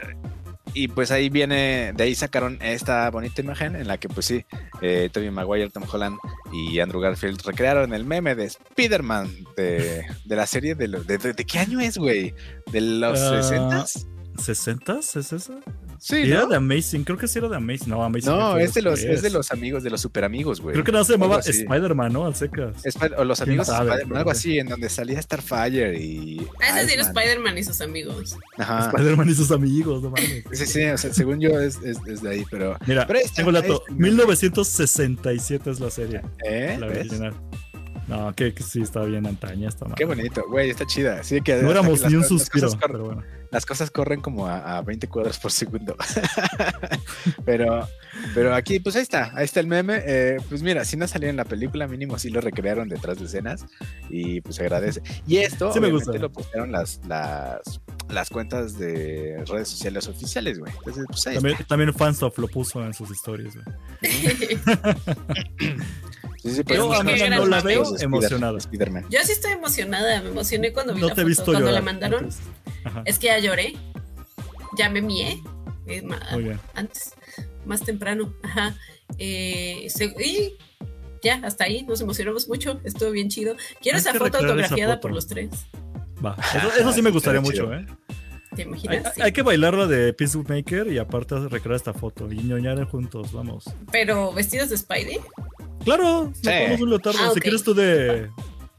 y 0.75 0.89
pues 0.89 1.11
ahí 1.11 1.29
viene, 1.29 1.93
de 1.95 2.05
ahí 2.05 2.15
sacaron 2.15 2.59
esta 2.63 3.11
bonita 3.11 3.41
imagen 3.41 3.77
en 3.77 3.89
la 3.89 3.99
que 3.99 4.09
pues 4.09 4.27
sí, 4.27 4.45
eh, 4.83 5.09
Tobey 5.13 5.31
Maguire, 5.31 5.71
Tom 5.71 5.85
Holland 5.91 6.17
y 6.53 6.79
Andrew 6.81 7.01
Garfield 7.01 7.41
recrearon 7.45 7.93
el 7.95 8.05
meme 8.05 8.35
de 8.35 8.45
Spider-Man 8.45 9.31
de, 9.57 10.05
de 10.25 10.37
la 10.37 10.47
serie 10.47 10.75
de, 10.75 10.89
los- 10.89 11.07
de, 11.07 11.19
de- 11.19 11.33
¿de 11.33 11.45
qué 11.45 11.59
año 11.59 11.81
es, 11.81 11.99
güey? 11.99 12.35
¿De 12.73 12.81
los 12.81 13.19
Ah, 13.21 13.41
60s? 13.43 14.07
¿60s? 14.39 15.17
¿Es 15.19 15.33
esa? 15.33 15.55
Sí, 15.99 16.17
Era 16.31 16.43
¿no? 16.43 16.49
de 16.49 16.57
Amazing, 16.57 17.03
creo 17.05 17.19
que 17.19 17.27
sí 17.27 17.39
era 17.39 17.49
de 17.49 17.57
Amazing. 17.57 17.89
No, 17.89 18.05
Amazing. 18.05 18.31
No, 18.31 18.57
es 18.57 18.73
de 18.75 18.83
los, 18.83 19.01
es 19.01 19.21
de 19.23 19.31
los 19.31 19.51
amigos, 19.51 19.83
de 19.83 19.91
los 19.91 20.01
super 20.01 20.25
amigos, 20.25 20.61
güey. 20.61 20.73
Creo 20.75 20.85
que 20.85 20.93
nada 20.93 21.05
se 21.05 21.13
llamaba. 21.13 21.41
Spider-Man, 21.41 22.13
¿no? 22.13 22.25
Al 22.27 22.35
secas. 22.37 22.77
O 23.17 23.25
los 23.25 23.39
¿Quién 23.41 23.51
amigos 23.51 23.67
de 23.67 23.73
sabe? 23.73 23.91
Spider-Man, 23.91 24.19
algo 24.19 24.31
así, 24.31 24.59
en 24.59 24.69
donde 24.69 24.89
salía 24.89 25.21
Starfire 25.21 25.99
y. 26.01 26.47
Ah, 26.63 26.81
ese 26.81 26.89
sí 26.89 26.95
era. 26.95 27.03
Spider-Man 27.03 27.59
y 27.59 27.65
sus 27.65 27.81
amigos. 27.81 28.37
Ajá. 28.59 28.87
Spider-Man 28.91 29.29
y 29.29 29.35
sus 29.35 29.51
amigos, 29.51 30.03
no 30.03 30.11
mames. 30.11 30.45
Sí, 30.53 30.67
sí, 30.67 30.85
o 30.85 30.97
sea, 30.99 31.13
según 31.13 31.41
yo 31.41 31.59
es, 31.61 31.77
es, 31.83 31.99
es 32.07 32.23
de 32.23 32.31
ahí, 32.31 32.45
pero. 32.51 32.77
Mira, 32.87 33.07
Pero 33.07 33.21
tengo 33.35 33.51
el 33.51 33.55
dato. 33.57 33.83
ahí 33.89 33.95
está. 33.95 33.95
1967 33.95 35.71
es 35.71 35.81
la 35.81 35.91
serie, 35.91 36.23
¿Eh? 36.45 36.77
la 36.79 36.87
¿Ves? 36.87 37.09
No, 38.09 38.35
que, 38.35 38.55
que 38.55 38.63
sí, 38.63 38.81
está 38.81 39.03
bien 39.05 39.27
antaña 39.27 39.69
esta. 39.69 39.87
Qué 39.95 40.05
bonito, 40.07 40.43
güey, 40.49 40.71
está 40.71 40.87
chida. 40.87 41.23
Sí, 41.23 41.41
que 41.43 41.57
No 41.63 41.71
éramos 41.71 42.01
que 42.01 42.09
ni 42.09 42.15
un 42.15 42.23
cosas- 42.23 42.31
las 42.33 42.41
suspiro, 42.41 42.67
cosas 42.69 42.81
corren- 42.81 42.93
pero 42.93 43.05
bueno. 43.05 43.23
las 43.51 43.67
cosas 43.67 43.91
corren 43.91 44.21
como 44.23 44.47
a, 44.47 44.79
a 44.79 44.83
20 44.83 45.09
cuadros 45.09 45.39
por 45.39 45.53
segundo. 45.53 45.95
pero, 47.45 47.87
pero 48.35 48.55
aquí, 48.55 48.81
pues 48.81 48.97
ahí 48.97 49.03
está, 49.03 49.31
ahí 49.35 49.45
está 49.45 49.61
el 49.61 49.67
meme. 49.67 50.01
Eh, 50.07 50.37
pues 50.49 50.63
mira, 50.63 50.85
si 50.85 50.97
no 50.97 51.07
salió 51.07 51.29
en 51.29 51.37
la 51.37 51.45
película, 51.45 51.87
mínimo 51.87 52.19
sí 52.19 52.31
lo 52.31 52.41
recrearon 52.41 52.89
detrás 52.89 53.19
de 53.19 53.27
escenas 53.27 53.67
y 54.09 54.41
pues 54.41 54.57
se 54.57 54.63
agradece. 54.63 55.03
Y 55.27 55.39
esto, 55.39 55.73
Sí 55.73 55.81
me 55.81 55.89
obviamente, 55.89 56.07
gusta. 56.11 56.19
lo 56.23 56.33
postearon 56.33 56.73
las, 56.73 57.01
las, 57.07 57.81
las 58.09 58.31
cuentas 58.31 58.79
de 58.79 59.43
redes 59.47 59.69
sociales 59.69 60.09
oficiales, 60.09 60.59
güey. 60.59 60.73
Entonces, 60.79 61.05
pues 61.09 61.27
ahí 61.27 61.35
También, 61.35 61.55
está. 61.57 61.67
también 61.67 61.93
Fansoft 61.95 62.39
lo 62.39 62.49
puso 62.49 62.83
en 62.85 62.95
sus 62.95 63.11
historias, 63.11 63.55
güey. 63.55 63.67
Sí, 66.41 66.53
sí, 66.53 66.63
Yo, 66.69 66.87
pues, 66.89 67.01
a 67.01 67.03
mí 67.03 67.13
muchos 67.13 67.31
no 67.31 67.47
la 67.47 67.61
veo 67.61 67.83
Spider- 67.83 68.05
emocionada. 68.05 68.59
Spider-Man. 68.59 69.07
Yo 69.11 69.19
sí 69.25 69.33
estoy 69.33 69.53
emocionada, 69.53 70.23
me 70.23 70.29
emocioné 70.29 70.73
cuando 70.73 70.95
vi 70.95 71.01
No 71.01 71.09
la 71.09 71.15
te 71.15 71.23
foto. 71.23 71.29
visto 71.29 71.45
Cuando 71.47 71.61
llorar. 71.61 71.75
la 71.75 71.83
mandaron, 71.83 72.25
antes. 72.25 72.39
Es 73.05 73.19
que 73.19 73.27
ya 73.27 73.39
lloré. 73.41 73.75
Ya 74.77 74.89
me 74.89 75.03
mié. 75.03 75.43
eh, 75.87 76.03
ma- 76.03 76.21
muy 76.33 76.45
bien. 76.45 76.61
antes, 76.75 77.15
más 77.67 77.83
temprano. 77.83 78.33
Ajá. 78.45 78.77
Eh, 79.19 79.89
y 80.25 80.55
ya, 81.25 81.41
hasta 81.43 81.65
ahí 81.65 81.83
nos 81.83 82.01
emocionamos 82.01 82.47
mucho. 82.47 82.81
Estuvo 82.85 83.11
bien 83.11 83.29
chido. 83.31 83.57
Quiero 83.83 83.99
esa 83.99 84.13
foto 84.15 84.27
esa 84.39 84.39
autografiada 84.39 84.95
foto. 84.95 85.01
por 85.01 85.13
los 85.13 85.27
tres. 85.27 85.51
Va. 86.25 86.37
Eso, 86.55 86.69
eso 86.81 86.93
sí 86.93 87.03
me 87.03 87.11
gustaría 87.11 87.41
mucho, 87.41 87.73
¿eh? 87.73 87.87
¿Te 88.57 88.63
Hay, 88.63 88.69
imaginas? 88.69 89.15
Sí. 89.15 89.23
hay 89.23 89.33
que 89.33 89.43
bailar 89.43 89.75
la 89.75 89.87
de 89.87 90.13
Peacemaker 90.15 90.89
y 90.91 90.99
aparte 90.99 91.39
recrear 91.49 91.77
esta 91.77 91.93
foto 91.93 92.31
y 92.33 92.39
ñoñar 92.39 92.83
juntos, 92.87 93.33
vamos. 93.33 93.65
Pero 93.93 94.33
vestidos 94.33 94.71
de 94.71 94.79
Spidey. 94.79 95.21
Claro, 95.85 96.25
nos 96.27 96.39
Sí. 96.39 96.43
ponemos 96.45 96.81
un 96.81 96.91
leotardo. 96.91 97.19
Ah, 97.23 97.31
Si 97.35 97.41
quieres 97.41 97.63
tú 97.63 97.75
de, 97.75 98.31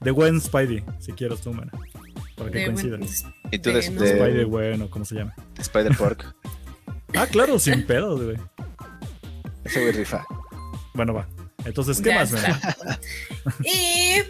de 0.01 0.11
Gwen 0.11 0.41
Spidey, 0.41 0.83
si 0.99 1.11
quieres 1.13 1.39
tú, 1.41 1.53
mana. 1.53 1.71
Para 2.35 2.51
que 2.51 2.65
coincidan. 2.65 3.01
Y 3.51 3.59
tú 3.59 3.69
de- 3.71 3.81
de, 3.81 3.89
de- 3.89 4.07
Spidey 4.17 4.43
Gwen 4.45 4.81
o 4.81 4.89
como 4.89 5.05
se 5.05 5.15
llama. 5.15 5.33
Spider-Pork. 5.57 6.35
Ah, 7.15 7.25
claro, 7.25 7.57
sin 7.57 7.87
pedos, 7.87 8.21
güey. 8.23 8.37
Ese 9.63 9.81
güey 9.81 9.93
rifa. 9.93 10.23
Bueno, 10.93 11.15
va. 11.15 11.27
Entonces, 11.65 11.99
¿qué 12.01 12.09
Ya 12.09 12.15
más, 12.19 12.31
mana? 12.31 12.59
y 13.63 14.21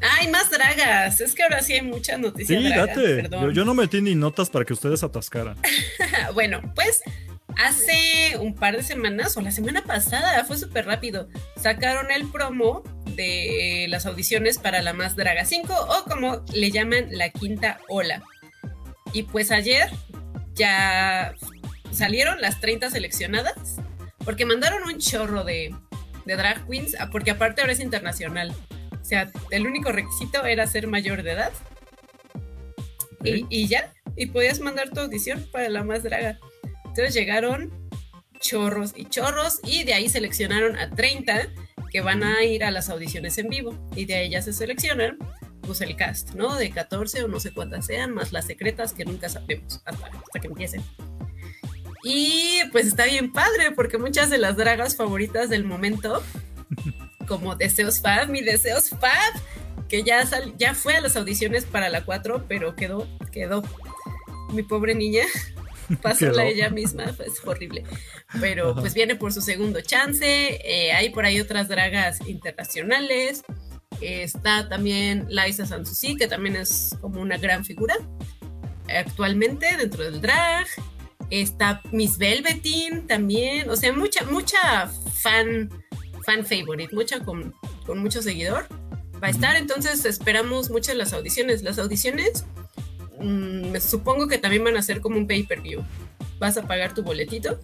hay 0.00 0.28
más 0.28 0.50
dragas. 0.50 1.20
Es 1.20 1.34
que 1.34 1.42
ahora 1.42 1.62
sí 1.62 1.74
hay 1.74 1.82
muchas 1.82 2.18
noticias. 2.18 2.60
Sí, 2.60 2.68
dragas, 2.68 2.96
date. 2.96 3.28
Yo, 3.30 3.50
yo 3.50 3.64
no 3.64 3.74
metí 3.74 4.00
ni 4.00 4.14
notas 4.14 4.50
para 4.50 4.64
que 4.64 4.72
ustedes 4.72 5.02
atascaran. 5.02 5.56
Bueno, 6.34 6.60
pues 6.74 7.02
hace 7.56 8.36
un 8.38 8.54
par 8.54 8.76
de 8.76 8.82
semanas 8.82 9.36
o 9.36 9.40
la 9.40 9.50
semana 9.50 9.82
pasada, 9.82 10.44
fue 10.44 10.56
súper 10.56 10.86
rápido, 10.86 11.28
sacaron 11.60 12.10
el 12.10 12.28
promo 12.30 12.82
de 13.16 13.86
las 13.88 14.06
audiciones 14.06 14.58
para 14.58 14.80
la 14.80 14.92
Más 14.92 15.16
Draga 15.16 15.44
5 15.44 15.74
o 15.74 16.04
como 16.04 16.44
le 16.54 16.70
llaman 16.70 17.08
la 17.10 17.30
quinta 17.30 17.80
ola. 17.88 18.22
Y 19.12 19.24
pues 19.24 19.50
ayer 19.50 19.90
ya 20.54 21.34
salieron 21.90 22.40
las 22.40 22.60
30 22.60 22.90
seleccionadas 22.90 23.76
porque 24.24 24.44
mandaron 24.44 24.84
un 24.84 24.98
chorro 24.98 25.42
de, 25.42 25.74
de 26.26 26.36
drag 26.36 26.66
queens, 26.68 26.96
ah, 27.00 27.08
porque 27.10 27.30
aparte 27.30 27.60
ahora 27.60 27.72
es 27.72 27.80
internacional. 27.80 28.54
O 29.08 29.10
sea, 29.10 29.32
el 29.50 29.66
único 29.66 29.90
requisito 29.90 30.44
era 30.44 30.66
ser 30.66 30.86
mayor 30.86 31.22
de 31.22 31.32
edad. 31.32 31.50
Y, 33.24 33.46
y 33.48 33.66
ya, 33.66 33.94
y 34.16 34.26
podías 34.26 34.60
mandar 34.60 34.90
tu 34.90 35.00
audición 35.00 35.48
para 35.50 35.70
la 35.70 35.82
más 35.82 36.02
draga. 36.02 36.38
Entonces 36.84 37.14
llegaron 37.14 37.72
chorros 38.38 38.92
y 38.94 39.06
chorros 39.06 39.60
y 39.64 39.84
de 39.84 39.94
ahí 39.94 40.10
seleccionaron 40.10 40.78
a 40.78 40.90
30 40.90 41.48
que 41.90 42.02
van 42.02 42.22
a 42.22 42.44
ir 42.44 42.64
a 42.64 42.70
las 42.70 42.90
audiciones 42.90 43.38
en 43.38 43.48
vivo 43.48 43.72
y 43.96 44.04
de 44.04 44.16
ahí 44.16 44.28
ya 44.28 44.42
se 44.42 44.52
seleccionan 44.52 45.16
pues 45.62 45.80
el 45.80 45.96
cast, 45.96 46.34
¿no? 46.34 46.56
De 46.56 46.68
14 46.68 47.22
o 47.22 47.28
no 47.28 47.40
sé 47.40 47.54
cuántas 47.54 47.86
sean, 47.86 48.12
más 48.12 48.30
las 48.32 48.46
secretas 48.46 48.92
que 48.92 49.06
nunca 49.06 49.30
sabemos 49.30 49.80
hasta, 49.86 50.06
hasta 50.06 50.38
que 50.38 50.48
empiecen. 50.48 50.82
Y 52.04 52.60
pues 52.72 52.86
está 52.86 53.06
bien 53.06 53.32
padre 53.32 53.72
porque 53.74 53.96
muchas 53.96 54.28
de 54.28 54.36
las 54.36 54.58
dragas 54.58 54.96
favoritas 54.96 55.48
del 55.48 55.64
momento, 55.64 56.22
como 57.28 57.54
Deseos 57.54 58.00
Fab, 58.00 58.28
mi 58.28 58.40
Deseos 58.42 58.88
Fab, 58.90 59.34
que 59.88 60.02
ya, 60.02 60.26
sal- 60.26 60.54
ya 60.58 60.74
fue 60.74 60.96
a 60.96 61.00
las 61.00 61.14
audiciones 61.16 61.64
para 61.64 61.88
la 61.90 62.04
4, 62.04 62.46
pero 62.48 62.74
quedó, 62.74 63.06
quedó. 63.30 63.62
Mi 64.52 64.62
pobre 64.62 64.94
niña, 64.94 65.24
Quedó. 66.18 66.40
ella 66.40 66.70
misma, 66.70 67.04
es 67.04 67.44
horrible. 67.44 67.84
Pero 68.40 68.70
Ajá. 68.72 68.80
pues 68.80 68.94
viene 68.94 69.14
por 69.16 69.32
su 69.32 69.40
segundo 69.42 69.80
chance. 69.82 70.24
eh, 70.64 70.92
hay 70.92 71.10
por 71.10 71.24
ahí 71.24 71.38
otras 71.40 71.68
dragas 71.68 72.18
internacionales. 72.26 73.42
eh, 74.00 74.22
está 74.22 74.68
también 74.68 75.26
Liza 75.28 75.66
Sansusi, 75.66 76.16
que 76.16 76.26
también 76.28 76.56
es 76.56 76.90
como 77.00 77.20
una 77.20 77.36
gran 77.38 77.64
figura 77.64 77.94
actualmente 78.94 79.76
dentro 79.76 80.04
del 80.04 80.20
drag. 80.20 80.66
Está 81.30 81.82
Miss 81.92 82.16
Velveteen 82.18 83.06
también. 83.06 83.68
O 83.70 83.76
sea, 83.76 83.92
mucha, 83.92 84.24
mucha 84.24 84.88
fan, 85.14 85.68
fan 86.28 86.44
favorite, 86.44 86.94
mucha 86.94 87.20
con, 87.20 87.54
con 87.86 88.00
mucho 88.00 88.20
seguidor. 88.20 88.66
Va 89.22 89.28
a 89.28 89.30
estar, 89.30 89.56
entonces 89.56 90.04
esperamos 90.04 90.68
muchas 90.68 90.94
las 90.94 91.14
audiciones. 91.14 91.62
Las 91.62 91.78
audiciones, 91.78 92.44
mm, 93.18 93.70
me 93.70 93.80
supongo 93.80 94.28
que 94.28 94.36
también 94.36 94.62
van 94.62 94.76
a 94.76 94.82
ser 94.82 95.00
como 95.00 95.16
un 95.16 95.26
pay-per-view. 95.26 95.82
Vas 96.38 96.58
a 96.58 96.66
pagar 96.66 96.92
tu 96.92 97.02
boletito 97.02 97.58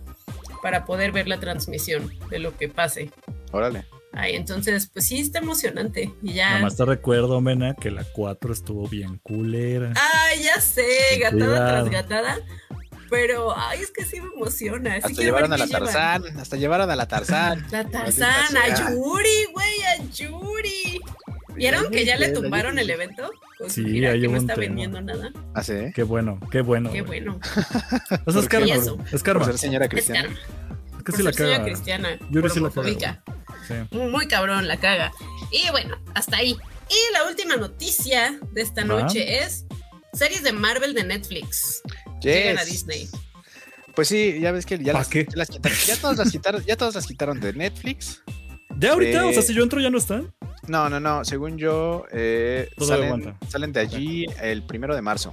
para 0.63 0.87
poder 0.87 1.13
ver 1.13 1.29
la 1.29 1.39
transmisión 1.39 2.11
de 2.31 2.39
lo 2.39 2.57
que 2.57 2.71
pase. 2.71 3.11
Órale. 3.53 3.85
Ay, 4.13 4.35
entonces, 4.35 4.89
pues 4.91 5.09
sí, 5.09 5.21
está 5.21 5.41
emocionante. 5.41 6.15
Y 6.23 6.33
ya. 6.33 6.51
Nada 6.51 6.63
más 6.63 6.77
te 6.77 6.87
recuerdo, 6.87 7.43
Mena, 7.43 7.75
que 7.75 7.91
la 7.91 8.05
4 8.05 8.51
estuvo 8.51 8.89
bien 8.89 9.19
culera. 9.19 9.93
Ay, 9.95 10.45
ya 10.45 10.59
sé, 10.61 11.19
gatada 11.21 11.69
tras 11.69 11.91
gatada. 11.91 12.39
Pero, 13.11 13.57
ay, 13.57 13.81
es 13.81 13.91
que 13.91 14.05
sí 14.05 14.21
me 14.21 14.29
emociona. 14.35 14.97
Sí 14.97 15.03
Hasta 15.05 15.23
llevaron 15.23 15.53
a 15.53 15.57
la 15.59 15.67
llevan. 15.67 15.83
Tarzán. 15.85 16.39
Hasta 16.41 16.57
llevaron 16.57 16.91
a 16.91 16.97
la 16.97 17.07
Tarzán. 17.09 17.67
La 17.71 17.85
Tarzán, 17.89 18.57
a. 18.57 18.91
Yuri, 18.93 19.45
güey, 19.53 19.83
a 19.83 20.03
Yuri. 20.13 21.01
¿Vieron 21.55 21.91
que 21.93 22.05
ya 22.05 22.17
le 22.17 22.31
tumbaron 22.31 22.79
el 22.81 22.91
evento 22.91 23.31
con 23.59 23.71
Sí, 23.71 24.05
hay 24.05 24.21
que 24.21 24.27
no 24.27 24.31
un 24.33 24.37
está 24.39 24.55
tema. 24.55 24.67
vendiendo 24.67 25.01
nada. 25.01 25.33
¿Ah, 25.55 25.63
sí? 25.63 25.75
Qué 25.95 26.03
bueno, 26.03 26.41
qué 26.51 26.63
bueno. 26.63 26.91
Qué 26.91 27.03
bueno. 27.03 27.39
O 28.27 28.33
sea, 28.33 28.41
es 28.41 28.49
¿Por 28.49 28.49
karma, 28.49 28.75
eso. 28.75 28.99
Es 29.05 29.11
Por 29.13 29.23
karma. 29.23 29.45
ser 29.45 29.59
señora 29.59 29.85
Es 29.85 29.91
cristiana. 29.93 30.23
karma. 30.29 30.39
Es 30.41 30.97
que 31.05 31.13
Por 31.13 31.17
sí 31.17 31.23
la 31.23 31.33
señora 31.33 31.53
caga. 31.59 31.65
cristiana. 31.65 32.09
Yuri 32.31 32.51
sí 32.51 32.59
la 32.61 32.71
caga. 32.71 33.23
Sí. 33.69 33.75
Muy 33.97 34.27
cabrón, 34.27 34.67
la 34.67 34.79
caga. 34.79 35.13
Y 35.53 35.71
bueno, 35.71 35.97
hasta 36.15 36.39
ahí. 36.39 36.57
Y 36.89 37.13
la 37.13 37.25
última 37.29 37.57
noticia 37.57 38.37
de 38.53 38.61
esta 38.61 38.85
noche 38.85 39.39
es 39.45 39.65
series 40.13 40.43
de 40.43 40.53
Marvel 40.53 40.93
de 40.93 41.05
Netflix. 41.05 41.83
Llegan 42.25 42.59
a 42.59 42.63
Yes. 42.65 42.71
Disney. 42.73 43.09
Pues 43.95 44.09
sí, 44.09 44.39
ya 44.41 44.51
ves 44.51 44.67
que 44.67 44.79
ya 44.79 44.93
¿Pa 44.93 44.99
las, 45.01 45.09
qué? 45.09 45.25
ya 45.31 45.37
las 45.37 45.49
quitaron. 45.49 45.79
Ya 45.87 45.97
todas 45.97 46.19
las 46.19 46.31
quitaron, 46.33 46.65
ya 46.65 46.77
todas 46.77 46.95
las 46.97 47.07
quitaron 47.07 47.41
de 47.41 47.53
Netflix. 47.53 48.23
Ya 48.79 48.93
ahorita, 48.93 49.27
o 49.27 49.31
sea, 49.33 49.41
Eh, 49.41 49.45
si 49.45 49.55
yo 49.55 49.63
entro 49.63 49.81
ya 49.81 49.91
no 49.91 49.99
están. 49.99 50.35
No, 50.67 50.89
no, 50.91 50.99
no. 50.99 51.25
Según 51.25 51.59
yo, 51.59 52.07
eh, 52.11 52.69
salen, 53.49 53.73
de 53.73 53.81
allí 53.81 54.27
el 54.43 54.65
primero 54.65 54.97
de 54.97 55.03
marzo. 55.03 55.33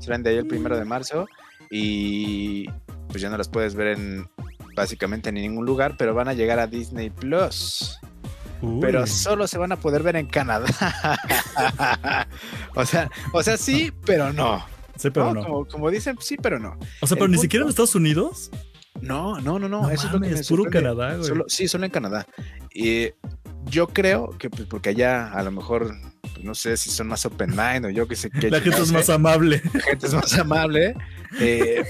Salen 0.00 0.24
de 0.24 0.30
ahí 0.30 0.36
el 0.38 0.46
primero 0.48 0.76
de 0.76 0.84
marzo 0.84 1.26
y 1.70 2.66
pues 3.08 3.20
ya 3.22 3.30
no 3.30 3.36
las 3.36 3.48
puedes 3.48 3.74
ver 3.76 3.88
en 3.98 4.28
básicamente 4.74 5.28
en 5.28 5.36
ningún 5.36 5.64
lugar, 5.66 5.96
pero 5.96 6.14
van 6.14 6.26
a 6.28 6.32
llegar 6.32 6.58
a 6.58 6.66
Disney 6.66 7.10
Plus. 7.10 7.98
Pero 8.80 9.06
solo 9.06 9.46
se 9.46 9.58
van 9.58 9.70
a 9.72 9.76
poder 9.76 10.02
ver 10.02 10.16
en 10.16 10.26
Canadá. 10.26 10.66
o 12.74 12.84
sea, 12.86 13.08
o 13.32 13.42
sea, 13.42 13.56
sí, 13.56 13.92
pero 14.04 14.32
no. 14.32 14.64
Sí, 15.02 15.10
pero 15.10 15.34
¿no? 15.34 15.40
no. 15.40 15.46
Como, 15.46 15.64
como 15.66 15.90
dicen, 15.90 16.16
sí, 16.20 16.36
pero 16.40 16.58
no. 16.58 16.78
O 17.00 17.06
sea, 17.06 17.14
el 17.14 17.18
pero 17.18 17.28
ni 17.28 17.34
punto- 17.34 17.42
siquiera 17.42 17.64
en 17.64 17.68
Estados 17.70 17.94
Unidos. 17.94 18.50
No, 19.00 19.40
no, 19.40 19.58
no, 19.58 19.68
no. 19.68 19.82
No 19.82 19.90
eso 19.90 20.06
es 20.06 20.12
lo 20.12 20.20
que 20.20 20.26
me 20.26 20.30
mames, 20.32 20.48
puro 20.48 20.64
sorprende. 20.64 20.88
Canadá, 20.90 21.16
güey. 21.16 21.28
Solo- 21.28 21.44
sí, 21.48 21.66
solo 21.68 21.84
en 21.86 21.90
Canadá. 21.90 22.26
Y 22.72 23.08
yo 23.66 23.88
creo 23.88 24.30
que 24.38 24.48
pues, 24.50 24.64
porque 24.68 24.90
allá 24.90 25.32
a 25.32 25.42
lo 25.42 25.50
mejor, 25.50 25.92
pues, 26.20 26.44
no 26.44 26.54
sé 26.54 26.76
si 26.76 26.90
son 26.90 27.08
más 27.08 27.24
open 27.26 27.50
mind 27.50 27.86
o 27.86 27.90
yo 27.90 28.06
que 28.06 28.14
sé 28.16 28.30
qué. 28.30 28.50
La 28.50 28.60
gente 28.60 28.80
es 28.80 28.92
más 28.92 29.10
amable. 29.10 29.60
la 29.74 29.80
gente 29.80 30.06
es 30.06 30.14
más 30.14 30.32
amable. 30.38 30.94
eh, 31.40 31.82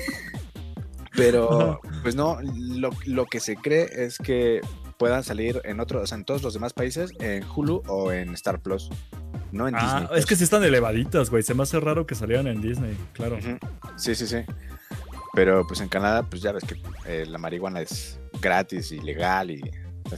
pero, 1.15 1.81
pues 2.03 2.15
no, 2.15 2.39
lo, 2.43 2.91
lo 3.07 3.27
que 3.27 3.41
se 3.41 3.57
cree 3.57 3.89
es 4.05 4.17
que 4.19 4.61
puedan 4.99 5.25
salir 5.25 5.61
en 5.65 5.81
otros, 5.81 6.03
o 6.03 6.07
sea, 6.07 6.17
en 6.17 6.25
todos 6.25 6.43
los 6.43 6.55
demás 6.55 6.73
países, 6.73 7.11
en 7.19 7.45
Hulu 7.45 7.83
o 7.89 8.13
en 8.13 8.33
Star 8.35 8.61
Plus. 8.61 8.89
No 9.53 9.69
en 9.69 9.75
Ah, 9.77 10.01
Disney. 10.01 10.19
es 10.19 10.27
que 10.27 10.35
sí 10.37 10.45
están 10.45 10.65
elevaditas, 10.65 11.31
güey. 11.31 11.43
Se 11.43 11.55
me 11.55 11.63
hace 11.63 11.79
raro 11.79 12.07
que 12.07 12.15
salieran 12.15 12.47
en 12.49 12.61
Disney, 12.61 12.97
claro. 13.13 13.39
Sí, 13.97 14.15
sí, 14.15 14.27
sí. 14.27 14.39
Pero 15.35 15.67
pues 15.67 15.81
en 15.81 15.89
Canadá, 15.89 16.23
pues 16.25 16.43
ya 16.43 16.53
ves 16.53 16.65
que 16.65 16.77
eh, 17.07 17.25
la 17.27 17.39
marihuana 17.39 17.81
es 17.81 18.19
gratis 18.41 18.93
y 18.93 19.01
legal 19.01 19.51
y... 19.51 19.63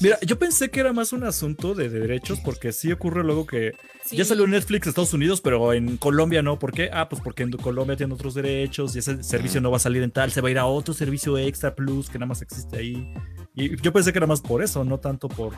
Mira, 0.00 0.18
yo 0.22 0.38
pensé 0.38 0.70
que 0.70 0.80
era 0.80 0.92
más 0.92 1.12
un 1.12 1.22
asunto 1.24 1.74
de 1.74 1.88
derechos, 1.88 2.40
porque 2.40 2.72
sí 2.72 2.90
ocurre 2.90 3.22
luego 3.22 3.46
que 3.46 3.72
Sí. 4.02 4.16
ya 4.16 4.24
salió 4.24 4.44
Netflix 4.46 4.84
de 4.84 4.90
Estados 4.90 5.12
Unidos, 5.14 5.40
pero 5.40 5.72
en 5.72 5.98
Colombia 5.98 6.42
no. 6.42 6.58
¿Por 6.58 6.72
qué? 6.72 6.90
Ah, 6.92 7.08
pues 7.08 7.22
porque 7.22 7.42
en 7.44 7.52
Colombia 7.52 7.96
tiene 7.96 8.12
otros 8.12 8.34
derechos 8.34 8.96
y 8.96 8.98
ese 9.00 9.22
servicio 9.22 9.60
no 9.60 9.70
va 9.70 9.76
a 9.76 9.80
salir 9.80 10.02
en 10.02 10.10
tal, 10.10 10.32
se 10.32 10.40
va 10.40 10.48
a 10.48 10.50
ir 10.50 10.58
a 10.58 10.66
otro 10.66 10.94
servicio 10.94 11.38
extra 11.38 11.74
plus 11.74 12.08
que 12.10 12.18
nada 12.18 12.26
más 12.28 12.42
existe 12.42 12.76
ahí. 12.76 13.14
Y 13.54 13.80
yo 13.80 13.92
pensé 13.92 14.10
que 14.12 14.18
era 14.18 14.26
más 14.26 14.40
por 14.40 14.62
eso, 14.64 14.84
no 14.84 14.98
tanto 14.98 15.28
por. 15.28 15.52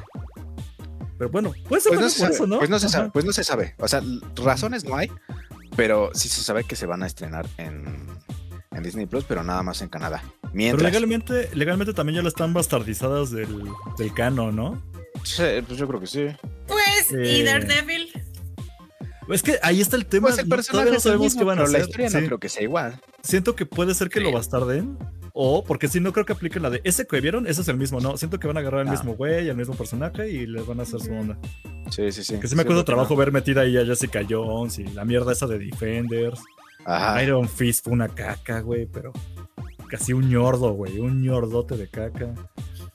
Pero 1.18 1.30
bueno, 1.30 1.52
puede 1.68 1.80
ser 1.82 1.90
Pues 1.92 2.00
no, 2.00 2.10
se 2.10 2.18
sabe, 2.20 2.34
eso, 2.34 2.46
¿no? 2.46 2.58
pues 2.58 2.70
no 2.70 2.78
se 2.78 2.88
sabe, 2.88 3.10
pues 3.10 3.24
no 3.24 3.32
se 3.32 3.44
sabe. 3.44 3.74
O 3.78 3.88
sea, 3.88 4.02
razones 4.36 4.84
no 4.84 4.96
hay, 4.96 5.10
pero 5.76 6.10
sí 6.14 6.28
se 6.28 6.42
sabe 6.42 6.64
que 6.64 6.76
se 6.76 6.86
van 6.86 7.02
a 7.02 7.06
estrenar 7.06 7.46
en, 7.56 7.96
en 8.72 8.82
Disney 8.82 9.06
Plus, 9.06 9.24
pero 9.24 9.42
nada 9.42 9.62
más 9.62 9.80
en 9.82 9.88
Canadá. 9.88 10.22
Pero 10.42 10.50
Mientras, 10.54 10.82
legalmente, 10.82 11.50
legalmente 11.54 11.92
también 11.94 12.16
ya 12.16 12.22
la 12.22 12.28
están 12.28 12.52
bastardizadas 12.52 13.30
del, 13.30 13.64
del 13.98 14.12
cano, 14.14 14.52
¿no? 14.52 14.82
Sí, 15.24 15.42
pues 15.66 15.78
yo 15.78 15.88
creo 15.88 16.00
que 16.00 16.06
sí. 16.06 16.26
Pues, 16.66 17.10
Eh, 17.12 17.38
y 17.38 17.42
Daredevil. 17.42 18.10
Es 19.28 19.42
que 19.42 19.58
ahí 19.62 19.80
está 19.80 19.96
el 19.96 20.06
tema. 20.06 20.28
Pues 20.28 20.38
el 20.38 20.48
personaje 20.48 20.84
todavía 20.84 20.92
no 20.94 21.00
sabemos 21.00 21.24
mismo, 21.24 21.40
qué 21.40 21.44
van 21.46 21.58
a 21.58 21.62
pero 21.62 21.72
la 21.72 21.78
hacer. 21.78 21.88
historia 21.88 22.10
Sí. 22.10 22.16
no 22.20 22.26
creo 22.26 22.38
que 22.38 22.48
sea 22.48 22.62
igual. 22.62 23.00
Siento 23.22 23.56
que 23.56 23.66
puede 23.66 23.92
ser 23.94 24.08
que 24.08 24.20
lo 24.20 24.30
bastarden. 24.30 24.96
O, 25.38 25.62
porque 25.62 25.86
si 25.88 26.00
no 26.00 26.14
creo 26.14 26.24
que 26.24 26.32
apliquen 26.32 26.62
la 26.62 26.70
de 26.70 26.80
ese 26.82 27.06
que 27.06 27.20
vieron, 27.20 27.46
ese 27.46 27.60
es 27.60 27.68
el 27.68 27.76
mismo, 27.76 28.00
¿no? 28.00 28.16
Siento 28.16 28.38
que 28.38 28.46
van 28.46 28.56
a 28.56 28.60
agarrar 28.60 28.80
el 28.80 28.88
Ah. 28.88 28.92
mismo 28.92 29.14
güey, 29.16 29.48
el 29.50 29.56
mismo 29.56 29.74
personaje 29.74 30.30
y 30.30 30.46
les 30.46 30.66
van 30.66 30.80
a 30.80 30.84
hacer 30.84 30.98
su 31.00 31.12
onda. 31.12 31.38
Sí, 31.90 32.10
sí, 32.10 32.24
sí. 32.24 32.40
Que 32.40 32.48
sí 32.48 32.54
me 32.56 32.62
Sí, 32.62 32.66
cuesta 32.66 32.74
porque 32.76 32.84
trabajo 32.84 33.12
no. 33.14 33.18
ver 33.18 33.32
metida 33.32 33.60
ahí 33.60 33.76
a 33.76 33.84
Jessica 33.84 34.22
Jones 34.26 34.78
y 34.78 34.84
la 34.84 35.04
mierda 35.04 35.32
esa 35.32 35.46
de 35.46 35.58
Defenders. 35.58 36.40
Ajá. 36.86 37.22
Iron 37.22 37.48
Fist 37.48 37.84
fue 37.84 37.92
una 37.92 38.08
caca, 38.08 38.60
güey, 38.60 38.86
pero 38.86 39.12
casi 39.90 40.14
un 40.14 40.28
ñordo, 40.30 40.72
güey, 40.72 40.98
un 40.98 41.22
ñordote 41.22 41.76
de 41.76 41.88
caca. 41.88 42.32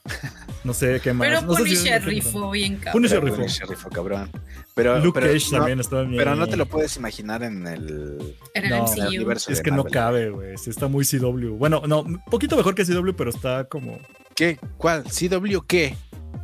No 0.63 0.73
sé 0.73 0.99
qué 1.01 1.11
más. 1.13 1.27
Pero 1.27 1.41
no 1.41 1.55
sé 1.55 1.63
si- 1.63 1.75
Punisher 1.75 2.03
rifó 2.05 2.51
bien 2.51 2.75
cabrón. 2.75 2.91
Punisher 2.93 3.19
Pero 3.19 3.25
rifó. 3.25 3.37
Punisher 3.37 3.67
rifó, 3.67 3.89
cabrón. 3.89 4.29
Pero, 4.75 4.99
Luke 4.99 5.19
pero 5.19 5.33
Cage 5.33 5.45
no, 5.51 5.57
también 5.57 5.79
estaba 5.79 6.03
bien. 6.03 6.17
pero 6.17 6.35
no 6.35 6.47
te 6.47 6.55
lo 6.55 6.65
puedes 6.67 6.95
imaginar 6.97 7.43
en 7.43 7.65
el, 7.67 8.35
En 8.53 8.63
el 8.65 8.69
No, 8.69 8.75
en 8.87 8.93
el 8.93 8.99
MCU. 9.03 9.07
universo 9.07 9.51
Es 9.51 9.57
de 9.57 9.63
que 9.63 9.71
no 9.71 9.83
cabe, 9.85 10.29
güey. 10.29 10.57
Sí 10.57 10.69
está 10.69 10.87
muy 10.87 11.03
CW. 11.05 11.55
Bueno, 11.57 11.81
no, 11.87 12.01
un 12.01 12.23
poquito 12.25 12.55
mejor 12.55 12.75
que 12.75 12.85
CW, 12.85 13.13
pero 13.15 13.31
está 13.31 13.63
como. 13.65 13.99
¿Qué? 14.35 14.59
¿Cuál? 14.77 15.03
¿CW 15.05 15.61
qué? 15.67 15.95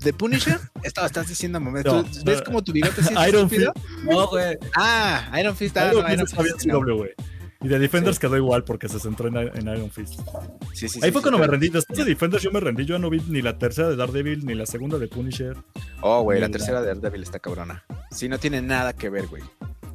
¿The 0.02 0.14
Punisher? 0.14 0.60
Esto 0.84 1.02
lo 1.02 1.08
estás 1.08 1.28
diciendo, 1.28 1.60
momento. 1.60 1.94
No, 1.96 2.04
¿Tú 2.04 2.20
¿Ves 2.26 2.40
no. 2.40 2.44
cómo 2.46 2.64
tu 2.64 2.72
bigote 2.74 3.02
sí 3.04 3.14
es 3.14 3.28
Iron 3.30 3.44
estúpido? 3.46 3.74
No, 4.04 4.28
güey. 4.28 4.58
Ah, 4.76 5.32
Iron 5.40 5.56
Fist. 5.56 5.78
Ah, 5.78 5.92
Iron 5.92 6.06
Fist 6.06 6.22
está 6.34 6.42
bien 6.44 6.56
Fist. 6.58 6.70
CW, 6.70 6.96
güey. 6.98 7.12
Y 7.62 7.68
de 7.68 7.80
Defenders 7.80 8.20
quedó 8.20 8.38
igual 8.38 8.64
porque 8.64 8.88
se 8.88 9.00
centró 9.00 9.28
en, 9.30 9.38
en 9.38 9.68
Iron 9.76 9.90
Fist. 9.90 10.20
Sí, 10.74 10.88
sí, 10.88 11.00
Ahí 11.02 11.10
sí, 11.10 11.12
fue 11.12 11.22
sí, 11.22 11.22
cuando 11.22 11.40
me 11.40 11.48
rendí. 11.48 11.70
Después 11.70 11.98
de 11.98 12.06
Defenders 12.06 12.44
yo 12.44 12.52
me 12.52 12.60
rendí. 12.60 12.86
Yo 12.86 13.00
no 13.00 13.10
vi 13.10 13.20
ni 13.28 13.42
la 13.42 13.58
tercera 13.58 13.90
de 13.90 13.96
Daredevil 13.96 14.46
ni 14.46 14.54
la 14.54 14.66
segunda 14.66 14.98
de 15.00 15.08
Punisher. 15.08 15.58
Oh, 16.02 16.22
güey, 16.22 16.40
la 16.40 16.50
tercera 16.50 16.82
de 16.82 16.88
Daredevil 16.88 17.24
está 17.24 17.40
cabrona. 17.40 17.84
Sí, 18.12 18.30
no 18.30 18.38
tiene 18.38 18.62
nada 18.62 18.94
que 18.94 19.10
ver, 19.10 19.28
güey. 19.28 19.44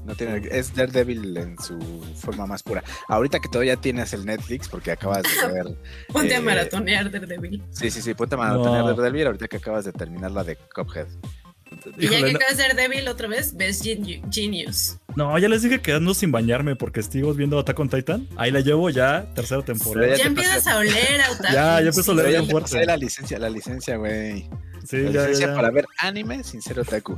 No 0.04 0.16
tiene, 0.16 0.48
es 0.50 0.74
Daredevil 0.74 1.36
en 1.36 1.58
su 1.58 1.78
forma 2.16 2.46
más 2.46 2.64
pura. 2.64 2.82
Ahorita 3.08 3.38
que 3.38 3.48
todavía 3.48 3.76
tienes 3.76 4.12
el 4.12 4.26
Netflix, 4.26 4.68
porque 4.68 4.90
acabas 4.90 5.22
de 5.22 5.52
ver. 5.52 5.78
Ponte 6.12 6.34
a 6.34 6.38
eh, 6.38 6.42
maratonear 6.42 7.10
Daredevil. 7.10 7.62
Sí, 7.70 7.90
sí, 7.90 8.02
sí, 8.02 8.12
ponte 8.14 8.34
a 8.34 8.38
maratonear 8.38 8.84
No. 8.84 8.94
Daredevil 8.94 9.26
ahorita 9.26 9.46
que 9.46 9.58
acabas 9.58 9.84
de 9.84 9.92
terminar 9.92 10.32
la 10.32 10.42
de 10.42 10.56
Cuphead. 10.74 11.06
Y 11.96 12.08
ya 12.08 12.18
que 12.18 12.32
no, 12.32 12.38
acabas 12.38 12.56
de 12.56 12.64
Daredevil 12.64 13.06
otra 13.08 13.28
vez, 13.28 13.56
ves 13.56 13.80
Gen- 13.80 14.30
Genius. 14.32 14.98
No, 15.16 15.38
ya 15.38 15.48
les 15.48 15.62
dije 15.62 15.80
que 15.80 15.92
ando 15.92 16.14
sin 16.14 16.32
bañarme 16.32 16.76
porque 16.76 17.00
estoy 17.00 17.22
viendo 17.36 17.58
Attack 17.58 17.78
on 17.78 17.88
Titan. 17.88 18.26
Ahí 18.36 18.50
la 18.50 18.60
llevo 18.60 18.90
ya, 18.90 19.26
tercera 19.34 19.62
temporada. 19.62 20.06
Ya 20.08 20.16
Ya, 20.16 20.22
te 20.22 20.28
empiezas 20.28 20.66
a 20.66 20.78
oler. 20.78 20.92
Ya, 21.52 21.52
ya 21.52 21.88
empiezo 21.88 22.10
a 22.10 22.14
oler 22.14 22.26
bien 22.28 22.44
te 22.46 22.50
fuerte. 22.50 22.86
la 22.86 22.96
licencia, 22.96 23.38
la 23.38 23.50
licencia, 23.50 23.96
güey. 23.96 24.48
Sí, 24.86 24.96
La 24.98 25.10
ya, 25.10 25.20
licencia 25.22 25.46
ya. 25.48 25.54
para 25.54 25.70
ver 25.70 25.86
anime 25.98 26.42
sin 26.42 26.60
ser 26.60 26.80
otaku. 26.80 27.12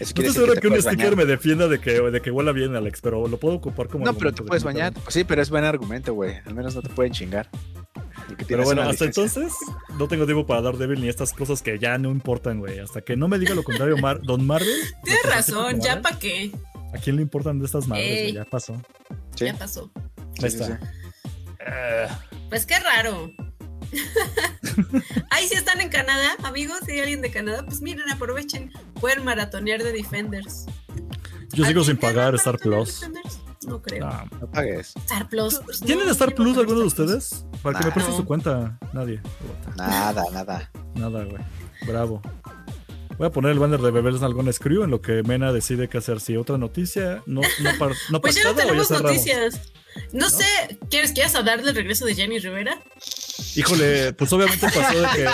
Eso 0.00 0.14
No 0.16 0.22
estoy 0.22 0.30
seguro 0.30 0.54
que, 0.54 0.60
que, 0.60 0.68
un 0.68 0.76
sticker 0.80 0.96
bañar. 0.96 1.16
me 1.16 1.24
defienda 1.26 1.68
de 1.68 1.78
que, 1.78 2.00
de 2.00 2.20
que 2.22 2.30
huela 2.30 2.52
bien, 2.52 2.74
Alex, 2.74 3.00
pero 3.02 3.26
lo 3.28 3.36
puedo 3.38 3.54
ocupar 3.56 3.88
como. 3.88 4.04
No, 4.04 4.14
pero 4.14 4.32
te 4.32 4.42
puedes 4.42 4.64
bañar. 4.64 4.92
Pues 4.94 5.12
sí, 5.12 5.24
pero 5.24 5.42
es 5.42 5.50
buen 5.50 5.64
argumento, 5.64 6.14
güey. 6.14 6.36
Al 6.46 6.54
menos 6.54 6.74
no 6.74 6.80
te 6.82 6.88
pueden 6.88 7.12
chingar. 7.12 7.48
Pero 8.48 8.64
bueno, 8.64 8.82
hasta 8.82 9.04
licencia. 9.04 9.34
entonces 9.34 9.52
no 9.98 10.08
tengo 10.08 10.24
tiempo 10.24 10.46
para 10.46 10.62
dar 10.62 10.78
débil 10.78 11.00
ni 11.02 11.08
estas 11.08 11.32
cosas 11.32 11.60
que 11.60 11.78
ya 11.78 11.98
no 11.98 12.10
importan, 12.10 12.60
güey. 12.60 12.78
Hasta 12.78 13.02
que 13.02 13.14
no 13.16 13.28
me 13.28 13.38
diga 13.38 13.54
lo 13.54 13.62
contrario, 13.62 13.98
Mar 13.98 14.20
Don 14.22 14.46
Marvel. 14.46 14.74
Tienes 15.04 15.22
razón, 15.24 15.80
ya 15.80 16.00
para 16.00 16.18
qué. 16.18 16.50
¿A 16.92 16.98
quién 16.98 17.16
le 17.16 17.22
importan 17.22 17.58
de 17.58 17.66
estas 17.66 17.86
madres? 17.88 18.06
Ey. 18.06 18.32
Ya 18.34 18.44
pasó. 18.44 18.80
Sí, 19.36 19.46
Ya 19.46 19.54
pasó. 19.54 19.90
Ahí 20.42 20.50
sí, 20.50 20.58
está. 20.58 20.66
sí. 20.78 20.86
Pues 22.48 22.66
qué 22.66 22.78
raro. 22.80 23.30
Ahí 25.30 25.48
sí 25.48 25.54
están 25.54 25.80
en 25.80 25.88
Canadá, 25.88 26.30
amigos. 26.44 26.78
Si 26.86 26.92
hay 26.92 27.00
alguien 27.00 27.20
de 27.22 27.30
Canadá, 27.30 27.64
pues 27.64 27.80
miren, 27.82 28.08
aprovechen. 28.10 28.72
Pueden 29.00 29.24
maratonear 29.24 29.82
de 29.82 29.92
Defenders. 29.92 30.66
yo 31.52 31.64
sigo 31.64 31.66
¿Alguien 31.66 31.84
sin 31.84 31.96
pagar 31.98 32.34
Star 32.36 32.58
Plus. 32.58 33.00
Defenders? 33.00 33.38
No 33.66 33.80
creo. 33.80 34.06
Ah. 34.06 34.24
No 34.40 34.50
pagues. 34.50 34.94
Star 34.96 35.28
Plus. 35.28 35.60
pues, 35.64 35.80
¿Tienen 35.80 36.06
no, 36.06 36.12
Star 36.12 36.30
no 36.30 36.34
Plus 36.36 36.58
alguno 36.58 36.80
de 36.80 36.86
ustedes? 36.86 37.44
Para 37.62 37.78
que 37.78 37.84
me 37.84 37.88
Nah. 37.90 37.94
preste 37.94 38.10
No. 38.12 38.16
su 38.16 38.24
cuenta. 38.24 38.78
Nadie. 38.92 39.20
Nada, 39.76 40.24
nada. 40.32 40.70
Nada, 40.94 41.24
güey. 41.24 41.42
Bravo. 41.86 42.20
Voy 43.18 43.26
a 43.26 43.30
poner 43.30 43.52
el 43.52 43.58
banner 43.58 43.80
de 43.80 43.90
Bebés 43.90 44.22
Algón 44.22 44.52
Screw 44.52 44.82
en 44.84 44.90
lo 44.90 45.00
que 45.00 45.22
Mena 45.22 45.52
decide 45.52 45.88
qué 45.88 45.98
hacer. 45.98 46.20
Si 46.20 46.36
otra 46.36 46.58
noticia, 46.58 47.22
no, 47.26 47.40
no, 47.60 47.70
par- 47.78 47.92
no 48.10 48.20
Pues 48.22 48.34
ya 48.34 48.44
no 48.44 48.54
tenemos 48.54 48.90
noticias. 48.90 49.60
No, 50.12 50.30
sé, 50.30 50.44
¿quieres, 50.88 51.12
¿quieres 51.12 51.34
hablar 51.34 51.62
del 51.62 51.74
regreso 51.74 52.06
de 52.06 52.14
Jenny 52.14 52.38
Rivera? 52.38 52.80
Híjole, 53.54 54.14
pues 54.14 54.32
obviamente 54.32 54.66
pasó 54.74 54.98
de 54.98 55.06
que 55.14 55.26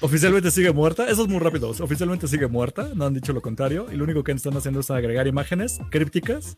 oficialmente 0.00 0.50
sigue 0.50 0.72
muerta. 0.72 1.06
Eso 1.08 1.22
es 1.22 1.28
muy 1.28 1.38
rápido. 1.40 1.68
Oficialmente 1.68 2.26
sigue 2.26 2.46
muerta. 2.46 2.88
No 2.94 3.04
han 3.04 3.12
dicho 3.14 3.34
lo 3.34 3.42
contrario. 3.42 3.86
Y 3.92 3.96
lo 3.96 4.04
único 4.04 4.24
que 4.24 4.32
están 4.32 4.56
haciendo 4.56 4.80
es 4.80 4.90
agregar 4.90 5.26
imágenes 5.26 5.78
crípticas 5.90 6.56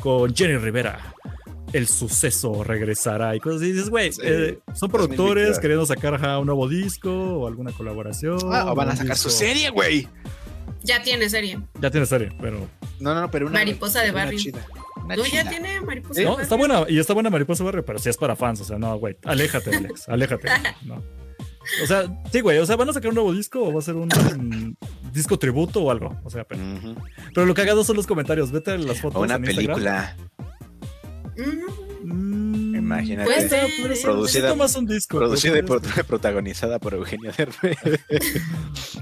con 0.00 0.34
Jenny 0.34 0.56
Rivera. 0.56 1.14
El 1.74 1.88
suceso 1.88 2.62
regresará 2.64 3.34
y 3.34 3.40
cosas 3.40 3.60
así. 3.60 3.70
Y 3.70 3.72
dices, 3.72 3.90
güey, 3.90 4.12
Sí, 4.12 4.20
eh, 4.22 4.58
son 4.74 4.88
es 4.88 4.92
productores 4.92 5.58
queriendo 5.58 5.84
sacar 5.84 6.14
un 6.38 6.46
nuevo 6.46 6.68
disco 6.68 7.10
o 7.12 7.46
alguna 7.48 7.72
colaboración. 7.72 8.38
Ah, 8.52 8.70
o 8.70 8.74
van 8.74 8.90
a 8.90 8.96
sacar 8.96 9.16
su 9.16 9.28
serie, 9.28 9.70
güey. 9.70 10.08
Ya 10.84 11.02
tiene 11.02 11.28
serie. 11.28 11.58
Ya 11.80 11.90
tiene 11.90 12.06
serie, 12.06 12.28
pero. 12.40 12.68
No, 13.00 13.14
no, 13.14 13.22
no, 13.22 13.30
pero 13.30 13.46
una. 13.46 13.58
Mariposa 13.58 14.02
de 14.02 14.10
una 14.10 14.24
barrio. 14.24 14.38
chida, 14.38 14.64
una 15.02 15.16
No, 15.16 15.24
ya 15.26 15.48
tiene 15.48 15.80
mariposa. 15.80 16.20
De 16.20 16.26
No, 16.26 16.38
está 16.38 16.56
buena. 16.56 16.84
Y 16.88 16.98
está 16.98 17.12
buena 17.12 17.30
Mariposa 17.30 17.64
Barrio, 17.64 17.84
pero 17.84 17.98
sí 17.98 18.08
es 18.08 18.16
para 18.16 18.36
fans. 18.36 18.60
O 18.60 18.64
sea, 18.64 18.78
no, 18.78 18.96
güey. 18.98 19.16
Aléjate, 19.24 19.74
Alex. 19.74 20.08
Aléjate. 20.08 20.48
No. 20.84 21.02
O 21.82 21.86
sea, 21.86 22.04
sí, 22.30 22.40
güey. 22.40 22.58
O 22.58 22.66
sea, 22.66 22.76
¿van 22.76 22.90
a 22.90 22.92
sacar 22.92 23.08
un 23.08 23.14
nuevo 23.14 23.32
disco 23.32 23.62
o 23.64 23.72
va 23.72 23.78
a 23.78 23.82
ser 23.82 23.94
un, 23.96 24.10
un 24.38 24.76
disco 25.12 25.38
tributo 25.38 25.82
o 25.82 25.90
algo? 25.90 26.16
O 26.22 26.30
sea, 26.30 26.44
pero, 26.44 26.60
Ujú. 26.62 26.94
pero 27.34 27.46
lo 27.46 27.54
cagado 27.54 27.82
son 27.82 27.96
los 27.96 28.06
comentarios. 28.06 28.52
Vete 28.52 28.72
a 28.72 28.76
las 28.78 29.00
fotos. 29.00 29.20
O 29.20 29.24
una 29.24 29.36
en 29.36 29.42
película. 29.42 30.16
Mm, 32.04 32.74
Imagínate. 32.76 33.24
puede 33.30 33.48
ser, 33.48 33.70
Producida- 34.02 34.54
más 34.54 34.76
un 34.76 34.86
disco. 34.86 35.18
Producida 35.18 35.58
y 35.58 35.62
protagonizada 36.06 36.78
por 36.78 36.94
Eugenio 36.94 37.32
Derbez. 37.36 37.78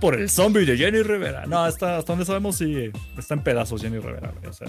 por 0.00 0.14
el 0.14 0.30
zombie 0.30 0.64
de 0.64 0.76
Jenny 0.76 1.02
Rivera. 1.02 1.46
No, 1.46 1.66
está, 1.66 1.96
hasta 1.98 2.12
donde 2.12 2.24
sabemos, 2.24 2.56
sí, 2.56 2.90
está 3.18 3.34
en 3.34 3.42
pedazos 3.42 3.82
Jenny 3.82 3.98
Rivera. 3.98 4.32
güey, 4.38 4.46
O 4.48 4.52
sea, 4.52 4.68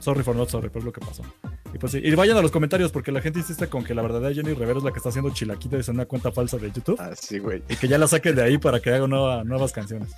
sorry 0.00 0.22
for 0.22 0.36
not 0.36 0.48
sorry, 0.48 0.68
pero 0.68 0.80
es 0.80 0.84
lo 0.84 0.92
que 0.92 1.00
pasó. 1.00 1.22
Y 1.74 1.78
pues 1.78 1.92
sí, 1.92 2.00
y 2.02 2.14
vayan 2.14 2.36
a 2.36 2.42
los 2.42 2.50
comentarios 2.52 2.92
porque 2.92 3.10
la 3.12 3.20
gente 3.20 3.40
insiste 3.40 3.66
con 3.68 3.82
que 3.84 3.94
la 3.94 4.02
verdadera 4.02 4.32
Jenny 4.34 4.54
Rivera 4.54 4.78
es 4.78 4.84
la 4.84 4.92
que 4.92 4.98
está 4.98 5.08
haciendo 5.08 5.30
chilaquitas 5.34 5.88
en 5.88 5.96
una 5.96 6.06
cuenta 6.06 6.30
falsa 6.32 6.56
de 6.58 6.70
YouTube 6.70 7.00
Así, 7.00 7.38
güey. 7.40 7.62
y 7.68 7.76
que 7.76 7.88
ya 7.88 7.98
la 7.98 8.06
saquen 8.06 8.36
de 8.36 8.42
ahí 8.44 8.58
para 8.58 8.80
que 8.80 8.90
haga 8.90 9.06
nueva- 9.08 9.42
nuevas 9.44 9.72
canciones. 9.72 10.10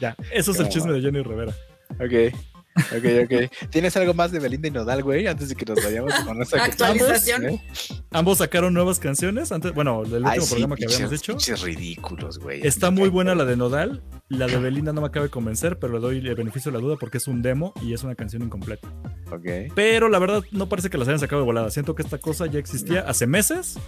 Ya, 0.00 0.16
eso 0.32 0.50
es 0.50 0.58
el 0.60 0.68
chisme 0.68 0.92
de 0.92 1.00
Jenny 1.00 1.22
Rivera. 1.22 1.54
Ok. 1.92 2.34
Ok, 2.78 3.04
ok. 3.24 3.68
¿Tienes 3.70 3.96
algo 3.96 4.14
más 4.14 4.32
de 4.32 4.38
Belinda 4.38 4.68
y 4.68 4.70
Nodal, 4.70 5.02
güey? 5.02 5.26
Antes 5.26 5.48
de 5.48 5.54
que 5.54 5.64
nos 5.64 5.82
vayamos 5.82 6.12
con 6.14 6.36
nuestra 6.36 6.64
Actualización. 6.64 7.46
¿Eh? 7.48 7.62
Ambos 8.10 8.38
sacaron 8.38 8.74
nuevas 8.74 8.98
canciones. 8.98 9.52
Antes, 9.52 9.74
bueno, 9.74 10.02
el 10.04 10.12
último 10.12 10.28
Ay, 10.28 10.40
sí, 10.40 10.48
programa 10.50 10.76
que 10.76 10.84
habíamos 10.84 11.12
hecho. 11.12 11.36
ridículos, 11.64 12.38
güey. 12.38 12.66
Está 12.66 12.90
muy 12.90 13.08
buena 13.08 13.34
la 13.34 13.44
de 13.44 13.56
Nodal. 13.56 14.02
La 14.28 14.46
de 14.46 14.58
Belinda 14.58 14.92
no 14.92 15.00
me 15.00 15.06
acaba 15.06 15.24
de 15.24 15.30
convencer, 15.30 15.78
pero 15.78 15.94
le 15.94 16.00
doy 16.00 16.18
el 16.18 16.34
beneficio 16.34 16.70
de 16.70 16.78
la 16.78 16.82
duda 16.84 16.96
porque 17.00 17.16
es 17.18 17.28
un 17.28 17.40
demo 17.42 17.72
y 17.82 17.94
es 17.94 18.02
una 18.02 18.14
canción 18.14 18.42
incompleta. 18.42 18.88
Ok. 19.30 19.72
Pero 19.74 20.08
la 20.08 20.18
verdad 20.18 20.44
no 20.52 20.68
parece 20.68 20.90
que 20.90 20.98
las 20.98 21.08
hayan 21.08 21.20
sacado 21.20 21.40
de 21.42 21.46
volada. 21.46 21.70
Siento 21.70 21.94
que 21.94 22.02
esta 22.02 22.18
cosa 22.18 22.46
ya 22.46 22.58
existía 22.58 23.00
hace 23.00 23.26
meses. 23.26 23.78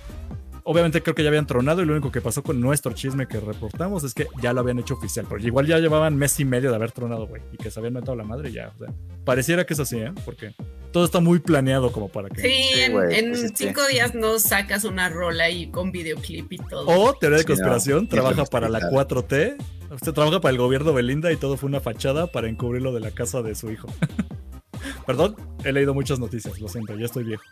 Obviamente 0.64 1.02
creo 1.02 1.14
que 1.14 1.22
ya 1.22 1.28
habían 1.28 1.46
tronado 1.46 1.82
y 1.82 1.86
lo 1.86 1.92
único 1.92 2.12
que 2.12 2.20
pasó 2.20 2.42
con 2.42 2.60
nuestro 2.60 2.92
chisme 2.92 3.26
que 3.26 3.40
reportamos 3.40 4.04
es 4.04 4.14
que 4.14 4.26
ya 4.42 4.52
lo 4.52 4.60
habían 4.60 4.78
hecho 4.78 4.94
oficial. 4.94 5.26
Pero 5.28 5.40
igual 5.42 5.66
ya 5.66 5.78
llevaban 5.78 6.16
mes 6.16 6.38
y 6.40 6.44
medio 6.44 6.70
de 6.70 6.76
haber 6.76 6.92
tronado, 6.92 7.26
güey. 7.26 7.42
Y 7.52 7.56
que 7.56 7.70
se 7.70 7.78
habían 7.80 7.94
metido 7.94 8.14
la 8.14 8.24
madre 8.24 8.50
y 8.50 8.52
ya. 8.52 8.72
O 8.76 8.78
sea, 8.78 8.92
pareciera 9.24 9.64
que 9.64 9.74
es 9.74 9.80
así, 9.80 9.98
¿eh? 9.98 10.12
Porque 10.24 10.54
todo 10.92 11.04
está 11.04 11.20
muy 11.20 11.38
planeado 11.38 11.92
como 11.92 12.08
para 12.08 12.28
que... 12.28 12.40
Sí, 12.42 12.48
Sí, 12.74 12.80
en, 12.82 12.92
pues 12.92 13.42
es 13.42 13.52
que- 13.52 13.56
cinco 13.66 13.86
días 13.86 14.14
no 14.14 14.38
sacas 14.38 14.84
una 14.84 15.08
rola 15.08 15.48
y 15.50 15.70
con 15.70 15.92
videoclip 15.92 16.52
y 16.52 16.58
todo. 16.58 16.86
O 16.86 17.14
teoría 17.14 17.38
de 17.38 17.42
Sí, 17.44 17.48
no. 17.48 17.54
conspiración, 17.54 18.08
trabaja 18.08 18.44
para 18.44 18.68
la 18.68 18.78
está. 18.78 18.90
4T. 18.90 19.56
Usted 19.92 20.12
trabaja 20.12 20.40
para 20.40 20.52
el 20.52 20.58
gobierno 20.58 20.92
Belinda 20.92 21.32
y 21.32 21.36
todo 21.36 21.56
fue 21.56 21.68
una 21.68 21.80
fachada 21.80 22.26
para 22.28 22.48
encubrirlo 22.48 22.92
de 22.92 23.00
la 23.00 23.10
casa 23.10 23.42
de 23.42 23.54
su 23.54 23.70
hijo. 23.72 23.88
Perdón, 25.06 25.36
he 25.64 25.72
leído 25.72 25.94
muchas 25.94 26.18
noticias, 26.20 26.60
lo 26.60 26.68
siento, 26.68 26.96
ya 26.96 27.06
estoy 27.06 27.24
viejo. 27.24 27.42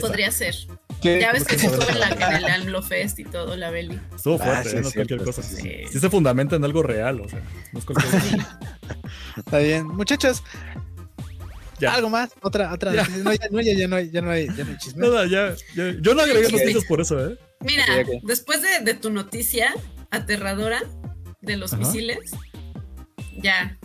Podría 0.00 0.30
ser. 0.30 0.54
¿Qué? 1.02 1.20
Ya 1.20 1.32
ves 1.32 1.44
que 1.44 1.58
se 1.58 1.66
estuvo 1.66 1.88
en, 1.88 1.98
la, 2.00 2.08
en 2.10 2.36
el 2.36 2.44
AMLO 2.46 2.82
Fest 2.82 3.18
y 3.18 3.24
todo, 3.24 3.56
la 3.56 3.70
Beli. 3.70 3.98
Estuvo 4.14 4.36
Ah, 4.40 4.44
fuerte, 4.44 4.70
sí, 4.70 4.76
¿eh? 4.76 4.78
es 4.78 4.82
no 4.82 4.88
es 4.88 4.94
cualquier 4.94 5.22
cosa. 5.24 5.42
sí, 5.42 5.56
sí. 5.56 5.72
Sí 5.90 5.98
se 6.00 6.08
fundamenta 6.10 6.56
en 6.56 6.64
algo 6.64 6.82
real, 6.82 7.20
o 7.20 7.28
sea, 7.28 7.40
no 7.72 7.78
es 7.80 7.84
cualquier 7.84 8.10
cosa. 8.12 8.58
Está 9.36 9.58
bien. 9.58 9.86
Muchachos, 9.88 10.42
Ya. 11.80 11.94
algo 11.94 12.08
más. 12.08 12.30
Otra, 12.42 12.72
otra. 12.72 12.94
Ya. 12.94 13.08
No, 13.08 13.32
ya, 13.32 13.48
no, 13.50 13.60
ya, 13.60 13.74
ya 13.74 13.88
no 13.88 13.96
hay, 13.96 14.10
ya 14.10 14.20
no 14.22 14.30
hay, 14.30 14.46
ya 14.56 14.64
no 14.64 14.70
hay 14.70 14.76
chisme. 14.78 15.06
Nada, 15.08 15.26
ya, 15.26 15.54
ya- 15.74 15.96
Yo 16.00 16.14
no 16.14 16.22
agregué 16.22 16.46
Sí. 16.46 16.52
noticias 16.52 16.84
por 16.84 17.00
eso, 17.00 17.26
¿eh? 17.32 17.36
Mira, 17.60 17.84
después 18.22 18.62
de, 18.62 18.80
de 18.84 18.94
tu 18.94 19.10
noticia 19.10 19.74
aterradora 20.10 20.82
de 21.40 21.56
los 21.56 21.72
Ajá. 21.72 21.82
misiles, 21.84 22.18
ya. 23.42 23.76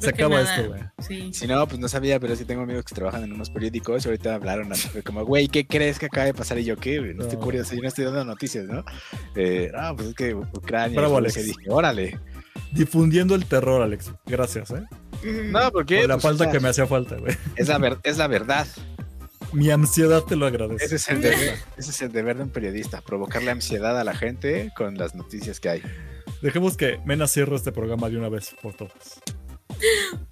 Se 0.00 0.10
acaba 0.10 0.42
nada. 0.42 0.56
esto, 0.56 0.68
güey. 0.68 0.80
Sí. 0.98 1.32
Si 1.34 1.46
no, 1.46 1.66
pues 1.66 1.78
no 1.80 1.88
sabía, 1.88 2.18
pero 2.20 2.36
sí 2.36 2.44
tengo 2.44 2.62
amigos 2.62 2.84
que 2.84 2.94
trabajan 2.94 3.24
en 3.24 3.32
unos 3.32 3.50
periódicos 3.50 4.04
y 4.04 4.08
ahorita 4.08 4.34
hablaron 4.36 4.70
como, 5.04 5.24
güey, 5.24 5.48
¿qué 5.48 5.66
crees 5.66 5.98
que 5.98 6.06
acaba 6.06 6.26
de 6.26 6.34
pasar? 6.34 6.58
Y 6.58 6.64
yo, 6.64 6.76
¿qué? 6.76 7.00
No, 7.14 7.22
estoy 7.24 7.38
curioso, 7.38 7.74
yo 7.74 7.82
no 7.82 7.88
estoy 7.88 8.04
dando 8.04 8.24
noticias, 8.24 8.66
¿no? 8.66 8.84
Eh, 9.34 9.70
ah, 9.76 9.92
pues 9.96 10.08
es 10.08 10.14
que 10.14 10.34
Ucrania. 10.34 10.98
Bravo, 10.98 11.16
Alex. 11.18 11.34
dije, 11.44 11.56
órale. 11.68 12.18
Difundiendo 12.72 13.34
el 13.34 13.44
terror, 13.46 13.82
Alex. 13.82 14.12
Gracias, 14.26 14.70
¿eh? 14.72 14.84
No, 15.46 15.70
porque 15.72 16.00
Por 16.00 16.08
la 16.08 16.14
pues, 16.16 16.22
falta 16.22 16.44
o 16.44 16.46
sea, 16.46 16.52
que 16.52 16.60
me 16.60 16.68
hacía 16.68 16.86
falta, 16.86 17.16
güey. 17.16 17.34
es, 17.56 17.68
la 17.68 17.78
ver- 17.78 17.98
es 18.02 18.18
la 18.18 18.26
verdad. 18.26 18.66
Mi 19.52 19.70
ansiedad 19.70 20.22
te 20.24 20.36
lo 20.36 20.46
agradece. 20.46 20.84
Ese 20.84 20.96
es, 20.96 21.08
el 21.08 21.22
deber, 21.22 21.54
ese 21.78 21.90
es 21.90 22.02
el 22.02 22.12
deber 22.12 22.36
de 22.36 22.42
un 22.42 22.50
periodista, 22.50 23.00
provocarle 23.00 23.50
ansiedad 23.50 23.98
a 23.98 24.04
la 24.04 24.14
gente 24.14 24.70
con 24.76 24.96
las 24.98 25.14
noticias 25.14 25.58
que 25.60 25.70
hay. 25.70 25.82
Dejemos 26.42 26.76
que 26.76 27.00
Mena 27.06 27.26
cierre 27.26 27.56
este 27.56 27.72
programa 27.72 28.10
de 28.10 28.18
una 28.18 28.28
vez 28.28 28.54
por 28.62 28.74
todas. 28.74 29.20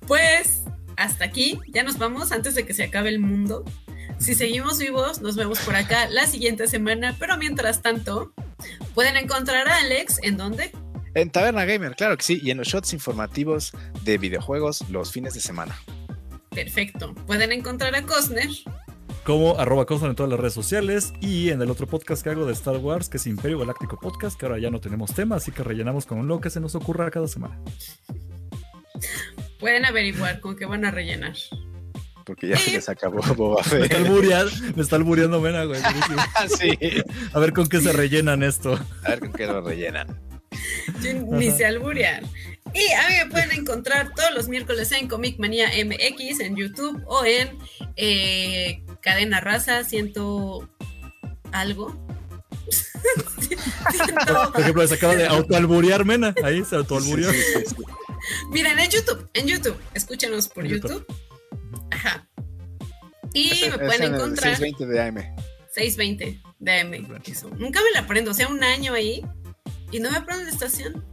Pues 0.07 0.63
hasta 0.97 1.25
aquí, 1.25 1.59
ya 1.69 1.83
nos 1.83 1.99
vamos 1.99 2.33
antes 2.33 2.55
de 2.55 2.65
que 2.65 2.75
se 2.75 2.85
acabe 2.85 3.09
el 3.09 3.19
mundo. 3.19 3.65
Si 4.19 4.35
seguimos 4.35 4.79
vivos, 4.79 5.21
nos 5.21 5.37
vemos 5.37 5.59
por 5.61 5.77
acá 5.77 6.09
la 6.09 6.27
siguiente 6.27 6.67
semana, 6.69 7.15
pero 7.19 7.37
mientras 7.37 7.83
tanto, 7.83 8.33
pueden 8.95 9.17
encontrar 9.17 9.69
a 9.69 9.79
Alex 9.81 10.21
en 10.23 10.37
donde 10.37 10.73
En 11.15 11.31
Taberna 11.31 11.65
Gamer, 11.67 11.95
claro 11.97 12.17
que 12.17 12.23
sí, 12.23 12.41
y 12.43 12.51
en 12.51 12.59
los 12.59 12.69
shots 12.69 12.95
informativos 12.95 13.73
de 14.03 14.17
videojuegos 14.17 14.89
los 14.89 15.13
fines 15.13 15.35
de 15.35 15.41
semana. 15.41 15.77
Perfecto. 16.51 17.15
Pueden 17.27 17.53
encontrar 17.53 17.95
a 17.95 18.03
Cosner 18.03 18.49
como 19.27 19.59
arroba 19.59 19.87
Cosmo 19.87 20.07
en 20.07 20.15
todas 20.15 20.31
las 20.31 20.39
redes 20.39 20.55
sociales 20.55 21.13
y 21.21 21.51
en 21.51 21.61
el 21.61 21.69
otro 21.69 21.89
podcast 21.89 22.23
que 22.23 22.31
hago 22.31 22.47
de 22.47 22.53
Star 22.53 22.77
Wars, 22.77 23.09
que 23.09 23.17
es 23.17 23.27
Imperio 23.27 23.59
Galáctico 23.59 23.99
Podcast, 23.99 24.39
que 24.39 24.47
ahora 24.47 24.61
ya 24.61 24.71
no 24.71 24.81
tenemos 24.81 25.13
tema, 25.13 25.35
así 25.35 25.51
que 25.51 25.65
rellenamos 25.65 26.07
con 26.07 26.29
lo 26.29 26.41
que 26.41 26.49
se 26.49 26.61
nos 26.61 26.77
ocurra 26.77 27.11
cada 27.11 27.27
semana. 27.27 27.59
Pueden 29.67 29.85
averiguar 29.85 30.39
con 30.39 30.55
qué 30.55 30.65
van 30.65 30.85
a 30.85 30.93
rellenar. 30.93 31.35
Porque 32.25 32.47
ya 32.47 32.57
se 32.57 32.71
les 32.71 32.89
acabó 32.89 33.21
Boba 33.35 33.57
Me 33.73 33.85
está 33.85 33.97
Fett. 33.97 34.07
albureando, 34.07 34.53
me 34.77 34.83
está 34.83 34.95
albureando 34.95 35.41
Mena, 35.41 35.65
güey. 35.65 35.81
sí. 36.61 36.79
A 37.33 37.41
ver 37.41 37.53
con 37.53 37.69
qué 37.69 37.81
se 37.81 37.91
rellenan 37.93 38.45
esto. 38.45 38.79
A 39.05 39.09
ver 39.11 39.19
con 39.19 39.33
qué 39.33 39.45
lo 39.49 39.61
rellenan. 39.63 40.21
Yo 41.03 41.15
ni 41.37 41.51
sé 41.51 41.67
alburear. 41.67 42.23
Y 42.73 42.93
a 42.93 43.09
mí 43.09 43.15
me 43.25 43.27
pueden 43.29 43.51
encontrar 43.59 44.13
todos 44.15 44.33
los 44.37 44.47
miércoles 44.47 44.93
en 44.93 45.09
Comic 45.09 45.41
Manía 45.41 45.67
MX 45.85 46.39
en 46.39 46.55
YouTube 46.55 47.03
o 47.09 47.25
en 47.25 47.59
eh, 47.97 48.85
Cadena 49.03 49.41
Raza, 49.41 49.83
siento 49.83 50.69
algo. 51.51 52.07
Siento- 53.91 54.53
Por 54.53 54.61
ejemplo, 54.61 54.87
se 54.87 54.95
acaba 54.95 55.17
de 55.17 55.27
autoalburear 55.27 56.05
Mena. 56.05 56.33
Ahí 56.45 56.65
se 56.65 56.77
autoalbureó. 56.77 57.33
Sí, 57.33 57.39
sí, 57.41 57.53
sí, 57.67 57.75
sí. 57.77 57.83
Miren, 58.51 58.79
en 58.79 58.91
YouTube, 58.91 59.29
en 59.35 59.47
YouTube, 59.47 59.77
escúchanos 59.95 60.49
por 60.49 60.67
YouTube. 60.67 61.07
Ajá. 61.91 62.29
Y 63.33 63.51
me 63.71 63.79
pueden 63.79 64.03
en 64.05 64.15
encontrar 64.15 64.57
620 64.57 64.87
de 64.87 65.01
AM. 65.01 65.37
620 65.73 66.41
de 66.59 66.81
AM. 66.81 67.21
Eso. 67.27 67.51
Nunca 67.51 67.81
me 67.83 67.91
la 67.93 68.01
aprendo, 68.01 68.31
o 68.31 68.35
sea, 68.35 68.49
un 68.49 68.63
año 68.65 68.95
ahí 68.95 69.23
y 69.93 70.01
no 70.01 70.11
me 70.11 70.17
aprendo 70.17 70.45
la 70.45 70.51
estación. 70.51 71.05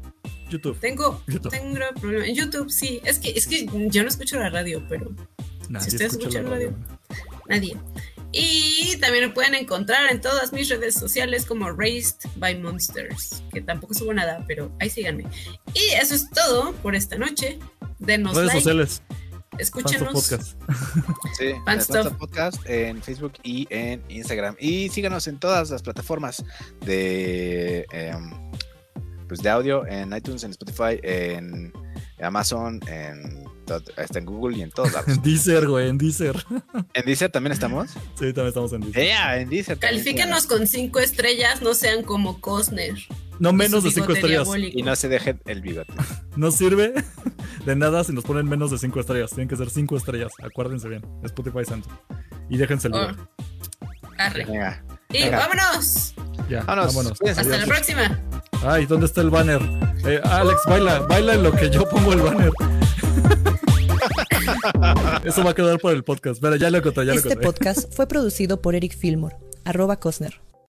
YouTube. 0.50 0.80
Tengo, 0.80 1.22
YouTube. 1.28 1.52
tengo 1.52 1.66
un 1.66 1.74
grave 1.74 2.00
problema. 2.00 2.28
En 2.28 2.36
YouTube 2.36 2.70
sí, 2.70 3.02
es 3.04 3.20
que, 3.20 3.32
es 3.32 3.48
que 3.48 3.66
yo 3.90 4.04
no 4.04 4.10
escucho 4.10 4.38
la 4.38 4.50
radio, 4.50 4.86
pero 4.88 5.12
Nadie 5.70 5.90
Si 5.90 5.96
ustedes 5.96 6.14
escucha 6.14 6.42
la 6.42 6.50
escuchan 6.50 6.52
radio. 6.52 6.70
radio. 6.70 7.38
nadie. 7.48 7.78
Y 8.34 8.98
también 8.98 9.28
me 9.28 9.34
pueden 9.34 9.54
encontrar 9.54 10.12
en 10.12 10.20
todas 10.20 10.52
mis 10.52 10.68
redes 10.68 10.96
sociales 10.96 11.46
como 11.46 11.72
Raised 11.72 12.18
by 12.38 12.58
Monsters, 12.60 13.44
que 13.54 13.62
tampoco 13.62 13.94
subo 13.94 14.12
nada, 14.12 14.44
pero 14.48 14.76
ahí 14.80 14.90
síganme. 14.90 15.26
Y 15.76 15.94
eso 16.02 16.16
es 16.16 16.30
todo 16.32 16.74
por 16.78 16.96
esta 16.96 17.16
noche. 17.16 17.60
Denos 18.00 18.36
Redes 18.36 18.48
like, 18.48 18.60
sociales. 18.60 19.04
Escúchenos. 19.60 20.14
Podcast. 20.14 20.58
Sí, 21.38 21.54
Podcast 22.20 22.58
en 22.66 23.02
Facebook 23.02 23.34
y 23.44 23.68
en 23.70 24.04
Instagram. 24.10 24.56
Y 24.60 24.90
síganos 24.90 25.28
en 25.28 25.40
todas 25.40 25.70
las 25.70 25.82
plataformas 25.82 26.44
de, 26.86 27.86
em, 27.92 28.32
pues 29.28 29.42
de 29.42 29.50
audio, 29.50 29.86
en 29.88 30.16
iTunes, 30.16 30.44
en 30.44 30.52
Spotify, 30.52 31.00
en 31.04 31.74
Amazon, 32.22 32.80
en, 32.88 33.46
hasta 33.98 34.20
en 34.20 34.26
Google 34.26 34.58
y 34.58 34.62
en 34.62 34.72
todos 34.72 34.92
lados. 34.94 35.08
En 35.18 35.22
Deezer, 35.22 35.68
güey, 35.68 35.90
en 35.90 35.98
Deezer. 35.98 36.46
¿En 36.94 37.06
Deezer 37.06 37.32
también 37.32 37.54
estamos? 37.54 37.90
Sí, 37.92 38.26
también 38.34 38.48
estamos 38.48 38.74
en 38.74 38.82
Deezer. 38.82 39.04
¡Ea! 39.04 39.40
en 39.40 39.50
Deezer. 39.50 39.78
Califíquenos 39.80 40.46
con 40.48 40.68
cinco 40.68 41.00
estrellas, 41.00 41.62
no 41.62 41.74
sean 41.74 42.04
como 42.04 42.40
Cosner. 42.42 42.96
No 43.40 43.52
menos 43.52 43.84
de 43.84 43.90
su 43.90 43.96
5 43.96 44.08
bigote 44.08 44.20
estrellas. 44.20 44.44
diabólico. 44.44 44.80
Y 44.80 44.84
no 44.84 44.96
se 44.96 45.10
dejen 45.10 45.42
el 45.46 45.62
bigote. 45.62 45.92
No 46.36 46.50
sirve 46.52 46.94
de 47.66 47.76
nada 47.76 48.04
si 48.04 48.12
nos 48.14 48.24
ponen 48.24 48.48
menos 48.48 48.72
de 48.72 48.78
5 48.78 49.00
estrellas. 49.00 49.30
Tienen 49.32 49.48
que 49.48 49.56
ser 49.56 49.70
5 49.70 49.98
estrellas. 49.98 50.32
Acuérdense 50.44 50.88
bien. 50.88 51.04
Spotify 51.24 51.66
Santo. 51.66 51.90
Y 52.50 52.58
déjense 52.58 52.88
el 52.90 52.94
Oh, 52.96 53.00
video. 53.00 53.28
arre. 54.18 54.46
Venga. 54.46 54.84
Y 55.10 55.24
Venga. 55.24 55.38
vámonos. 55.40 56.14
Ya, 56.50 56.62
Vámonos. 56.64 56.96
vámonos. 56.96 57.22
Hasta 57.22 57.58
la 57.58 57.66
próxima. 57.66 58.20
Ay, 58.66 58.86
¿dónde 58.86 59.06
está 59.08 59.22
el 59.22 59.30
banner? 59.30 59.62
Eh, 60.06 60.20
Alex, 60.24 60.62
baila, 60.68 61.00
baila 61.02 61.34
en 61.36 61.44
lo 61.44 61.52
que 61.52 61.70
yo 61.70 61.88
pongo 61.90 62.14
el 62.14 62.22
banner. 62.22 62.52
Eso 65.24 65.44
va 65.44 65.52
a 65.52 65.56
quedar 65.56 65.80
para 65.80 65.96
el 65.96 66.04
podcast. 66.04 66.42
Pero 66.42 66.56
ya 66.56 66.70
lo 66.70 66.78
ya 67.04 67.14
lo 67.14 67.20
Este 67.20 67.30
encontré. 67.34 67.46
podcast 67.52 67.94
fue 67.94 68.08
producido 68.08 68.62
por 68.62 68.76
Eric 68.76 68.98
Fillmore, 68.98 69.36
arroba 69.66 70.00
Cosner. 70.00 70.42